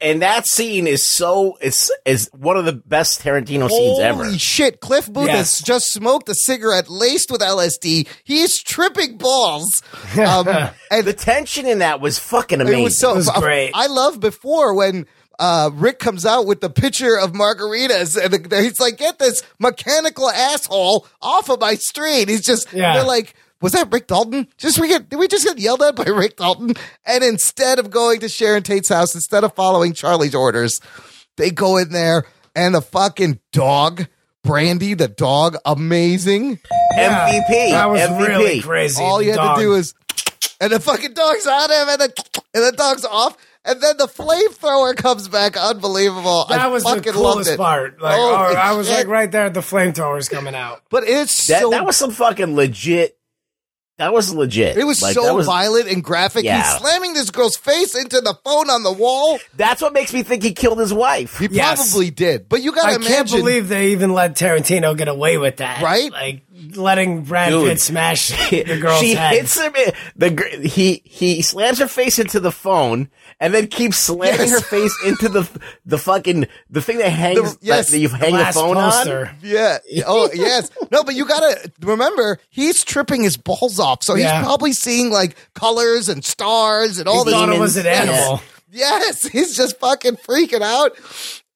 And 0.00 0.22
that 0.22 0.46
scene 0.46 0.86
is 0.86 1.02
so 1.06 1.58
is 1.60 1.92
is 2.06 2.30
one 2.32 2.56
of 2.56 2.64
the 2.64 2.72
best 2.72 3.20
Tarantino 3.22 3.68
scenes 3.68 3.98
ever. 4.00 4.24
Holy 4.24 4.38
shit! 4.38 4.80
Cliff 4.80 5.06
Booth 5.12 5.26
Yes. 5.26 5.58
has 5.58 5.66
just 5.66 5.92
smoked 5.92 6.28
a 6.30 6.34
cigarette 6.34 6.88
laced 6.88 7.30
with 7.30 7.42
LSD. 7.42 8.08
He 8.24 8.40
is 8.40 8.56
tripping 8.62 9.18
balls. 9.18 9.82
Um, 10.18 10.48
and 10.90 11.04
The 11.06 11.12
tension 11.12 11.66
in 11.66 11.78
that 11.80 12.00
was 12.00 12.18
fucking 12.18 12.60
amazing. 12.62 12.80
It 12.80 12.84
was 12.84 12.98
so 12.98 13.12
It 13.12 13.16
was 13.16 13.30
great. 13.30 13.70
I 13.74 13.86
love 13.86 14.18
before 14.18 14.74
when 14.74 15.06
uh, 15.38 15.70
Rick 15.74 15.98
comes 16.00 16.24
out 16.26 16.46
with 16.46 16.60
the 16.62 16.70
picture 16.70 17.16
of 17.16 17.32
margaritas, 17.32 18.16
and 18.16 18.52
he's 18.52 18.80
like, 18.80 18.96
"Get 18.96 19.18
this 19.20 19.42
mechanical 19.60 20.28
asshole 20.30 21.06
off 21.22 21.50
of 21.50 21.60
my 21.60 21.74
street." 21.74 22.28
He's 22.30 22.42
just 22.46 22.72
Yeah. 22.72 22.94
they're 22.94 23.04
like. 23.04 23.34
Was 23.60 23.72
that 23.72 23.90
Rick 23.92 24.06
Dalton? 24.06 24.46
Just 24.56 24.78
we 24.78 24.88
get 24.88 25.08
did 25.08 25.18
we 25.18 25.26
just 25.28 25.44
get 25.44 25.58
yelled 25.58 25.82
at 25.82 25.96
by 25.96 26.04
Rick 26.06 26.36
Dalton? 26.36 26.74
And 27.04 27.24
instead 27.24 27.78
of 27.78 27.90
going 27.90 28.20
to 28.20 28.28
Sharon 28.28 28.62
Tate's 28.62 28.88
house, 28.88 29.14
instead 29.14 29.42
of 29.44 29.54
following 29.54 29.92
Charlie's 29.92 30.34
orders, 30.34 30.80
they 31.36 31.50
go 31.50 31.76
in 31.76 31.90
there 31.90 32.24
and 32.54 32.74
the 32.74 32.82
fucking 32.82 33.40
dog, 33.52 34.06
Brandy, 34.44 34.94
the 34.94 35.08
dog, 35.08 35.56
amazing. 35.64 36.58
Yeah, 36.96 37.28
MVP. 37.30 37.70
That 37.70 37.90
was 37.90 38.00
MVP. 38.00 38.28
really 38.28 38.60
crazy. 38.60 39.02
All 39.02 39.20
you 39.20 39.30
had 39.30 39.36
Dog. 39.36 39.56
to 39.58 39.62
do 39.62 39.74
is, 39.74 39.94
and 40.60 40.72
the 40.72 40.80
fucking 40.80 41.14
dog's 41.14 41.46
on 41.46 41.70
him, 41.70 41.88
and 41.88 42.00
the 42.00 42.24
and 42.54 42.64
the 42.64 42.72
dog's 42.72 43.04
off, 43.04 43.36
and 43.64 43.80
then 43.80 43.96
the 43.96 44.06
flamethrower 44.06 44.96
comes 44.96 45.28
back. 45.28 45.56
Unbelievable! 45.56 46.46
That 46.48 46.60
I 46.60 46.68
was 46.68 46.84
the 46.84 46.90
fucking 46.90 47.14
loved 47.14 47.34
coolest 47.34 47.50
it. 47.52 47.56
part. 47.58 48.00
Like, 48.00 48.16
oh, 48.16 48.54
I 48.56 48.72
was 48.72 48.86
shit. 48.88 48.96
like 48.96 49.06
right 49.08 49.30
there, 49.30 49.50
the 49.50 49.60
flamethrowers 49.60 50.30
coming 50.30 50.54
out. 50.54 50.82
but 50.90 51.04
it's 51.04 51.46
that, 51.48 51.60
so 51.62 51.70
that 51.70 51.84
was 51.84 51.96
some 51.96 52.10
fucking 52.12 52.54
legit. 52.54 53.17
That 53.98 54.12
was 54.12 54.32
legit. 54.32 54.76
it 54.76 54.84
was 54.84 55.02
Like, 55.02 55.14
so 55.14 55.34
was- 55.34 55.46
violent 55.46 55.88
and 55.88 56.02
graphic. 56.04 56.44
Yeah. 56.44 56.62
He's 56.62 56.80
slamming 56.80 57.14
this 57.14 57.30
girl's 57.30 57.56
face 57.56 57.94
into 57.96 58.20
the 58.20 58.34
phone 58.44 58.70
on 58.70 58.84
the 58.84 58.92
wall. 58.92 59.38
That's 59.56 59.82
what 59.82 59.92
makes 59.92 60.12
me 60.14 60.22
think 60.22 60.42
he 60.44 60.52
killed 60.52 60.78
his 60.78 60.94
wife. 60.94 61.38
He 61.38 61.48
Yes. 61.50 61.90
probably 61.90 62.10
did, 62.10 62.48
but 62.48 62.62
you 62.62 62.70
gotta 62.72 62.92
I 62.92 62.94
imagine. 62.94 63.12
can't 63.12 63.30
believe 63.30 63.68
they 63.68 63.88
even 63.88 64.12
let 64.14 64.34
Tarantino 64.36 64.96
get 64.96 65.08
away 65.08 65.36
with 65.36 65.56
that. 65.56 65.82
Right? 65.82 66.12
Like 66.12 66.42
letting 66.76 67.22
Brad 67.22 67.50
Dude. 67.50 67.68
Pitt 67.68 67.80
smash 67.80 68.28
the 68.50 68.78
girl's 68.80 69.00
she 69.00 69.14
head. 69.14 69.32
hits 69.34 69.58
him. 69.58 69.74
in- 69.74 69.92
The 70.16 70.30
gr- 70.30 70.46
he 70.62 71.02
he 71.04 71.42
slams 71.42 71.78
her 71.80 71.88
face 71.88 72.18
into 72.20 72.38
the 72.40 72.52
phone 72.52 73.08
and 73.40 73.54
then 73.54 73.66
keeps 73.68 73.98
slamming 73.98 74.40
Yes. 74.48 74.50
her 74.50 74.60
face 74.60 74.94
into 75.06 75.28
the 75.28 75.48
the 75.86 75.98
fucking 75.98 76.46
the 76.70 76.82
thing 76.82 76.98
that 76.98 77.10
hangs 77.10 77.56
The- 77.56 77.66
yes, 77.66 77.86
that, 77.86 77.92
that 77.92 77.98
you 77.98 78.08
hang 78.08 78.32
the, 78.32 78.38
Glass 78.38 78.54
phone 78.54 78.74
poster. 78.76 79.26
on. 79.26 79.36
Yeah. 79.42 79.78
Oh, 80.06 80.30
yes. 80.34 80.70
No, 80.90 81.02
but 81.04 81.14
you 81.14 81.26
gotta 81.26 81.70
remember, 81.80 82.38
he's 82.50 82.84
tripping 82.84 83.22
his 83.22 83.36
balls 83.36 83.78
off, 83.80 84.02
so 84.02 84.14
Yeah. 84.14 84.38
he's 84.38 84.46
probably 84.46 84.72
seeing 84.72 85.10
like 85.10 85.36
colors 85.54 86.08
and 86.08 86.24
stars 86.24 86.98
and 86.98 87.08
all 87.08 87.24
He 87.24 87.30
this. 87.30 87.34
thought 87.40 87.48
it 87.50 87.60
was 87.60 87.76
an 87.76 87.86
animal. 87.86 88.40
Yes, 88.70 89.26
he's 89.26 89.56
just 89.56 89.78
fucking 89.80 90.16
freaking 90.16 90.60
out. 90.60 90.92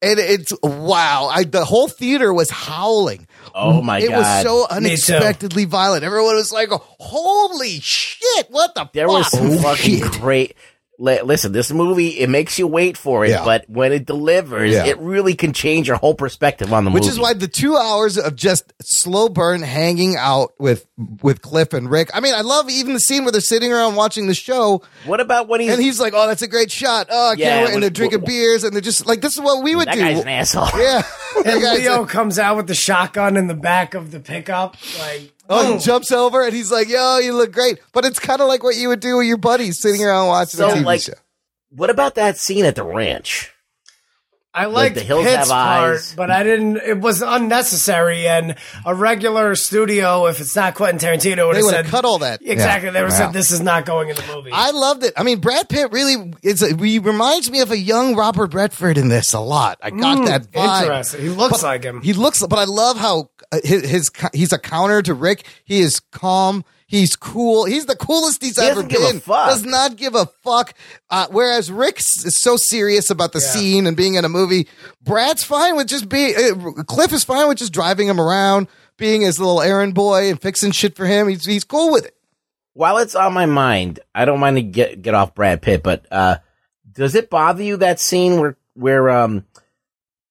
And 0.01 0.19
it's 0.19 0.51
wow. 0.63 1.29
I 1.31 1.43
the 1.45 1.63
whole 1.63 1.87
theater 1.87 2.33
was 2.33 2.49
howling. 2.49 3.25
Oh 3.55 3.81
my 3.81 3.99
it 3.99 4.09
god! 4.09 4.13
It 4.13 4.17
was 4.17 4.41
so 4.43 4.67
unexpectedly 4.69 5.63
violent. 5.65 6.03
Everyone 6.03 6.35
was 6.35 6.51
like, 6.51 6.69
"Holy 6.71 7.79
shit! 7.79 8.47
What 8.49 8.75
the 8.75 8.89
there 8.93 9.07
fuck?" 9.07 9.15
was 9.17 9.31
some 9.31 9.57
fucking 9.59 9.99
great. 10.19 10.55
Li- 10.99 11.21
listen, 11.23 11.51
this 11.51 11.71
movie 11.71 12.19
it 12.19 12.29
makes 12.29 12.59
you 12.59 12.67
wait 12.67 12.97
for 12.97 13.25
it, 13.25 13.31
Yeah. 13.31 13.43
but 13.43 13.65
when 13.67 13.91
it 13.91 14.05
delivers, 14.05 14.71
Yeah. 14.73 14.85
it 14.85 14.99
really 14.99 15.33
can 15.33 15.51
change 15.51 15.87
your 15.87 15.97
whole 15.97 16.13
perspective 16.13 16.71
on 16.71 16.85
the 16.85 16.91
Which 16.91 17.01
movie. 17.01 17.07
Which 17.07 17.13
is 17.13 17.19
why 17.19 17.33
the 17.33 17.47
two 17.47 17.75
hours 17.75 18.15
of 18.17 18.35
just 18.35 18.71
slow 18.81 19.27
burn 19.27 19.63
hanging 19.63 20.15
out 20.17 20.51
with 20.59 20.85
with 21.23 21.41
Cliff 21.41 21.73
and 21.73 21.89
Rick. 21.89 22.11
I 22.13 22.19
mean, 22.19 22.35
I 22.35 22.41
love 22.41 22.69
even 22.69 22.93
the 22.93 22.99
scene 22.99 23.23
where 23.23 23.31
they're 23.31 23.41
sitting 23.41 23.73
around 23.73 23.95
watching 23.95 24.27
the 24.27 24.35
show. 24.35 24.83
What 25.05 25.19
about 25.19 25.47
when 25.47 25.61
he's 25.61 25.73
and 25.73 25.81
he's 25.81 25.99
like, 25.99 26.13
"Oh, 26.15 26.27
that's 26.27 26.43
a 26.43 26.47
great 26.47 26.71
shot." 26.71 27.07
Oh, 27.09 27.31
I 27.31 27.33
Yeah, 27.33 27.45
can't 27.49 27.57
wait. 27.59 27.63
when- 27.65 27.73
And 27.73 27.83
they're 27.83 27.89
drinking 27.89 28.21
beers 28.25 28.63
and 28.63 28.71
they're 28.73 28.79
just 28.81 29.07
like, 29.07 29.21
"This 29.21 29.33
is 29.33 29.41
what 29.41 29.63
we 29.63 29.75
would 29.75 29.87
that 29.87 29.95
do." 29.95 29.99
guy's 30.01 30.19
an 30.19 30.27
asshole. 30.27 30.69
Yeah. 30.79 31.01
And 31.35 31.45
That 31.45 31.61
guy's 31.63 31.79
Leo 31.79 32.03
a- 32.03 32.05
comes 32.05 32.37
out 32.37 32.55
with 32.57 32.67
the 32.67 32.75
shotgun 32.75 33.35
in 33.37 33.47
the 33.47 33.55
back 33.55 33.95
of 33.95 34.11
the 34.11 34.19
pickup. 34.19 34.77
Like, 34.99 35.32
Oh, 35.49 35.73
he 35.73 35.79
jumps 35.79 36.11
over 36.11 36.41
and 36.43 36.53
he's 36.53 36.71
like, 36.71 36.87
"Yo, 36.89 37.17
you 37.19 37.33
look 37.33 37.51
great." 37.51 37.79
But 37.91 38.05
it's 38.05 38.19
kind 38.19 38.39
of 38.41 38.47
like 38.47 38.63
what 38.63 38.75
you 38.75 38.87
would 38.89 38.99
do 39.01 39.17
with 39.17 39.27
your 39.27 39.37
buddies 39.37 39.79
sitting 39.79 40.03
around 40.03 40.27
watching 40.27 40.57
So 40.57 40.69
a 40.69 40.73
TV 40.73 40.85
like, 40.85 41.01
show. 41.01 41.13
what 41.69 41.89
about 41.89 42.15
that 42.15 42.37
scene 42.37 42.65
at 42.65 42.75
the 42.75 42.83
ranch? 42.83 43.49
I 44.55 44.65
Like 44.65 44.73
liked 44.75 44.95
the 44.95 45.01
hills 45.01 45.23
Pitt's 45.25 45.35
have 45.35 45.47
part, 45.47 45.95
eyes. 45.95 46.13
but 46.15 46.29
I 46.29 46.43
didn't. 46.43 46.77
It 46.77 46.99
was 46.99 47.23
unnecessary, 47.23 48.27
and 48.27 48.55
a 48.85 48.93
regular 48.93 49.55
studio, 49.55 50.27
if 50.27 50.39
it's 50.39 50.55
not 50.55 50.75
Quentin 50.75 50.99
Tarantino, 50.99 51.47
would 51.47 51.55
They 51.57 51.63
would 51.63 51.73
have 51.73 51.87
cut 51.87 52.05
all 52.05 52.19
that. 52.19 52.39
Exactly, 52.43 52.91
they 52.91 53.01
would 53.01 53.09
have 53.11 53.19
Yeah. 53.19 53.25
said 53.27 53.33
this 53.33 53.49
is 53.49 53.61
not 53.61 53.85
going 53.87 54.09
in 54.09 54.15
the 54.15 54.23
movie. 54.31 54.51
I 54.53 54.69
loved 54.69 55.03
it. 55.05 55.13
I 55.17 55.23
mean, 55.23 55.39
Brad 55.39 55.69
Pitt 55.69 55.91
really 55.91 56.33
is. 56.43 56.61
A, 56.61 56.75
he 56.77 56.99
reminds 56.99 57.49
me 57.49 57.61
of 57.61 57.71
a 57.71 57.77
young 57.79 58.15
Robert 58.15 58.53
Redford 58.53 58.99
in 58.99 59.07
this 59.09 59.33
a 59.33 59.39
lot. 59.39 59.79
I 59.81 59.89
got 59.89 60.19
Mm, 60.19 60.25
that 60.27 60.51
vibe. 60.51 60.81
interesting. 60.83 61.21
He 61.21 61.29
looks 61.29 61.53
But 61.53 61.63
like 61.63 61.83
him. 61.83 62.01
He 62.03 62.13
looks, 62.13 62.45
but 62.45 62.59
I 62.59 62.65
love 62.65 62.97
how 62.97 63.31
his, 63.63 63.89
his 63.89 64.11
he's 64.33 64.51
a 64.53 64.59
counter 64.59 65.01
to 65.01 65.13
Rick. 65.13 65.45
He 65.65 65.81
is 65.81 65.99
calm. 65.99 66.63
He's 66.85 67.15
cool. 67.15 67.65
He's 67.65 67.87
the 67.87 67.95
coolest 67.95 68.43
he's 68.43 68.59
He 68.59 68.65
ever 68.67 68.83
doesn't 68.83 68.89
give 68.89 69.01
a 69.01 69.11
been. 69.13 69.19
fuck. 69.19 69.49
Does 69.49 69.65
not 69.65 69.95
give 69.95 70.13
a 70.15 70.27
fuck. 70.43 70.75
Uh, 71.09 71.25
whereas 71.31 71.71
Rick 71.71 71.97
is 71.99 72.37
so 72.39 72.55
serious 72.55 73.09
about 73.09 73.31
the 73.33 73.41
scene 73.41 73.87
and 73.87 73.97
being 73.97 74.13
in 74.15 74.25
a 74.25 74.29
movie. 74.29 74.67
Brad's 75.01 75.43
fine 75.43 75.75
with 75.75 75.87
just 75.87 76.07
being. 76.07 76.35
Uh, 76.35 76.83
Cliff 76.83 77.11
is 77.11 77.23
fine 77.23 77.47
with 77.47 77.57
just 77.57 77.73
driving 77.73 78.07
him 78.07 78.21
around, 78.21 78.67
being 78.97 79.21
his 79.21 79.39
little 79.39 79.61
errand 79.61 79.95
boy 79.95 80.29
and 80.29 80.39
fixing 80.39 80.71
shit 80.71 80.95
for 80.95 81.05
him. 81.05 81.27
He's 81.29 81.45
he's 81.45 81.63
cool 81.63 81.91
with 81.91 82.05
it. 82.05 82.15
While 82.73 82.97
it's 82.99 83.15
on 83.15 83.33
my 83.33 83.45
mind, 83.47 83.99
I 84.13 84.25
don't 84.25 84.39
mind 84.39 84.57
to 84.57 84.63
get 84.63 85.01
get 85.01 85.15
off 85.15 85.33
Brad 85.33 85.61
Pitt, 85.63 85.81
but 85.83 86.05
uh, 86.11 86.37
does 86.91 87.15
it 87.15 87.29
bother 87.29 87.63
you 87.63 87.77
that 87.77 87.99
scene 87.99 88.39
where 88.39 88.55
where 88.75 89.09
um 89.09 89.45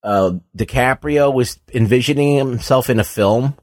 uh 0.03 0.33
DiCaprio 0.57 1.33
was 1.33 1.59
envisioning 1.73 2.37
himself 2.37 2.91
in 2.91 2.99
a 3.01 3.05
film? 3.05 3.57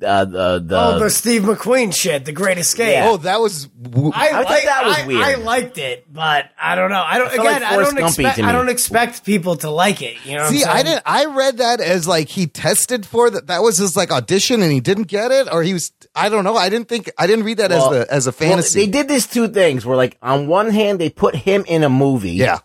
Uh, 0.00 0.24
the 0.24 0.62
the 0.64 0.78
oh, 0.80 0.98
the 1.00 1.10
Steve 1.10 1.42
McQueen 1.42 1.92
shit, 1.92 2.24
The 2.24 2.30
Great 2.30 2.56
Escape. 2.56 2.92
Yeah. 2.92 3.08
Oh, 3.08 3.16
that 3.16 3.40
was. 3.40 3.66
I, 3.66 4.28
I 4.28 4.30
thought 4.30 4.44
like- 4.44 4.64
that 4.64 4.84
was 4.86 4.96
I- 4.96 5.06
weird. 5.08 5.22
I 5.24 5.34
liked 5.34 5.76
it, 5.76 6.06
but 6.12 6.50
I 6.56 6.76
don't 6.76 6.90
know. 6.90 7.02
I 7.04 7.18
don't. 7.18 7.30
I 7.30 7.32
again, 7.32 7.44
like 7.44 7.62
I 7.64 7.76
don't 7.78 7.96
Gumpy 7.96 8.06
expect. 8.06 8.38
I 8.38 8.52
don't 8.52 8.68
expect 8.68 9.24
people 9.24 9.56
to 9.56 9.70
like 9.70 10.00
it. 10.00 10.24
You 10.24 10.36
know. 10.36 10.44
what 10.44 10.52
See, 10.52 10.62
I'm 10.64 10.76
I 10.76 10.82
didn't. 10.84 11.02
I 11.04 11.24
read 11.24 11.56
that 11.56 11.80
as 11.80 12.06
like 12.06 12.28
he 12.28 12.46
tested 12.46 13.06
for 13.06 13.28
that. 13.28 13.48
That 13.48 13.62
was 13.62 13.78
his 13.78 13.96
like 13.96 14.12
audition, 14.12 14.62
and 14.62 14.70
he 14.70 14.78
didn't 14.78 15.08
get 15.08 15.32
it, 15.32 15.52
or 15.52 15.64
he 15.64 15.72
was. 15.72 15.90
I 16.14 16.28
don't 16.28 16.44
know. 16.44 16.56
I 16.56 16.68
didn't 16.68 16.88
think. 16.88 17.10
I 17.18 17.26
didn't 17.26 17.44
read 17.44 17.56
that 17.58 17.70
Well- 17.70 17.92
as 17.92 18.06
the 18.06 18.14
as 18.14 18.26
a 18.28 18.30
well, 18.30 18.34
fantasy. 18.50 18.84
they 18.84 18.90
did 18.92 19.08
these 19.08 19.26
two 19.26 19.48
things 19.48 19.84
where, 19.84 19.96
like, 19.96 20.16
on 20.22 20.46
one 20.46 20.70
hand, 20.70 21.00
they 21.00 21.10
put 21.10 21.34
him 21.34 21.64
in 21.66 21.82
a 21.82 21.88
movie. 21.88 22.34
yeah, 22.34 22.58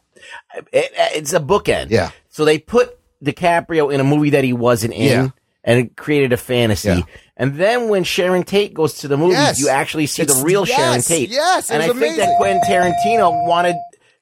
It- 0.71 0.91
it's 1.15 1.33
a 1.33 1.39
bookend. 1.39 1.89
Yeah. 1.89 2.11
So 2.33 2.45
they 2.45 2.57
put 2.59 2.97
DiCaprio 3.23 3.93
in 3.93 3.99
a 3.99 4.03
movie 4.03 4.31
that 4.31 4.43
he 4.43 4.53
wasn't 4.53 4.93
in. 4.93 5.01
Yeah. 5.07 5.29
and 5.65 5.79
it 5.79 5.95
created 5.95 6.33
a 6.33 6.37
fantasy. 6.37 6.89
Yeah. 6.89 7.01
And 7.37 7.55
then 7.55 7.87
when 7.87 8.03
Sharon 8.03 8.43
Tate 8.43 8.73
goes 8.73 8.95
to 8.95 9.07
the 9.07 9.15
movies, 9.15 9.37
Yes. 9.37 9.59
you 9.61 9.69
actually 9.69 10.07
see 10.07 10.23
It's- 10.23 10.37
the 10.37 10.43
real 10.43 10.65
Sharon 10.65 11.01
Tate. 11.01 11.29
yes, 11.29 11.71
and 11.71 11.81
I 11.81 11.87
was 11.89 11.97
think 11.97 12.17
that. 12.17 12.35
Quentin 12.35 12.61
Tarantino 12.69 13.47
wanted 13.47 13.75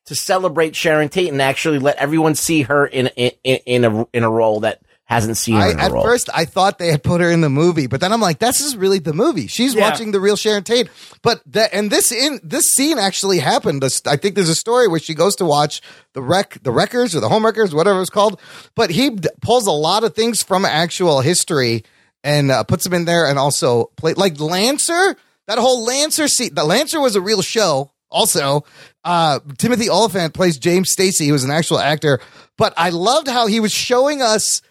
to 0.06 0.14
celebrate 0.16 0.76
Sharon 0.76 1.10
Tate 1.10 1.32
and 1.32 1.42
actually 1.42 1.80
let 1.80 1.96
everyone 1.96 2.36
see 2.36 2.62
her 2.64 2.86
in 2.86 3.08
in, 3.16 3.32
in, 3.44 3.58
in 3.66 3.86
a 3.86 4.08
in 4.14 4.24
a 4.24 4.30
role 4.30 4.60
that 4.60 4.82
hasn't 5.12 5.38
seen 5.38 5.56
her 5.56 5.62
I, 5.62 5.72
in 5.72 5.80
a 5.80 5.84
at 5.84 5.92
role. 5.92 6.04
first, 6.04 6.30
I 6.34 6.46
thought 6.46 6.80
they 6.80 6.90
had 6.90 7.04
put 7.04 7.22
her 7.22 7.30
in 7.30 7.42
the 7.42 7.50
movie, 7.50 7.86
but 7.88 8.00
then 8.02 8.12
I'm 8.14 8.22
like, 8.22 8.40
"This 8.40 8.62
is 8.62 8.76
really 8.76 9.00
the 9.00 9.14
movie." 9.14 9.48
She's 9.48 9.74
Yeah. 9.76 9.82
watching 9.90 10.12
the 10.12 10.20
real 10.20 10.36
Sharon 10.36 10.64
Tate. 10.64 10.90
But 11.22 11.42
that 11.48 11.74
and 11.74 11.92
this 11.92 12.12
in 12.12 12.40
this 12.44 12.68
scene 12.72 12.98
actually 12.98 13.40
happened. 13.40 13.82
This- 13.84 14.02
I 14.08 14.16
think 14.18 14.36
there's 14.36 14.50
a 14.50 14.56
story 14.56 14.88
where 14.88 15.00
she 15.00 15.14
goes 15.14 15.36
to 15.36 15.46
watch 15.46 15.82
the 16.14 16.22
wreck, 16.22 16.58
the 16.64 16.72
wreckers 16.72 17.14
or 17.16 17.20
the 17.20 17.30
home 17.30 17.46
wreckers, 17.46 17.76
whatever 17.76 18.00
it's 18.02 18.10
called. 18.10 18.40
But 18.76 18.90
he 18.90 19.10
d- 19.12 19.30
pulls 19.42 19.68
a 19.68 19.72
lot 19.72 20.04
of 20.04 20.16
things 20.16 20.42
from 20.42 20.66
actual 20.66 21.22
history 21.22 21.84
and 22.24 22.50
uh, 22.52 22.64
puts 22.64 22.84
them 22.84 22.94
in 22.94 23.06
there, 23.06 23.28
and 23.28 23.38
also 23.38 23.92
play 23.98 24.14
like 24.14 24.40
Lancer. 24.40 25.16
That 25.48 25.58
whole 25.58 25.84
Lancer 25.84 26.28
scene. 26.28 26.54
The 26.54 26.64
Lancer 26.64 27.00
was 27.02 27.16
a 27.16 27.22
real 27.22 27.42
show. 27.42 27.92
Also, 28.10 28.64
uh, 29.06 29.40
Timothy 29.58 29.90
Olyphant 29.90 30.34
plays 30.34 30.58
James 30.58 30.92
Stacy, 30.92 31.28
who 31.28 31.34
was 31.34 31.44
an 31.44 31.52
actual 31.52 31.80
actor. 31.80 32.20
But 32.58 32.74
I 32.78 32.90
loved 32.90 33.28
how 33.28 33.48
he 33.48 33.60
was 33.60 33.72
showing 33.72 34.22
us 34.22 34.62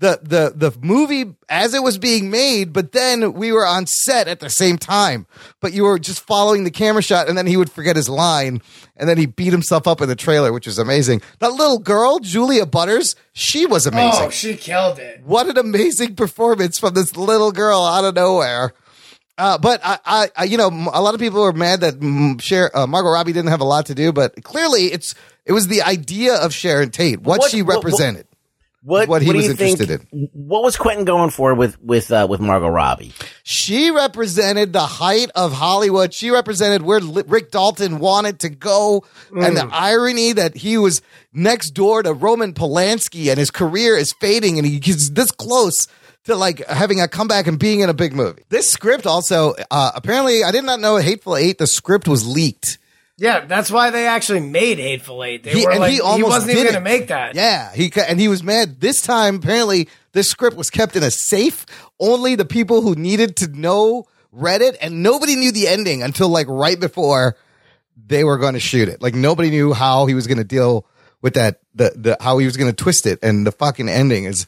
the 0.00 0.18
the 0.22 0.52
the 0.70 0.76
movie 0.80 1.34
as 1.48 1.72
it 1.74 1.82
was 1.82 1.98
being 1.98 2.30
made, 2.30 2.72
but 2.72 2.92
then 2.92 3.34
we 3.34 3.52
were 3.52 3.66
on 3.66 3.86
set 3.86 4.28
at 4.28 4.40
the 4.40 4.50
same 4.50 4.76
time. 4.78 5.26
But 5.60 5.72
you 5.72 5.84
were 5.84 5.98
just 5.98 6.20
following 6.26 6.64
the 6.64 6.70
camera 6.70 7.02
shot, 7.02 7.28
and 7.28 7.38
then 7.38 7.46
he 7.46 7.56
would 7.56 7.70
forget 7.70 7.96
his 7.96 8.08
line, 8.08 8.62
and 8.96 9.08
then 9.08 9.18
he 9.18 9.26
beat 9.26 9.52
himself 9.52 9.86
up 9.86 10.00
in 10.00 10.08
the 10.08 10.16
trailer, 10.16 10.52
which 10.52 10.66
was 10.66 10.78
amazing. 10.78 11.22
That 11.38 11.52
little 11.52 11.78
girl, 11.78 12.18
Julia 12.18 12.66
Butters, 12.66 13.14
she 13.32 13.66
was 13.66 13.86
amazing. 13.86 14.24
Oh, 14.24 14.30
she 14.30 14.56
killed 14.56 14.98
it. 14.98 15.22
What 15.24 15.48
an 15.48 15.58
amazing 15.58 16.16
performance 16.16 16.78
from 16.78 16.94
this 16.94 17.16
little 17.16 17.52
girl 17.52 17.82
out 17.82 18.04
of 18.04 18.14
nowhere. 18.14 18.72
Uh, 19.38 19.56
but 19.56 19.80
I, 19.82 19.98
I, 20.04 20.28
I, 20.36 20.44
you 20.44 20.58
know, 20.58 20.68
a 20.92 21.00
lot 21.00 21.14
of 21.14 21.20
people 21.20 21.42
are 21.42 21.52
mad 21.52 21.80
that 21.80 21.94
mm, 22.00 22.40
Cher, 22.42 22.70
uh, 22.76 22.86
Margot 22.86 23.08
Robbie 23.10 23.32
didn't 23.32 23.48
have 23.50 23.60
a 23.62 23.64
lot 23.64 23.86
to 23.86 23.94
do, 23.94 24.12
but 24.12 24.42
clearly 24.44 24.86
it's 24.92 25.14
it 25.46 25.52
was 25.52 25.68
the 25.68 25.80
idea 25.82 26.34
of 26.34 26.52
Sharon 26.52 26.90
Tate, 26.90 27.20
what, 27.20 27.38
What- 27.40 27.50
she 27.50 27.62
what- 27.62 27.76
what- 27.76 27.84
represented, 27.84 28.26
what 28.82 29.08
what 29.08 29.22
he 29.22 29.28
what 29.28 29.36
was 29.36 29.46
you 29.46 29.54
think- 29.54 29.80
interested 29.80 30.06
in. 30.12 30.28
What 30.32 30.62
was 30.62 30.76
Quentin 30.76 31.04
going 31.04 31.30
for 31.30 31.54
with 31.54 31.80
with 31.82 32.10
uh, 32.10 32.26
with 32.28 32.40
Margot 32.40 32.68
Robbie? 32.68 33.12
She 33.42 33.90
represented 33.90 34.72
the 34.72 34.80
height 34.80 35.30
of 35.34 35.52
Hollywood. 35.52 36.12
She 36.14 36.30
represented 36.30 36.82
where 36.82 37.00
Rick 37.00 37.50
Dalton 37.50 37.98
wanted 37.98 38.40
to 38.40 38.48
go, 38.48 39.04
and 39.30 39.56
the 39.56 39.68
irony 39.70 40.32
that 40.32 40.56
he 40.56 40.78
was 40.78 41.02
next 41.32 41.70
door 41.70 42.02
to 42.02 42.12
Roman 42.12 42.52
Polanski, 42.54 43.28
and 43.30 43.38
his 43.38 43.50
career 43.50 43.96
is 43.96 44.12
fading, 44.20 44.58
and 44.58 44.66
he- 44.66 44.80
he's 44.82 45.10
this 45.10 45.30
close 45.30 45.86
to 46.24 46.34
like 46.36 46.66
having 46.66 47.00
a 47.00 47.08
comeback 47.08 47.46
and 47.46 47.58
being 47.58 47.80
in 47.80 47.88
a 47.88 47.94
big 47.94 48.12
movie. 48.14 48.42
This 48.50 48.68
script 48.68 49.06
also, 49.06 49.54
uh, 49.70 49.92
apparently, 49.94 50.42
I 50.44 50.50
did 50.50 50.64
not 50.64 50.80
know 50.80 50.96
Hateful 50.96 51.36
Eight. 51.36 51.58
The 51.58 51.66
script 51.66 52.08
was 52.08 52.26
leaked. 52.26 52.78
Yeah, 53.20 53.44
that's 53.44 53.70
why 53.70 53.90
they 53.90 54.06
actually 54.06 54.40
made 54.40 54.78
Hateful 54.78 55.22
Eight. 55.22 55.44
They 55.44 55.50
He- 55.50 55.64
were 55.66 55.72
and 55.72 55.80
like, 55.80 55.92
he 55.92 56.00
almost 56.00 56.30
wasn't 56.30 56.52
even 56.52 56.62
going 56.64 56.74
to 56.74 56.80
make 56.80 57.08
that. 57.08 57.34
Yeah, 57.34 57.70
he 57.74 57.92
and 58.08 58.18
he 58.18 58.28
was 58.28 58.42
mad 58.42 58.80
this 58.80 59.02
time. 59.02 59.36
Apparently, 59.36 59.88
this 60.12 60.28
script 60.30 60.56
was 60.56 60.70
kept 60.70 60.96
in 60.96 61.02
a 61.02 61.10
safe. 61.10 61.66
Only 62.00 62.34
the 62.34 62.46
people 62.46 62.80
who 62.80 62.94
needed 62.94 63.36
to 63.36 63.48
know 63.48 64.06
read 64.32 64.62
it, 64.62 64.78
and 64.80 65.02
nobody 65.02 65.36
knew 65.36 65.52
the 65.52 65.68
ending 65.68 66.02
until 66.02 66.30
like 66.30 66.46
right 66.48 66.80
before 66.80 67.36
they 68.06 68.24
were 68.24 68.38
going 68.38 68.54
to 68.54 68.60
shoot 68.60 68.88
it. 68.88 69.02
Like 69.02 69.14
nobody 69.14 69.50
knew 69.50 69.74
how 69.74 70.06
he 70.06 70.14
was 70.14 70.26
going 70.26 70.38
to 70.38 70.44
deal 70.44 70.86
with 71.20 71.34
that. 71.34 71.60
The 71.74 71.92
the 71.94 72.16
how 72.22 72.38
he 72.38 72.46
was 72.46 72.56
going 72.56 72.70
to 72.70 72.76
twist 72.84 73.04
it, 73.04 73.18
and 73.22 73.46
the 73.46 73.52
fucking 73.52 73.90
ending 73.90 74.24
is 74.24 74.46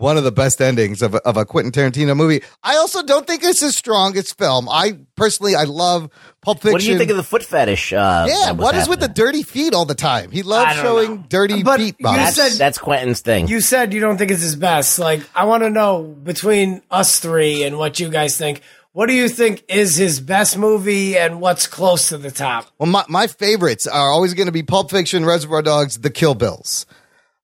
one 0.00 0.16
of 0.16 0.24
the 0.24 0.32
best 0.32 0.60
endings 0.60 1.02
of 1.02 1.14
a, 1.14 1.18
of 1.26 1.36
a 1.36 1.44
Quentin 1.44 1.72
Tarantino 1.72 2.16
movie. 2.16 2.42
I 2.62 2.76
also 2.76 3.02
don't 3.02 3.26
think 3.26 3.42
it's 3.44 3.60
his 3.60 3.76
strongest 3.76 4.36
film. 4.38 4.68
I 4.68 4.98
personally, 5.16 5.54
I 5.54 5.64
love 5.64 6.10
Pulp 6.42 6.58
Fiction. 6.58 6.72
What 6.72 6.80
do 6.80 6.90
you 6.90 6.98
think 6.98 7.10
of 7.10 7.16
the 7.16 7.22
foot 7.22 7.42
fetish? 7.42 7.92
Uh, 7.92 8.26
yeah, 8.28 8.34
that 8.46 8.56
was 8.56 8.64
what 8.64 8.74
is 8.74 8.88
with 8.88 9.00
the 9.00 9.08
dirty 9.08 9.42
feet 9.42 9.74
all 9.74 9.84
the 9.84 9.94
time? 9.94 10.30
He 10.30 10.42
loves 10.42 10.74
showing 10.76 11.10
know. 11.16 11.24
dirty 11.28 11.62
But 11.62 11.78
feet. 11.80 11.96
you 11.98 12.04
That's, 12.06 12.36
said- 12.36 12.52
that's 12.52 12.78
Quentin's 12.78 13.20
thing. 13.20 13.48
You 13.48 13.60
said 13.60 13.92
you 13.92 14.00
don't 14.00 14.16
think 14.18 14.30
it's 14.30 14.42
his 14.42 14.56
best. 14.56 14.98
Like, 14.98 15.22
I 15.34 15.44
want 15.44 15.62
to 15.62 15.70
know 15.70 16.02
between 16.02 16.82
us 16.90 17.18
three 17.20 17.62
and 17.64 17.78
what 17.78 18.00
you 18.00 18.08
guys 18.08 18.36
think. 18.38 18.62
What 18.92 19.06
do 19.06 19.12
you 19.14 19.28
think 19.28 19.62
is 19.68 19.94
his 19.94 20.18
best 20.20 20.58
movie 20.58 21.16
and 21.16 21.40
what's 21.40 21.68
close 21.68 22.08
to 22.08 22.18
the 22.18 22.32
top? 22.32 22.66
Well, 22.76 22.88
my, 22.88 23.04
my 23.08 23.28
favorites 23.28 23.86
are 23.86 24.10
always 24.10 24.34
going 24.34 24.46
to 24.46 24.52
be 24.52 24.64
Pulp 24.64 24.90
Fiction, 24.90 25.24
Reservoir 25.24 25.62
Dogs, 25.62 25.98
The 26.00 26.10
Kill 26.10 26.34
Bills. 26.34 26.86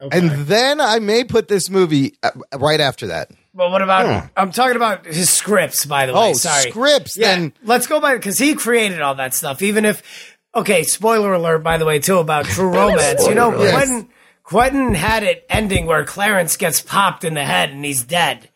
And 0.01 0.31
then 0.47 0.81
I 0.81 0.99
may 0.99 1.25
put 1.25 1.49
this 1.49 1.71
movie 1.71 2.17
uh, 2.23 2.31
right 2.59 2.81
after 2.81 3.07
that. 3.09 3.31
But 3.55 3.71
what 3.71 3.81
about? 3.81 4.29
I'm 4.37 4.53
talking 4.53 4.77
about 4.77 5.07
his 5.07 5.31
scripts, 5.31 5.87
by 5.87 6.05
the 6.07 6.13
way. 6.13 6.19
Hmm. 6.19 6.31
Oh, 6.31 6.33
Sorry, 6.35 6.71
scripts, 6.71 7.17
Yeah, 7.17 7.35
then- 7.37 7.53
let's 7.63 7.87
go 7.87 8.01
by 8.01 8.15
because 8.15 8.39
he 8.39 8.55
created 8.55 9.01
all 9.01 9.15
that 9.15 9.33
stuff. 9.33 9.63
Even 9.63 9.87
if, 9.87 10.03
okay, 10.55 10.83
spoiler 10.83 11.33
alert, 11.33 11.61
by 11.61 11.79
the 11.79 11.87
way, 11.87 11.99
too 11.99 12.19
about 12.19 12.45
True 12.47 12.69
Romance. 12.69 13.27
you 13.27 13.35
know, 13.35 13.57
alert. 13.57 13.73
Quentin 13.73 14.09
Quentin 14.43 14.95
had 14.95 15.23
it 15.23 15.47
ending 15.49 15.87
where 15.87 16.05
Clarence 16.05 16.57
gets 16.59 16.81
popped 16.83 17.25
in 17.25 17.33
the 17.35 17.45
head 17.45 17.71
and 17.71 17.85
he's 17.85 18.05
dead. 18.05 18.51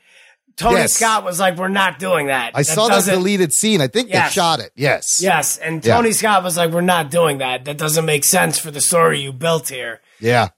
Tony 0.57 0.77
Yes. 0.77 0.93
Scott 0.93 1.25
was 1.25 1.41
like, 1.41 1.57
"We're 1.57 1.69
not 1.69 1.99
doing 1.99 2.27
that." 2.27 2.51
I 2.55 2.61
saw 2.63 2.89
that 2.89 3.07
deleted 3.07 3.55
scene. 3.55 3.81
I 3.81 3.87
think 3.87 4.11
Yes. 4.11 4.29
they 4.29 4.35
shot 4.35 4.61
it. 4.61 4.73
Yes. 4.77 5.21
Yes, 5.23 5.57
and 5.57 5.83
Yeah. 5.83 5.95
Tony 5.97 6.13
Scott 6.13 6.43
was 6.45 6.59
like, 6.59 6.71
"We're 6.71 6.83
not 6.83 7.11
doing 7.11 7.39
that. 7.39 7.65
That 7.65 7.79
doesn't 7.79 8.05
make 8.05 8.25
sense 8.25 8.59
for 8.59 8.71
the 8.71 8.83
story 8.83 9.21
you 9.23 9.33
built 9.33 9.71
here." 9.71 10.01
Yeah. 10.21 10.49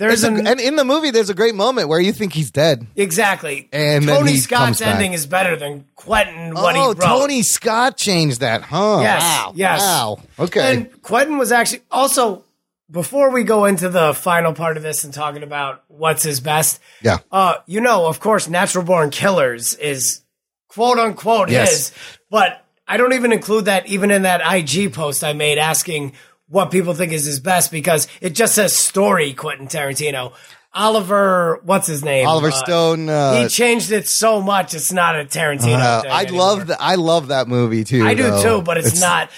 There's 0.00 0.22
There's 0.22 0.24
a, 0.24 0.40
an, 0.40 0.46
and 0.46 0.58
in 0.60 0.76
the 0.76 0.84
movie, 0.84 1.10
there's 1.10 1.28
a 1.28 1.34
great 1.34 1.54
moment 1.54 1.88
where 1.88 2.00
you 2.00 2.12
think 2.12 2.32
he's 2.32 2.50
dead. 2.50 2.86
exactly. 2.96 3.68
And 3.70 4.06
Tony 4.06 4.32
he 4.32 4.38
Scott's 4.38 4.64
comes 4.64 4.80
back. 4.80 4.94
ending 4.94 5.12
is 5.12 5.26
better 5.26 5.56
than 5.56 5.84
Quentin 5.94 6.54
what 6.54 6.74
he 6.74 6.80
oh, 6.80 6.86
wrote. 6.94 7.00
Tony 7.02 7.42
Scott 7.42 7.98
changed 7.98 8.40
that, 8.40 8.62
huh? 8.62 9.00
Yes, 9.02 9.22
Wow. 9.22 9.52
yes. 9.54 9.80
Wow. 9.80 10.18
Okay. 10.38 10.72
And 10.74 11.02
Quentin 11.02 11.36
was 11.36 11.52
actually 11.52 11.82
also 11.90 12.44
before 12.90 13.30
we 13.30 13.44
go 13.44 13.66
into 13.66 13.88
the 13.90 14.14
final 14.14 14.52
part 14.54 14.76
of 14.78 14.82
this 14.82 15.04
and 15.04 15.12
talking 15.14 15.42
about 15.42 15.84
what's 15.88 16.22
his 16.22 16.40
best. 16.40 16.80
yeah. 17.02 17.18
Uh, 17.30 17.56
you 17.66 17.80
know, 17.82 18.06
of 18.06 18.18
course, 18.20 18.48
Natural 18.48 18.84
Born 18.84 19.10
Killers 19.10 19.74
is 19.74 20.22
quote 20.68 20.98
unquote 20.98 21.50
Yes. 21.50 21.70
his, 21.90 21.92
but 22.30 22.64
I 22.88 22.96
don't 22.96 23.12
even 23.12 23.32
include 23.32 23.66
that 23.66 23.86
even 23.86 24.10
in 24.10 24.22
that 24.22 24.40
IG 24.42 24.92
post 24.92 25.22
I 25.22 25.34
made 25.34 25.58
asking 25.58 26.14
what 26.50 26.70
people 26.70 26.92
think 26.92 27.12
is 27.12 27.24
his 27.24 27.40
best 27.40 27.70
because 27.72 28.06
it 28.20 28.34
just 28.34 28.54
says 28.54 28.74
story 28.76 29.32
Quentin 29.32 29.66
Tarantino. 29.68 30.34
Oliver, 30.72 31.60
what's 31.64 31.88
his 31.88 32.04
name? 32.04 32.28
Oliver 32.28 32.48
Uh, 32.48 32.50
Stone. 32.52 33.08
Uh, 33.08 33.42
he 33.42 33.48
changed 33.48 33.90
it 33.90 34.06
so 34.06 34.40
much 34.40 34.72
it's 34.72 34.92
not 34.92 35.18
a 35.18 35.24
Tarantino. 35.24 35.74
uh, 35.80 36.04
I 36.08 36.22
anymore. 36.22 36.40
love 36.40 36.66
that. 36.68 36.78
I 36.80 36.94
love 36.94 37.28
that 37.28 37.48
movie 37.48 37.82
too. 37.82 38.04
I 38.04 38.14
do 38.14 38.22
though. 38.24 38.58
too, 38.58 38.62
but 38.62 38.76
it's, 38.78 39.00
not. 39.00 39.30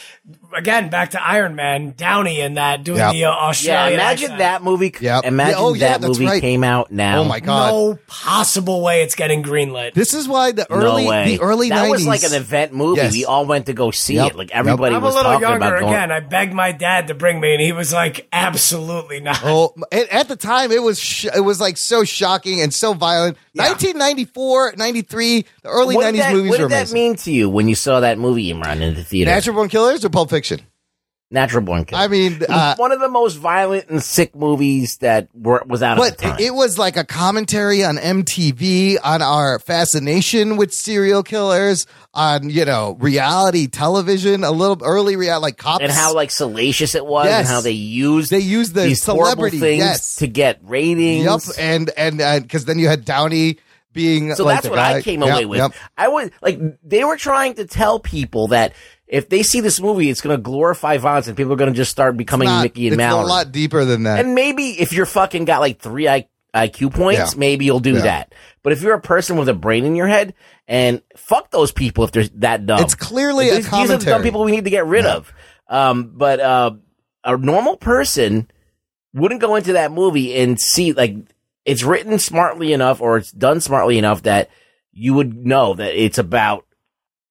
Again, 0.55 0.91
back 0.91 1.11
to 1.13 1.23
Iron 1.23 1.55
Man, 1.55 1.95
Downey 1.97 2.41
in 2.41 2.55
that 2.55 2.85
doing 2.85 2.99
Yep. 2.99 3.13
the 3.13 3.25
uh, 3.27 3.53
yeah, 3.63 3.87
imagine 3.89 4.25
accent. 4.25 4.39
that 4.39 4.63
movie. 4.63 4.95
Yep. 5.01 5.25
Imagine 5.25 5.51
Yeah, 5.53 5.65
oh, 5.65 5.75
yeah, 5.75 5.89
that 5.89 6.01
that's 6.03 6.19
movie 6.19 6.27
right. 6.27 6.41
came 6.41 6.63
out 6.65 6.91
now. 6.91 7.21
Oh 7.21 7.25
my 7.25 7.41
god. 7.41 7.71
No 7.73 7.99
possible 8.07 8.83
way 8.83 9.03
it's 9.03 9.15
getting 9.15 9.43
greenlit. 9.43 9.95
This 9.95 10.15
is 10.15 10.29
why 10.29 10.53
the 10.53 10.67
No 10.71 10.77
early, 10.77 11.07
way. 11.07 11.37
the 11.37 11.41
early 11.43 11.69
that 11.71 11.87
90s. 11.87 11.91
was 11.91 12.07
like 12.07 12.23
an 12.23 12.35
event 12.35 12.73
movie. 12.75 13.01
Yes. 13.01 13.13
We 13.13 13.25
all 13.25 13.47
went 13.47 13.67
to 13.67 13.73
go 13.73 13.91
see 13.91 14.15
Yep. 14.15 14.31
it. 14.33 14.37
Like 14.37 14.51
everybody 14.53 14.95
I'm 14.95 15.03
a 15.03 15.07
was 15.07 15.15
little 15.15 15.33
talking 15.33 15.49
younger 15.49 15.67
about 15.67 15.81
going. 15.81 15.93
again. 15.95 16.13
I 16.13 16.21
begged 16.21 16.53
my 16.55 16.73
dad 16.73 17.09
to 17.09 17.15
bring 17.15 17.41
me, 17.41 17.53
and 17.53 17.61
he 17.61 17.73
was 17.73 17.93
like, 17.93 18.29
"Absolutely 18.33 19.21
not." 19.21 19.41
Oh, 19.45 19.75
at, 19.91 20.09
at 20.11 20.29
the 20.29 20.37
time 20.37 20.71
it 20.73 20.83
was 20.83 20.99
sh- 21.01 21.27
it 21.35 21.41
was 21.41 21.61
like 21.61 21.77
so 21.77 22.05
shocking 22.05 22.61
and 22.61 22.73
so 22.75 22.95
violent. 22.95 23.37
1994, 23.55 24.75
93, 24.77 25.45
the 25.63 25.69
early 25.69 25.95
what 25.97 26.15
90s 26.15 26.19
that, 26.19 26.33
movies 26.35 26.51
what 26.51 26.61
were 26.61 26.65
did 26.69 26.73
that 26.73 26.79
amazing. 26.91 26.95
mean 26.95 27.17
to 27.17 27.31
you 27.33 27.49
when 27.51 27.69
you 27.69 27.75
saw 27.75 28.01
that 28.01 28.19
movie, 28.19 28.53
Imran, 28.53 28.81
in 28.81 28.95
the 28.95 29.05
theater? 29.05 29.31
Natural 29.31 29.55
Born 29.57 29.69
Killers 29.69 30.05
or 30.05 30.09
Pulp 30.11 30.31
Fiction? 30.31 30.42
Natural 31.31 31.63
Born 31.63 31.87
Killer. 31.87 32.03
I 32.03 32.09
mean, 32.09 32.41
uh, 32.47 32.75
one 32.77 32.93
of 32.93 33.01
the 33.01 33.09
most 33.09 33.37
violent 33.37 33.89
and 33.89 34.03
sick 34.03 34.37
movies 34.37 34.99
that 34.99 35.29
were, 35.33 35.63
was 35.67 35.83
out 35.83 35.97
but 35.97 36.19
the 36.19 36.25
time. 36.25 36.37
it, 36.39 36.49
it 36.49 36.55
was 36.55 36.77
like 36.79 36.99
a 36.99 37.05
commentary 37.05 37.83
on 37.83 37.97
MTV, 37.97 38.99
on 39.03 39.23
our 39.23 39.59
fascination 39.59 40.59
with 40.59 40.75
serial 40.75 41.23
killers, 41.23 41.87
on 42.13 42.51
you 42.51 42.67
know 42.67 42.99
reality 43.01 43.67
television, 43.67 44.45
a 44.45 44.51
little 44.51 44.79
early 44.85 45.17
reality, 45.17 45.43
like 45.43 45.57
cops, 45.57 45.83
and 45.83 45.91
how 45.91 46.15
like 46.15 46.31
salacious 46.31 46.95
it 46.95 47.07
was, 47.07 47.25
Yes. 47.25 47.39
and 47.41 47.49
how 47.49 47.63
they 47.63 47.71
used 47.71 48.31
they 48.31 48.39
used 48.41 48.75
the 48.75 48.95
celebrity 48.95 49.59
things 49.59 49.79
yes. 49.79 50.17
to 50.17 50.27
get 50.27 50.61
ratings. 50.63 51.25
Yep, 51.25 51.41
and 51.59 51.91
and 51.97 52.43
because 52.43 52.67
then 52.67 52.79
you 52.79 52.89
had 52.89 53.07
Downey 53.07 53.57
being 53.95 54.35
So 54.35 54.45
like 54.45 54.57
that's 54.57 54.69
what 54.69 54.77
guy. 54.77 54.97
I 54.97 55.03
came 55.03 55.23
Yep, 55.23 55.31
away 55.35 55.47
with. 55.47 55.59
yep. 55.61 55.73
I 55.97 56.09
was 56.09 56.31
like, 56.43 56.61
they 56.83 57.05
were 57.05 57.17
trying 57.17 57.55
to 57.55 57.67
tell 57.67 57.99
people 58.01 58.49
that 58.49 58.75
if 59.13 59.29
they 59.29 59.43
see 59.43 59.61
this 59.61 59.79
movie, 59.81 60.09
it's 60.09 60.23
going 60.23 60.35
to 60.37 60.43
glorify 60.43 60.97
violence, 60.97 61.29
and 61.29 61.37
people 61.37 61.53
are 61.53 61.57
going 61.57 61.71
to 61.73 61.77
just 61.77 61.91
start 61.91 62.17
becoming 62.17 62.47
Not- 62.49 62.63
Mickey 62.63 62.87
and 62.87 62.95
it's 62.95 62.99
Mallory. 62.99 63.25
a 63.25 63.29
lot 63.29 63.53
deeper 63.53 63.85
than 63.85 64.05
that. 64.05 64.19
And 64.25 64.35
maybe 64.35 64.71
if 64.81 64.93
you're 64.93 65.07
fucking 65.07 65.45
got 65.45 65.61
like 65.61 65.79
three 65.81 66.09
I- 66.09 66.29
IQ 66.55 66.95
points, 66.95 67.35
Yeah. 67.35 67.39
maybe 67.39 67.65
you'll 67.67 67.81
do 67.81 67.93
Yeah. 67.95 68.01
that. 68.03 68.35
But 68.63 68.73
if 68.73 68.81
you're 68.83 68.95
a 68.95 69.01
person 69.01 69.37
with 69.37 69.49
a 69.49 69.55
brain 69.55 69.85
in 69.85 69.95
your 69.97 70.07
head, 70.09 70.33
and 70.67 71.03
fuck 71.17 71.51
those 71.51 71.73
people 71.73 72.05
if 72.05 72.13
they're 72.13 72.29
that 72.37 72.65
dumb. 72.67 72.81
It's 72.81 72.95
clearly 72.95 73.51
a 73.51 73.57
These- 73.57 73.71
These 73.71 73.91
are 73.91 73.97
the 73.99 74.05
dumb 74.05 74.23
people 74.23 74.45
we 74.45 74.53
need 74.53 74.65
to 74.65 74.71
get 74.71 74.87
rid 74.87 75.05
of. 75.07 75.33
Um, 75.69 76.13
but 76.15 76.41
uh, 76.41 76.71
a 77.25 77.37
normal 77.37 77.77
person 77.77 78.51
wouldn't 79.15 79.41
go 79.43 79.57
into 79.57 79.75
that 79.75 79.93
movie 79.93 80.35
and 80.37 80.59
see 80.61 80.93
like 80.93 81.17
it's 81.67 81.83
written 81.83 82.19
smartly 82.19 82.73
enough 82.73 83.01
or 83.03 83.19
it's 83.19 83.31
done 83.31 83.61
smartly 83.61 83.99
enough 83.99 84.23
that 84.23 84.49
you 84.93 85.15
would 85.15 85.35
know 85.47 85.75
that 85.75 85.95
it's 85.95 86.19
about 86.19 86.65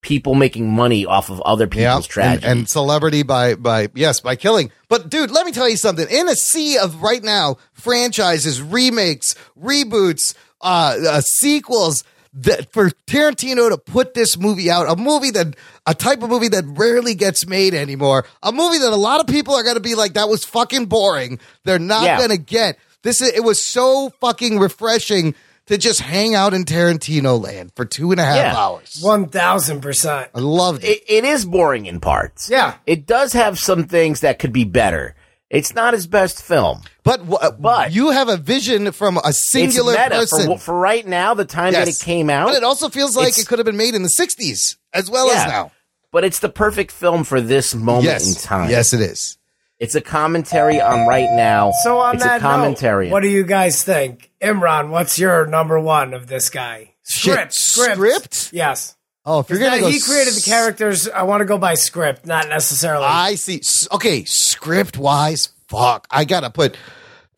people 0.01 0.33
making 0.35 0.71
money 0.71 1.05
off 1.05 1.29
of 1.29 1.39
other 1.41 1.67
people's 1.67 2.05
and, 2.05 2.09
tragedy. 2.09 2.47
and 2.47 2.69
celebrity 2.69 3.23
by 3.23 3.55
by 3.55 3.87
yes 3.93 4.19
by 4.19 4.35
killing. 4.35 4.71
But 4.89 5.09
dude, 5.09 5.31
let 5.31 5.45
me 5.45 5.51
tell 5.51 5.69
you 5.69 5.77
something. 5.77 6.07
In 6.09 6.27
a 6.27 6.35
sea 6.35 6.77
of 6.77 7.01
right 7.01 7.23
now 7.23 7.57
franchises, 7.73 8.61
remakes, 8.61 9.35
reboots, 9.59 10.33
uh, 10.61 10.97
uh 11.07 11.21
sequels. 11.21 12.03
That 12.33 12.71
for 12.71 12.89
Tarantino 13.07 13.69
to 13.69 13.77
put 13.77 14.13
this 14.13 14.37
movie 14.37 14.71
out, 14.71 14.89
a 14.89 14.95
movie 14.95 15.31
that 15.31 15.53
a 15.85 15.93
type 15.93 16.23
of 16.23 16.29
movie 16.29 16.47
that 16.47 16.63
rarely 16.65 17.13
gets 17.13 17.45
made 17.45 17.73
anymore, 17.73 18.25
a 18.41 18.53
movie 18.53 18.77
that 18.77 18.93
a 18.93 18.95
lot 18.95 19.19
of 19.19 19.27
people 19.27 19.53
are 19.53 19.63
going 19.63 19.75
to 19.75 19.81
be 19.81 19.95
like, 19.95 20.13
that 20.13 20.29
was 20.29 20.45
fucking 20.45 20.85
boring. 20.85 21.41
They're 21.65 21.77
not 21.77 22.03
Yeah. 22.03 22.17
going 22.19 22.29
to 22.29 22.37
get 22.37 22.79
this. 23.01 23.21
Is, 23.21 23.33
it 23.33 23.43
was 23.43 23.59
so 23.61 24.11
fucking 24.21 24.59
refreshing 24.59 25.35
to 25.71 25.77
just 25.77 26.01
hang 26.01 26.35
out 26.35 26.53
in 26.53 26.63
Tarantino 26.65 27.41
land 27.41 27.71
for 27.75 27.85
two 27.85 28.11
and 28.11 28.19
a 28.19 28.23
half 28.25 28.35
Yeah. 28.35 28.55
hours. 28.55 28.99
One 29.01 29.27
thousand 29.29 29.81
percent. 29.81 30.29
I 30.35 30.39
loved 30.39 30.83
it. 30.83 30.87
it, 30.87 31.03
it 31.07 31.25
is 31.25 31.45
boring 31.45 31.85
in 31.85 31.99
parts. 31.99 32.49
Yeah. 32.49 32.75
It 32.85 33.05
does 33.05 33.33
have 33.33 33.57
some 33.57 33.85
things 33.85 34.19
that 34.19 34.39
could 34.39 34.53
be 34.53 34.63
better. 34.65 35.15
It's 35.49 35.73
not 35.75 35.93
his 35.93 36.07
best 36.07 36.41
film. 36.41 36.81
But 37.03 37.21
but 37.61 37.91
you 37.91 38.11
have 38.11 38.29
a 38.29 38.37
vision 38.37 38.91
from 38.93 39.17
a 39.17 39.33
singular 39.33 39.93
it's 39.93 40.01
meta 40.03 40.15
person. 40.15 40.45
For, 40.53 40.57
for 40.57 40.79
right 40.79 41.05
now, 41.05 41.33
the 41.33 41.43
time 41.45 41.73
that 41.73 41.87
it 41.89 41.99
came 41.99 42.29
out. 42.29 42.47
But 42.47 42.55
it 42.57 42.63
also 42.63 42.87
feels 42.89 43.17
like 43.17 43.37
it 43.37 43.47
could 43.47 43.59
have 43.59 43.65
been 43.65 43.75
made 43.77 43.93
in 43.95 44.03
the 44.03 44.09
'60s 44.09 44.77
as 44.93 45.09
well 45.09 45.27
Yeah. 45.27 45.41
as 45.41 45.47
now. 45.47 45.71
But 46.13 46.23
it's 46.25 46.39
the 46.39 46.49
perfect 46.49 46.91
film 46.91 47.23
for 47.23 47.41
this 47.41 47.73
moment 47.73 48.05
Yes. 48.05 48.27
in 48.27 48.41
time. 48.41 48.69
Yes, 48.69 48.93
it 48.93 49.01
is. 49.01 49.37
It's 49.81 49.95
a 49.95 50.01
commentary 50.01 50.79
on 50.79 51.07
right 51.07 51.29
now. 51.31 51.71
So 51.83 51.97
on 51.99 52.15
it's 52.15 52.23
that 52.23 52.37
a 52.37 52.39
commentary. 52.39 53.07
note, 53.07 53.13
what 53.13 53.23
do 53.23 53.29
you 53.29 53.43
guys 53.43 53.83
think, 53.83 54.29
Imran? 54.39 54.89
What's 54.89 55.17
your 55.17 55.47
number 55.47 55.79
one 55.79 56.13
of 56.13 56.27
this 56.27 56.49
guy? 56.51 56.93
Script, 57.03 57.53
script, 57.55 57.95
script? 57.95 58.49
Yes. 58.53 58.95
Oh, 59.25 59.39
if 59.39 59.49
you're 59.49 59.57
gonna 59.59 59.71
that- 59.77 59.81
go, 59.81 59.89
he 59.89 59.99
created 59.99 60.35
the 60.35 60.41
characters. 60.41 61.07
I 61.09 61.23
want 61.23 61.41
to 61.41 61.45
go 61.45 61.57
by 61.57 61.73
script, 61.73 62.25
not 62.27 62.47
necessarily. 62.47 63.05
I 63.05 63.35
see. 63.35 63.57
S- 63.59 63.87
Okay, 63.91 64.23
script 64.23 64.97
wise, 64.99 65.49
fuck. 65.67 66.07
I 66.11 66.25
gotta 66.25 66.49
put 66.51 66.77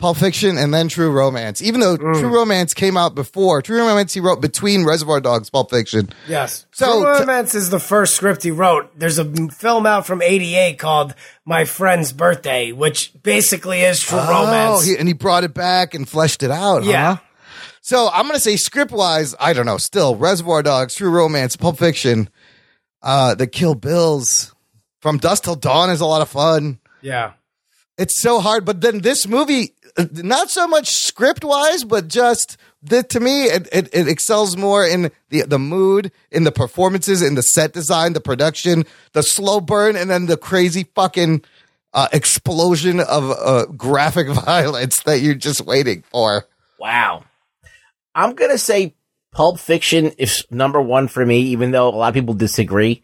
Pulp 0.04 0.18
Fiction 0.18 0.58
and 0.58 0.74
then 0.74 0.90
True 0.90 1.10
Romance. 1.10 1.62
Even 1.62 1.80
though 1.80 1.96
Mm. 1.96 2.20
True 2.20 2.36
Romance 2.36 2.74
came 2.74 2.98
out 2.98 3.16
before 3.16 3.62
True 3.62 3.80
Romance, 3.80 4.14
he 4.14 4.20
wrote 4.20 4.42
between 4.42 4.84
Reservoir 4.84 5.22
Dogs, 5.22 5.50
Pulp 5.50 5.70
Fiction. 5.70 6.10
Yes. 6.28 6.66
So, 6.74 7.02
True 7.02 7.14
t- 7.14 7.20
Romance 7.22 7.56
is 7.56 7.70
the 7.70 7.80
first 7.80 8.14
script 8.16 8.44
he 8.44 8.52
wrote. 8.52 8.92
There's 9.00 9.18
a 9.18 9.26
film 9.48 9.86
out 9.86 10.06
from 10.06 10.22
'88 10.22 10.78
called 10.78 11.16
My 11.46 11.64
Friend's 11.64 12.12
Birthday, 12.12 12.74
which 12.74 13.14
basically 13.24 13.82
is 13.84 14.02
True 14.02 14.18
Romance. 14.20 14.82
Oh, 14.82 14.86
he, 14.86 14.98
and 14.98 15.08
he 15.08 15.14
brought 15.14 15.46
it 15.46 15.54
back 15.54 15.94
and 15.94 16.08
fleshed 16.08 16.44
it 16.44 16.52
out. 16.52 16.84
Yeah. 16.84 17.16
huh? 17.16 17.22
So 17.80 18.10
I'm 18.14 18.28
gonna 18.28 18.40
say 18.42 18.58
script 18.58 18.92
wise, 18.92 19.34
I 19.40 19.54
don't 19.54 19.66
know. 19.66 19.78
Still, 19.78 20.18
Reservoir 20.18 20.64
Dogs, 20.64 20.96
True 20.96 21.12
Romance, 21.12 21.56
Pulp 21.56 21.78
Fiction, 21.80 22.30
uh, 23.02 23.36
the 23.36 23.48
Kill 23.48 23.74
Bills, 23.76 24.54
From 25.00 25.18
Dusk 25.18 25.44
Till 25.46 25.56
Dawn 25.56 25.90
is 25.90 26.02
a 26.02 26.06
lot 26.06 26.22
of 26.22 26.28
fun. 26.28 26.80
yeah. 27.02 27.32
It's 27.96 28.20
so 28.20 28.40
hard, 28.40 28.66
but 28.66 28.82
then 28.82 29.02
this 29.02 29.28
movie, 29.28 29.73
not 29.98 30.50
so 30.50 30.68
much 30.68 30.90
script 30.90 31.44
wise, 31.44 31.84
but 31.84 32.08
just 32.08 32.58
the, 32.82 33.04
to 33.04 33.20
me, 33.20 33.46
it, 33.46 33.68
it, 33.72 33.90
it 33.94 34.08
excels 34.08 34.58
more 34.58 34.86
in 34.86 35.12
the 35.30 35.44
the 35.44 35.60
mood, 35.60 36.12
in 36.32 36.44
the 36.44 36.52
performances, 36.52 37.22
in 37.22 37.36
the 37.36 37.44
set 37.44 37.74
design, 37.74 38.14
the 38.14 38.22
production, 38.22 38.86
the 39.14 39.24
slow 39.24 39.62
burn, 39.62 39.96
and 39.96 40.10
then 40.10 40.26
the 40.26 40.38
crazy 40.38 40.86
fucking 40.96 41.44
uh, 41.94 42.08
explosion 42.12 43.00
of 43.00 43.30
uh, 43.32 43.66
graphic 43.78 44.28
violence 44.46 45.02
that 45.04 45.20
you're 45.20 45.36
just 45.36 45.62
waiting 45.62 46.04
for. 46.12 46.46
Wow. 46.80 47.24
I'm 48.16 48.34
gonna 48.36 48.58
say 48.58 48.96
Pulp 49.32 49.60
Fiction 49.60 50.08
is 50.18 50.46
number 50.52 50.82
one 50.82 51.08
for 51.08 51.26
me, 51.26 51.40
even 51.42 51.72
though 51.72 51.88
a 51.90 51.96
lot 51.96 52.10
of 52.10 52.14
people 52.16 52.34
disagree. 52.34 53.04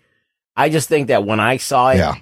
I 0.56 0.70
just 0.70 0.90
think 0.90 1.07
that 1.07 1.24
when 1.26 1.40
I 1.40 1.57
saw 1.57 1.90
it, 1.91 1.98
Yeah. 1.98 2.16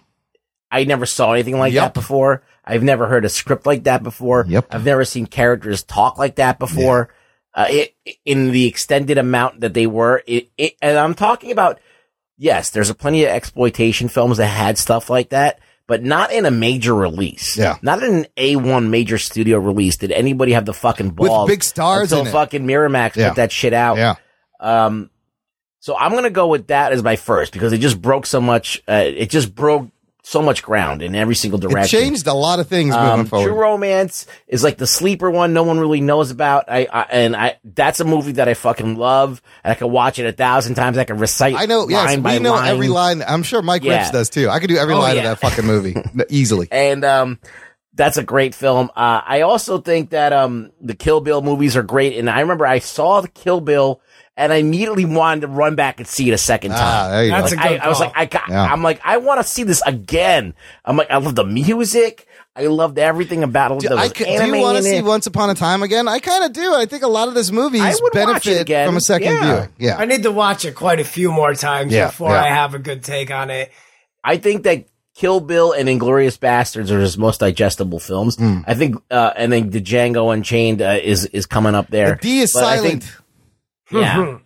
I 0.70 0.84
never 0.84 1.06
saw 1.06 1.32
anything 1.34 1.58
like 1.58 1.74
Yep. 1.74 1.84
that 1.84 1.94
before. 1.94 2.44
I've 2.68 2.84
never 2.84 3.08
heard 3.08 3.26
a 3.26 3.30
script 3.30 3.66
like 3.66 3.86
that 3.86 4.04
before. 4.04 4.46
Yep. 4.48 4.68
I've 4.72 4.86
never 4.86 5.06
seen 5.06 5.26
characters 5.26 5.84
talk 5.84 6.18
like 6.18 6.36
that 6.36 6.60
before. 6.60 7.10
Uh, 7.54 7.66
it, 7.70 7.96
in 8.26 8.52
the 8.52 8.68
extended 8.68 9.18
amount 9.18 9.62
that 9.62 9.74
they 9.74 9.88
were, 9.88 10.22
it, 10.28 10.50
it, 10.58 10.76
and 10.82 10.96
I'm 10.98 11.16
talking 11.16 11.52
about, 11.52 11.80
yes, 12.38 12.70
there's 12.70 12.92
a 12.92 12.94
plenty 12.96 13.24
of 13.24 13.32
exploitation 13.32 14.10
films 14.10 14.38
that 14.38 14.46
had 14.46 14.78
stuff 14.78 15.10
like 15.10 15.30
that, 15.30 15.60
but 15.88 16.04
not 16.04 16.32
in 16.32 16.46
a 16.46 16.52
major 16.52 16.94
release. 16.94 17.58
Yeah. 17.58 17.78
Not 17.82 18.04
in 18.04 18.14
an 18.14 18.26
A1 18.38 18.90
major 18.90 19.18
studio 19.18 19.58
release. 19.58 19.98
Did 19.98 20.12
anybody 20.12 20.52
have 20.52 20.66
the 20.66 20.74
fucking 20.74 21.16
With 21.16 21.48
big 21.48 21.64
stars 21.64 22.12
until 22.12 22.22
in 22.22 22.28
it. 22.28 22.32
fucking 22.32 22.68
Miramax 22.68 23.16
Yeah. 23.16 23.30
put 23.30 23.38
that 23.38 23.52
shit 23.52 23.74
out? 23.74 23.98
Yeah. 23.98 24.16
Um, 24.60 25.10
so 25.80 25.98
I'm 25.98 26.12
gonna 26.12 26.30
go 26.30 26.48
with 26.48 26.68
that 26.68 26.92
as 26.92 27.02
my 27.02 27.16
first 27.16 27.54
because 27.54 27.72
it 27.72 27.78
just 27.78 28.02
broke 28.02 28.26
so 28.26 28.42
much. 28.42 28.84
Uh, 28.88 29.04
it 29.06 29.30
just 29.30 29.56
broke 29.56 29.90
so 30.30 30.42
much 30.42 30.62
ground 30.62 31.02
in 31.02 31.16
every 31.16 31.36
single 31.36 31.58
direction. 31.58 32.00
It 32.00 32.04
changed 32.04 32.28
a 32.28 32.34
lot 32.34 32.60
of 32.60 32.68
things 32.68 32.94
Um, 32.94 33.10
moving 33.12 33.26
forward. 33.30 33.46
True 33.48 33.56
Romance 33.58 34.26
is 34.48 34.62
like 34.62 34.78
the 34.78 34.86
sleeper 34.88 35.32
one 35.32 35.54
no 35.54 35.64
one 35.64 35.80
really 35.80 36.02
knows 36.02 36.32
about. 36.32 36.66
I, 36.68 36.86
I 36.92 37.02
and 37.04 37.36
I 37.36 37.58
that's 37.64 38.02
a 38.02 38.04
movie 38.04 38.34
that 38.34 38.50
I 38.50 38.54
fucking 38.54 38.96
love. 38.98 39.42
And 39.64 39.72
I 39.72 39.76
can 39.76 39.90
watch 39.90 40.20
it 40.20 40.26
a 40.26 40.34
thousand 40.34 40.76
times. 40.76 40.98
I 40.98 41.06
can 41.06 41.18
recite. 41.18 41.56
I 41.56 41.66
know, 41.66 41.88
yes, 41.88 42.06
line 42.18 42.24
we 42.24 42.40
know 42.40 42.52
line. 42.54 42.68
every 42.70 42.90
line. 42.90 43.24
I'm 43.26 43.44
sure 43.44 43.62
Mike 43.62 43.84
Yeah. 43.84 44.00
Rips 44.00 44.12
does 44.12 44.30
too. 44.30 44.50
I 44.50 44.60
could 44.60 44.68
do 44.70 44.78
every 44.78 44.96
Oh, 44.96 45.00
line 45.00 45.16
yeah. 45.16 45.32
of 45.32 45.40
that 45.40 45.50
fucking 45.50 45.66
movie 45.66 45.96
easily. 46.30 46.68
and 46.72 47.06
um, 47.06 47.40
that's 47.94 48.18
a 48.18 48.24
great 48.24 48.54
film. 48.54 48.92
Uh, 48.96 49.22
I 49.26 49.42
also 49.42 49.80
think 49.80 50.10
that 50.12 50.34
um, 50.34 50.72
the 50.82 50.94
Kill 50.94 51.20
Bill 51.22 51.42
movies 51.42 51.76
are 51.78 51.84
great. 51.84 52.18
And 52.18 52.30
I 52.30 52.42
remember 52.42 52.68
I 52.68 52.80
saw 52.80 53.22
the 53.22 53.28
Kill 53.28 53.60
Bill. 53.62 54.02
And 54.40 54.54
I 54.54 54.58
immediately 54.58 55.04
wanted 55.06 55.42
to 55.42 55.48
run 55.48 55.74
back 55.76 56.00
and 56.00 56.08
see 56.08 56.30
it 56.30 56.34
a 56.34 56.38
second 56.38 56.70
time. 56.72 56.80
Ah, 56.80 57.10
there 57.10 57.24
you 57.26 57.32
That's 57.32 57.54
go. 57.56 57.60
a 57.60 57.64
I, 57.64 57.68
good 57.70 57.80
I 57.82 57.88
was 57.90 57.98
call. 57.98 58.06
like, 58.08 58.18
I 58.18 58.26
got, 58.26 58.44
Yeah. 58.50 58.72
I'm 58.72 58.84
like, 58.84 59.02
I 59.04 59.18
want 59.18 59.42
to 59.42 59.48
see 59.48 59.64
this 59.64 59.82
again. 59.84 60.54
I'm 60.86 60.96
like, 60.96 61.10
I 61.10 61.18
love 61.18 61.34
the 61.34 61.44
music. 61.44 62.28
I 62.56 62.68
loved 62.68 63.00
everything 63.00 63.42
about 63.44 63.72
it. 63.72 63.80
Do, 63.80 63.90
There 63.90 63.98
I 63.98 64.04
was 64.04 64.14
could, 64.14 64.26
do 64.28 64.32
anime 64.34 64.56
you 64.56 64.62
want 64.62 64.76
to 64.76 64.78
in 64.80 64.84
see 64.84 64.96
it. 64.98 65.04
Once 65.06 65.26
Upon 65.28 65.50
a 65.50 65.56
Time 65.56 65.82
again? 65.82 66.08
I 66.08 66.20
kind 66.20 66.44
of 66.44 66.54
do. 66.54 66.74
I 66.76 66.86
think 66.86 67.02
a 67.04 67.08
lot 67.08 67.28
of 67.28 67.34
this 67.34 67.52
movies 67.52 67.82
I 67.82 67.90
would 68.00 68.02
watch 68.02 68.14
it 68.14 68.14
benefit 68.14 68.62
again. 68.62 68.88
from 68.88 68.98
a 68.98 69.02
second 69.02 69.28
Yeah. 69.34 69.44
viewing. 69.56 69.70
Yeah. 69.80 69.98
I 69.98 70.06
need 70.06 70.22
to 70.24 70.32
watch 70.32 70.66
it 70.66 70.76
quite 70.76 71.00
a 71.00 71.04
few 71.04 71.32
more 71.32 71.54
times 71.56 71.92
Yeah, 71.92 72.08
before 72.08 72.30
yeah. 72.32 72.44
I 72.44 72.50
have 72.50 72.76
a 72.76 72.80
good 72.80 73.04
take 73.04 73.32
on 73.32 73.50
it. 73.50 73.72
I 74.24 74.38
think 74.38 74.64
that 74.64 74.86
Kill 75.16 75.40
Bill 75.40 75.72
and 75.72 75.90
Inglourious 75.90 76.38
Basterds 76.38 76.92
are 76.92 77.00
his 77.00 77.18
most 77.18 77.40
digestible 77.40 78.00
films. 78.00 78.36
Hmm. 78.36 78.60
I 78.68 78.76
think, 78.76 79.02
uh, 79.10 79.32
and 79.36 79.52
then 79.52 79.72
the 79.72 79.82
Django 79.82 80.32
Unchained 80.32 80.80
uh, 80.82 81.00
is 81.02 81.26
is 81.26 81.48
coming 81.48 81.74
up 81.74 81.88
there. 81.88 82.12
The 82.12 82.22
D 82.22 82.40
is 82.42 82.54
But 82.54 82.64
I 82.66 82.76
silent. 82.78 83.12
Think- 83.90 84.04
yeah, 84.04 84.36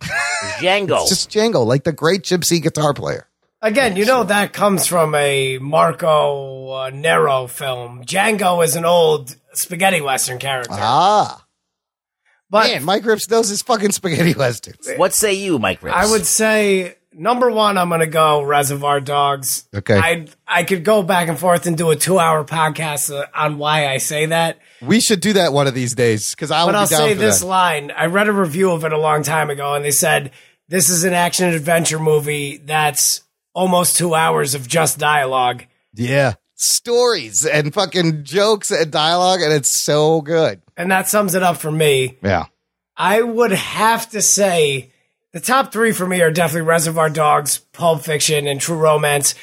Django. 0.58 1.00
It's 1.02 1.08
just 1.08 1.30
Django, 1.30 1.66
like 1.66 1.84
the 1.84 1.92
great 1.92 2.22
gypsy 2.22 2.62
guitar 2.62 2.94
player. 2.94 3.28
Again, 3.60 3.96
you 3.96 4.04
know 4.04 4.24
that 4.24 4.52
comes 4.52 4.86
from 4.86 5.14
a 5.14 5.58
Marco 5.58 6.70
uh, 6.70 6.90
Nero 6.90 7.46
film. 7.46 8.04
Django 8.04 8.64
is 8.64 8.74
an 8.74 8.84
old 8.84 9.36
spaghetti 9.52 10.00
western 10.00 10.38
character. 10.38 10.74
Ah. 10.76 11.44
but 12.50 12.66
Man, 12.66 12.84
Mic 12.84 13.04
Ripz 13.04 13.30
knows 13.30 13.48
his 13.48 13.62
fucking 13.62 13.92
spaghetti 13.92 14.34
westerns. 14.34 14.88
what 14.96 15.14
say 15.14 15.34
you, 15.34 15.60
Mic 15.60 15.80
Ripz? 15.80 15.92
I 15.92 16.10
would 16.10 16.26
say 16.26 16.96
number 17.14 17.50
one, 17.50 17.78
I'm 17.78 17.88
gonna 17.88 18.06
go 18.06 18.42
Reservoir 18.42 19.00
Dogs. 19.00 19.68
Okay. 19.74 19.96
I 19.98 20.26
I 20.46 20.64
could 20.64 20.84
go 20.84 21.02
back 21.02 21.28
and 21.28 21.38
forth 21.38 21.66
and 21.66 21.76
do 21.76 21.90
a 21.90 21.96
two 21.96 22.18
hour 22.18 22.44
podcast 22.44 23.10
on 23.34 23.58
why 23.58 23.88
I 23.88 23.98
say 23.98 24.26
that. 24.26 24.58
We 24.80 25.00
should 25.00 25.20
do 25.20 25.34
that 25.34 25.52
one 25.52 25.66
of 25.66 25.74
these 25.74 25.94
days 25.94 26.34
because 26.34 26.50
I 26.50 26.64
would 26.64 26.72
But 26.72 26.78
I'll 26.78 26.86
say 26.86 27.14
this 27.14 27.40
that. 27.40 27.46
line. 27.46 27.90
I 27.90 28.06
read 28.06 28.28
a 28.28 28.32
review 28.32 28.70
of 28.72 28.84
it 28.84 28.92
a 28.92 28.98
long 28.98 29.22
time 29.22 29.50
ago, 29.50 29.74
and 29.74 29.84
they 29.84 29.90
said 29.90 30.30
this 30.68 30.88
is 30.88 31.04
an 31.04 31.12
action 31.12 31.52
adventure 31.52 31.98
movie 31.98 32.56
that's 32.58 33.22
almost 33.54 33.96
two 33.96 34.14
hours 34.14 34.54
of 34.54 34.66
just 34.66 34.98
dialogue. 34.98 35.64
Yeah. 35.94 36.34
Stories 36.56 37.44
and 37.44 37.74
fucking 37.74 38.24
jokes 38.24 38.70
and 38.70 38.90
dialogue, 38.90 39.40
and 39.40 39.52
it's 39.52 39.70
so 39.70 40.20
good. 40.20 40.62
And 40.76 40.90
that 40.90 41.08
sums 41.08 41.34
it 41.34 41.42
up 41.42 41.56
for 41.58 41.70
me. 41.70 42.18
Yeah. 42.22 42.46
I 42.96 43.20
would 43.20 43.50
have 43.52 44.08
to 44.10 44.22
say 44.22 44.90
the 45.32 45.40
top 45.40 45.72
three 45.72 45.92
for 45.92 46.06
me 46.06 46.20
are 46.20 46.30
definitely 46.30 46.68
Reservoir 46.68 47.10
Dogs, 47.10 47.58
Pulp 47.72 48.02
Fiction, 48.02 48.46
and 48.46 48.60
True 48.60 48.76
Romance. 48.76 49.34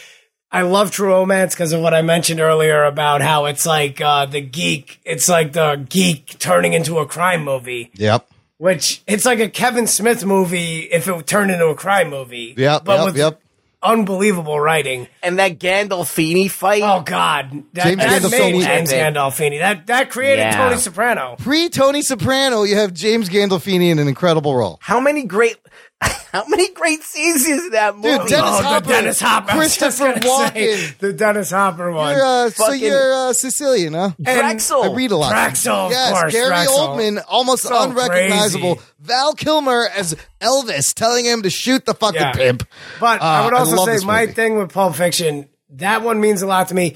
I 0.51 0.61
love 0.63 0.91
True 0.91 1.09
Romance 1.09 1.53
because 1.53 1.73
of 1.73 1.81
what 1.81 1.93
I 1.93 2.01
mentioned 2.01 2.39
earlier 2.39 2.83
about 2.83 3.21
how 3.21 3.45
it's 3.45 3.65
like 3.65 4.01
uh, 4.01 4.25
the 4.25 4.41
geek. 4.41 4.99
It's 5.05 5.29
like 5.29 5.53
the 5.53 5.85
geek 5.89 6.39
turning 6.39 6.73
into 6.73 6.97
a 6.99 7.05
crime 7.05 7.43
movie, 7.43 7.91
Yep. 7.95 8.27
which 8.57 9.03
it's 9.07 9.25
like 9.25 9.39
a 9.39 9.49
Kevin 9.49 9.85
Smith 9.87 10.25
movie 10.25 10.79
if 10.81 11.07
it 11.07 11.27
turned 11.27 11.51
into 11.51 11.67
a 11.67 11.75
crime 11.75 12.09
movie. 12.09 12.55
Yep. 12.57 12.83
but 12.85 12.97
yep. 12.97 13.05
with 13.05 13.17
yep. 13.17 13.41
Unbelievable 13.81 14.59
writing. 14.59 15.07
and 15.23 15.39
that 15.39 15.59
Gandolfini 15.59 16.49
fight. 16.49 16.81
Oh 16.83 17.01
God, 17.01 17.63
that, 17.73 17.83
James 17.85 17.97
that 17.97 18.21
Gandolfini. 18.21 18.51
made 18.53 18.63
James 18.63 18.91
Gandolfini. 18.91 19.59
That 19.59 19.87
that 19.87 20.09
created 20.09 20.39
Yeah. 20.43 20.57
Tony 20.57 20.77
Soprano. 20.77 21.35
Pre 21.39 21.69
Tony 21.69 22.01
Soprano, 22.01 22.63
you 22.63 22.75
have 22.77 22.93
James 22.93 23.29
Gandolfini 23.29 23.89
in 23.91 23.99
an 23.99 24.07
incredible 24.07 24.55
role. 24.55 24.79
How 24.81 24.99
many 24.99 25.23
great, 25.23 25.57
how 26.31 26.45
many 26.47 26.69
great 26.73 27.03
scenes 27.03 27.45
is 27.45 27.71
that 27.71 27.95
movie? 27.95 28.17
Dude, 28.19 28.27
Dennis 28.29 28.49
oh, 28.51 28.63
Hopper, 28.63 28.85
the 28.87 28.93
Dennis 28.93 29.19
Hopper. 29.19 29.57
Was 29.57 29.77
Christopher 29.77 30.19
gonna 30.19 30.21
say, 30.53 30.73
Walken. 30.73 30.97
the 30.99 31.13
Dennis 31.13 31.51
Hopper 31.51 31.91
one. 31.91 32.15
You're, 32.15 32.25
uh, 32.25 32.49
so 32.51 32.71
you're 32.71 33.13
uh, 33.13 33.33
Sicilian, 33.33 33.93
huh? 33.93 34.11
Drexel. 34.21 34.83
I 34.83 34.93
read 34.93 35.11
a 35.11 35.17
lot. 35.17 35.31
Drexel, 35.31 35.73
of 35.75 35.91
yes, 35.91 36.11
course, 36.11 36.31
Gary 36.33 36.47
Drexel. 36.47 36.77
Oldman, 36.77 37.23
almost 37.27 37.63
So 37.63 37.83
unrecognizable. 37.89 38.75
crazy. 38.75 38.89
Val 39.01 39.33
Kilmer 39.33 39.87
as 39.95 40.15
Elvis, 40.39 40.93
telling 40.93 41.25
him 41.25 41.41
to 41.41 41.49
shoot 41.49 41.85
the 41.85 41.93
fucking 41.93 42.21
Yeah. 42.21 42.31
pimp. 42.33 42.67
But 42.99 43.21
Uh, 43.21 43.25
I 43.25 43.45
would 43.45 43.53
also 43.53 43.75
love 43.75 43.99
say 43.99 44.05
my 44.05 44.21
movie. 44.21 44.33
thing 44.33 44.57
with 44.57 44.71
Pulp 44.73 44.95
Fiction, 44.95 45.49
that 45.71 46.01
one 46.01 46.21
means 46.21 46.41
a 46.41 46.47
lot 46.47 46.69
to 46.69 46.75
me. 46.75 46.95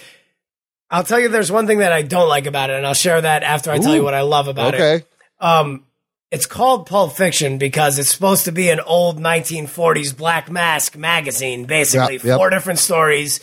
I'll 0.89 1.03
tell 1.03 1.19
you 1.19 1.27
there's 1.27 1.51
one 1.51 1.65
thing 1.67 1.79
that 1.79 1.91
I 1.91 2.03
don't 2.03 2.29
like 2.29 2.45
about 2.45 2.69
it, 2.69 2.77
and 2.77 2.85
I'll 2.85 2.93
share 2.93 3.19
that 3.19 3.41
after 3.43 3.71
I 3.71 3.79
tell 3.79 3.95
you 3.95 4.03
what 4.03 4.13
I 4.13 4.21
love 4.21 4.47
about 4.47 4.75
it. 4.75 4.81
Okay. 4.81 5.05
Um, 5.39 5.85
it's 6.33 6.47
called 6.47 6.87
Pulp 6.87 7.15
Fiction 7.15 7.59
because 7.59 7.99
it's 7.99 8.09
supposed 8.09 8.45
to 8.45 8.51
be 8.51 8.69
an 8.69 8.79
old 8.79 9.19
1940s 9.19 10.17
Black 10.17 10.49
Mask 10.49 10.97
magazine, 10.97 11.65
basically. 11.65 12.15
Yep, 12.15 12.23
yep. 12.23 12.37
Four 12.39 12.49
different 12.49 12.79
stories. 12.79 13.39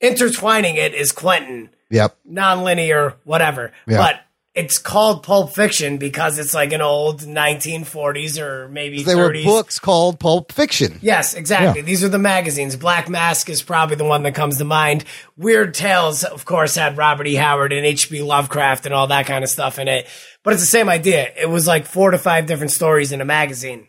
Intertwining 0.00 0.74
it 0.74 0.94
is 0.94 1.12
Quentin, 1.12 1.70
Yep. 1.90 2.16
non-linear, 2.24 3.14
whatever. 3.22 3.72
Yeah. 3.86 3.98
But 3.98 4.20
it's 4.54 4.78
called 4.78 5.24
Pulp 5.24 5.52
Fiction 5.52 5.98
because 5.98 6.38
it's 6.38 6.54
like 6.54 6.72
an 6.72 6.80
old 6.80 7.22
1940s 7.22 8.40
or 8.40 8.68
maybe 8.68 9.02
They 9.02 9.14
30s. 9.14 9.44
were 9.44 9.50
books 9.50 9.80
called 9.80 10.20
Pulp 10.20 10.52
Fiction. 10.52 11.00
Yes, 11.02 11.34
exactly. 11.34 11.80
Yeah. 11.80 11.86
These 11.86 12.04
are 12.04 12.08
the 12.08 12.20
magazines. 12.20 12.76
Black 12.76 13.08
Mask 13.08 13.48
is 13.50 13.62
probably 13.62 13.96
the 13.96 14.04
one 14.04 14.22
that 14.22 14.36
comes 14.36 14.58
to 14.58 14.64
mind. 14.64 15.04
Weird 15.36 15.74
Tales, 15.74 16.22
of 16.22 16.44
course, 16.44 16.76
had 16.76 16.96
Robert 16.96 17.26
E. 17.26 17.34
Howard 17.34 17.72
and 17.72 17.84
H.P. 17.84 18.22
Lovecraft 18.22 18.86
and 18.86 18.94
all 18.94 19.08
that 19.08 19.26
kind 19.26 19.42
of 19.42 19.50
stuff 19.50 19.80
in 19.80 19.88
it. 19.88 20.06
But 20.44 20.52
it's 20.52 20.62
the 20.62 20.66
same 20.66 20.88
idea. 20.88 21.32
It 21.36 21.50
was 21.50 21.66
like 21.66 21.84
four 21.86 22.12
to 22.12 22.18
five 22.18 22.46
different 22.46 22.70
stories 22.70 23.10
in 23.10 23.20
a 23.20 23.24
magazine. 23.24 23.88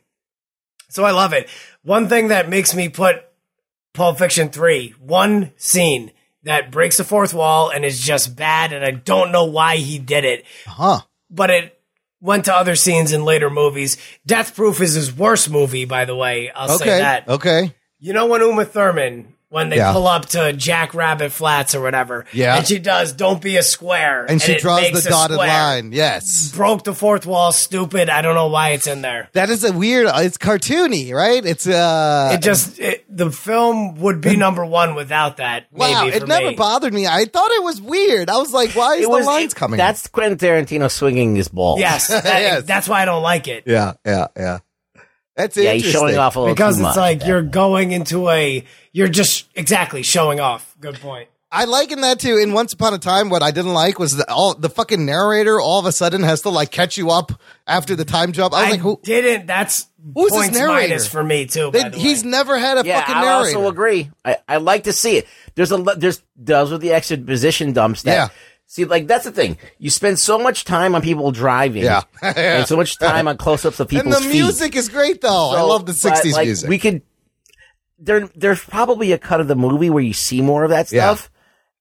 So 0.90 1.04
I 1.04 1.12
love 1.12 1.34
it. 1.34 1.48
One 1.84 2.08
thing 2.10 2.30
that 2.30 2.50
makes 2.50 2.74
me 2.74 2.90
put 2.90 3.24
Pulp 3.94 4.18
Fiction 4.18 4.50
3, 4.50 4.96
one 5.00 5.52
scene 5.58 6.12
that 6.46 6.72
breaks 6.72 6.98
the 6.98 7.04
fourth 7.04 7.34
wall 7.34 7.70
and 7.70 7.84
is 7.86 8.00
just 8.00 8.36
bad, 8.36 8.72
and 8.74 8.84
I 8.86 8.92
don't 8.92 9.32
know 9.32 9.46
why 9.46 9.76
he 9.76 10.00
did 10.00 10.24
it 10.26 10.46
Huh. 10.66 11.02
but 11.30 11.50
it 11.50 11.80
went 12.22 12.46
to 12.46 12.54
other 12.56 12.76
scenes 12.76 13.12
in 13.12 13.24
later 13.24 13.50
movies. 13.52 13.98
Death 14.26 14.56
Proof 14.56 14.82
is 14.82 14.94
his 14.94 15.14
worst 15.16 15.50
movie, 15.50 15.86
by 15.86 16.06
the 16.06 16.16
way. 16.16 16.50
I'll 16.56 16.70
say 16.80 16.86
Okay. 16.86 16.98
that. 17.00 17.28
Okay. 17.28 17.76
You 18.00 18.14
know 18.14 18.26
when 18.26 18.42
Uma 18.42 18.66
Thurman, 18.66 19.35
when 19.56 19.70
they 19.70 19.78
Yeah. 19.78 19.94
pull 19.94 20.06
up 20.06 20.26
to 20.28 20.52
Jack 20.52 20.94
Rabbit 20.94 21.32
Flats 21.32 21.74
or 21.74 21.80
whatever, 21.82 22.26
Yeah. 22.34 22.58
and 22.58 22.68
she 22.68 22.78
does 22.78 23.14
"Don't 23.14 23.42
be 23.42 23.56
a 23.56 23.64
square," 23.64 24.26
And 24.28 24.42
she 24.42 24.56
draws 24.58 24.92
the 24.92 25.10
dotted 25.10 25.38
line. 25.38 25.92
Yes. 25.94 26.52
Broke 26.54 26.84
the 26.84 26.94
fourth 26.94 27.26
wall. 27.26 27.54
Stupid. 27.54 28.10
I 28.10 28.22
don't 28.22 28.36
know 28.36 28.48
why 28.48 28.72
it's 28.72 28.86
in 28.86 29.02
there. 29.02 29.30
That 29.32 29.50
is 29.50 29.64
a 29.64 29.72
weird. 29.72 30.08
It's 30.16 30.38
cartoony, 30.38 31.14
right? 31.14 31.44
It's 31.46 31.66
uh. 31.66 32.32
It 32.34 32.42
just 32.42 32.80
it, 32.80 33.06
the 33.10 33.32
film 33.32 33.96
would 34.02 34.20
be 34.20 34.36
number 34.36 34.66
one 34.66 34.94
without 34.94 35.38
that. 35.38 35.68
wow. 35.72 36.06
It 36.06 36.20
for 36.20 36.28
never 36.28 36.50
me. 36.50 36.56
bothered 36.56 36.94
me. 36.94 37.08
I 37.08 37.24
thought 37.24 37.52
it 37.52 37.64
was 37.64 37.82
weird. 37.82 38.30
I 38.30 38.38
was 38.38 38.52
like, 38.52 38.72
why 38.72 38.96
is 38.96 39.00
It 39.00 39.04
the 39.04 39.10
was 39.10 39.26
lines 39.26 39.54
it- 39.54 39.56
coming? 39.56 39.78
That's 39.78 40.08
Quentin 40.08 40.38
Tarantino 40.38 40.92
swinging 40.92 41.36
his 41.38 41.48
ball. 41.48 41.80
Yes, 41.80 42.08
that- 42.10 42.24
Yes. 42.26 42.64
that's 42.64 42.90
why 42.90 43.02
I 43.04 43.06
don't 43.06 43.24
like 43.24 43.48
it. 43.48 43.64
yeah, 43.66 43.94
yeah, 44.06 44.28
yeah. 44.36 44.58
That's 45.36 45.58
yeah, 45.58 45.74
he's 45.74 45.84
interesting. 45.86 46.08
showing 46.10 46.18
off 46.18 46.36
a 46.36 46.40
little 46.40 46.56
because 46.56 46.76
too 46.78 46.82
it's 46.86 46.96
much. 46.96 46.98
like 46.98 47.26
you're 47.26 47.42
going 47.42 47.92
into 47.92 48.30
a 48.30 48.64
you're 48.94 49.08
just 49.10 49.48
exactly 49.56 50.02
showing 50.04 50.40
off. 50.40 50.76
Good 50.80 50.96
point. 51.00 51.28
I 51.52 51.66
like 51.66 51.92
in 51.92 52.02
that 52.02 52.20
too. 52.20 52.38
In 52.38 52.52
Once 52.54 52.74
Upon 52.74 52.94
a 52.94 52.98
Time, 52.98 53.30
what 53.30 53.42
I 53.44 53.52
didn't 53.52 53.74
like 53.74 53.98
was 54.00 54.18
that 54.18 54.30
all 54.30 54.56
the 54.56 54.70
fucking 54.70 55.06
narrator 55.06 55.60
all 55.62 55.80
of 55.80 55.86
a 55.86 55.92
sudden 55.92 56.24
has 56.24 56.42
to 56.42 56.50
like 56.50 56.72
catch 56.72 56.98
you 56.98 57.12
up 57.12 57.32
after 57.68 57.96
the 57.96 58.04
time 58.04 58.32
jump. 58.34 58.54
I 58.54 58.58
was 58.62 58.68
I 58.68 58.72
like, 58.72 58.80
who? 58.82 59.00
didn't. 59.04 59.46
That's 59.46 59.88
Who's 60.14 60.32
this 60.34 60.52
narrator? 60.52 60.90
minus 60.90 61.08
for 61.08 61.24
me 61.24 61.46
too. 61.48 61.72
by 61.72 61.84
They, 61.84 61.90
the 61.90 61.98
he's 61.98 62.24
way. 62.24 62.30
never 62.30 62.58
had 62.58 62.78
a 62.78 62.86
yeah, 62.86 63.00
fucking 63.00 63.16
I 63.16 63.22
narrator. 63.22 63.58
also 63.58 63.70
agree. 63.70 64.12
I, 64.24 64.38
I 64.48 64.58
like 64.58 64.84
to 64.86 64.94
see 64.94 65.18
it. 65.18 65.28
There's 65.56 65.72
a 65.72 65.78
lo- 65.78 65.96
there's 65.96 66.22
those 66.36 66.72
with 66.72 66.82
the 66.82 66.94
exposition 66.94 67.74
dumps. 67.74 68.04
That, 68.04 68.14
Yeah. 68.14 68.28
See, 68.68 68.86
like 68.86 69.08
that's 69.08 69.26
the 69.26 69.32
thing. 69.32 69.58
You 69.78 69.90
spend 69.90 70.20
so 70.20 70.38
much 70.40 70.66
time 70.66 70.96
on 70.96 71.02
people 71.02 71.32
driving. 71.32 71.84
Yeah. 71.84 72.02
and 72.22 72.68
so 72.68 72.76
much 72.76 72.98
time 72.98 73.28
on 73.28 73.38
close-ups 73.38 73.80
of 73.80 73.88
people. 73.88 74.06
and 74.06 74.14
the 74.14 74.22
feet. 74.22 74.32
music 74.32 74.76
is 74.76 74.90
great 74.90 75.22
though. 75.22 75.52
I 75.52 75.62
love 75.62 75.86
the 75.86 75.98
but, 76.04 76.14
'60s 76.14 76.34
like, 76.34 76.46
music. 76.48 76.70
We 76.70 76.80
could. 76.80 77.02
There, 77.98 78.28
there's 78.36 78.62
probably 78.64 79.14
a 79.14 79.18
cut 79.18 79.40
of 79.40 79.48
the 79.48 79.56
movie 79.56 79.90
where 79.90 80.04
you 80.04 80.14
see 80.14 80.42
more 80.42 80.64
of 80.64 80.70
that 80.72 80.92
Yeah. 80.92 81.14
stuff, 81.14 81.32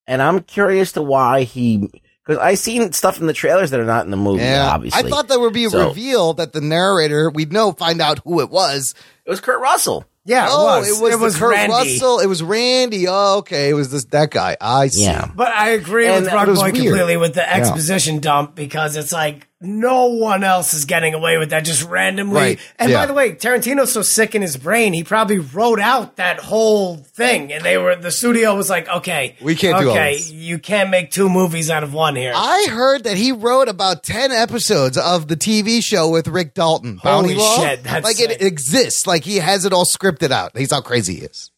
and 0.06 0.22
I'm 0.22 0.40
curious 0.40 0.92
to 0.92 1.02
why 1.02 1.42
he. 1.42 1.90
Because 2.24 2.40
I 2.40 2.54
seen 2.54 2.92
stuff 2.92 3.20
in 3.20 3.26
the 3.26 3.34
trailers 3.34 3.70
that 3.70 3.80
are 3.80 3.84
not 3.84 4.04
in 4.06 4.10
the 4.10 4.16
movie. 4.16 4.42
yeah, 4.44 4.70
obviously, 4.72 5.04
I 5.04 5.10
thought 5.10 5.28
there 5.28 5.40
would 5.40 5.52
be 5.52 5.64
a 5.64 5.70
So, 5.70 5.88
reveal 5.88 6.32
that 6.34 6.52
the 6.54 6.60
narrator 6.60 7.28
we'd 7.28 7.52
know, 7.52 7.72
find 7.72 8.00
out 8.00 8.20
who 8.24 8.40
it 8.40 8.48
was. 8.48 8.94
It 9.26 9.30
was 9.30 9.40
Kurt 9.40 9.60
Russell. 9.60 10.06
Yeah, 10.26 10.46
it 10.46 10.50
oh, 10.52 10.64
was. 10.78 10.88
it 10.88 11.02
was, 11.02 11.12
It 11.14 11.20
was 11.20 11.36
Kurt 11.36 11.50
Randy. 11.52 11.72
Russell. 11.72 12.20
It 12.20 12.26
was 12.26 12.42
Randy. 12.42 13.06
Oh, 13.08 13.38
okay, 13.38 13.68
it 13.68 13.74
was 13.74 13.90
this 13.90 14.04
that 14.06 14.30
guy. 14.30 14.56
I 14.60 14.88
see. 14.88 15.02
Yeah. 15.04 15.30
But 15.34 15.48
I 15.48 15.70
agree 15.70 16.06
And 16.06 16.16
with 16.16 16.24
that 16.26 16.34
Rug 16.34 16.48
was 16.48 16.60
Boy 16.60 16.70
completely 16.72 17.16
with 17.18 17.34
the 17.34 17.42
Yeah. 17.42 17.56
exposition 17.56 18.20
dump 18.20 18.54
because 18.54 18.96
it's 18.96 19.12
like 19.12 19.46
no 19.60 20.06
one 20.06 20.44
else 20.44 20.74
is 20.74 20.84
getting 20.84 21.14
away 21.14 21.38
with 21.38 21.50
that 21.50 21.64
just 21.64 21.82
randomly. 21.84 22.34
Right. 22.34 22.58
And 22.78 22.90
Yeah. 22.90 23.00
by 23.00 23.06
the 23.06 23.14
way, 23.14 23.32
Tarantino's 23.32 23.92
so 23.92 24.02
sick 24.02 24.34
in 24.34 24.42
his 24.42 24.56
brain, 24.56 24.92
he 24.92 25.02
probably 25.04 25.38
wrote 25.38 25.80
out 25.80 26.16
that 26.16 26.38
whole 26.40 26.96
thing, 26.96 27.52
and 27.52 27.64
they 27.64 27.78
were 27.78 27.96
the 27.96 28.10
studio 28.10 28.54
was 28.54 28.68
like, 28.68 28.88
okay, 28.88 29.36
We 29.40 29.54
can't 29.54 29.78
do 29.80 29.90
okay, 29.90 30.18
you 30.32 30.58
can't 30.58 30.90
make 30.90 31.10
two 31.10 31.28
movies 31.28 31.70
out 31.70 31.82
of 31.82 31.94
one 31.94 32.16
here. 32.16 32.32
I 32.34 32.66
heard 32.70 33.04
that 33.04 33.16
he 33.16 33.32
wrote 33.32 33.68
about 33.68 34.02
10 34.02 34.32
episodes 34.32 34.98
of 34.98 35.28
the 35.28 35.36
TV 35.36 35.82
show 35.82 36.10
with 36.10 36.28
Rick 36.28 36.54
Dalton. 36.54 36.98
Holy 36.98 37.34
Bounty 37.34 37.62
shit, 37.62 37.84
that's 37.84 38.04
like 38.04 38.16
sick. 38.16 38.30
it 38.32 38.42
exists. 38.42 39.06
Like 39.06 39.24
he 39.24 39.36
has 39.36 39.64
it 39.64 39.72
all 39.72 39.86
scripted 39.86 40.30
out. 40.30 40.56
He's 40.56 40.72
how 40.72 40.80
crazy 40.82 41.14
he 41.16 41.20
is. 41.22 41.50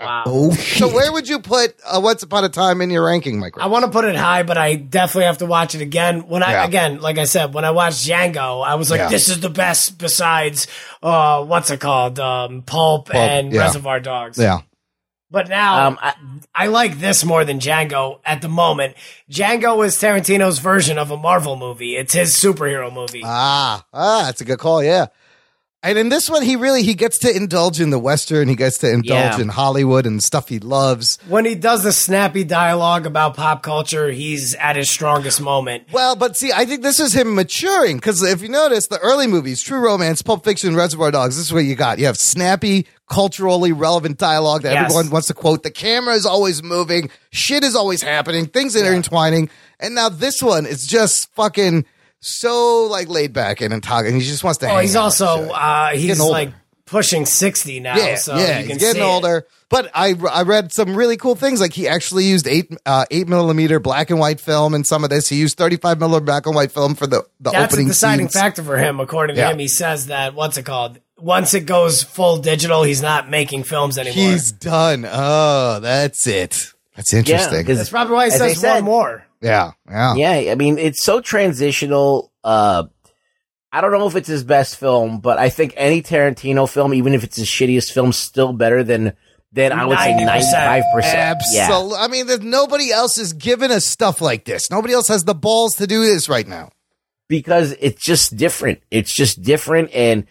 Wow. 0.00 0.22
Oh, 0.26 0.50
so 0.52 0.88
where 0.92 1.12
would 1.12 1.28
you 1.28 1.38
put 1.40 1.74
uh, 1.86 2.00
Once 2.02 2.22
Upon 2.22 2.44
a 2.44 2.48
Time 2.48 2.80
in 2.80 2.90
your 2.90 3.04
ranking, 3.04 3.38
Mike? 3.40 3.54
I 3.58 3.66
want 3.66 3.84
to 3.84 3.90
put 3.90 4.04
it 4.04 4.16
high, 4.16 4.42
but 4.42 4.56
I 4.58 4.74
definitely 4.76 5.24
have 5.26 5.38
to 5.38 5.46
watch 5.46 5.74
it 5.74 5.80
again. 5.80 6.28
When 6.28 6.42
I 6.42 6.52
Yeah. 6.52 6.64
again, 6.66 7.00
like 7.00 7.18
I 7.18 7.24
said, 7.24 7.54
when 7.54 7.64
I 7.64 7.70
watched 7.72 8.06
Django, 8.06 8.64
I 8.64 8.76
was 8.76 8.90
like, 8.90 8.98
Yeah. 9.00 9.08
"This 9.08 9.28
is 9.28 9.40
the 9.40 9.50
best." 9.50 9.98
Besides, 9.98 10.66
uh, 11.02 11.44
what's 11.44 11.70
it 11.70 11.80
called? 11.80 12.18
Um, 12.20 12.62
Pulp, 12.62 13.06
Pulp, 13.10 13.16
and 13.16 13.52
yeah. 13.52 13.62
Reservoir 13.62 14.00
Dogs. 14.00 14.38
Yeah. 14.38 14.60
But 15.30 15.48
now 15.48 15.88
Um, 15.88 15.98
I- 16.00 16.14
I, 16.54 16.66
like 16.68 17.00
this 17.00 17.24
more 17.24 17.44
than 17.44 17.58
Django 17.58 18.20
at 18.24 18.40
the 18.40 18.48
moment. 18.48 18.94
Django 19.28 19.84
is 19.84 19.96
Tarantino's 19.96 20.60
version 20.60 20.96
of 20.96 21.10
a 21.10 21.16
Marvel 21.16 21.56
movie. 21.56 21.96
It's 21.96 22.12
his 22.12 22.32
superhero 22.34 22.92
movie. 22.92 23.22
Ah, 23.24 23.84
ah, 23.92 24.22
that's 24.26 24.40
a 24.40 24.44
good 24.44 24.60
call. 24.60 24.80
Yeah. 24.84 25.06
And 25.84 25.98
in 25.98 26.08
this 26.08 26.30
one, 26.30 26.40
he 26.42 26.56
really 26.56 26.82
he 26.82 26.94
gets 26.94 27.18
to 27.18 27.36
indulge 27.36 27.78
in 27.78 27.90
the 27.90 27.98
western. 27.98 28.48
He 28.48 28.56
gets 28.56 28.78
to 28.78 28.88
indulge 28.90 29.36
Yeah. 29.36 29.40
in 29.40 29.48
Hollywood 29.50 30.06
and 30.06 30.22
stuff 30.22 30.48
he 30.48 30.58
loves. 30.58 31.18
when 31.28 31.44
he 31.44 31.54
does 31.54 31.82
the 31.82 31.92
snappy 31.92 32.42
dialogue 32.42 33.04
about 33.06 33.36
pop 33.36 33.62
culture, 33.62 34.10
he's 34.10 34.54
at 34.54 34.76
his 34.76 34.88
strongest 34.88 35.42
moment. 35.42 35.84
Well, 35.92 36.16
but 36.16 36.36
see, 36.38 36.50
I 36.52 36.64
think 36.64 36.82
this 36.82 36.98
is 37.00 37.12
him 37.12 37.34
maturing 37.34 37.96
because 37.98 38.22
if 38.22 38.40
you 38.40 38.48
notice 38.48 38.86
the 38.86 38.98
early 38.98 39.26
movies, 39.26 39.62
True 39.62 39.78
Romance, 39.80 40.22
Pulp 40.22 40.42
Fiction, 40.42 40.74
Reservoir 40.74 41.10
Dogs, 41.10 41.36
this 41.36 41.44
is 41.46 41.52
what 41.52 41.64
you 41.64 41.74
got. 41.74 41.98
You 41.98 42.06
have 42.06 42.16
snappy, 42.18 42.86
culturally 43.10 43.72
relevant 43.72 44.16
dialogue 44.16 44.62
that 44.62 44.72
Yes. 44.72 44.84
everyone 44.86 45.10
wants 45.10 45.26
to 45.28 45.34
quote. 45.34 45.62
The 45.64 45.70
camera 45.70 46.14
is 46.14 46.24
always 46.24 46.62
moving, 46.62 47.10
shit 47.30 47.62
is 47.62 47.76
always 47.76 48.00
happening, 48.00 48.46
things 48.46 48.74
are 48.74 48.84
intertwining. 48.90 49.50
And 49.78 49.94
now 49.94 50.08
this 50.08 50.42
one 50.42 50.64
is 50.64 50.86
just 50.86 51.28
fucking 51.34 51.84
so 52.24 52.84
like 52.90 53.08
laid 53.08 53.32
back 53.32 53.60
and 53.60 53.82
talking. 53.82 54.14
He 54.14 54.20
just 54.22 54.42
wants 54.44 54.58
to. 54.58 54.66
Oh, 54.66 54.74
hang 54.74 54.82
he's 54.82 54.96
out 54.96 55.04
also 55.04 55.36
and 55.38 55.46
shit. 55.46 55.54
uh, 55.54 55.88
he's 55.90 56.06
getting 56.18 56.30
like 56.32 56.52
pushing 56.86 57.26
sixty 57.26 57.80
now. 57.80 57.96
Yeah, 57.96 58.14
so 58.16 58.36
yeah, 58.36 58.58
you 58.60 58.66
can 58.66 58.72
he's 58.72 58.78
getting 58.78 58.94
see 59.02 59.08
it. 59.08 59.10
older. 59.10 59.46
But 59.68 59.90
I 59.94 60.14
I 60.30 60.42
read 60.42 60.72
some 60.72 60.94
really 60.96 61.16
cool 61.16 61.34
things. 61.34 61.60
Like 61.60 61.72
he 61.72 61.88
actually 61.88 62.24
used 62.24 62.46
eight 62.46 62.72
uh, 62.86 63.06
eight 63.10 63.26
millimeter 63.28 63.80
black 63.80 64.10
and 64.10 64.18
white 64.20 64.40
film 64.40 64.74
in 64.74 64.84
some 64.84 65.02
of 65.04 65.10
this. 65.10 65.28
He 65.28 65.36
used 65.36 65.56
thirty 65.58 65.76
five 65.76 65.98
millimeter 65.98 66.24
black 66.24 66.46
and 66.46 66.54
white 66.54 66.72
film 66.72 66.94
for 66.94 67.06
the 67.06 67.22
the 67.40 67.50
That's 67.50 67.56
a 67.56 67.64
opening 67.74 67.88
deciding 67.88 68.28
scenes. 68.28 68.40
factor 68.40 68.62
for 68.62 68.76
him, 68.78 69.00
according 69.00 69.36
to 69.36 69.42
Yeah. 69.42 69.50
him. 69.50 69.58
He 69.58 69.68
says 69.68 70.06
that 70.06 70.34
what's 70.34 70.56
it 70.58 70.62
called? 70.64 70.98
Once 71.18 71.54
it 71.54 71.60
goes 71.66 72.02
full 72.02 72.38
digital, 72.38 72.82
he's 72.82 73.00
not 73.02 73.30
making 73.30 73.62
films 73.64 73.98
anymore. 73.98 74.14
He's 74.32 74.52
done. 74.52 75.06
Oh, 75.10 75.80
that's 75.80 76.26
it. 76.26 76.72
That's 76.96 77.12
interesting. 77.14 77.64
'cause 77.64 77.78
That's 77.78 77.88
probably 77.90 78.14
why 78.14 78.24
he 78.26 78.30
says 78.32 78.60
said- 78.60 78.74
one 78.74 78.84
more. 78.84 79.26
Yeah, 79.44 79.72
yeah, 79.88 80.14
Yeah, 80.14 80.52
I 80.52 80.54
mean, 80.56 80.78
it's 80.78 81.04
so 81.04 81.20
transitional. 81.20 82.32
Uh, 82.42 82.84
I 83.70 83.80
don't 83.80 83.92
know 83.92 84.06
if 84.06 84.16
it's 84.16 84.28
his 84.28 84.44
best 84.44 84.76
film, 84.76 85.20
but 85.20 85.38
I 85.38 85.48
think 85.50 85.74
any 85.76 86.00
Tarantino 86.02 86.68
film, 86.68 86.94
even 86.94 87.12
if 87.14 87.24
it's 87.24 87.36
his 87.36 87.46
shittiest 87.48 87.92
film, 87.92 88.12
still 88.12 88.52
better 88.52 88.82
than 88.82 89.12
than 89.52 89.70
I 89.72 89.84
would 89.84 89.98
say 89.98 90.12
90%. 90.14 90.26
ninety 90.26 90.46
five 90.52 90.84
percent. 90.94 91.38
Yeah, 91.52 91.64
Absolutely. 91.64 91.98
I 91.98 92.08
mean, 92.08 92.26
there's 92.26 92.40
nobody 92.40 92.90
else 92.90 93.18
is 93.18 93.32
giving 93.34 93.70
us 93.70 93.84
stuff 93.84 94.20
like 94.20 94.44
this. 94.44 94.70
Nobody 94.70 94.94
else 94.94 95.08
has 95.08 95.24
the 95.24 95.34
balls 95.34 95.76
to 95.76 95.86
do 95.86 96.00
this 96.04 96.28
right 96.28 96.46
now. 96.46 96.70
because 97.28 97.72
it's 97.80 98.02
just 98.02 98.36
different. 98.36 98.80
It's 98.90 99.12
just 99.14 99.42
different, 99.42 99.90
and 99.92 100.26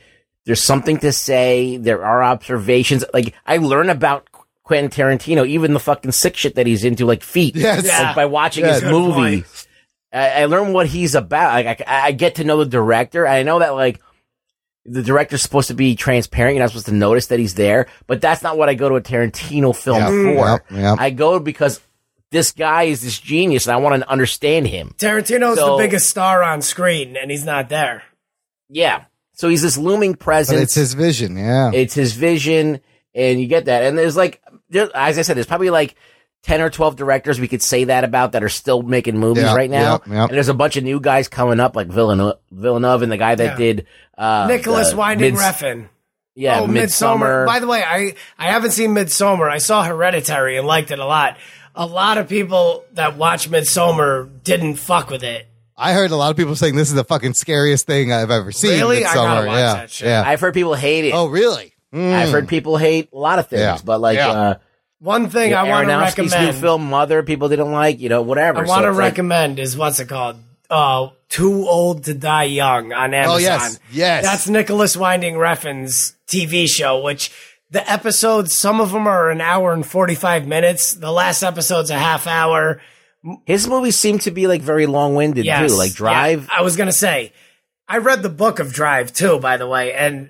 there's 0.46 0.64
something 0.64 0.98
to 1.00 1.12
say. 1.12 1.78
There 1.78 2.04
are 2.06 2.24
observations. 2.24 3.04
Like 3.14 3.34
I 3.46 3.58
learn 3.58 3.90
about 3.90 4.32
Quentin 4.64 4.90
Tarantino, 4.90 5.46
even 5.48 5.74
the 5.74 5.80
fucking 5.80 6.12
sick 6.12 6.38
shit 6.38 6.56
that 6.56 6.66
he's 6.68 6.84
into, 6.86 7.06
like 7.06 7.22
feet. 7.24 7.56
Yes. 7.56 7.78
Like, 7.84 7.86
Yeah. 7.86 8.14
by 8.16 8.26
watching 8.26 8.64
Yeah, 8.66 8.74
his 8.76 8.84
movie. 8.84 9.44
I, 10.14 10.44
I 10.44 10.46
learn 10.46 10.74
what 10.74 10.88
he's 10.88 11.16
about. 11.16 11.54
Like, 11.66 11.82
I, 11.88 12.08
I 12.08 12.12
get 12.12 12.36
to 12.36 12.44
know 12.44 12.58
the 12.64 12.70
director. 12.70 13.28
I 13.28 13.44
know 13.44 13.60
that 13.60 13.72
like 13.76 14.00
the 14.86 15.02
director's 15.04 15.42
supposed 15.42 15.70
to 15.70 15.74
be 15.74 15.96
transparent. 15.96 16.56
You're 16.56 16.64
not 16.64 16.70
supposed 16.72 16.86
to 16.88 16.94
notice 16.94 17.28
that 17.28 17.40
he's 17.40 17.56
there, 17.56 17.88
but 18.08 18.22
that's 18.22 18.44
not 18.44 18.58
what 18.58 18.70
I 18.70 18.74
go 18.74 18.90
to 18.90 18.96
a 18.96 19.02
Tarantino 19.02 19.76
film 19.76 19.98
Yeah. 20.00 20.08
for. 20.10 20.74
Yep, 20.76 20.82
yep. 20.82 20.98
I 21.00 21.10
go 21.10 21.40
because 21.40 21.80
this 22.32 22.52
guy 22.52 22.84
is 22.84 23.02
this 23.02 23.18
genius, 23.20 23.66
and 23.68 23.74
I 23.74 23.78
want 23.78 24.02
to 24.02 24.10
understand 24.10 24.68
him. 24.68 24.94
Tarantino's 24.98 25.58
So- 25.58 25.78
the 25.78 25.84
biggest 25.84 26.10
star 26.10 26.44
on 26.44 26.62
screen, 26.62 27.16
and 27.16 27.32
he's 27.32 27.46
not 27.46 27.70
there. 27.70 28.04
Yeah. 28.70 29.06
So 29.34 29.50
he's 29.50 29.62
this 29.62 29.78
looming 29.78 30.12
But 30.14 30.20
presence. 30.20 30.62
it's 30.62 30.76
his 30.76 30.94
vision. 30.96 31.38
Yeah. 31.38 31.72
It's 31.74 31.94
his 31.96 32.14
vision, 32.14 32.82
and 33.16 33.40
you 33.42 33.48
get 33.48 33.66
that. 33.66 33.84
And 33.84 33.98
there's 33.98 34.18
like, 34.18 34.42
there, 34.42 34.43
as 34.74 35.18
I 35.18 35.22
said, 35.22 35.36
there's 35.38 35.48
probably 35.48 35.70
like 35.70 35.96
ten 36.44 36.62
or 36.62 36.70
twelve 36.70 36.96
directors 36.96 37.40
we 37.40 37.48
could 37.48 37.62
say 37.62 37.86
that 37.86 38.04
about 38.04 38.34
that 38.34 38.44
are 38.44 38.50
still 38.50 38.82
making 38.82 39.18
movies 39.18 39.44
Yeah, 39.44 39.56
right 39.56 39.70
now. 39.70 40.02
yeah, 40.08 40.14
yeah. 40.14 40.24
And 40.26 40.32
there's 40.34 40.50
a 40.50 40.54
bunch 40.54 40.78
of 40.78 40.84
new 40.84 41.00
guys 41.00 41.28
coming 41.28 41.60
up, 41.60 41.76
like 41.76 41.88
Villeneuve, 41.88 42.38
Villeneuve 42.52 43.02
and 43.02 43.12
the 43.12 43.18
guy 43.18 43.36
that 43.36 43.44
Yeah. 43.44 43.58
did 43.58 43.88
uh, 44.18 44.48
Nicholas 44.48 44.94
Winding 44.94 45.34
Mids- 45.36 45.44
Refn. 45.44 45.90
Yeah, 46.36 46.62
oh, 46.62 46.66
Midsommar. 46.68 47.46
By 47.46 47.60
the 47.60 47.68
way, 47.68 47.84
I 47.84 48.16
I 48.40 48.48
haven't 48.52 48.72
seen 48.72 48.92
Midsommar. 48.96 49.50
I 49.52 49.60
saw 49.60 49.84
Hereditary 49.84 50.58
and 50.58 50.66
liked 50.66 50.90
it 50.90 50.98
a 51.00 51.06
lot. 51.06 51.38
A 51.76 51.86
lot 51.86 52.18
of 52.18 52.28
people 52.28 52.86
that 52.94 53.18
watch 53.18 53.50
Midsommar 53.50 54.30
didn't 54.44 54.76
fuck 54.76 55.10
with 55.10 55.24
it. 55.24 55.48
I 55.78 55.94
heard 55.94 56.12
a 56.12 56.16
lot 56.16 56.32
of 56.32 56.38
people 56.38 56.56
saying 56.56 56.76
this 56.76 56.90
is 56.90 56.94
the 56.96 57.04
fucking 57.04 57.34
scariest 57.34 57.86
thing 57.88 58.12
I've 58.12 58.30
ever 58.32 58.52
seen. 58.52 58.72
Really? 58.80 59.04
I 59.06 59.14
gotta 59.14 59.48
watch 59.48 59.58
yeah. 59.58 59.74
that 59.74 59.92
shit. 59.92 60.08
Yeah. 60.08 60.24
I've 60.26 60.40
heard 60.40 60.54
people 60.54 60.76
hate 60.76 61.06
it. 61.06 61.14
oh, 61.14 61.28
really? 61.28 61.73
Mm. 61.94 62.14
I've 62.14 62.32
heard 62.32 62.48
people 62.48 62.78
hate 62.78 63.10
a 63.14 63.18
lot 63.18 63.40
of 63.40 63.48
things, 63.48 63.62
Yeah. 63.62 63.78
but 63.84 64.02
like 64.02 64.18
Yeah. 64.18 64.30
uh, 64.32 64.54
One 65.00 65.30
thing 65.30 65.52
yeah, 65.52 65.62
I 65.64 65.70
want 65.70 65.88
to 65.90 65.94
Aronofsky's 65.94 66.32
recommend. 66.32 66.46
new 66.56 66.62
film 66.62 66.90
Mother, 66.90 67.24
people 67.24 67.50
didn't 67.50 67.72
like, 67.72 68.00
you 68.00 68.10
know, 68.10 68.22
whatever. 68.22 68.60
I 68.60 68.64
want 68.68 68.84
to 68.84 68.90
it's 68.90 68.98
like- 68.98 69.04
recommend 69.12 69.60
is 69.60 69.76
what's 69.78 70.00
it 70.00 70.08
called? 70.08 70.38
Uh, 70.70 71.10
Too 71.30 71.68
Old 71.68 72.06
to 72.06 72.14
Die 72.14 72.44
Young 72.44 72.94
on 72.94 73.14
Amazon. 73.14 73.36
Oh, 73.36 73.38
yes. 73.38 73.80
Yes. 73.92 74.24
That's 74.24 74.48
Nicholas 74.48 74.96
Winding 74.98 75.36
Refn's 75.36 76.16
TV 76.28 76.68
show, 76.68 77.02
which 77.02 77.32
the 77.70 77.88
episodes, 77.92 78.54
some 78.56 78.80
of 78.80 78.92
them 78.92 79.06
are 79.08 79.30
an 79.30 79.42
hour 79.42 79.74
and 79.74 79.86
45 79.86 80.48
minutes. 80.48 80.94
The 80.94 81.12
last 81.12 81.44
episode's 81.44 81.90
a 81.90 81.98
half 82.00 82.26
hour. 82.28 82.82
his 83.46 83.68
movies 83.70 83.98
seem 83.98 84.20
to 84.20 84.32
be 84.32 84.48
like 84.48 84.62
very 84.62 84.86
long 84.86 85.16
winded 85.16 85.46
Yes. 85.46 85.72
too, 85.72 85.78
like 85.78 85.94
Drive. 85.94 86.48
Yeah, 86.52 86.60
I 86.60 86.62
was 86.62 86.76
going 86.76 86.88
to 86.90 86.94
say, 86.94 87.32
I 87.88 87.98
read 87.98 88.22
the 88.24 88.30
book 88.30 88.60
of 88.60 88.74
Drive 88.74 89.14
too, 89.14 89.40
by 89.40 89.56
the 89.58 89.68
way, 89.68 89.94
and 89.94 90.30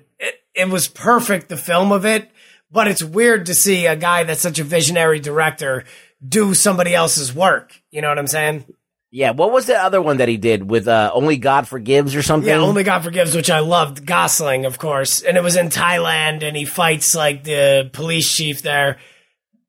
it, 0.54 0.68
was 0.68 0.88
perfect, 0.88 1.48
the 1.48 1.56
film 1.56 1.92
of 1.92 2.04
it. 2.04 2.30
But 2.70 2.88
it's 2.88 3.04
weird 3.04 3.46
to 3.46 3.54
see 3.54 3.86
a 3.86 3.94
guy 3.94 4.24
that's 4.24 4.40
such 4.40 4.58
a 4.58 4.64
visionary 4.64 5.20
director 5.20 5.84
do 6.26 6.54
somebody 6.54 6.94
else's 6.94 7.34
work. 7.34 7.80
You 7.90 8.00
know 8.00 8.08
what 8.08 8.18
I'm 8.18 8.26
saying? 8.26 8.64
Yeah, 9.10 9.30
what 9.30 9.52
was 9.52 9.66
the 9.66 9.80
other 9.80 10.02
one 10.02 10.16
that 10.16 10.28
he 10.28 10.36
did 10.36 10.68
with 10.68 10.88
uh, 10.88 11.12
Only 11.14 11.36
God 11.36 11.68
Forgives 11.68 12.16
or 12.16 12.22
something? 12.22 12.48
Yeah, 12.48 12.58
Only 12.58 12.82
God 12.82 13.04
Forgives, 13.04 13.36
which 13.36 13.48
I 13.48 13.60
loved. 13.60 14.04
Gosling, 14.04 14.64
of 14.64 14.78
course. 14.78 15.22
And 15.22 15.36
it 15.36 15.42
was 15.42 15.54
in 15.54 15.68
Thailand, 15.68 16.42
and 16.42 16.56
he 16.56 16.64
fights 16.64 17.14
like 17.14 17.44
the 17.44 17.90
police 17.92 18.34
chief 18.34 18.62
there. 18.62 18.98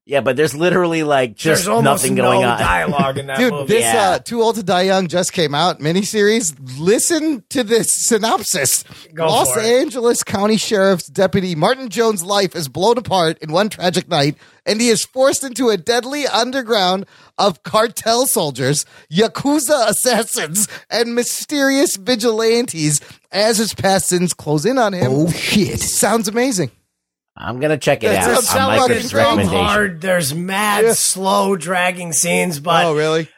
Yeah, 0.08 0.22
but 0.22 0.36
there's 0.36 0.54
literally 0.56 1.02
like 1.02 1.34
just 1.34 1.64
There's 1.64 1.68
almost 1.68 2.04
nothing 2.04 2.14
no 2.14 2.22
going 2.24 2.44
on. 2.44 2.60
dialogue 2.60 3.18
in 3.18 3.26
that 3.26 3.38
Dude, 3.40 3.52
movie. 3.54 3.74
this 3.74 3.82
Yeah. 3.82 4.10
uh, 4.12 4.20
Too 4.20 4.40
Old 4.40 4.56
to 4.58 4.62
Die 4.64 4.84
Young 4.84 5.08
just 5.08 5.34
came 5.34 5.56
out 5.56 5.80
miniseries. 5.80 6.56
Listen 6.78 7.44
to 7.50 7.64
this 7.64 7.92
synopsis. 7.92 8.84
Go 9.16 9.26
Los 9.26 9.52
for 9.52 9.62
it. 9.62 9.66
Angeles 9.66 10.24
County 10.24 10.58
Sheriff's 10.58 11.08
Deputy 11.08 11.56
Martin 11.56 11.90
Jones' 11.90 12.24
life 12.24 12.56
is 12.56 12.68
blown 12.68 13.00
apart 13.00 13.40
in 13.40 13.52
one 13.52 13.68
tragic 13.68 14.08
night, 14.08 14.36
and 14.64 14.80
he 14.80 14.90
is 14.90 15.04
forced 15.04 15.44
into 15.44 15.70
a 15.70 15.78
deadly 15.78 16.28
underground 16.28 17.08
of 17.40 17.64
cartel 17.64 18.28
soldiers, 18.28 18.86
yakuza 19.12 19.90
assassins, 19.90 20.68
and 20.92 21.16
mysterious 21.16 21.96
vigilantes 21.96 23.02
as 23.32 23.58
his 23.58 23.74
past 23.74 24.10
sins 24.10 24.36
close 24.36 24.66
in 24.66 24.78
on 24.78 24.94
him. 24.94 25.12
Oh 25.12 25.32
shit! 25.32 25.80
Sounds 25.80 26.28
amazing. 26.28 26.70
I'm 27.38 27.60
gonna 27.60 27.78
check 27.78 28.04
it 28.04 28.08
That's 28.08 28.28
out. 28.28 28.32
what 28.44 28.56
on 28.56 28.62
I'm 28.62 28.70
Mic 28.72 28.80
fucking 28.82 28.96
Ripz 28.96 29.04
It's 29.06 29.14
recommendation. 29.14 29.58
hard. 29.66 30.02
There's 30.02 30.34
mad, 30.34 30.86
Yeah. 30.86 30.94
slow, 30.94 31.56
dragging 31.56 32.14
scenes, 32.14 32.60
but 32.60 32.86
oh 32.86 32.96
really? 32.96 33.30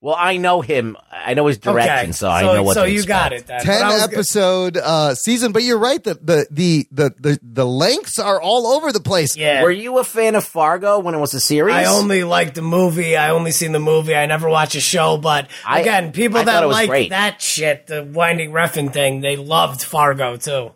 Well, 0.00 0.16
I 0.18 0.36
know 0.36 0.62
him. 0.62 0.96
I 1.12 1.34
know 1.34 1.46
his 1.46 1.58
direction, 1.58 1.92
okay. 2.06 2.10
so, 2.12 2.28
I 2.28 2.42
know 2.42 2.64
what. 2.64 2.74
So 2.74 2.82
to 2.86 2.90
you 2.90 3.04
got 3.04 3.32
it. 3.32 3.46
Then. 3.46 3.60
ten 3.60 3.82
But 3.82 3.86
I 3.86 3.92
was- 3.94 4.02
episode 4.02 4.76
uh, 4.76 5.14
season, 5.14 5.52
but 5.52 5.62
you're 5.62 5.78
right. 5.78 6.02
The, 6.02 6.14
the 6.14 6.46
the 6.50 6.88
the 6.90 7.14
the 7.20 7.38
the 7.40 7.64
lengths 7.64 8.18
are 8.18 8.42
all 8.42 8.66
over 8.66 8.90
the 8.90 8.98
place. 8.98 9.36
Yeah. 9.36 9.62
Were 9.62 9.70
you 9.70 9.98
a 9.98 10.04
fan 10.04 10.34
of 10.34 10.42
Fargo 10.44 10.98
when 10.98 11.14
it 11.14 11.18
was 11.18 11.34
a 11.34 11.40
series? 11.40 11.76
I 11.76 11.84
only 11.84 12.24
liked 12.24 12.56
the 12.56 12.62
movie. 12.62 13.16
I 13.16 13.30
only 13.30 13.52
seen 13.52 13.70
the 13.70 13.78
movie. 13.78 14.16
I 14.16 14.26
never 14.26 14.48
watch 14.48 14.74
a 14.74 14.80
show. 14.80 15.18
But 15.18 15.46
I- 15.64 15.80
again, 15.82 16.10
people 16.10 16.38
I 16.40 16.44
that 16.46 16.68
like 16.68 17.10
that 17.10 17.40
shit, 17.40 17.86
the 17.86 18.02
Winding 18.02 18.50
Refn 18.50 18.92
thing, 18.92 19.20
they 19.20 19.36
loved 19.36 19.84
Fargo 19.84 20.36
too. 20.36 20.72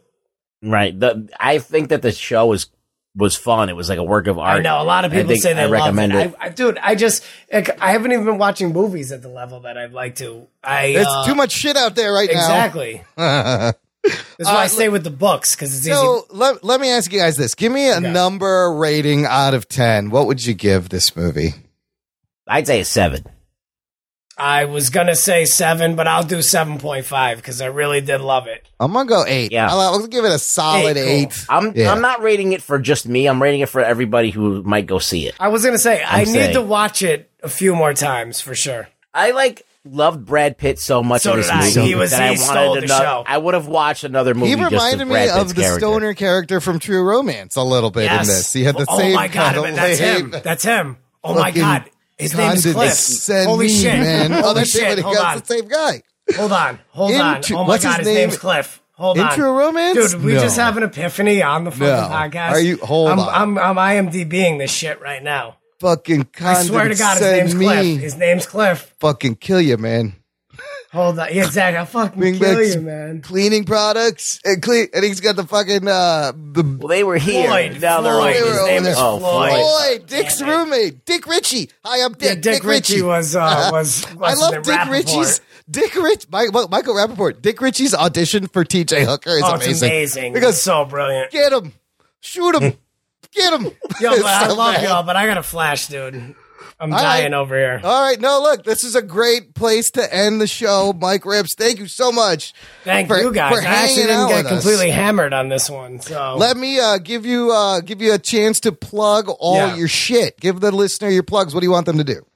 Right. 0.63 0.99
The 0.99 1.29
I 1.39 1.59
think 1.59 1.89
that 1.91 2.03
the 2.03 2.13
show 2.13 2.47
was 2.47 2.69
was 3.17 3.35
fun. 3.37 3.69
It 3.69 3.77
was 3.77 3.89
like 3.89 3.99
a 3.99 4.05
work 4.05 4.27
of 4.27 4.39
art. 4.39 4.59
I 4.59 4.63
know 4.63 4.81
a 4.81 4.85
lot 4.85 5.05
of 5.05 5.13
people 5.13 5.35
say 5.37 5.55
they 5.55 5.63
I 5.63 5.69
recommend 5.69 6.13
it. 6.13 6.27
it. 6.27 6.35
I, 6.39 6.47
I, 6.47 6.49
dude, 6.51 6.79
I 6.79 6.95
just 6.95 7.25
like, 7.53 7.81
I 7.81 7.93
haven't 7.93 8.13
even 8.13 8.25
been 8.25 8.39
watching 8.39 8.73
movies 8.73 9.11
at 9.11 9.23
the 9.23 9.29
level 9.29 9.61
that 9.61 9.79
I'd 9.79 9.93
like 9.93 10.17
to. 10.17 10.47
I 10.63 10.87
it's 10.87 11.09
uh, 11.09 11.25
too 11.25 11.35
much 11.35 11.53
shit 11.53 11.77
out 11.77 11.95
there 11.95 12.13
right 12.13 12.29
exactly. 12.29 13.05
now. 13.17 13.69
Exactly. 13.69 13.81
That's 14.39 14.51
why 14.51 14.57
I 14.57 14.67
stay 14.69 14.89
with 14.89 15.03
the 15.03 15.11
books 15.11 15.57
because 15.57 15.77
it's 15.77 15.87
easy. 15.87 15.93
So 15.93 16.27
let, 16.31 16.63
let 16.63 16.81
me 16.81 16.91
ask 16.91 17.13
you 17.13 17.19
guys 17.19 17.37
this. 17.37 17.57
Give 17.57 17.73
me 17.73 17.91
a 17.91 17.99
number 17.99 18.73
rating 18.73 19.25
out 19.25 19.53
of 19.55 19.69
10. 19.69 20.11
What 20.11 20.29
would 20.29 20.45
you 20.47 20.55
give 20.55 20.91
this 20.91 21.17
movie? 21.17 21.55
I'd 22.47 22.69
say 22.69 22.81
a 22.81 22.85
seven. 22.85 23.25
I 24.39 24.67
was 24.67 24.91
gonna 24.91 25.15
say 25.15 25.45
seven, 25.47 25.97
but 25.97 26.07
I'll 26.07 26.23
do 26.23 26.43
seven 26.43 26.79
point 26.79 27.07
five 27.07 27.39
because 27.39 27.61
I 27.63 27.67
really 27.67 28.01
did 28.01 28.21
love 28.21 28.47
it. 28.47 28.67
I'm 28.79 28.93
going 28.93 29.07
to 29.07 29.09
go 29.09 29.25
8. 29.27 29.51
Yeah. 29.53 29.71
I'll, 29.71 29.81
I'll 29.81 30.07
give 30.07 30.27
it 30.27 30.33
a 30.33 30.39
solid 30.39 30.99
Eight, 30.99 31.31
cool. 31.31 31.31
8. 31.33 31.47
I'm 31.49 31.73
Yeah. 31.77 31.91
I'm 31.93 32.03
not 32.03 32.21
rating 32.21 32.53
it 32.53 32.61
for 32.61 32.79
just 32.79 33.09
me. 33.09 33.27
I'm 33.27 33.43
rating 33.43 33.61
it 33.61 33.71
for 33.71 33.81
everybody 33.81 34.29
who 34.29 34.63
might 34.65 34.85
go 34.87 34.99
see 34.99 35.27
it. 35.27 35.35
I 35.41 35.49
was 35.49 35.65
gonna 35.65 35.79
say 35.79 36.03
i 36.03 36.21
I'm 36.21 36.27
need 36.27 36.33
saying. 36.35 36.53
to 36.55 36.61
watch 36.61 37.01
it 37.03 37.31
a 37.43 37.49
few 37.49 37.75
more 37.75 37.95
times 37.95 38.43
for 38.43 38.55
sure. 38.55 38.89
I 39.15 39.31
like 39.31 39.63
loved 39.87 40.27
Brad 40.27 40.59
Pitt 40.59 40.79
so 40.79 41.03
much 41.03 41.23
So 41.23 41.31
in 41.31 41.37
this 41.39 41.47
did 41.47 41.55
I. 41.79 41.87
He 41.87 41.95
was- 41.95 42.11
that 42.11 42.21
he 42.23 42.29
I 42.33 42.35
stole 42.35 42.69
wanted 42.69 42.83
the 42.83 42.85
another. 42.95 43.05
show. 43.05 43.25
I 43.27 43.39
would 43.39 43.55
have 43.55 43.69
watched 43.69 44.05
another 44.05 44.35
movie. 44.35 44.49
He 44.49 44.55
reminded 44.57 45.01
of 45.01 45.09
me 45.09 45.15
Brad 45.15 45.29
of 45.31 45.55
the 45.55 45.63
character. 45.63 45.81
stoner 45.81 46.13
character 46.13 46.61
from 46.61 46.79
True 46.79 47.03
Romance 47.03 47.57
a 47.57 47.63
little 47.63 47.91
bit 47.91 48.03
in 48.03 48.13
Yes. 48.13 48.27
this. 48.27 48.53
He 48.53 48.65
had 48.65 48.75
the 48.77 48.83
oh, 48.83 48.97
oh 48.97 48.99
same 48.99 49.15
my 49.15 49.29
god, 49.29 49.55
kind 49.55 49.69
of 49.71 49.77
that's 49.77 50.01
lame- 50.01 50.33
him. 50.33 50.41
That's 50.45 50.63
him. 50.65 50.99
Oh 51.25 51.35
my 51.35 51.51
god, 51.53 51.89
his 52.19 52.35
name 52.37 52.53
is 52.53 52.65
Cliff. 52.73 53.47
Holy 53.47 53.69
shit, 53.69 53.95
man. 53.99 54.31
Holy 54.43 54.63
it, 54.63 54.69
shit. 54.69 54.99
Hold 55.01 55.17
on. 55.17 55.39
the 55.39 55.45
same 55.45 55.69
guy. 55.69 56.03
Hold 56.37 56.53
on. 56.53 56.79
Hold 56.91 57.11
In 57.13 57.21
on. 57.21 57.43
Oh 57.53 57.63
my 57.63 57.69
what's 57.69 57.85
god, 57.85 57.99
his 57.99 58.07
his, 58.07 58.07
name? 58.07 58.29
name's 58.29 58.39
Cliff. 58.39 58.83
Hold 58.95 59.19
In 59.19 59.25
on. 59.25 59.35
True 59.35 59.59
Romance? 59.59 60.13
Dude, 60.13 60.23
we 60.25 60.33
No. 60.35 60.41
just 60.41 60.57
have 60.57 60.77
an 60.77 60.83
epiphany 60.83 61.43
on 61.43 61.65
the 61.65 61.71
fucking 61.71 61.87
No. 61.87 62.09
podcast. 62.09 62.51
Are 62.51 62.61
you- 62.61 62.79
hold 62.79 63.11
I'm, 63.11 63.21
on. 63.21 63.59
I'm, 63.59 63.79
I'm 63.79 64.09
IMDBing 64.09 64.59
this 64.59 64.71
shit 64.73 65.01
right 65.01 65.23
now. 65.23 65.57
Fucking 65.81 66.27
I 66.41 66.63
swear 66.63 66.89
to 66.89 66.95
God, 66.95 67.19
his 67.19 67.31
name's 67.31 67.55
me. 67.55 67.67
Cliff. 67.67 68.01
His 68.01 68.17
name's 68.17 68.47
Cliff. 68.47 68.95
Fucking 68.99 69.37
kill 69.37 69.61
you, 69.61 69.77
man. 69.77 70.15
Hold 70.93 71.19
on. 71.19 71.29
Yeah, 71.35 71.45
exactly. 71.45 71.77
I'll 71.79 71.85
fucking 71.87 72.19
Bring 72.19 72.39
kill 72.39 72.63
you, 72.63 72.81
man. 72.81 73.21
Cleaning 73.21 73.65
products 73.65 74.41
and 74.45 74.63
clean, 74.63 74.89
and 74.95 75.05
he's 75.05 75.21
got 75.21 75.37
the 75.37 75.45
fucking 75.45 75.87
uh 75.87 76.33
the 76.33 76.63
Well, 76.79 76.89
they 76.89 77.03
were 77.05 77.19
here. 77.19 77.49
Floyd. 77.49 77.81
Now 77.83 78.01
they're 78.01 78.13
Floyd. 78.13 78.37
over 78.37 78.47
His 78.47 78.57
there. 78.57 78.67
name 78.67 78.87
is 78.87 78.97
Oh, 78.99 79.19
Floyd. 79.19 79.51
Floyd, 79.51 80.07
Dick's 80.07 80.41
roommate, 80.41 81.05
Dick 81.05 81.27
Ritchie. 81.27 81.71
Hi, 81.85 82.05
I'm 82.05 82.13
Dick. 82.15 82.37
Yeah, 82.45 82.53
Dick 82.53 82.65
Ritchie 82.65 83.03
was, 83.03 83.35
uh, 83.37 83.69
was- 83.73 84.07
I 84.23 84.35
love 84.35 84.63
Dick 84.63 84.67
name, 84.79 84.91
Ritchie's. 84.91 85.41
Dick 85.69 85.95
Rich, 85.97 86.29
Mi- 86.33 86.49
Mi- 86.53 86.67
Michael 86.71 86.95
Rapaport. 86.95 87.43
Dick 87.43 87.61
Ritchie's 87.61 87.93
audition 87.93 88.47
for 88.47 88.63
T.J. 88.63 89.05
Hooker 89.05 89.31
is 89.31 89.43
Oh, 89.45 89.55
amazing. 89.55 89.71
it's 89.73 89.83
amazing. 89.83 90.33
Because 90.33 90.55
It's 90.55 90.63
so 90.63 90.85
brilliant. 90.85 91.33
get 91.33 91.53
him, 91.53 91.73
shoot 92.21 92.55
him, 92.55 92.73
get 93.33 93.53
him. 93.53 93.65
Yo, 94.01 94.13
It's 94.13 94.23
but 94.23 94.27
I 94.45 94.47
love 94.47 94.75
bad. 94.77 94.85
y'all, 94.85 95.03
but 95.03 95.17
I 95.17 95.27
got 95.27 95.39
a 95.39 95.43
flash, 95.43 95.89
dude. 95.89 96.37
I'm 96.79 96.93
All 96.93 96.99
dying 96.99 97.33
right. 97.33 97.39
over 97.39 97.57
here. 97.57 97.81
All 97.83 98.03
right, 98.03 98.21
no, 98.21 98.41
look, 98.43 98.65
this 98.65 98.85
is 98.85 98.95
a 98.95 99.01
great 99.01 99.55
place 99.55 99.91
to 99.93 100.15
end 100.15 100.43
the 100.43 100.47
show. 100.47 100.93
Mic 100.93 101.23
Ripz, 101.23 101.55
thank 101.55 101.79
you 101.79 101.87
so 101.87 102.13
much. 102.13 102.53
Thank 102.85 103.09
for- 103.09 103.17
you 103.19 103.33
guys. 103.33 103.55
for 103.55 103.63
I 103.63 103.65
actually 103.65 104.03
didn't 104.03 104.29
get 104.29 104.45
us. 104.45 104.53
completely 104.53 104.91
hammered 104.91 105.33
on 105.33 105.49
this 105.49 105.71
one. 105.71 106.01
So 106.01 106.37
Let 106.37 106.59
me 106.59 106.79
uh, 106.79 106.99
give 106.99 107.25
you 107.25 107.51
uh, 107.51 107.81
give 107.81 108.03
you 108.03 108.13
a 108.13 108.19
chance 108.19 108.61
to 108.61 108.73
plug 108.73 109.31
all 109.39 109.57
Yeah. 109.69 109.77
your 109.77 109.89
shit. 109.89 110.39
Give 110.39 110.61
the 110.61 110.71
listener 110.71 111.09
your 111.09 111.23
plugs. 111.23 111.55
What 111.55 111.61
do 111.61 111.67
you 111.67 111.73
want 111.73 111.87
them 111.87 111.97
to 111.99 112.05
do? 112.05 112.27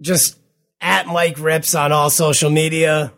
just 0.00 0.36
at 0.80 1.06
Mic 1.06 1.36
Ripz 1.36 1.78
on 1.80 1.92
all 1.92 2.10
social 2.10 2.50
media. 2.50 3.12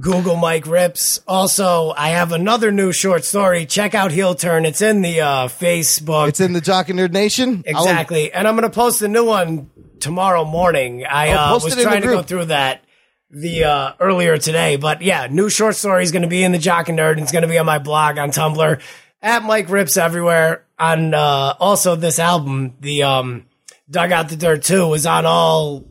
Google 0.00 0.36
Mic 0.36 0.64
Ripz. 0.64 1.20
Also, 1.26 1.92
I 1.96 2.10
have 2.10 2.32
another 2.32 2.70
new 2.70 2.92
short 2.92 3.24
story. 3.24 3.66
Check 3.66 3.94
out 3.94 4.12
Heel 4.12 4.34
Turn. 4.34 4.64
It's 4.64 4.82
in 4.82 5.02
the 5.02 5.20
uh, 5.20 5.48
Facebook. 5.48 6.28
It's 6.28 6.40
in 6.40 6.52
the 6.52 6.60
Jock 6.60 6.88
and 6.88 6.98
Nerd 6.98 7.12
Nation. 7.12 7.64
I'll- 7.72 7.82
Exactly. 7.84 8.32
And 8.32 8.46
I'm 8.46 8.54
going 8.56 8.68
to 8.70 8.74
post 8.74 9.02
a 9.02 9.08
new 9.08 9.24
one 9.24 9.70
tomorrow 10.00 10.44
morning. 10.44 11.04
I 11.04 11.30
Oh, 11.32 11.36
uh, 11.36 11.54
was 11.54 11.66
it 11.66 11.72
in 11.72 11.78
the 11.78 11.82
trying 11.84 12.02
to 12.02 12.08
go 12.08 12.22
through 12.22 12.46
that 12.46 12.84
the 13.30 13.64
uh, 13.64 13.92
earlier 14.00 14.38
today. 14.38 14.76
But 14.76 15.02
yeah, 15.02 15.26
new 15.30 15.50
short 15.50 15.74
story 15.76 16.02
is 16.02 16.12
going 16.12 16.22
to 16.22 16.28
be 16.28 16.42
in 16.44 16.52
the 16.52 16.58
Jock 16.58 16.88
and 16.88 16.98
Nerd. 16.98 17.12
and 17.12 17.20
It's 17.20 17.32
going 17.32 17.42
to 17.42 17.48
be 17.48 17.58
on 17.58 17.66
my 17.66 17.78
blog 17.78 18.18
on 18.18 18.30
Tumblr. 18.30 18.80
at 19.20 19.44
Mic 19.44 19.66
Ripz 19.66 19.96
everywhere. 19.98 20.64
On 20.78 21.12
uh, 21.12 21.54
also 21.58 21.96
this 21.96 22.18
album, 22.20 22.74
the 22.80 23.02
um, 23.02 23.46
Dug 23.90 24.12
Out 24.12 24.28
the 24.28 24.36
Dirt 24.36 24.62
2 24.62 24.94
is 24.94 25.06
on 25.06 25.26
all 25.26 25.84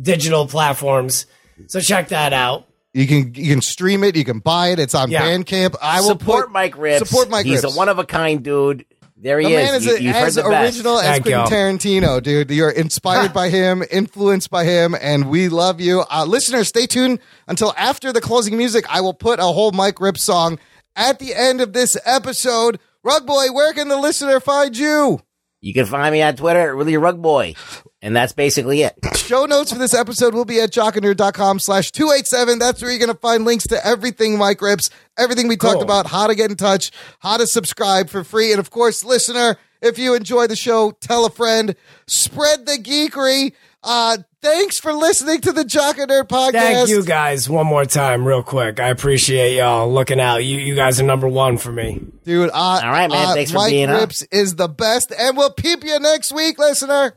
digital 0.00 0.46
platforms. 0.46 1.26
So 1.66 1.80
check 1.80 2.08
that 2.08 2.32
out. 2.32 2.66
You 2.92 3.06
can 3.06 3.34
you 3.34 3.52
can 3.52 3.62
stream 3.62 4.02
it. 4.04 4.16
You 4.16 4.24
can 4.24 4.40
buy 4.40 4.68
it. 4.68 4.78
It's 4.78 4.94
on 4.94 5.10
Yeah. 5.10 5.22
Bandcamp. 5.22 5.76
I 5.80 6.00
will 6.00 6.08
support 6.08 6.46
put, 6.46 6.52
Mic 6.52 6.74
Ripz. 6.74 6.98
Support 7.06 7.30
Mic 7.30 7.46
He's 7.46 7.62
Ripz. 7.62 7.74
a 7.74 7.76
one 7.76 7.88
of 7.88 7.98
a 7.98 8.04
kind 8.04 8.42
dude. 8.42 8.84
There 9.22 9.38
he 9.38 9.48
the 9.48 9.52
is. 9.52 9.66
man 9.66 9.74
is 9.74 9.86
You- 9.86 9.96
a- 9.96 10.00
you've 10.00 10.16
as 10.16 10.34
heard 10.36 10.44
the 10.44 10.50
best. 10.50 10.76
original 10.76 10.98
as 10.98 11.20
Quentin 11.20 11.44
Tarantino, 11.46 12.22
dude. 12.22 12.50
You're 12.50 12.70
inspired 12.70 13.32
by 13.34 13.50
him, 13.50 13.84
influenced 13.90 14.48
by 14.50 14.64
him, 14.64 14.96
and 15.00 15.28
we 15.28 15.48
love 15.50 15.78
you. 15.80 16.04
Uh, 16.10 16.24
listeners, 16.24 16.68
stay 16.68 16.86
tuned 16.86 17.18
until 17.46 17.74
after 17.76 18.12
the 18.14 18.20
closing 18.22 18.56
music. 18.56 18.86
I 18.88 19.02
will 19.02 19.12
put 19.14 19.38
a 19.38 19.42
whole 19.44 19.72
Mic 19.72 19.96
Ripz 19.96 20.20
song 20.20 20.58
at 20.96 21.18
the 21.18 21.34
end 21.34 21.60
of 21.60 21.74
this 21.74 21.96
episode. 22.06 22.80
Rug 23.04 23.26
Boy, 23.26 23.52
where 23.52 23.72
can 23.74 23.88
the 23.88 23.98
listener 23.98 24.40
find 24.40 24.74
you? 24.76 25.20
You 25.60 25.74
can 25.74 25.84
find 25.84 26.12
me 26.14 26.22
on 26.22 26.36
Twitter, 26.36 26.74
really 26.74 26.96
rug 26.96 27.20
boy, 27.20 27.54
and 28.02 28.16
that's 28.16 28.32
basically 28.32 28.82
it. 28.82 28.94
Show 29.16 29.44
notes 29.46 29.72
for 29.72 29.78
this 29.78 29.94
episode 29.94 30.34
will 30.34 30.44
be 30.44 30.60
at 30.60 30.70
jockandnerd.com 30.70 31.58
slash 31.58 31.90
287. 31.92 32.58
That's 32.58 32.80
where 32.82 32.90
you're 32.90 32.98
going 33.00 33.12
to 33.12 33.18
find 33.20 33.44
links 33.44 33.66
to 33.68 33.86
everything 33.86 34.38
Mic 34.38 34.58
Ripz, 34.58 34.90
everything 35.18 35.48
we 35.48 35.56
talked 35.56 35.74
Cool. 35.74 35.82
about, 35.82 36.06
how 36.06 36.26
to 36.26 36.34
get 36.34 36.50
in 36.50 36.56
touch, 36.56 36.90
how 37.20 37.36
to 37.36 37.46
subscribe 37.46 38.08
for 38.10 38.24
free. 38.24 38.52
And 38.52 38.58
of 38.60 38.70
course, 38.70 39.04
listener, 39.04 39.56
if 39.82 39.98
you 39.98 40.14
enjoy 40.14 40.46
the 40.46 40.56
show, 40.56 40.92
tell 41.00 41.24
a 41.26 41.30
friend, 41.30 41.74
spread 42.06 42.66
the 42.66 42.72
geekery. 42.78 43.52
Uh, 43.82 44.18
thanks 44.42 44.78
for 44.78 44.92
listening 44.92 45.40
to 45.40 45.52
the 45.52 45.64
Jock 45.64 45.96
and 45.96 46.10
Nerd 46.10 46.28
podcast. 46.28 46.50
Thank 46.52 46.88
you 46.90 47.02
guys 47.02 47.48
one 47.48 47.66
more 47.66 47.86
time, 47.86 48.26
real 48.26 48.42
quick. 48.42 48.78
I 48.78 48.88
appreciate 48.88 49.56
y'all 49.56 49.90
looking 49.90 50.20
out. 50.20 50.44
You 50.44 50.58
you 50.58 50.74
guys 50.74 51.00
are 51.00 51.04
number 51.04 51.26
one 51.26 51.56
for 51.56 51.72
me. 51.72 51.98
Dude, 52.24 52.50
uh, 52.50 52.52
all 52.52 52.80
right, 52.82 53.08
man. 53.08 53.34
Thanks 53.34 53.52
for 53.52 53.58
Mic 53.60 53.70
being 53.70 53.88
on. 53.88 53.98
Ripz 54.00 54.26
is 54.30 54.56
the 54.56 54.68
best, 54.68 55.14
and 55.18 55.34
we'll 55.34 55.50
peep 55.54 55.82
you 55.82 55.98
next 55.98 56.30
week, 56.30 56.58
listener. 56.58 57.14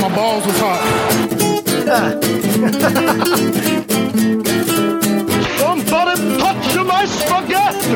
My 0.00 0.08
balls 0.14 0.46
was 0.46 0.58
hot. 0.60 0.82
Somebody 5.58 6.14
touch 6.38 6.76
my 6.86 7.04
spaghetti. 7.06 7.94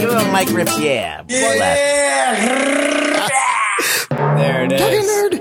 Give 0.00 0.10
him 0.10 0.32
Mic 0.32 0.48
Ripz, 0.48 0.78
yeah. 0.82 1.22
There 4.36 4.64
it 4.64 4.72
is. 4.72 5.35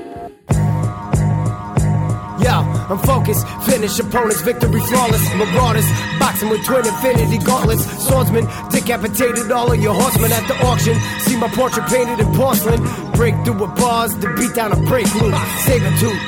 I'm 2.90 3.00
focused. 3.00 3.48
Finish 3.66 4.00
opponents, 4.00 4.42
victory 4.42 4.80
flawless. 4.82 5.24
Marauders, 5.36 5.86
boxing 6.20 6.50
with 6.50 6.64
twin 6.66 6.86
infinity 6.86 7.38
gauntlets. 7.40 7.86
Swordsman, 8.08 8.46
decapitated 8.70 9.52
all 9.52 9.72
of 9.72 9.82
your 9.82 9.94
horsemen 9.94 10.32
at 10.32 10.48
the 10.48 10.56
auction. 10.66 10.96
See 11.22 11.38
my 11.38 11.50
portrait 11.50 11.88
painted 11.88 12.20
in 12.20 12.34
porcelain. 12.34 12.82
Break 13.14 13.36
through 13.44 13.60
with 13.60 13.76
bars 13.76 14.14
to 14.16 14.36
beat 14.36 14.54
down 14.54 14.72
a 14.72 14.78
break 14.88 15.14
loop. 15.16 15.36
Saber 15.66 15.92
tooth. 15.98 16.22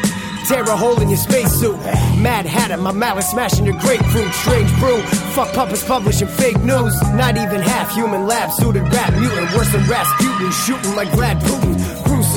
Tear 0.48 0.64
a 0.64 0.78
hole 0.78 0.98
in 1.02 1.10
your 1.10 1.18
spacesuit. 1.18 1.76
Mad 2.24 2.46
Hatter, 2.46 2.78
my 2.78 2.94
mallet 2.94 3.26
smashing 3.26 3.66
your 3.66 3.78
grapefruit. 3.80 4.32
Strange 4.34 4.72
brew, 4.80 5.02
fuck 5.36 5.52
puppets 5.54 5.84
publishing 5.84 6.30
fake 6.30 6.58
news. 6.64 6.96
Not 7.16 7.36
even 7.36 7.60
half 7.60 7.94
human 7.94 8.26
lab 8.28 8.52
suited 8.52 8.84
rap 8.94 9.12
mutant. 9.14 9.54
Worse 9.54 9.70
than 9.74 9.86
Rasputin, 9.90 10.52
shooting 10.52 10.96
like 10.96 11.10
Vlad 11.10 11.42
Putin. 11.42 11.87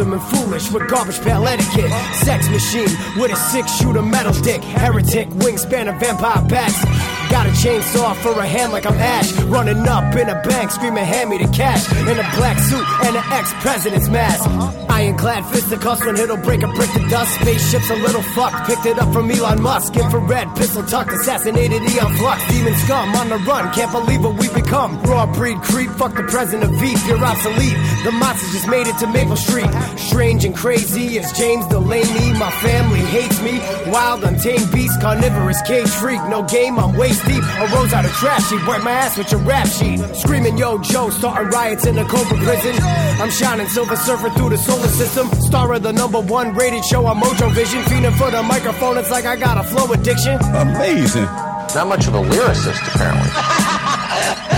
And 0.00 0.22
foolish 0.22 0.72
with 0.72 0.88
garbage 0.88 1.20
pail 1.20 1.46
etiquette. 1.46 1.92
Sex 2.14 2.48
machine 2.48 2.88
with 3.18 3.32
a 3.32 3.36
six 3.36 3.70
shooter 3.76 4.00
metal 4.00 4.32
dick. 4.42 4.62
Heretic, 4.62 5.28
wingspan 5.28 5.92
of 5.92 6.00
vampire 6.00 6.42
bats. 6.48 7.19
Got 7.30 7.46
a 7.46 7.50
chainsaw 7.50 8.16
for 8.16 8.32
a 8.40 8.46
hand 8.46 8.72
like 8.72 8.86
I'm 8.86 8.98
Ash. 8.98 9.32
Running 9.42 9.86
up 9.86 10.14
in 10.16 10.28
a 10.28 10.42
bank, 10.42 10.70
screaming, 10.72 11.04
hand 11.04 11.30
me 11.30 11.38
the 11.38 11.48
cash. 11.52 11.90
In 11.92 12.18
a 12.18 12.26
black 12.36 12.58
suit 12.58 12.84
and 13.06 13.16
an 13.16 13.24
ex 13.32 13.52
president's 13.60 14.08
mask. 14.08 14.44
Ironclad 14.90 15.46
fisticuffs 15.46 16.04
when 16.04 16.16
it'll 16.16 16.36
break 16.36 16.62
a 16.62 16.68
brick 16.68 16.90
to 16.90 17.08
dust. 17.08 17.32
Spaceship's 17.40 17.88
a 17.90 17.96
little 17.96 18.22
fucked. 18.34 18.66
Picked 18.66 18.86
it 18.86 18.98
up 18.98 19.12
from 19.12 19.30
Elon 19.30 19.62
Musk. 19.62 19.96
Infrared 19.96 20.56
pistol 20.56 20.82
tucked, 20.82 21.12
assassinated 21.12 21.82
Aeon 21.82 22.12
Flux. 22.16 22.46
Demon 22.48 22.74
scum 22.74 23.14
on 23.14 23.28
the 23.28 23.38
run, 23.38 23.72
can't 23.72 23.92
believe 23.92 24.22
what 24.24 24.34
we've 24.36 24.52
become. 24.52 25.00
Raw 25.02 25.26
breed 25.32 25.58
creep, 25.62 25.90
fuck 25.90 26.14
the 26.16 26.24
president 26.24 26.64
of 26.64 26.80
Veep, 26.80 26.98
you're 27.06 27.24
obsolete. 27.24 27.78
The 28.04 28.12
monsters 28.12 28.52
just 28.52 28.68
made 28.68 28.88
it 28.88 28.98
to 28.98 29.06
Maple 29.06 29.36
Street. 29.36 29.70
Strange 29.96 30.44
and 30.44 30.54
crazy 30.54 31.18
as 31.20 31.32
James 31.32 31.66
Delaney. 31.68 32.32
My 32.38 32.50
family 32.60 33.00
hates 33.00 33.40
me. 33.40 33.60
Wild, 33.90 34.24
untamed 34.24 34.70
beast, 34.72 35.00
carnivorous 35.00 35.62
cage 35.62 35.88
freak. 35.88 36.20
No 36.28 36.42
game, 36.42 36.78
I'm 36.78 36.96
waist 37.20 37.26
deep. 37.26 37.42
A 37.42 37.66
rose 37.74 37.92
out 37.92 38.04
of 38.04 38.12
trash 38.12 38.48
sheet, 38.48 38.66
wipe 38.66 38.82
my 38.82 38.90
ass 38.90 39.16
with 39.16 39.30
your 39.32 39.40
rap 39.40 39.66
sheet. 39.66 40.00
Screaming, 40.14 40.58
yo, 40.58 40.78
Joe, 40.78 41.10
starting 41.10 41.48
riots 41.48 41.86
in 41.86 41.96
the 41.96 42.04
Cobra 42.04 42.36
prison. 42.38 42.76
I'm 43.20 43.30
shining 43.30 43.68
silver 43.68 43.96
surfer 43.96 44.30
through 44.30 44.50
the 44.50 44.58
solar 44.58 44.88
system. 44.88 45.28
Star 45.40 45.72
of 45.72 45.82
the 45.82 45.92
number 45.92 46.20
one 46.20 46.54
rated 46.54 46.84
show 46.84 47.06
on 47.06 47.20
Mojo 47.20 47.52
Vision. 47.52 47.82
Feeding 47.84 48.12
for 48.12 48.30
the 48.30 48.42
microphone, 48.42 48.98
it's 48.98 49.10
like 49.10 49.24
I 49.24 49.36
got 49.36 49.58
a 49.58 49.68
flow 49.68 49.92
addiction. 49.92 50.38
Amazing. 50.54 51.24
Not 51.74 51.86
much 51.86 52.06
of 52.06 52.14
a 52.14 52.22
lyricist, 52.22 52.94
apparently. 52.94 54.46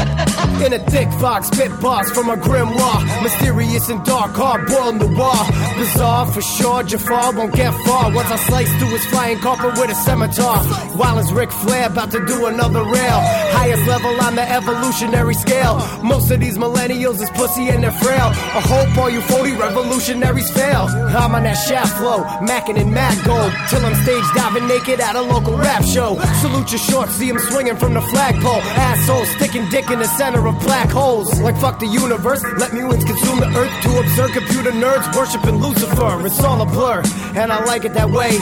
In 0.65 0.73
a 0.73 0.79
thick 0.79 1.11
fox, 1.19 1.49
spit 1.49 1.73
bars 1.81 2.09
from 2.13 2.31
a 2.31 2.37
grimoire. 2.37 3.23
Mysterious 3.25 3.89
and 3.89 4.05
dark, 4.05 4.31
hard 4.37 4.69
boiled 4.69 5.01
noir. 5.01 5.35
Bizarre 5.77 6.27
for 6.31 6.41
sure, 6.41 6.85
Jafar 6.85 7.35
won't 7.35 7.53
get 7.53 7.75
far. 7.85 8.15
Once 8.15 8.31
I 8.31 8.37
slice 8.37 8.73
through 8.79 8.91
his 8.91 9.05
flying 9.07 9.39
carpet 9.39 9.73
with 9.77 9.91
a 9.91 9.95
scimitar. 9.97 10.59
While 10.95 11.19
as 11.19 11.33
Ric 11.33 11.51
Flair 11.51 11.89
about 11.89 12.13
to 12.13 12.25
do 12.27 12.47
another 12.47 12.85
rail. 12.85 13.21
Highest 13.59 13.89
level 13.89 14.15
on 14.21 14.37
the 14.37 14.49
evolutionary 14.49 15.35
scale. 15.35 15.83
Most 16.05 16.31
of 16.31 16.39
these 16.39 16.57
millennials 16.57 17.21
is 17.21 17.31
pussy 17.31 17.69
and 17.69 17.83
they're 17.83 17.91
frail. 17.91 18.31
I 18.31 18.63
hope 18.63 18.97
all 18.99 19.11
you 19.11 19.21
40 19.21 19.53
revolutionaries 19.57 20.51
fail. 20.53 20.87
I'm 20.87 21.35
on 21.35 21.43
that 21.43 21.55
shaft 21.55 21.99
flow, 21.99 22.23
macking 22.39 22.77
in 22.77 22.95
mad 22.95 23.19
gold. 23.27 23.53
Till 23.69 23.85
I'm 23.85 23.97
stage 24.05 24.25
diving 24.37 24.69
naked 24.69 25.01
at 25.01 25.17
a 25.17 25.23
local 25.23 25.59
rap 25.59 25.83
show. 25.83 26.21
Salute 26.41 26.71
your 26.71 26.79
shorts, 26.79 27.13
see 27.15 27.29
him 27.29 27.41
swinging 27.51 27.77
from 27.77 27.95
the 27.95 28.01
flagpole. 28.01 28.63
Asshole 28.79 29.25
sticking 29.25 29.69
dick 29.69 29.91
in 29.91 29.99
the 29.99 30.07
center 30.07 30.52
of 30.53 30.63
black 30.63 30.91
holes. 30.91 31.41
Like 31.41 31.57
fuck 31.59 31.79
the 31.79 31.87
universe, 31.87 32.43
let 32.59 32.73
mutants 32.73 33.05
consume 33.05 33.41
the 33.41 33.49
earth 33.57 33.83
to 33.83 33.99
absurd 33.99 34.33
computer 34.33 34.71
nerds 34.71 35.17
worshiping 35.17 35.57
Lucifer. 35.57 36.27
It's 36.27 36.41
all 36.43 36.61
a 36.61 36.67
blur, 36.67 37.03
and 37.35 37.53
I 37.53 37.65
like 37.65 37.85
it 37.85 37.95
that 37.95 38.11
way. 38.11 38.39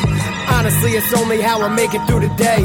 Honestly, 0.49 0.93
it's 0.93 1.13
only 1.15 1.41
how 1.41 1.63
I 1.63 1.69
make 1.75 1.95
it 1.95 2.05
through 2.07 2.21
the 2.21 2.35
day. 2.37 2.65